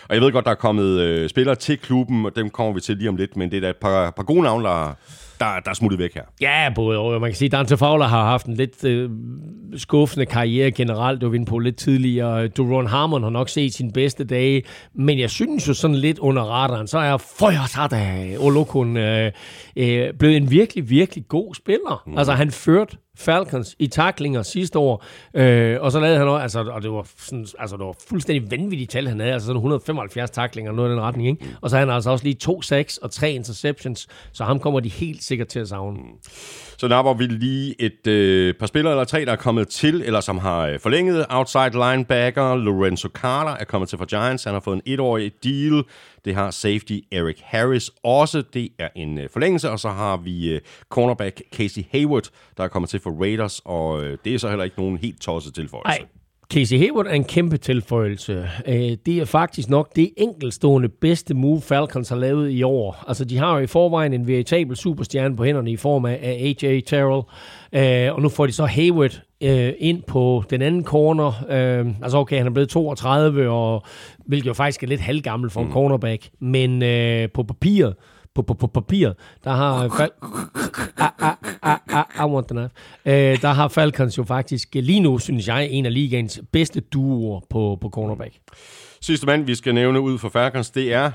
og 0.09 0.15
jeg 0.15 0.21
ved 0.21 0.33
godt, 0.33 0.45
der 0.45 0.51
er 0.51 0.55
kommet 0.55 1.23
uh, 1.23 1.29
spillere 1.31 1.55
til 1.57 1.79
klubben, 1.79 2.27
og 2.27 2.37
dem 2.37 2.51
kommer 2.51 2.73
vi 2.73 2.81
til 2.81 2.97
lige 2.97 3.09
om 3.09 3.17
lidt, 3.17 3.37
men 3.37 3.51
det 3.51 3.57
er 3.57 3.61
da 3.61 3.71
et 3.71 3.77
par, 3.77 4.11
par 4.11 4.23
gode 4.23 4.43
navne, 4.43 4.65
der 4.65 4.95
der, 5.41 5.61
der 5.65 5.71
er 5.71 5.75
smuttet 5.75 5.99
væk 5.99 6.15
her. 6.15 6.23
Ja, 6.41 6.73
både 6.75 6.99
og. 6.99 7.21
Man 7.21 7.31
kan 7.31 7.37
sige, 7.37 7.47
at 7.47 7.53
Dante 7.53 7.77
Fowler 7.77 8.07
har 8.07 8.25
haft 8.25 8.47
en 8.47 8.55
lidt 8.55 8.85
øh, 8.85 9.11
skuffende 9.77 10.27
karriere 10.27 10.71
generelt. 10.71 11.21
Det 11.21 11.27
var 11.27 11.39
vi 11.39 11.45
på 11.45 11.59
lidt 11.59 11.77
tidligere. 11.77 12.49
Duron 12.49 12.87
Harmon 12.87 13.23
har 13.23 13.31
nok 13.31 13.49
set 13.49 13.75
sin 13.75 13.93
bedste 13.93 14.25
dage. 14.25 14.63
Men 14.95 15.19
jeg 15.19 15.31
synes 15.31 15.69
jo 15.69 15.75
sådan 15.75 15.97
lidt 15.97 16.19
under 16.19 16.43
radaren, 16.43 16.87
så 16.87 16.99
er 16.99 17.17
Føjersada 17.17 18.37
Olokun 18.39 18.97
øh, 18.97 19.33
øh, 19.77 20.15
blevet 20.19 20.37
en 20.37 20.51
virkelig, 20.51 20.91
virkelig 20.91 21.29
god 21.29 21.55
spiller. 21.55 22.03
Mm. 22.07 22.19
Altså 22.19 22.33
han 22.33 22.51
førte 22.51 22.97
Falcons 23.17 23.77
i 23.79 23.87
taklinger 23.87 24.43
sidste 24.43 24.79
år, 24.79 25.05
øh, 25.35 25.77
og 25.81 25.93
så 25.93 26.01
lavede 26.01 26.19
han 26.19 26.29
også, 26.29 26.43
altså, 26.43 26.73
og 26.73 26.83
det 26.83 26.91
var, 26.91 27.07
sådan, 27.19 27.47
altså, 27.59 27.77
det 27.77 27.87
var 27.87 27.95
fuldstændig 28.09 28.51
vanvittigt 28.51 28.91
tal, 28.91 29.09
han 29.09 29.21
havde, 29.21 29.33
altså 29.33 29.47
sådan 29.47 29.57
175 29.57 30.31
taklinger, 30.31 30.73
noget 30.73 30.89
i 30.89 30.93
den 30.93 31.01
retning, 31.01 31.29
ikke? 31.29 31.57
Og 31.61 31.71
så 31.71 31.77
havde 31.77 31.87
han 31.87 31.95
altså 31.95 32.11
også 32.11 32.25
lige 32.25 32.35
to 32.35 32.63
sacks 32.63 32.97
og 32.97 33.11
tre 33.11 33.33
interceptions, 33.33 34.07
så 34.33 34.45
ham 34.45 34.61
kommer 34.61 34.81
de 34.81 34.89
helt 34.89 35.25
sikkert 35.25 35.49
til 35.49 35.59
at 35.61 35.69
savne. 35.69 35.99
Så 36.79 36.89
der 36.89 36.97
var 36.97 37.15
vi 37.15 37.27
lige 37.27 37.75
et 37.79 38.07
øh, 38.07 38.55
par 38.55 38.67
spillere 38.67 38.93
eller 38.93 39.05
tre, 39.05 39.25
der 39.25 39.33
er 39.33 39.37
kommet 39.37 39.69
til, 39.69 40.03
eller 40.07 40.21
som 40.21 40.39
har 40.39 40.67
øh, 40.67 40.81
forlænget 40.81 41.27
outside 41.29 41.71
linebacker. 41.73 42.55
Lorenzo 42.55 43.09
Carter 43.09 43.53
er 43.53 43.65
kommet 43.65 43.89
til 43.89 43.99
for 43.99 44.05
Giants. 44.05 44.45
Han 44.45 44.53
har 44.53 44.61
fået 44.61 44.75
en 44.75 44.83
etårig 44.93 45.33
deal. 45.45 45.85
Det 46.27 46.35
har 46.35 46.51
safety 46.51 46.99
Eric 47.13 47.41
Harris 47.43 47.91
også. 48.03 48.43
Det 48.55 48.69
er 48.79 48.89
en 48.97 49.19
øh, 49.19 49.29
forlængelse. 49.31 49.71
Og 49.71 49.81
så 49.81 49.89
har 49.89 50.17
vi 50.17 50.51
øh, 50.51 50.61
cornerback 50.89 51.43
Casey 51.55 51.83
Hayward, 51.93 52.29
der 52.57 52.65
er 52.65 52.69
kommet 52.69 52.89
til 52.89 53.01
for 53.01 53.11
Raiders. 53.21 53.61
Og 53.65 54.05
øh, 54.05 54.19
det 54.25 54.35
er 54.35 54.39
så 54.39 54.49
heller 54.49 54.65
ikke 54.65 54.79
nogen 54.79 54.99
helt 54.99 55.21
tosset 55.21 55.55
tilføjelse. 55.55 55.89
Ej. 55.89 56.07
Casey 56.53 56.79
Hayward 56.79 57.07
er 57.07 57.11
en 57.11 57.25
kæmpe 57.25 57.57
tilføjelse. 57.57 58.49
Det 59.07 59.19
er 59.19 59.25
faktisk 59.25 59.69
nok 59.69 59.97
det 59.97 60.11
enkeltstående 60.17 60.89
bedste 60.89 61.35
move, 61.35 61.61
Falcons 61.61 62.09
har 62.09 62.17
lavet 62.17 62.51
i 62.51 62.63
år. 62.63 63.05
Altså, 63.09 63.25
de 63.25 63.39
har 63.39 63.57
jo 63.57 63.59
i 63.59 63.67
forvejen 63.67 64.13
en 64.13 64.27
veritabel 64.27 64.77
superstjerne 64.77 65.37
på 65.37 65.45
hænderne 65.45 65.71
i 65.71 65.77
form 65.77 66.05
af 66.05 66.19
AJ 66.23 66.81
Terrell. 66.81 67.23
Og 68.13 68.23
nu 68.23 68.29
får 68.29 68.47
de 68.47 68.53
så 68.53 68.65
Hayward 68.65 69.21
øh, 69.41 69.73
ind 69.79 70.03
på 70.03 70.45
den 70.51 70.63
anden 70.63 70.85
corner. 70.85 71.33
Altså, 72.03 72.19
okay, 72.19 72.39
han 72.39 72.47
er 72.47 72.51
blevet 72.51 72.69
32, 72.69 73.51
og, 73.51 73.83
hvilket 74.27 74.47
jo 74.47 74.55
faktisk 74.55 74.83
er 74.83 74.87
lidt 74.87 75.01
halvgammel 75.01 75.51
for 75.51 75.61
en 75.61 75.67
mm. 75.67 75.73
cornerback. 75.73 76.29
Men 76.41 76.81
på 77.35 77.43
papiret, 77.43 77.95
på, 78.37 78.43
på, 78.43 78.55
på 78.55 78.67
papir, 78.67 79.13
der 79.45 79.51
har... 79.51 79.89
Fal- 79.89 80.11
ah, 80.99 81.35
ah, 81.63 81.79
ah, 81.89 82.29
I 82.29 82.33
want 82.33 82.49
the 82.49 82.57
knife. 82.57 82.75
Øh, 83.07 83.43
der 83.43 83.53
har 83.53 83.69
Falcons 83.69 84.19
jo 84.19 84.25
faktisk 84.25 84.75
lige 84.75 85.01
nu, 85.01 85.19
synes 85.19 85.49
jeg, 85.49 85.69
en 85.71 85.87
af 85.87 85.95
ligaens 85.95 86.41
bedste 86.53 86.81
duoer 86.81 87.41
på, 87.51 87.79
på 87.81 87.89
cornerback. 87.89 88.35
Sidste 89.01 89.27
mand, 89.27 89.45
vi 89.45 89.55
skal 89.55 89.75
nævne 89.75 90.01
ud 90.01 90.19
for 90.19 90.29
Falcons, 90.29 90.71
det 90.71 90.93
er 90.93 91.11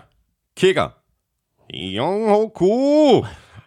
kicker. 0.57 0.89
Young 1.73 2.29
Hoku. 2.29 3.23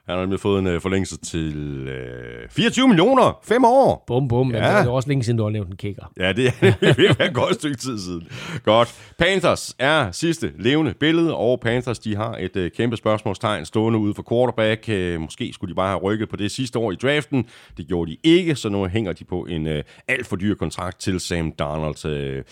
Han 0.07 0.15
har 0.15 0.21
nemlig 0.21 0.41
fået 0.41 0.59
en 0.59 0.67
uh, 0.75 0.83
forlængelse 0.83 1.17
til 1.17 1.89
uh, 1.89 2.51
24 2.51 2.89
millioner. 2.89 3.39
Fem 3.45 3.65
år. 3.65 4.05
Bum, 4.07 4.29
bum. 4.29 4.53
Ja. 4.53 4.59
det 4.59 4.87
er 4.87 4.89
også 4.89 5.09
længe 5.09 5.25
siden, 5.25 5.39
du 5.39 5.43
har 5.43 5.51
nævnt 5.51 5.71
en 5.71 5.77
kicker. 5.77 6.13
Ja, 6.19 6.33
det 6.33 6.47
er 6.47 6.73
det 6.81 6.99
være 7.19 7.29
et 7.29 7.35
godt 7.35 7.55
stykke 7.55 7.77
tid 7.77 7.99
siden. 7.99 8.29
Godt. 8.65 8.95
Panthers 9.19 9.77
er 9.79 10.11
sidste 10.11 10.53
levende 10.59 10.95
billede, 11.01 11.37
og 11.37 11.61
Panthers 11.61 11.99
de 11.99 12.17
har 12.17 12.37
et 12.41 12.57
uh, 12.57 12.67
kæmpe 12.77 12.97
spørgsmålstegn 12.97 13.65
stående 13.65 13.99
ude 13.99 14.15
for 14.15 14.25
quarterback. 14.29 14.89
Uh, 14.89 15.21
måske 15.21 15.53
skulle 15.53 15.71
de 15.71 15.75
bare 15.75 15.89
have 15.89 16.01
rykket 16.01 16.29
på 16.29 16.37
det 16.37 16.51
sidste 16.51 16.79
år 16.79 16.93
i 16.93 16.95
draften. 16.95 17.47
Det 17.77 17.87
gjorde 17.87 18.11
de 18.11 18.17
ikke, 18.23 18.57
så 18.57 18.69
nu 18.69 18.87
hænger 18.87 19.13
de 19.13 19.25
på 19.25 19.41
en 19.41 19.67
uh, 19.67 19.73
alt 20.09 20.27
for 20.27 20.37
dyr 20.37 20.55
kontrakt 20.55 21.01
til 21.01 21.21
Sam 21.21 21.53
Darnold. 21.53 22.05
Uh, 22.05 22.45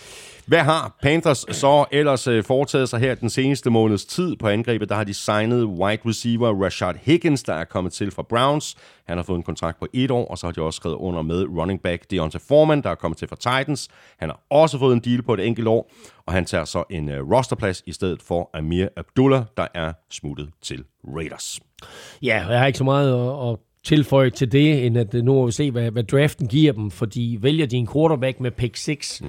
hvad 0.47 0.61
har 0.61 0.97
Panthers 1.03 1.45
så 1.51 1.85
ellers 1.93 2.29
uh, 2.29 2.45
foretaget 2.45 2.89
sig 2.89 3.01
her 3.01 3.15
den 3.15 3.31
seneste 3.31 3.70
måneds 3.70 4.05
tid 4.05 4.37
på 4.37 4.49
angrebet? 4.49 4.89
Der 4.89 4.95
har 4.95 5.05
de 5.05 5.15
signet 5.15 5.65
wide 5.65 6.03
receiver 6.07 6.65
Rashad 6.65 6.95
Higgins, 7.03 7.41
der 7.43 7.52
er 7.52 7.64
kommet 7.64 7.93
til 7.93 8.10
fra 8.10 8.23
Browns. 8.23 8.77
Han 9.06 9.19
har 9.19 9.24
fået 9.24 9.36
en 9.36 9.43
kontrakt 9.43 9.78
på 9.78 9.86
et 9.93 10.10
år, 10.10 10.27
og 10.27 10.39
så 10.39 10.47
har 10.47 10.52
de 10.52 10.60
også 10.60 10.77
skrevet 10.77 10.97
under 10.97 11.23
med 11.23 11.44
running 11.59 11.82
back 11.82 12.10
Deontay 12.10 12.39
Foreman, 12.48 12.82
der 12.82 12.90
er 12.90 12.94
kommet 12.94 13.19
til 13.19 13.28
fra 13.28 13.36
Titans. 13.36 13.89
Han 14.19 14.28
har 14.28 14.40
også 14.51 14.78
fået 14.78 14.94
en 14.94 15.01
deal 15.01 15.23
på 15.23 15.35
et 15.35 15.47
enkelt 15.47 15.69
år, 15.69 15.90
og 16.27 16.32
han 16.32 16.44
tager 16.44 16.64
så 16.64 16.85
en 16.90 17.09
uh, 17.09 17.31
rosterplads 17.32 17.82
i 17.86 17.93
stedet 17.93 18.23
for 18.23 18.51
Amir 18.55 18.86
Abdullah, 18.97 19.43
der 19.56 19.66
er 19.74 19.93
smuttet 20.10 20.51
til 20.62 20.85
Raiders. 21.16 21.60
Ja, 22.23 22.47
jeg 22.48 22.59
har 22.59 22.66
ikke 22.66 22.78
så 22.78 22.85
meget 22.85 23.12
at, 23.12 23.51
at 23.51 23.59
tilføje 23.85 24.31
til 24.31 24.52
det, 24.52 24.86
end 24.86 24.98
at 24.98 25.14
nu 25.14 25.35
må 25.35 25.47
vi 25.47 25.52
se, 25.52 25.70
hvad, 25.70 25.90
hvad 25.90 26.05
draften 26.05 26.48
giver 26.48 26.73
dem, 26.73 26.90
fordi 26.90 27.39
vælger 27.40 27.66
de 27.66 27.77
en 27.77 27.89
quarterback 27.93 28.40
med 28.40 28.51
pick 28.51 28.77
6, 28.77 29.23
mm 29.23 29.28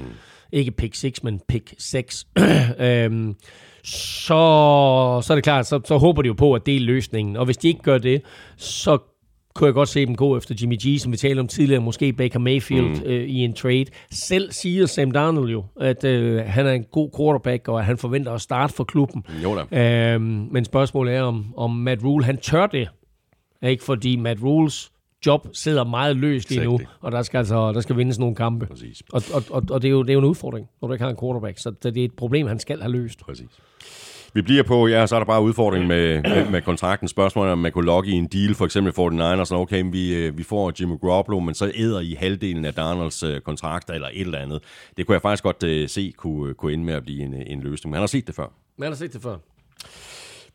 ikke 0.53 0.71
pick 0.71 0.95
6, 0.95 1.23
men 1.23 1.41
pick 1.47 1.73
6, 1.77 2.27
øhm, 2.79 3.35
så, 3.83 5.21
så 5.23 5.33
er 5.33 5.35
det 5.35 5.43
klart, 5.43 5.67
så, 5.67 5.79
så 5.85 5.97
håber 5.97 6.21
de 6.21 6.27
jo 6.27 6.33
på, 6.33 6.53
at 6.53 6.65
det 6.65 6.75
er 6.75 6.79
løsningen. 6.79 7.37
Og 7.37 7.45
hvis 7.45 7.57
de 7.57 7.67
ikke 7.67 7.81
gør 7.81 7.97
det, 7.97 8.21
så 8.57 8.97
kunne 9.55 9.65
jeg 9.65 9.73
godt 9.73 9.89
se 9.89 10.05
dem 10.05 10.15
gå 10.15 10.37
efter 10.37 10.55
Jimmy 10.61 10.75
G, 10.75 10.99
som 10.99 11.11
vi 11.11 11.17
talte 11.17 11.39
om 11.39 11.47
tidligere, 11.47 11.81
måske 11.81 12.13
Baker 12.13 12.39
Mayfield 12.39 12.85
mm. 12.85 13.05
øh, 13.05 13.23
i 13.23 13.39
en 13.39 13.53
trade. 13.53 13.85
Selv 14.11 14.51
siger 14.51 14.85
Sam 14.85 15.11
Darnold 15.11 15.49
jo, 15.49 15.65
at 15.79 16.03
øh, 16.03 16.43
han 16.45 16.67
er 16.67 16.71
en 16.71 16.83
god 16.91 17.09
quarterback, 17.17 17.67
og 17.67 17.79
at 17.79 17.85
han 17.85 17.97
forventer 17.97 18.31
at 18.31 18.41
starte 18.41 18.73
for 18.73 18.83
klubben. 18.83 19.25
Jo 19.43 19.59
da. 19.71 19.79
Øhm, 19.79 20.47
men 20.51 20.65
spørgsmålet 20.65 21.15
er, 21.15 21.21
om, 21.21 21.45
om 21.57 21.71
Matt 21.71 22.03
Rule, 22.03 22.25
han 22.25 22.37
tør 22.37 22.67
det. 22.67 22.89
Ikke 23.63 23.83
fordi 23.83 24.15
Matt 24.15 24.43
Rules 24.43 24.91
job 25.25 25.47
sidder 25.53 25.83
meget 25.83 26.15
løst 26.15 26.49
lige 26.49 26.63
nu, 26.63 26.79
og 27.01 27.11
der 27.11 27.21
skal 27.21 27.37
altså 27.37 27.71
der 27.71 27.81
skal 27.81 27.97
vindes 27.97 28.19
nogle 28.19 28.35
kampe. 28.35 28.65
Præcis. 28.65 29.03
Og, 29.13 29.21
og, 29.33 29.43
og, 29.49 29.63
og 29.69 29.81
det, 29.81 29.87
er 29.87 29.91
jo, 29.91 30.03
det 30.03 30.09
er 30.09 30.13
jo 30.13 30.19
en 30.19 30.25
udfordring, 30.25 30.67
når 30.81 30.87
du 30.87 30.93
ikke 30.93 31.03
har 31.03 31.11
en 31.11 31.17
quarterback, 31.21 31.57
så 31.57 31.71
det 31.83 31.97
er 31.97 32.05
et 32.05 32.13
problem, 32.13 32.47
han 32.47 32.59
skal 32.59 32.81
have 32.81 32.91
løst. 32.91 33.19
Præcis. 33.19 33.49
Vi 34.35 34.41
bliver 34.41 34.63
på, 34.63 34.87
ja, 34.87 35.07
så 35.07 35.15
er 35.15 35.19
der 35.19 35.25
bare 35.25 35.41
udfordring 35.41 35.87
med, 35.87 36.21
med, 36.21 36.49
med 36.49 36.61
kontrakten. 36.61 37.07
Spørgsmålet 37.07 37.51
om 37.51 37.57
man 37.57 37.71
kunne 37.71 37.85
logge 37.85 38.09
i 38.09 38.13
en 38.13 38.27
deal, 38.27 38.55
for 38.55 38.65
eksempel 38.65 38.93
49ers, 38.93 39.45
så 39.45 39.55
okay, 39.55 39.83
vi, 39.91 40.15
øh, 40.15 40.37
vi 40.37 40.43
får 40.43 40.71
Jimmy 40.79 40.95
Garoppolo, 41.01 41.39
men 41.39 41.55
så 41.55 41.71
æder 41.75 41.99
i 41.99 42.13
halvdelen 42.13 42.65
af 42.65 42.73
Darnolds 42.73 43.23
uh, 43.23 43.37
kontrakter 43.37 43.93
eller 43.93 44.07
et 44.13 44.21
eller 44.21 44.39
andet. 44.39 44.63
Det 44.97 45.05
kunne 45.05 45.13
jeg 45.13 45.21
faktisk 45.21 45.43
godt 45.43 45.63
uh, 45.63 45.89
se 45.89 46.13
kunne, 46.17 46.53
kunne 46.53 46.73
ende 46.73 46.85
med 46.85 46.93
at 46.93 47.03
blive 47.03 47.21
en, 47.21 47.33
en 47.33 47.61
løsning. 47.61 47.91
Man 47.91 47.99
har 47.99 48.07
set 48.07 48.27
det 48.27 48.35
før. 48.35 48.47
Man 48.77 48.89
har 48.89 48.95
set 48.95 49.13
det 49.13 49.21
før. 49.21 49.37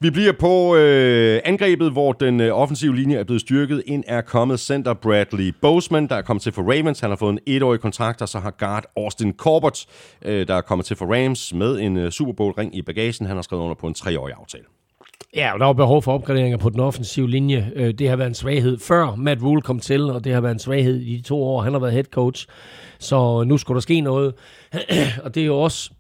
Vi 0.01 0.11
bliver 0.11 0.33
på 0.33 0.77
øh, 0.77 1.41
angrebet, 1.45 1.93
hvor 1.93 2.13
den 2.13 2.41
øh, 2.41 2.55
offensive 2.55 2.97
linje 2.97 3.17
er 3.17 3.25
blevet 3.25 3.41
styrket. 3.41 3.83
Ind 3.87 4.05
er 4.07 4.21
kommet 4.21 4.61
center 4.61 4.95
Bradley 4.95 5.55
Boseman, 5.63 6.09
der 6.09 6.15
er 6.15 6.23
kommet 6.23 6.43
til 6.43 6.53
for 6.53 6.63
Ravens. 6.63 7.01
Han 7.01 7.11
har 7.11 7.17
fået 7.17 7.33
en 7.33 7.39
etårig 7.47 7.81
kontrakt, 7.81 8.23
og 8.23 8.29
så 8.29 8.39
har 8.39 8.51
guard 8.51 8.85
Austin 8.97 9.33
Corbett, 9.33 9.87
øh, 10.23 10.49
der 10.49 10.55
er 10.55 10.61
kommet 10.61 10.87
til 10.87 10.97
for 10.97 11.15
Rams 11.15 11.55
med 11.55 11.81
en 11.81 11.97
øh, 11.97 12.11
Super 12.11 12.33
Bowl-ring 12.33 12.77
i 12.77 12.83
bagagen. 12.83 13.27
Han 13.27 13.37
har 13.37 13.43
skrevet 13.43 13.63
under 13.63 13.75
på 13.75 13.87
en 13.87 13.95
treårig 13.95 14.35
aftale. 14.41 14.65
Ja, 15.37 15.53
og 15.53 15.61
der 15.61 15.67
var 15.67 15.73
behov 15.73 16.03
for 16.03 16.13
opgraderinger 16.13 16.59
på 16.59 16.71
den 16.71 16.81
offensive 16.81 17.31
linje. 17.31 17.73
Øh, 17.75 17.95
det 17.95 18.09
har 18.09 18.17
været 18.17 18.29
en 18.29 18.35
svaghed 18.35 18.79
før 18.79 19.15
Matt 19.15 19.43
Rule 19.43 19.63
kom 19.63 19.81
til, 19.81 20.11
og 20.11 20.25
det 20.25 20.35
har 20.35 20.41
været 20.41 20.55
en 20.55 20.59
svaghed 20.59 20.97
i 20.97 21.17
de 21.17 21.23
to 21.23 21.43
år, 21.43 21.63
han 21.63 21.73
har 21.73 21.81
været 21.81 21.93
head 21.93 22.05
coach. 22.05 22.47
Så 22.99 23.45
nu 23.45 23.59
skulle 23.59 23.77
der 23.77 23.81
ske 23.81 24.01
noget. 24.01 24.35
og 25.25 25.35
det 25.35 25.43
er 25.43 25.47
jo 25.47 25.59
også 25.59 25.91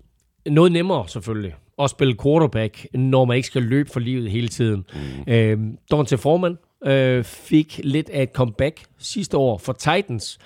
noget 0.47 0.73
nemmere, 0.73 1.09
selvfølgelig 1.09 1.55
at 1.83 1.91
spille 1.91 2.17
quarterback, 2.23 2.87
når 2.95 3.25
man 3.25 3.37
ikke 3.37 3.47
skal 3.47 3.63
løbe 3.63 3.91
for 3.91 4.01
livet 4.01 4.31
hele 4.31 4.49
tiden. 4.49 4.85
Mm. 5.27 5.33
Øh, 5.33 5.59
Dante 5.91 6.19
Foreman 6.19 6.59
øh, 6.87 7.25
fik 7.25 7.81
lidt 7.85 8.11
af 8.11 8.23
et 8.23 8.33
comeback 8.33 8.85
sidste 8.99 9.37
år 9.37 9.59
for 9.59 9.73
Titans. 9.73 10.39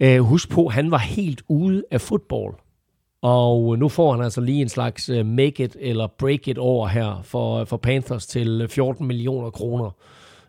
Øh, 0.00 0.20
husk 0.20 0.50
på, 0.50 0.68
han 0.68 0.90
var 0.90 0.98
helt 0.98 1.42
ude 1.48 1.84
af 1.90 2.00
fodbold. 2.00 2.54
Og 3.22 3.78
nu 3.78 3.88
får 3.88 4.12
han 4.12 4.24
altså 4.24 4.40
lige 4.40 4.62
en 4.62 4.68
slags 4.68 5.10
uh, 5.10 5.26
make 5.26 5.64
it 5.64 5.76
eller 5.80 6.06
break 6.18 6.48
it 6.48 6.58
over 6.58 6.88
her 6.88 7.20
for, 7.24 7.64
for 7.64 7.76
Panthers 7.76 8.26
til 8.26 8.66
14 8.70 9.06
millioner 9.06 9.50
kroner. 9.50 9.90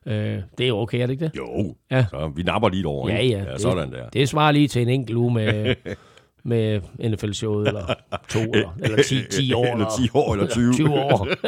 Uh, 0.06 0.14
det 0.14 0.44
er 0.60 0.68
jo 0.68 0.78
okay, 0.78 1.00
er 1.00 1.06
det 1.06 1.14
ikke 1.14 1.26
det? 1.26 1.38
Jo, 1.38 1.76
ja. 1.92 2.06
så 2.10 2.32
vi 2.36 2.44
napper 2.44 2.70
lige 2.70 2.88
over. 2.88 3.10
Ja, 3.10 3.24
ja. 3.24 3.44
ja 3.44 3.52
det, 3.54 3.62
sådan 3.62 3.92
der. 3.92 4.10
Det 4.10 4.30
svarer 4.30 4.52
lige 4.52 4.68
til 4.68 4.82
en 4.82 4.90
enkelt 4.90 5.18
uge 5.18 5.34
med, 5.34 5.76
med 6.44 6.82
NFL-showet, 7.00 7.68
eller 7.68 7.94
to, 8.30 8.40
eller, 8.54 8.70
eller 8.84 9.04
10, 9.04 9.24
10 9.32 9.54
år. 9.54 9.74
Eller 9.74 9.90
10 9.98 10.10
år, 10.14 10.34
eller 10.34 10.48
20. 10.48 10.74
20 10.74 10.94
år. 10.94 11.28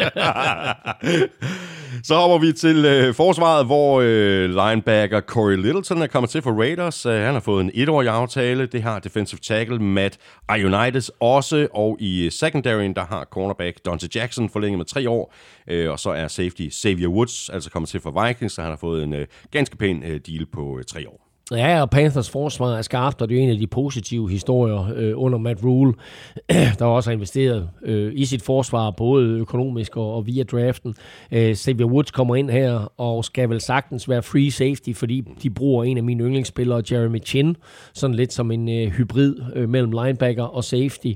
Så 2.03 2.15
hopper 2.15 2.37
vi 2.37 2.53
til 2.53 2.85
øh, 2.85 3.13
forsvaret, 3.13 3.65
hvor 3.65 4.01
øh, 4.01 4.49
linebacker 4.49 5.21
Corey 5.21 5.55
Littleton 5.55 6.01
er 6.01 6.07
kommet 6.07 6.29
til 6.29 6.41
for 6.41 6.51
Raiders. 6.51 7.05
Uh, 7.05 7.11
han 7.11 7.33
har 7.33 7.39
fået 7.39 7.63
en 7.63 7.71
etårig 7.73 8.09
aftale. 8.09 8.65
Det 8.65 8.83
har 8.83 8.99
defensive 8.99 9.39
tackle 9.39 9.79
Matt 9.79 10.17
Ionitis 10.57 11.11
også. 11.19 11.67
Og 11.73 11.97
i 11.99 12.29
secondaryen, 12.29 12.95
der 12.95 13.05
har 13.05 13.23
cornerback 13.23 13.77
Dante 13.85 14.09
Jackson 14.15 14.49
forlænget 14.49 14.77
med 14.77 14.85
tre 14.85 15.09
år. 15.09 15.33
Uh, 15.71 15.91
og 15.91 15.99
så 15.99 16.09
er 16.09 16.27
safety 16.27 16.69
Xavier 16.71 17.07
Woods 17.07 17.49
altså 17.49 17.69
kommet 17.69 17.89
til 17.89 17.99
for 17.99 18.27
Vikings, 18.27 18.53
så 18.53 18.61
han 18.61 18.69
har 18.69 18.77
fået 18.77 19.03
en 19.03 19.13
uh, 19.13 19.19
ganske 19.51 19.77
pæn 19.77 20.03
uh, 20.03 20.09
deal 20.09 20.45
på 20.53 20.61
uh, 20.61 20.81
tre 20.87 21.09
år. 21.09 21.30
Ja, 21.51 21.81
og 21.81 21.89
Panthers 21.89 22.29
forsvar 22.29 22.77
er 22.77 22.81
skarpt, 22.81 23.21
og 23.21 23.29
det 23.29 23.37
er 23.37 23.41
en 23.41 23.49
af 23.49 23.57
de 23.57 23.67
positive 23.67 24.29
historier 24.29 24.93
øh, 24.95 25.13
under 25.15 25.37
Matt 25.37 25.63
Rule, 25.63 25.93
der 26.79 26.85
også 26.85 27.09
har 27.09 27.15
investeret 27.15 27.69
øh, 27.81 28.11
i 28.15 28.25
sit 28.25 28.41
forsvar, 28.41 28.91
både 28.91 29.29
økonomisk 29.29 29.97
og, 29.97 30.15
og 30.15 30.27
via 30.27 30.43
draften. 30.43 30.95
Øh, 31.31 31.55
Xavier 31.55 31.85
Woods 31.85 32.11
kommer 32.11 32.35
ind 32.35 32.49
her 32.49 32.91
og 32.97 33.25
skal 33.25 33.49
vel 33.49 33.61
sagtens 33.61 34.09
være 34.09 34.21
free 34.21 34.51
safety, 34.51 34.93
fordi 34.93 35.21
de 35.43 35.49
bruger 35.49 35.83
en 35.83 35.97
af 35.97 36.03
mine 36.03 36.23
yndlingsspillere, 36.23 36.83
Jeremy 36.91 37.23
Chin, 37.25 37.55
sådan 37.93 38.15
lidt 38.15 38.33
som 38.33 38.51
en 38.51 38.69
øh, 38.69 38.91
hybrid 38.91 39.35
øh, 39.55 39.69
mellem 39.69 39.91
linebacker 39.91 40.43
og 40.43 40.63
safety. 40.63 41.13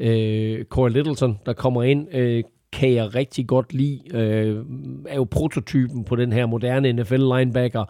Øh, 0.00 0.64
Corey 0.64 0.92
Littleton, 0.92 1.38
der 1.46 1.52
kommer 1.52 1.82
ind, 1.82 2.14
øh, 2.14 2.42
kan 2.74 2.92
jeg 2.92 3.14
rigtig 3.14 3.46
godt 3.46 3.72
lide. 3.72 4.00
Øh, 4.14 4.64
er 5.08 5.16
jo 5.16 5.24
prototypen 5.24 6.04
på 6.04 6.16
den 6.16 6.32
her 6.32 6.46
moderne 6.46 6.92
NFL-linebacker. 6.92 7.84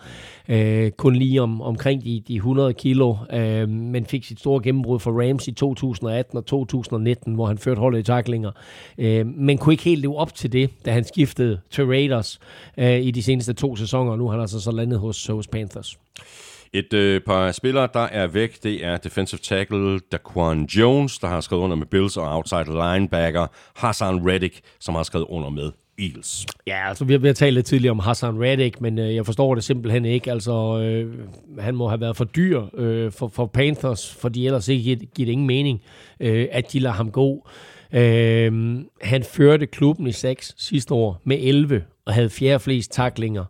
Øh, 0.48 0.90
kun 0.90 1.16
lige 1.16 1.42
om, 1.42 1.62
omkring 1.62 2.04
de, 2.04 2.22
de 2.28 2.34
100 2.34 2.74
kilo, 2.74 3.16
øh, 3.32 3.68
men 3.68 4.06
fik 4.06 4.24
sit 4.24 4.40
store 4.40 4.62
gennembrud 4.62 4.98
for 4.98 5.28
Rams 5.28 5.48
i 5.48 5.52
2018 5.52 6.38
og 6.38 6.46
2019, 6.46 7.34
hvor 7.34 7.46
han 7.46 7.58
førte 7.58 7.78
holdet 7.78 7.98
i 7.98 8.02
taklinger. 8.02 8.50
Øh, 8.98 9.26
men 9.26 9.58
kunne 9.58 9.72
ikke 9.72 9.84
helt 9.84 10.00
leve 10.00 10.16
op 10.16 10.34
til 10.34 10.52
det, 10.52 10.70
da 10.84 10.92
han 10.92 11.04
skiftede 11.04 11.60
til 11.70 11.84
Raiders 11.86 12.40
øh, 12.78 13.00
i 13.00 13.10
de 13.10 13.22
seneste 13.22 13.52
to 13.52 13.76
sæsoner. 13.76 14.12
og 14.12 14.18
Nu 14.18 14.24
har 14.24 14.32
han 14.32 14.40
altså 14.40 14.60
så 14.60 14.70
landet 14.70 14.98
hos, 14.98 15.26
hos 15.26 15.46
Panthers. 15.46 15.98
Et 16.74 16.92
øh, 16.92 17.20
par 17.20 17.52
spillere, 17.52 17.88
der 17.94 18.00
er 18.00 18.26
væk, 18.26 18.62
det 18.62 18.84
er 18.84 18.96
defensive 18.96 19.38
tackle 19.38 19.98
Daquan 20.12 20.64
Jones, 20.64 21.18
der 21.18 21.26
har 21.26 21.40
skrevet 21.40 21.62
under 21.62 21.76
med 21.76 21.86
Bills, 21.86 22.16
og 22.16 22.36
outside 22.36 22.64
linebacker 22.64 23.46
Hassan 23.76 24.30
Reddick, 24.30 24.60
som 24.80 24.94
har 24.94 25.02
skrevet 25.02 25.26
under 25.28 25.50
med 25.50 25.70
Eagles. 25.98 26.46
Ja, 26.66 26.88
altså 26.88 27.04
vi 27.04 27.12
har, 27.12 27.18
vi 27.18 27.26
har 27.26 27.34
talt 27.34 27.54
lidt 27.54 27.66
tidligere 27.66 27.90
om 27.90 27.98
Hassan 27.98 28.42
Reddick, 28.42 28.80
men 28.80 28.98
øh, 28.98 29.14
jeg 29.14 29.26
forstår 29.26 29.54
det 29.54 29.64
simpelthen 29.64 30.04
ikke. 30.04 30.30
Altså, 30.30 30.78
øh, 30.78 31.14
han 31.58 31.74
må 31.74 31.88
have 31.88 32.00
været 32.00 32.16
for 32.16 32.24
dyr 32.24 32.62
øh, 32.74 33.12
for, 33.12 33.28
for 33.28 33.46
Panthers, 33.46 34.14
fordi 34.14 34.46
ellers 34.46 34.68
ikke 34.68 34.82
giver, 34.82 34.96
giver 34.96 35.26
det 35.26 35.32
ingen 35.32 35.46
mening, 35.46 35.82
øh, 36.20 36.48
at 36.52 36.72
de 36.72 36.78
lader 36.78 36.94
ham 36.94 37.10
gå. 37.10 37.48
Øh, 37.92 38.78
han 39.02 39.22
førte 39.22 39.66
klubben 39.66 40.06
i 40.06 40.12
6 40.12 40.54
sidste 40.58 40.94
år 40.94 41.20
med 41.24 41.38
11 41.40 41.84
og 42.06 42.14
havde 42.14 42.30
fjerde 42.30 42.60
flest 42.60 42.92
taklinger 42.92 43.44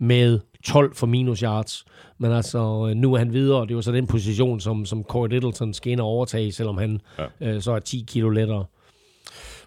med 0.00 0.40
12 0.64 0.94
for 0.94 1.06
minus 1.06 1.40
yards. 1.40 1.84
Men 2.18 2.32
altså, 2.32 2.86
øh, 2.90 2.96
nu 2.96 3.14
er 3.14 3.18
han 3.18 3.32
videre, 3.32 3.60
og 3.60 3.68
det 3.68 3.76
var 3.76 3.82
så 3.82 3.92
den 3.92 4.06
position, 4.06 4.60
som, 4.60 4.86
som 4.86 5.02
Corey 5.02 5.28
Littleton 5.30 5.74
skal 5.74 5.92
ind 5.92 6.00
og 6.00 6.06
overtage, 6.06 6.52
selvom 6.52 6.78
han 6.78 7.00
ja. 7.40 7.48
øh, 7.48 7.62
så 7.62 7.72
er 7.72 7.78
10 7.78 8.04
kilo 8.08 8.28
lettere. 8.30 8.58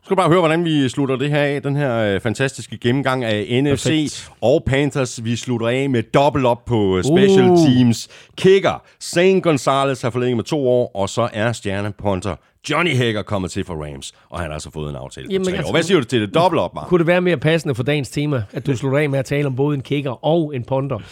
Nu 0.01 0.05
skal 0.05 0.15
du 0.15 0.21
bare 0.21 0.29
høre, 0.29 0.39
hvordan 0.39 0.65
vi 0.65 0.89
slutter 0.89 1.15
det 1.15 1.29
her 1.29 1.41
af. 1.43 1.61
Den 1.61 1.75
her 1.75 1.95
øh, 1.97 2.19
fantastiske 2.19 2.77
gennemgang 2.77 3.23
af 3.23 3.63
NFC 3.63 3.83
Perfekt. 3.83 4.31
og 4.41 4.63
Panthers. 4.65 5.23
Vi 5.23 5.35
slutter 5.35 5.67
af 5.67 5.89
med 5.89 6.03
dobbelt 6.03 6.45
op 6.45 6.65
på 6.65 6.97
øh, 6.97 7.03
special 7.03 7.49
Uh. 7.49 7.57
teams. 7.57 8.07
Kicker, 8.37 8.83
Zane 9.01 9.41
Gonzalez 9.41 10.01
har 10.01 10.09
forlænget 10.09 10.37
med 10.37 10.43
to 10.43 10.69
år, 10.69 10.91
og 10.95 11.09
så 11.09 11.29
er 11.33 11.51
stjernepunter 11.51 12.35
Johnny 12.69 12.95
Hager 12.95 13.21
kommet 13.21 13.51
til 13.51 13.63
for 13.65 13.85
Rams, 13.85 14.13
og 14.29 14.39
han 14.39 14.47
har 14.47 14.53
altså 14.53 14.71
fået 14.71 14.89
en 14.89 14.95
aftale 14.95 15.27
på 15.27 15.31
Jamen, 15.31 15.45
tre 15.45 15.51
altså- 15.53 15.67
år. 15.67 15.71
Hvad 15.71 15.83
siger 15.83 15.99
du 15.99 16.05
til 16.05 16.21
det? 16.21 16.33
Dobbelt 16.33 16.59
op, 16.59 16.73
bare. 16.73 16.85
Kunne 16.87 16.99
det 16.99 17.07
være 17.07 17.21
mere 17.21 17.37
passende 17.37 17.75
for 17.75 17.83
dagens 17.83 18.09
tema, 18.09 18.43
at 18.53 18.67
du 18.67 18.75
slutter 18.77 18.99
af 18.99 19.09
med 19.09 19.19
at 19.19 19.25
tale 19.25 19.47
om 19.47 19.55
både 19.55 19.75
en 19.75 19.81
kicker 19.81 20.25
og 20.25 20.55
en 20.55 20.63
punter? 20.63 20.99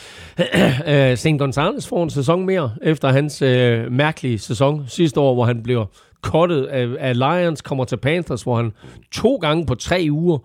Øh, 0.87 1.17
St. 1.17 1.27
Gonzalez 1.39 1.87
får 1.87 2.03
en 2.03 2.09
sæson 2.09 2.45
mere, 2.45 2.71
efter 2.81 3.09
hans 3.11 3.41
øh, 3.41 3.91
mærkelige 3.91 4.39
sæson 4.39 4.85
sidste 4.87 5.19
år, 5.19 5.33
hvor 5.33 5.45
han 5.45 5.63
bliver 5.63 5.85
kottet 6.21 6.65
af, 6.65 6.87
af 6.99 7.17
Lions, 7.19 7.61
kommer 7.61 7.85
til 7.85 7.97
Panthers, 7.97 8.43
hvor 8.43 8.55
han 8.55 8.71
to 9.11 9.35
gange 9.35 9.65
på 9.65 9.75
tre 9.75 10.07
uger 10.11 10.37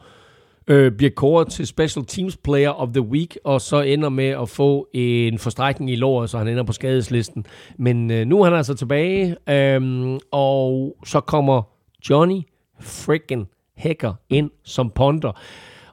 øh, 0.67 0.93
bliver 0.93 1.11
kåret 1.17 1.49
til 1.49 1.67
Special 1.67 2.05
Teams 2.05 2.37
Player 2.37 2.71
of 2.71 2.89
the 2.89 3.03
Week, 3.03 3.39
og 3.45 3.61
så 3.61 3.81
ender 3.81 4.09
med 4.09 4.29
at 4.29 4.49
få 4.49 4.89
en 4.93 5.39
forstrækning 5.39 5.91
i 5.91 5.97
låret, 5.97 6.31
så 6.31 6.39
han 6.39 6.49
ender 6.49 6.63
på 6.63 6.73
skadeslisten. 6.73 7.47
Men 7.79 8.11
øh, 8.11 8.27
nu 8.27 8.41
er 8.41 8.45
han 8.45 8.55
altså 8.55 8.75
tilbage, 8.75 9.37
øh, 9.51 10.19
og 10.31 10.97
så 11.07 11.21
kommer 11.21 11.63
Johnny 12.11 12.43
freaking 12.81 13.49
Hacker 13.77 14.15
ind 14.29 14.51
som 14.65 14.91
punter. 14.91 15.41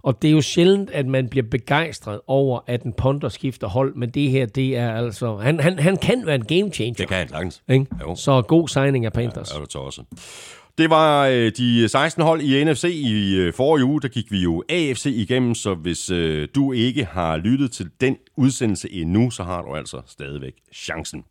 Og 0.03 0.21
det 0.21 0.27
er 0.27 0.31
jo 0.31 0.41
sjældent, 0.41 0.89
at 0.89 1.07
man 1.07 1.29
bliver 1.29 1.45
begejstret 1.51 2.19
over, 2.27 2.59
at 2.67 2.83
en 2.83 2.93
punter 2.93 3.29
skifter 3.29 3.67
hold, 3.67 3.95
men 3.95 4.09
det 4.09 4.29
her, 4.29 4.45
det 4.45 4.77
er 4.77 4.93
altså... 4.93 5.37
Han, 5.37 5.59
han, 5.59 5.79
han 5.79 5.97
kan 5.97 6.25
være 6.25 6.35
en 6.35 6.45
game 6.45 6.71
changer. 6.71 6.93
Det 6.93 7.07
kan 7.07 7.27
han. 7.33 7.51
Ikke? 7.69 7.85
Jo. 8.01 8.15
Så 8.15 8.41
god 8.41 8.67
signing 8.67 9.05
af 9.05 9.13
Panthers. 9.13 9.51
Er 9.51 9.59
du 9.59 9.65
tosset. 9.65 10.05
Det 10.81 10.89
var 10.89 11.27
øh, 11.27 11.51
de 11.57 11.89
16 11.89 12.23
hold 12.23 12.41
i 12.41 12.63
NFC 12.63 12.83
i 12.83 13.35
øh, 13.35 13.53
forrige 13.53 13.85
uge. 13.85 14.01
Der 14.01 14.07
gik 14.07 14.31
vi 14.31 14.39
jo 14.39 14.63
AFC 14.69 15.05
igennem, 15.05 15.55
så 15.55 15.73
hvis 15.73 16.09
øh, 16.09 16.47
du 16.55 16.71
ikke 16.71 17.05
har 17.05 17.37
lyttet 17.37 17.71
til 17.71 17.89
den 18.01 18.17
udsendelse 18.37 18.93
endnu, 18.93 19.31
så 19.31 19.43
har 19.43 19.61
du 19.61 19.75
altså 19.75 20.01
stadigvæk 20.07 20.53
chancen. 20.73 21.23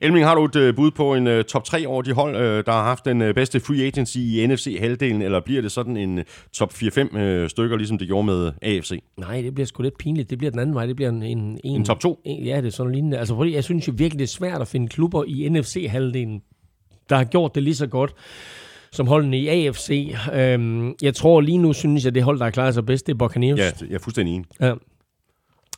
Elming, 0.00 0.26
har 0.26 0.34
du 0.34 0.44
et 0.44 0.56
øh, 0.56 0.76
bud 0.76 0.90
på 0.90 1.14
en 1.14 1.26
øh, 1.26 1.44
top 1.44 1.64
3 1.64 1.86
over 1.86 2.02
de 2.02 2.12
hold, 2.12 2.36
øh, 2.36 2.64
der 2.66 2.72
har 2.72 2.82
haft 2.82 3.04
den 3.04 3.22
øh, 3.22 3.34
bedste 3.34 3.60
free 3.60 3.86
agency 3.86 4.16
i 4.16 4.46
NFC-halvdelen, 4.46 5.22
eller 5.22 5.40
bliver 5.40 5.62
det 5.62 5.72
sådan 5.72 5.96
en 5.96 6.24
top 6.52 6.72
4-5 6.72 7.18
øh, 7.18 7.50
stykker, 7.50 7.76
ligesom 7.76 7.98
det 7.98 8.06
gjorde 8.06 8.26
med 8.26 8.52
AFC? 8.62 9.02
Nej, 9.16 9.40
det 9.40 9.54
bliver 9.54 9.66
sgu 9.66 9.82
lidt 9.82 9.98
pinligt. 9.98 10.30
Det 10.30 10.38
bliver 10.38 10.50
den 10.50 10.60
anden 10.60 10.74
vej. 10.74 10.86
Det 10.86 10.96
bliver 10.96 11.10
en... 11.10 11.22
En, 11.22 11.60
En 11.64 11.84
top 11.84 12.00
2? 12.00 12.20
En, 12.24 12.44
ja, 12.44 12.56
det 12.56 12.66
er 12.66 12.70
sådan 12.70 12.92
lignende. 12.92 13.18
Altså, 13.18 13.36
fordi 13.36 13.54
jeg 13.54 13.64
synes 13.64 13.88
jo 13.88 13.92
virkelig, 13.96 14.18
det 14.18 14.24
er 14.24 14.36
svært 14.36 14.60
at 14.60 14.68
finde 14.68 14.88
klubber 14.88 15.24
i 15.24 15.48
NFC-halvdelen, 15.48 16.42
der 17.08 17.16
har 17.16 17.24
gjort 17.24 17.54
det 17.54 17.62
lige 17.62 17.74
så 17.74 17.86
godt 17.86 18.14
som 18.92 19.06
holdene 19.06 19.38
i 19.38 19.48
AFC. 19.48 20.14
Øhm, 20.32 20.94
jeg 21.02 21.14
tror 21.14 21.40
lige 21.40 21.58
nu, 21.58 21.72
synes 21.72 22.04
jeg, 22.04 22.14
det 22.14 22.22
hold, 22.22 22.38
der 22.38 22.46
er 22.46 22.50
klaret 22.50 22.74
sig 22.74 22.86
bedst, 22.86 23.06
det 23.06 23.12
er 23.12 23.18
Buccaneers. 23.18 23.58
Ja, 23.58 23.70
jeg 23.88 23.94
er 23.94 23.98
fuldstændig 23.98 24.34
enig. 24.34 24.46
Ja. 24.60 24.74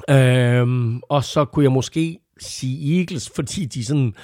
Øhm, 0.09 1.01
og 1.09 1.24
så 1.24 1.45
kunne 1.45 1.62
jeg 1.62 1.73
måske 1.73 2.19
sige 2.39 2.99
Eagles, 2.99 3.31
fordi 3.35 3.65
de 3.65 3.85
sådan 3.85 4.15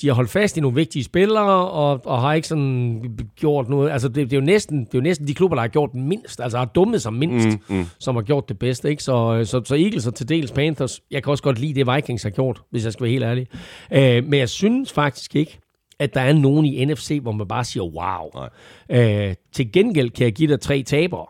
de 0.00 0.06
har 0.06 0.14
holdt 0.14 0.30
fast 0.30 0.56
i 0.56 0.60
nogle 0.60 0.74
vigtige 0.74 1.04
spillere, 1.04 1.68
og, 1.70 2.06
og 2.06 2.20
har 2.20 2.34
ikke 2.34 2.48
sådan 2.48 3.02
gjort 3.36 3.68
noget. 3.68 3.90
Altså, 3.90 4.08
det, 4.08 4.16
det, 4.16 4.32
er 4.32 4.40
jo 4.40 4.44
næsten, 4.44 4.78
det 4.80 4.94
er 4.94 4.98
jo 4.98 5.00
næsten 5.00 5.28
de 5.28 5.34
klubber, 5.34 5.54
der 5.54 5.60
har 5.60 5.68
gjort 5.68 5.94
mindst, 5.94 6.40
altså 6.40 6.58
har 6.58 6.64
dummet 6.64 7.02
sig 7.02 7.12
mindst, 7.12 7.58
mm, 7.68 7.76
mm. 7.76 7.86
som 7.98 8.14
har 8.14 8.22
gjort 8.22 8.48
det 8.48 8.58
bedste. 8.58 8.90
Ikke? 8.90 9.02
Så, 9.02 9.44
så, 9.44 9.62
så 9.64 9.74
Eagles 9.74 10.06
og 10.06 10.14
til 10.14 10.28
dels 10.28 10.52
Panthers, 10.52 11.00
jeg 11.10 11.22
kan 11.22 11.30
også 11.30 11.42
godt 11.42 11.58
lide 11.58 11.74
det, 11.74 11.94
Vikings 11.94 12.22
har 12.22 12.30
gjort, 12.30 12.62
hvis 12.70 12.84
jeg 12.84 12.92
skal 12.92 13.04
være 13.04 13.12
helt 13.12 13.24
ærlig. 13.24 13.46
Øh, 13.92 14.24
men 14.24 14.40
jeg 14.40 14.48
synes 14.48 14.92
faktisk 14.92 15.36
ikke, 15.36 15.58
at 15.98 16.14
der 16.14 16.20
er 16.20 16.32
nogen 16.32 16.66
i 16.66 16.84
NFC, 16.84 17.18
hvor 17.22 17.32
man 17.32 17.48
bare 17.48 17.64
siger, 17.64 17.84
wow. 17.84 18.46
Øh, 18.88 19.34
til 19.52 19.72
gengæld 19.72 20.10
kan 20.10 20.24
jeg 20.24 20.32
give 20.32 20.52
dig 20.52 20.60
tre 20.60 20.82
tabere. 20.82 21.26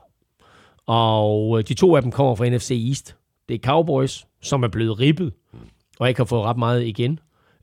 Og 0.87 1.59
øh, 1.59 1.65
de 1.69 1.75
to 1.75 1.97
af 1.97 2.03
dem 2.03 2.13
kommer 2.13 2.35
fra 2.35 2.49
NFC 2.49 2.85
East. 2.89 3.17
Det 3.49 3.55
er 3.55 3.59
Cowboys, 3.59 4.27
som 4.43 4.63
er 4.63 4.69
blevet 4.69 5.01
ribbet, 5.01 5.33
og 5.99 6.09
ikke 6.09 6.21
har 6.21 6.25
fået 6.25 6.43
ret 6.43 6.57
meget 6.57 6.87
igen. 6.87 7.19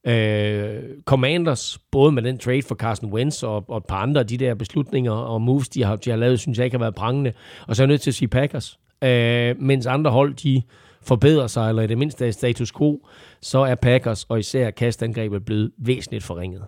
Øh, 0.08 0.84
Commanders, 1.06 1.80
både 1.92 2.12
med 2.12 2.24
den 2.24 2.38
trade 2.38 2.62
for 2.62 2.76
Carson 2.76 3.14
Wentz 3.14 3.44
og, 3.44 3.66
og 3.68 3.78
et 3.78 3.86
par 3.86 3.98
andre 3.98 4.22
af 4.22 4.28
de 4.28 4.38
der 4.38 4.56
beslutninger 4.56 5.12
og 5.12 5.42
moves, 5.42 5.70
de 5.70 5.84
har, 5.84 5.96
de 5.96 6.10
har 6.10 6.18
lavet, 6.18 6.40
synes 6.40 6.58
jeg 6.58 6.66
ikke 6.66 6.78
har 6.78 6.84
været 6.84 6.96
prangende. 6.96 7.34
Og 7.68 7.76
så 7.76 7.84
er 7.84 7.86
jeg 7.86 7.90
nødt 7.90 8.02
til 8.02 8.12
at 8.12 8.16
sige 8.16 8.28
Packers. 8.28 8.80
Øh, 9.04 9.62
mens 9.62 9.86
andre 9.86 10.12
hold, 10.12 10.34
de 10.34 10.62
forbedrer 11.02 11.48
sig, 11.48 11.70
eller 11.70 11.82
i 11.82 11.88
det 11.88 11.98
mindste 11.98 12.28
er 12.28 12.32
status 12.32 12.72
quo, 12.72 13.08
så 13.42 13.60
er 13.60 13.76
Packers 13.76 14.24
og 14.30 14.40
især 14.40 14.72
kastangrebet 14.72 15.46
blevet 15.46 15.72
væsentligt 15.78 16.24
forringet. 16.24 16.64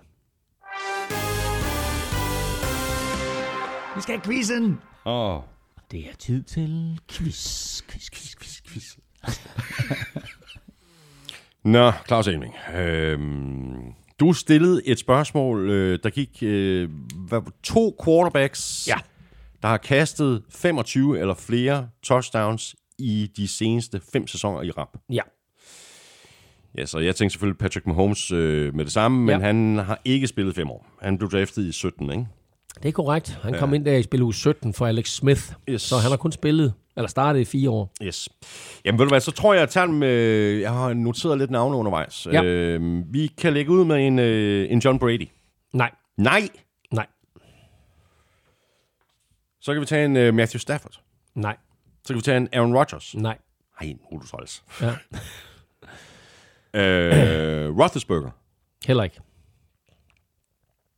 Vi 3.95 4.01
skal 4.01 4.15
have 4.15 4.21
quizzen. 4.25 4.79
Åh, 5.05 5.35
oh. 5.35 5.41
Det 5.91 5.99
er 5.99 6.15
tid 6.19 6.43
til 6.43 6.99
quiz, 7.11 7.81
quiz, 7.89 8.09
quiz, 8.11 8.35
quiz, 8.35 8.61
quiz. 8.67 8.97
Nå, 11.63 11.91
Claus 12.07 12.27
Elming. 12.27 12.53
Øhm, 12.75 13.75
du 14.19 14.33
stillede 14.33 14.87
et 14.87 14.99
spørgsmål, 14.99 15.69
øh, 15.69 15.99
der 16.03 16.09
gik 16.09 16.43
øh, 16.43 16.89
hvad, 17.27 17.41
to 17.63 17.95
quarterbacks, 18.05 18.87
Ja. 18.87 18.95
der 19.61 19.67
har 19.67 19.77
kastet 19.77 20.43
25 20.49 21.19
eller 21.19 21.33
flere 21.33 21.89
touchdowns 22.03 22.75
i 22.99 23.31
de 23.37 23.47
seneste 23.47 24.01
fem 24.13 24.27
sæsoner 24.27 24.61
i 24.61 24.71
rap. 24.71 24.97
Ja, 25.09 25.21
Ja, 26.77 26.85
så 26.85 26.99
jeg 26.99 27.15
tænkte 27.15 27.33
selvfølgelig 27.33 27.57
Patrick 27.57 27.87
Mahomes 27.87 28.31
øh, 28.31 28.75
med 28.75 28.85
det 28.85 28.93
samme, 28.93 29.17
men 29.25 29.39
Ja. 29.39 29.45
han 29.45 29.77
har 29.77 30.01
ikke 30.05 30.27
spillet 30.27 30.55
fem 30.55 30.69
år. 30.69 30.87
Han 31.01 31.17
blev 31.17 31.31
draftet 31.31 31.65
i 31.65 31.71
17, 31.71 32.11
ikke? 32.11 32.27
Det 32.83 32.89
er 32.89 32.93
korrekt. 32.93 33.29
Han 33.43 33.53
kom 33.59 33.73
ind 33.73 33.85
der 33.85 33.93
i 33.97 34.03
spil 34.03 34.21
uge 34.21 34.33
17 34.33 34.73
for 34.73 34.85
Alex 34.87 35.09
Smith, 35.09 35.41
Yes. 35.69 35.81
så 35.81 35.97
han 35.97 36.11
har 36.11 36.17
kun 36.17 36.31
spillet, 36.31 36.73
eller 36.97 37.07
startet 37.07 37.39
i 37.39 37.45
fire 37.45 37.69
år. 37.69 37.93
Yes. 38.03 38.29
Jamen 38.85 38.99
ved 38.99 39.05
du 39.05 39.09
hvad, 39.09 39.19
så 39.19 39.31
tror 39.31 39.53
jeg, 39.53 39.63
at 39.63 39.75
jeg 39.75 39.89
øh, 40.03 40.61
jeg 40.61 40.71
har 40.71 40.93
noteret 40.93 41.37
lidt 41.37 41.51
navne 41.51 41.77
undervejs. 41.77 42.27
Ja. 42.31 42.43
Øh, 42.43 43.03
vi 43.13 43.27
kan 43.37 43.53
lægge 43.53 43.71
ud 43.71 43.85
med 43.85 44.07
en, 44.07 44.19
øh, 44.19 44.71
en 44.71 44.79
John 44.79 44.99
Brady. 44.99 45.27
Nej, 45.73 45.91
Nej! 46.17 46.49
nej, 46.91 47.05
Så 49.61 49.73
kan 49.73 49.81
vi 49.81 49.85
tage 49.85 50.05
en 50.05 50.17
øh, 50.17 50.33
Matthew 50.33 50.59
Stafford. 50.59 51.01
nej, 51.35 51.57
Så 52.03 52.07
kan 52.13 52.15
vi 52.15 52.21
tage 52.21 52.37
en 52.37 52.49
Aaron 52.53 52.75
Rodgers. 52.77 53.15
nej. 53.15 53.37
Ej, 53.81 53.87
en 53.87 53.99
Rudolf 54.11 54.31
Holz. 54.31 54.61
Ja. 54.81 54.93
Øh, 56.77 57.77
Roethlisberger. 57.79 58.29
Heller 58.87 59.03
ikke. 59.03 59.19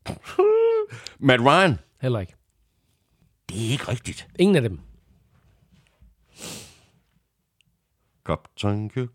Matt 1.19 1.41
Ryan. 1.41 1.79
Heller 2.01 2.19
ikke. 2.19 2.33
Det 3.49 3.67
er 3.67 3.71
ikke 3.71 3.87
rigtigt. 3.87 4.27
Ingen 4.39 4.55
af 4.55 4.61
dem. 4.61 4.79
Captain 8.25 8.89
Kirk. 8.89 9.09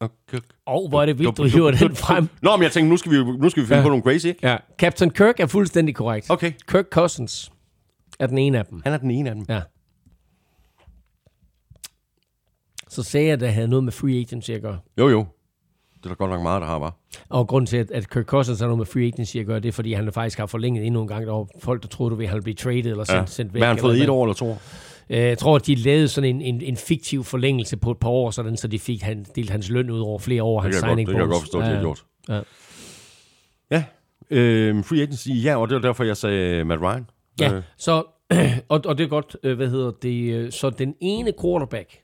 Og 0.00 0.10
Kirk. 0.30 0.42
Og 0.66 0.88
hvor 0.88 1.02
er 1.02 1.06
det 1.06 1.18
vildt, 1.18 1.36
du 1.36 1.44
hiver 1.44 1.70
den 1.70 1.96
frem. 1.96 2.28
Nå, 2.42 2.56
men 2.56 2.62
jeg 2.62 2.72
tænkte, 2.72 2.90
nu 2.90 2.96
skal 2.96 3.12
vi, 3.12 3.16
nu 3.24 3.50
skal 3.50 3.62
vi 3.62 3.66
finde 3.66 3.78
Ja. 3.78 3.82
på 3.84 3.88
nogle 3.88 4.02
crazy, 4.02 4.26
ikke? 4.26 4.48
Ja. 4.48 4.56
Captain 4.78 5.10
Kirk 5.10 5.40
er 5.40 5.46
fuldstændig 5.46 5.94
korrekt. 5.94 6.30
Okay. 6.30 6.52
Kirk 6.68 6.84
Cousins 6.90 7.52
er 8.18 8.26
den 8.26 8.38
ene 8.38 8.58
af 8.58 8.66
dem. 8.66 8.80
Han 8.84 8.92
er 8.92 8.98
den 8.98 9.10
ene 9.10 9.28
af 9.28 9.34
dem. 9.34 9.44
Ja. 9.48 9.62
Så 12.88 13.02
sagde 13.02 13.26
jeg, 13.26 13.32
at 13.32 13.40
det 13.40 13.52
havde 13.52 13.68
noget 13.68 13.84
med 13.84 13.92
free 13.92 14.20
agency 14.20 14.50
at 14.50 14.62
gøre. 14.62 14.78
Jo, 14.98 15.08
jo. 15.08 15.26
Det 15.98 16.04
er 16.04 16.08
der 16.08 16.14
godt 16.14 16.30
nok 16.30 16.42
meget, 16.42 16.60
der 16.62 16.66
har, 16.68 16.78
var. 16.78 16.96
Og 17.28 17.48
grunden 17.48 17.66
til, 17.66 17.76
at, 17.76 17.90
at 17.90 18.10
Kirk 18.10 18.24
Cousins 18.24 18.58
har 18.60 18.66
noget 18.66 18.78
med 18.78 18.86
free 18.86 19.04
agency 19.06 19.36
at 19.36 19.46
gøre, 19.46 19.60
det 19.60 19.68
er, 19.68 19.72
fordi 19.72 19.92
han 19.92 20.12
faktisk 20.12 20.38
har 20.38 20.46
forlænget 20.46 20.86
endnu 20.86 21.02
en 21.02 21.08
gang. 21.08 21.26
Der 21.26 21.32
var 21.32 21.46
folk, 21.60 21.82
der 21.82 21.88
troede, 21.88 22.10
du 22.10 22.14
ville, 22.16 22.28
han 22.28 22.34
ville 22.36 22.42
blive 22.42 22.54
traded 22.54 22.90
eller 22.90 23.04
sendt, 23.04 23.18
Ja. 23.20 23.26
sendt 23.26 23.54
væk. 23.54 23.60
Hvad 23.60 23.66
har 23.68 23.74
han 23.74 23.80
fået? 23.80 24.02
Et 24.02 24.08
år 24.08 24.24
eller 24.24 24.34
to? 24.34 24.50
Øh, 25.10 25.18
Jeg 25.18 25.38
tror, 25.38 25.56
at 25.56 25.66
de 25.66 25.74
lavede 25.74 26.08
sådan 26.08 26.36
en, 26.36 26.42
en, 26.42 26.60
en 26.60 26.76
fiktiv 26.76 27.24
forlængelse 27.24 27.76
på 27.76 27.90
et 27.90 27.98
par 27.98 28.08
år, 28.08 28.30
sådan, 28.30 28.56
så 28.56 28.68
de 28.68 28.78
fik 28.78 29.02
han, 29.02 29.26
delt 29.36 29.50
hans 29.50 29.70
løn 29.70 29.90
ud 29.90 30.00
over 30.00 30.18
flere 30.18 30.42
år. 30.42 30.60
Det 30.60 30.64
Hans 30.64 30.80
kan, 30.80 30.88
jeg 30.88 30.88
godt, 30.88 30.90
signing 30.90 31.08
det 31.08 31.14
kan 31.14 31.20
jeg 31.20 31.26
bonus. 31.28 31.34
godt 31.34 31.42
forstå, 31.42 31.58
at 31.58 31.66
de 31.66 31.74
har 31.74 31.80
gjort. 31.82 32.04
Ja. 32.28 32.40
Ja. 33.70 33.84
Øh, 34.30 34.84
free 34.84 35.02
agency, 35.02 35.28
ja, 35.44 35.56
og 35.56 35.68
det 35.68 35.74
var 35.74 35.80
derfor, 35.80 36.04
jeg 36.04 36.16
sagde 36.16 36.64
Matt 36.64 36.82
Ryan. 36.82 37.06
Ja, 37.40 37.54
Øh, 37.54 37.62
så, 37.78 38.02
og, 38.68 38.80
og 38.84 38.98
det 38.98 39.04
er 39.04 39.08
godt, 39.08 39.36
øh, 39.42 39.56
hvad 39.56 39.68
hedder 39.68 39.90
det, 40.02 40.32
øh, 40.34 40.52
så 40.52 40.70
den 40.70 40.94
ene 41.00 41.32
quarterback 41.42 41.98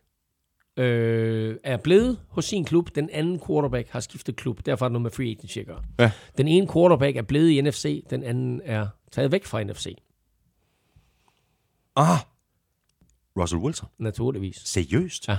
øh, 0.77 1.57
er 1.65 1.77
blevet 1.77 2.19
hos 2.29 2.45
sin 2.45 2.65
klub, 2.65 2.95
den 2.95 3.11
anden 3.13 3.41
quarterback 3.47 3.89
har 3.91 4.01
skiftet 4.01 4.37
klub, 4.37 4.67
derfor 4.67 4.85
er 4.85 4.89
det 4.89 4.93
noget 4.93 5.03
med 5.03 5.11
free 5.11 5.31
agency 5.31 5.59
at 5.59 5.67
gøre. 5.67 5.83
Ja. 5.99 6.11
Den 6.39 6.49
ene 6.49 6.69
quarterback 6.73 7.17
er 7.17 7.23
blevet 7.23 7.51
i 7.51 7.61
NFC, 7.61 8.05
den 8.11 8.23
anden 8.23 8.61
er 8.65 8.87
taget 9.13 9.33
væk 9.33 9.45
fra 9.45 9.63
NFC, 9.65 9.97
ah, 11.97 12.19
Russell 13.39 13.63
Wilson. 13.63 13.89
naturligvis. 13.99 14.57
Seriøst? 14.65 15.29
Ja. 15.29 15.37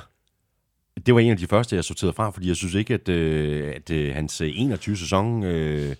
Det 1.06 1.14
var 1.14 1.20
en 1.20 1.32
af 1.32 1.38
de 1.38 1.48
første, 1.48 1.76
jeg 1.76 1.84
sorterede 1.84 2.14
fra, 2.14 2.30
fordi 2.30 2.48
jeg 2.48 2.56
synes 2.56 2.74
ikke, 2.74 2.94
at, 2.94 3.10
øh, 3.10 3.74
at 3.76 3.91
øh, 3.91 4.16
hans 4.16 4.41
øh, 4.41 4.52
21 4.56 4.98
sæson, 4.98 5.44
øh, 5.44 5.95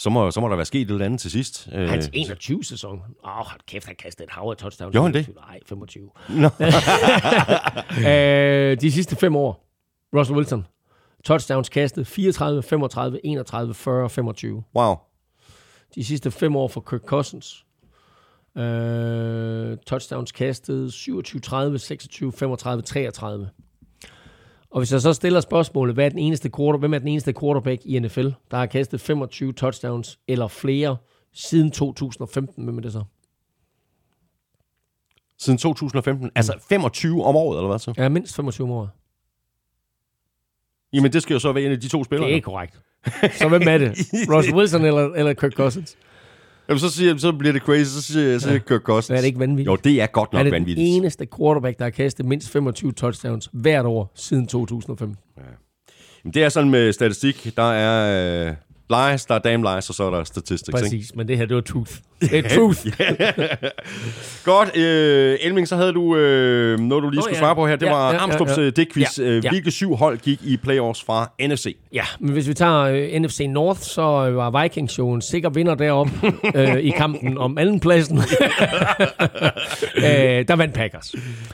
så, 0.00 0.10
må, 0.10 0.30
så 0.30 0.40
må 0.40 0.48
der 0.48 0.56
være 0.56 0.66
sket 0.66 0.82
et 0.82 0.90
eller 0.90 1.04
andet 1.04 1.20
til 1.20 1.30
sidst. 1.30 1.68
Øh, 1.72 1.88
Hans 1.88 2.10
21 2.12 2.64
sæson. 2.64 3.02
Åh, 3.24 3.38
oh, 3.38 3.46
kæft, 3.66 3.86
han 3.86 3.96
kastede 3.96 4.24
et 4.24 4.30
hav 4.30 4.50
af 4.50 4.56
touchdowns. 4.56 4.92
Gjorde 4.92 5.06
han 5.06 5.14
det? 5.14 5.34
Nej, 5.36 5.60
25. 5.66 6.10
Nå. 6.28 6.48
øh, 8.10 8.80
de 8.80 8.92
sidste 8.92 9.16
fem 9.16 9.36
år, 9.36 9.66
Russell 10.16 10.36
Wilson. 10.36 10.66
Touchdowns 11.24 11.68
kastet 11.68 12.06
34, 12.06 12.62
35, 12.62 13.26
31, 13.26 13.74
40, 13.74 14.10
25. 14.10 14.62
Wow. 14.76 14.96
De 15.94 16.04
sidste 16.04 16.30
fem 16.30 16.56
år 16.56 16.68
for 16.68 16.80
Kirk 16.80 17.00
Cousins. 17.00 17.64
Øh, 18.56 19.76
touchdowns 19.86 20.32
kastet 20.32 20.92
27, 20.92 21.40
30, 21.40 21.78
26, 21.78 22.32
35, 22.32 22.82
33. 22.82 23.48
Og 24.70 24.80
hvis 24.80 24.92
jeg 24.92 25.00
så 25.00 25.12
stiller 25.12 25.40
spørgsmålet, 25.40 25.94
hvad 25.94 26.04
er 26.04 26.08
den 26.08 26.18
eneste 26.18 26.50
quarter, 26.56 26.78
hvem 26.78 26.94
er 26.94 26.98
den 26.98 27.08
eneste 27.08 27.32
quarterback 27.40 27.82
i 27.84 27.98
NFL, 27.98 28.28
der 28.50 28.56
har 28.56 28.66
kastet 28.66 29.00
25 29.00 29.52
touchdowns 29.52 30.18
eller 30.28 30.48
flere 30.48 30.96
siden 31.32 31.70
2015, 31.70 32.64
hvem 32.64 32.78
er 32.78 32.82
det 32.82 32.92
så? 32.92 33.04
Siden 35.38 35.58
2015. 35.58 36.30
Altså 36.34 36.54
25 36.68 37.24
om 37.24 37.36
året, 37.36 37.58
eller 37.58 37.68
hvad 37.68 37.78
så? 37.78 37.94
Ja, 37.96 38.08
mindst 38.08 38.36
25 38.36 38.64
om 38.64 38.70
året. 38.70 38.90
Jamen, 40.92 41.12
det 41.12 41.22
skal 41.22 41.34
jo 41.34 41.40
så 41.40 41.52
være 41.52 41.64
en 41.64 41.72
af 41.72 41.80
de 41.80 41.88
to 41.88 42.04
spillere. 42.04 42.30
Det 42.30 42.36
er 42.36 42.40
korrekt. 42.40 42.80
Så 43.38 43.48
hvem 43.48 43.62
er 43.68 43.78
det? 43.78 43.90
Russell 44.34 44.56
Wilson 44.56 44.84
eller, 44.84 45.12
eller 45.14 45.34
Kirk 45.34 45.52
Cousins? 45.52 45.96
Jamen, 46.70 46.80
så, 46.80 46.90
siger, 46.90 47.16
så 47.16 47.32
bliver 47.32 47.52
det 47.52 47.62
crazy, 47.62 47.90
så 47.90 48.02
siger 48.02 48.38
så 48.38 48.42
siger 48.42 48.52
jeg 48.52 48.64
Kirk 48.66 48.80
Cousins. 48.80 49.10
Er 49.10 49.20
det 49.20 49.26
ikke 49.26 49.38
vanvittigt? 49.38 49.66
Jo, 49.66 49.76
det 49.76 50.02
er 50.02 50.06
godt 50.06 50.32
nok 50.32 50.40
er 50.40 50.42
det 50.42 50.52
vanvittigt. 50.52 50.86
den 50.86 50.94
eneste 50.94 51.26
quarterback, 51.38 51.78
der 51.78 51.84
har 51.84 51.90
kastet 51.90 52.26
mindst 52.26 52.50
25 52.50 52.92
touchdowns 52.92 53.48
hvert 53.52 53.86
år 53.86 54.12
siden 54.14 54.46
2005? 54.46 55.14
Jamen, 56.24 56.34
Det 56.34 56.44
er 56.44 56.48
sådan 56.48 56.70
med 56.70 56.92
statistik. 56.92 57.52
Der 57.56 57.72
er 57.72 58.48
øh, 58.48 58.54
lies, 58.90 59.24
der 59.26 59.34
er 59.34 59.38
damn 59.38 59.62
lies, 59.74 59.88
og 59.88 59.94
så 59.94 60.04
er 60.04 60.10
der 60.10 60.24
statistics. 60.24 60.68
Ikke? 60.68 60.78
Præcis, 60.78 61.14
men 61.14 61.28
det 61.28 61.36
her, 61.36 61.46
det 61.46 61.54
var 61.54 61.62
truth. 61.62 61.92
Det 62.20 62.38
er 62.38 62.48
truth. 62.54 62.86
Godt. 64.44 64.76
Øh, 64.76 65.38
Elming, 65.40 65.68
så 65.68 65.76
havde 65.76 65.92
du 65.92 66.16
øh, 66.16 66.78
noget, 66.80 67.02
du 67.02 67.10
lige 67.10 67.16
Nå, 67.16 67.22
skulle 67.22 67.36
ja. 67.36 67.40
svare 67.40 67.54
på 67.54 67.66
her. 67.66 67.76
Det 67.76 67.86
Ja, 67.86 67.92
var 67.92 68.06
ja, 68.08 68.14
ja, 68.14 68.20
Armstrongs 68.22 68.56
ja. 68.58 68.62
ja, 68.62 68.70
dækquiz. 68.70 69.18
Ja, 69.18 69.24
Øh, 69.24 69.44
ja. 69.44 69.50
Hvilke 69.50 69.70
syv 69.70 69.94
hold 69.96 70.18
gik 70.18 70.38
i 70.44 70.56
playoffs 70.56 71.04
fra 71.04 71.30
NFC? 71.46 71.76
Ja, 71.92 72.04
men 72.20 72.32
hvis 72.32 72.48
vi 72.48 72.54
tager 72.54 72.80
øh, 72.80 73.20
NFC 73.20 73.40
North, 73.48 73.80
så 73.80 74.02
øh, 74.28 74.36
var 74.36 74.62
Vikings 74.62 74.98
jo 74.98 75.12
en 75.12 75.22
sikker 75.22 75.50
vinder 75.50 75.74
deroppe 75.74 76.12
øh, 76.54 76.76
i 76.76 76.90
kampen 76.90 77.38
om 77.38 77.58
andenpladsen. 77.58 78.18
øh, 79.96 80.48
der 80.48 80.56
vandt 80.56 80.74
Packers. 80.74 81.06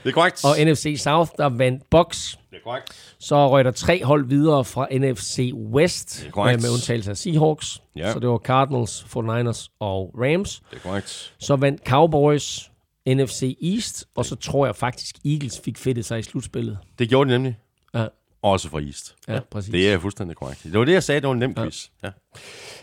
Det 0.04 0.08
er 0.08 0.12
korrekt. 0.12 0.44
Og 0.44 0.56
NFC 0.64 0.94
South, 0.98 1.30
der 1.38 1.48
vandt 1.48 1.82
Bucks. 1.90 2.38
Det 2.56 2.60
er 2.62 2.64
korrekt. 2.70 3.14
Så 3.18 3.48
røg 3.50 3.64
der 3.64 3.70
tre 3.70 4.04
hold 4.04 4.28
videre 4.28 4.64
fra 4.64 4.88
NFC 4.92 5.50
West, 5.54 6.20
Det 6.20 6.26
er 6.26 6.30
korrekt. 6.30 6.56
øh, 6.58 6.62
med 6.62 6.70
undtagelse 6.70 7.10
af 7.10 7.16
Seahawks. 7.16 7.82
Ja. 7.96 8.12
Så 8.12 8.18
det 8.18 8.28
var 8.28 8.38
Cardinals, 8.38 9.00
49ers 9.02 9.68
og 9.80 10.14
Rams. 10.18 10.62
Det 10.70 10.76
er 10.76 10.80
korrekt. 10.80 11.34
Så 11.38 11.56
vandt 11.56 11.82
Cowboys 11.88 12.70
NFC 13.08 13.56
East, 13.62 14.04
og 14.14 14.24
så 14.26 14.36
tror 14.36 14.66
jeg 14.66 14.76
faktisk, 14.76 15.16
Eagles 15.24 15.60
fik 15.64 15.78
fedtet 15.78 16.04
sig 16.04 16.18
i 16.18 16.22
slutspillet. 16.22 16.78
Det 16.98 17.08
gjorde 17.08 17.30
de 17.30 17.34
nemlig. 17.34 17.58
Ja, 17.94 18.06
Også 18.42 18.68
fra 18.68 18.80
East. 18.80 19.14
Ja 19.28 19.38
præcis. 19.50 19.70
Det 19.72 19.92
er 19.92 19.98
fuldstændig 19.98 20.36
korrekt. 20.36 20.60
Det 20.64 20.78
var 20.78 20.84
det, 20.84 20.92
jeg 20.92 21.02
sagde. 21.02 21.20
Det 21.20 21.26
var 21.26 21.32
en 21.34 21.38
nem 21.40 21.54
quiz. 21.54 21.84
Ja. 22.04 22.08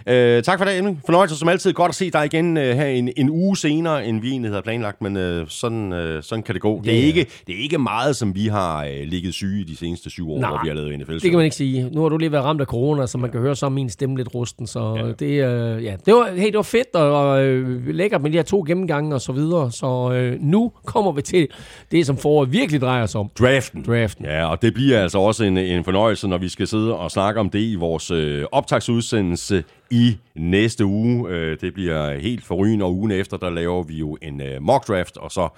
Øh, 0.08 0.44
tak 0.44 0.58
for 0.60 0.66
det, 0.66 0.78
Emil. 0.78 0.98
Fornøjelse 1.06 1.36
som 1.38 1.48
altid. 1.50 1.74
Godt 1.74 1.90
at 1.90 1.96
se 1.96 2.10
dig 2.12 2.26
igen 2.26 2.58
øh, 2.58 2.76
her 2.76 2.86
en, 2.86 3.10
en 3.18 3.30
uge 3.30 3.58
senere, 3.58 4.06
end 4.06 4.22
vi 4.22 4.30
egentlig 4.30 4.52
havde 4.52 4.62
planlagt, 4.62 5.02
men 5.02 5.18
øh, 5.18 5.48
sådan, 5.50 5.94
øh, 5.94 6.24
sådan 6.24 6.44
kan 6.44 6.54
det 6.54 6.62
gå. 6.62 6.82
Det, 6.84 6.94
er 6.94 7.00
Ja. 7.00 7.06
ikke, 7.06 7.26
det 7.48 7.56
er 7.56 7.64
ikke 7.64 7.78
meget, 7.78 8.16
som 8.16 8.36
vi 8.36 8.48
har 8.48 8.86
øh, 8.86 8.92
ligget 9.04 9.34
syge 9.34 9.62
i 9.62 9.64
de 9.64 9.76
seneste 9.78 10.10
syv 10.10 10.32
år, 10.32 10.40
Nej, 10.40 10.50
hvor 10.50 10.60
vi 10.64 10.68
har 10.68 10.76
lavet 10.76 11.00
NFL. 11.00 11.14
Det 11.14 11.22
kan 11.22 11.34
man 11.34 11.44
ikke 11.44 11.56
sige. 11.56 11.90
Nu 11.90 12.02
har 12.02 12.10
du 12.10 12.18
lige 12.18 12.32
været 12.32 12.44
ramt 12.46 12.62
af 12.62 12.68
corona, 12.68 13.08
så 13.08 13.18
man 13.18 13.32
kan 13.32 13.40
høre 13.42 13.56
så 13.56 13.70
min 13.70 13.90
stemme 13.90 14.18
lidt 14.18 14.36
rusten. 14.36 14.68
Så 14.68 14.96
ja. 14.98 15.26
det, 15.26 15.46
øh, 15.76 15.84
ja. 15.84 15.96
det, 16.06 16.14
var, 16.14 16.32
hey, 16.36 16.48
det 16.48 16.56
var 16.56 16.62
fedt 16.62 16.96
og, 16.96 17.30
og 17.30 17.44
øh, 17.44 17.88
lækkert 17.88 18.22
med 18.22 18.32
de 18.32 18.38
her 18.38 18.44
to 18.44 18.64
gennemgange 18.68 19.16
og 19.16 19.22
så 19.22 19.32
videre. 19.32 19.72
Så 19.72 20.12
øh, 20.14 20.42
nu 20.42 20.72
kommer 20.86 21.12
vi 21.12 21.22
til 21.22 21.48
det, 21.92 22.06
som 22.06 22.18
foråret 22.18 22.52
virkelig 22.52 22.82
drejer 22.82 23.06
sig 23.06 23.20
om. 23.20 23.30
Draften. 23.40 23.84
Draften. 23.88 24.26
Ja, 24.26 24.46
og 24.46 24.62
det 24.62 24.74
bliver 24.74 25.02
altså 25.02 25.20
også 25.20 25.44
en, 25.44 25.58
en 25.58 25.84
fornøjelse, 25.84 26.28
når 26.34 26.38
vi 26.38 26.50
skal 26.50 26.68
sidde 26.68 26.98
og 26.98 27.12
snakke 27.12 27.40
om 27.40 27.50
det 27.50 27.60
i 27.60 27.76
vores 27.76 28.12
øh, 28.12 28.46
optagsudsendelse 28.52 29.64
i 29.92 30.18
næste 30.36 30.86
uge. 30.86 31.30
Øh, 31.30 31.58
det 31.62 31.74
bliver 31.74 32.20
helt 32.20 32.46
forrygende, 32.46 32.86
og 32.86 32.96
ugen 32.96 33.12
efter, 33.12 33.38
der 33.38 33.50
laver 33.50 33.84
vi 33.84 33.98
jo 33.98 34.18
en 34.22 34.42
øh, 34.42 34.62
mock 34.62 34.88
draft, 34.88 35.18
og 35.18 35.32
så 35.32 35.50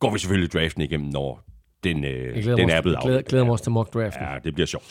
går 0.00 0.10
vi 0.10 0.18
selvfølgelig 0.18 0.52
draften 0.52 0.82
igennem, 0.82 1.08
når 1.08 1.40
den, 1.84 2.04
øh, 2.04 2.44
den 2.44 2.70
er 2.70 2.80
blevet 2.82 2.96
også, 2.96 3.08
glæder, 3.08 3.22
glæder 3.22 3.44
mig 3.44 3.52
også 3.52 3.64
til 3.64 3.72
mock 3.72 3.94
draften. 3.94 4.22
Ja, 4.22 4.38
det 4.44 4.54
bliver 4.54 4.66
sjovt. 4.66 4.84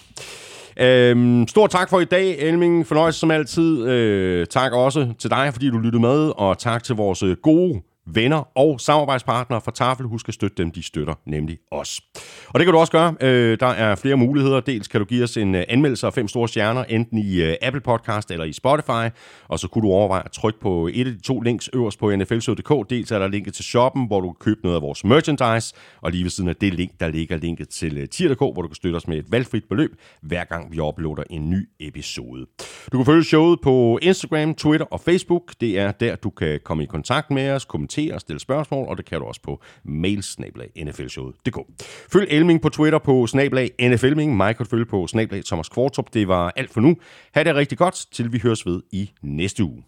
Øhm, 0.80 1.47
stort 1.47 1.69
tak 1.69 1.89
for 1.89 1.99
i 1.99 2.05
dag, 2.05 2.38
Elming. 2.39 2.88
Fornøjelse 2.88 3.19
som 3.19 3.31
altid. 3.31 3.88
Øh, 3.88 4.45
tak 4.47 4.72
også 4.73 5.13
til 5.19 5.30
dig, 5.30 5.49
fordi 5.53 5.69
du 5.69 5.77
lyttede 5.77 6.01
med, 6.01 6.31
og 6.38 6.57
tak 6.57 6.84
til 6.84 6.95
vores 6.95 7.23
gode 7.43 7.81
venner 8.15 8.57
og 8.57 8.81
samarbejdspartnere 8.81 9.61
fra 9.61 9.71
Tafel. 9.71 10.05
Husk 10.05 10.27
at 10.27 10.33
støtte 10.33 10.63
dem, 10.63 10.71
de 10.71 10.83
støtter 10.83 11.13
nemlig 11.25 11.57
os. 11.71 12.01
Og 12.47 12.59
det 12.59 12.65
kan 12.65 12.73
du 12.73 12.79
også 12.79 12.91
gøre. 12.91 13.15
Øh, 13.21 13.59
der 13.59 13.67
er 13.67 13.95
flere 13.95 14.17
muligheder. 14.17 14.59
Dels 14.59 14.88
kan 14.88 14.99
du 14.99 15.05
give 15.05 15.23
os 15.23 15.38
en 15.38 15.55
øh, 15.55 15.63
anmeldelse 15.69 16.07
af 16.07 16.13
fem 16.13 16.27
store 16.27 16.47
stjerner, 16.47 16.83
enten 16.83 17.17
i 17.17 17.41
øh, 17.41 17.55
Apple 17.61 17.81
Podcast 17.81 18.31
eller 18.31 18.45
i 18.45 18.53
Spotify. 18.53 19.15
Og 19.47 19.59
så 19.59 19.67
kunne 19.67 19.88
du 19.88 19.93
overveje 19.93 20.21
at 20.25 20.31
trykke 20.31 20.59
på 20.59 20.89
et 20.93 21.07
af 21.07 21.13
de 21.13 21.21
to 21.21 21.41
links 21.41 21.69
øverst 21.73 21.99
på 21.99 22.15
nflshow.dk. 22.15 22.89
Dels 22.89 23.11
er 23.11 23.19
der 23.19 23.27
linket 23.27 23.53
til 23.53 23.65
shoppen, 23.65 24.07
hvor 24.07 24.21
du 24.21 24.27
kan 24.31 24.39
købe 24.39 24.59
noget 24.63 24.75
af 24.75 24.81
vores 24.81 25.03
merchandise. 25.03 25.75
Og 26.01 26.11
lige 26.11 26.23
ved 26.23 26.31
siden 26.31 26.49
af 26.49 26.55
det 26.55 26.73
link, 26.73 26.91
der 26.99 27.07
ligger 27.07 27.38
linket 27.38 27.69
til 27.69 28.09
tier.dk, 28.09 28.39
hvor 28.39 28.61
du 28.61 28.67
kan 28.67 28.75
støtte 28.75 28.95
os 28.95 29.07
med 29.07 29.17
et 29.17 29.31
valgfrit 29.31 29.63
beløb, 29.69 29.91
hver 30.21 30.43
gang 30.43 30.71
vi 30.71 30.79
uploader 30.79 31.23
en 31.29 31.49
ny 31.49 31.69
episode. 31.79 32.45
Du 32.91 32.97
kan 32.97 33.05
følge 33.05 33.23
showet 33.23 33.59
på 33.63 33.99
Instagram, 34.01 34.55
Twitter 34.55 34.85
og 34.85 34.99
Facebook. 34.99 35.53
Det 35.61 35.79
er 35.79 35.91
der, 35.91 36.15
du 36.15 36.29
kan 36.29 36.59
komme 36.63 36.83
i 36.83 36.85
kontakt 36.85 37.31
med 37.31 37.51
os, 37.51 37.65
kommentere 37.65 38.01
og 38.10 38.22
stille 38.22 38.40
spørgsmål, 38.40 38.88
og 38.88 38.98
det 38.98 39.06
kan 39.06 39.19
du 39.19 39.26
også 39.26 39.41
på 39.41 39.61
mailsnablag.nflshowet.dk. 39.84 41.57
Følg 42.14 42.28
Elming 42.30 42.61
på 42.61 42.69
Twitter 42.69 42.99
på 42.99 43.28
snablag 43.28 43.69
NFLming. 43.82 44.38
Mig 44.38 44.56
kan 44.56 44.65
du 44.65 44.69
følge 44.69 44.86
på 44.86 45.07
snablag 45.07 45.45
Thomas 45.45 45.69
Kvartrup. 45.69 46.14
Det 46.14 46.28
var 46.28 46.53
alt 46.56 46.73
for 46.73 46.82
nu. 46.82 46.95
Ha' 47.36 47.44
det 47.44 47.56
rigtig 47.56 47.78
godt, 47.78 48.06
til 48.11 48.34
vi 48.34 48.40
høres 48.44 48.65
ved 48.65 48.82
i 48.91 49.11
næste 49.22 49.64
uge. 49.64 49.84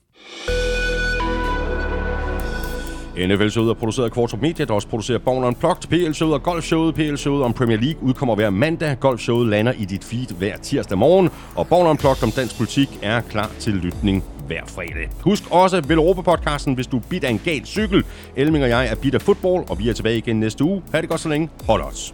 NFL-showet 3.18 3.70
er 3.70 3.74
produceret 3.74 4.06
af 4.06 4.12
Kvartrup 4.12 4.42
Media, 4.42 4.66
der 4.66 4.74
også 4.74 4.88
producerer 4.88 5.18
Born 5.18 5.44
Unplugged, 5.44 5.90
PL-showet 5.90 6.34
og 6.34 6.42
Golf-showet. 6.44 6.96
PL-showet 6.96 7.44
om 7.44 7.54
Premier 7.54 7.78
League 7.78 8.04
udkommer 8.04 8.36
hver 8.36 8.50
mandag. 8.50 9.00
Golf-showet 9.00 9.48
lander 9.48 9.72
i 9.72 9.86
dit 9.86 10.04
feed 10.04 10.38
hver 10.38 10.58
tirsdag 10.58 10.98
morgen. 10.98 11.30
Og 11.56 11.68
Born 11.68 11.88
Unplugged 11.88 12.24
om 12.24 12.32
dansk 12.32 12.58
politik 12.58 12.90
er 13.02 13.22
klar 13.22 13.52
til 13.60 13.74
lytning 13.74 14.24
hver 14.48 14.66
fredag. 14.66 15.10
Husk 15.22 15.44
også 15.52 15.82
Velropa-podcasten, 15.88 16.74
hvis 16.74 16.88
du 16.88 17.00
bit 17.00 17.24
af 17.24 17.30
en 17.30 17.42
gal 17.46 17.66
cykel. 17.66 18.04
Elming 18.36 18.64
og 18.64 18.70
jeg 18.70 18.88
er 18.88 18.96
bit 18.96 19.16
af 19.16 19.22
fodbold, 19.22 19.70
og 19.70 19.80
vi 19.80 19.90
er 19.90 19.94
tilbage 19.94 20.18
igen 20.18 20.40
næste 20.40 20.64
uge. 20.64 20.82
Ha' 20.92 21.02
det 21.02 21.10
godt 21.10 21.22
så 21.22 21.30
længe. 21.30 21.50
Hold 21.68 21.82
os. 21.82 22.14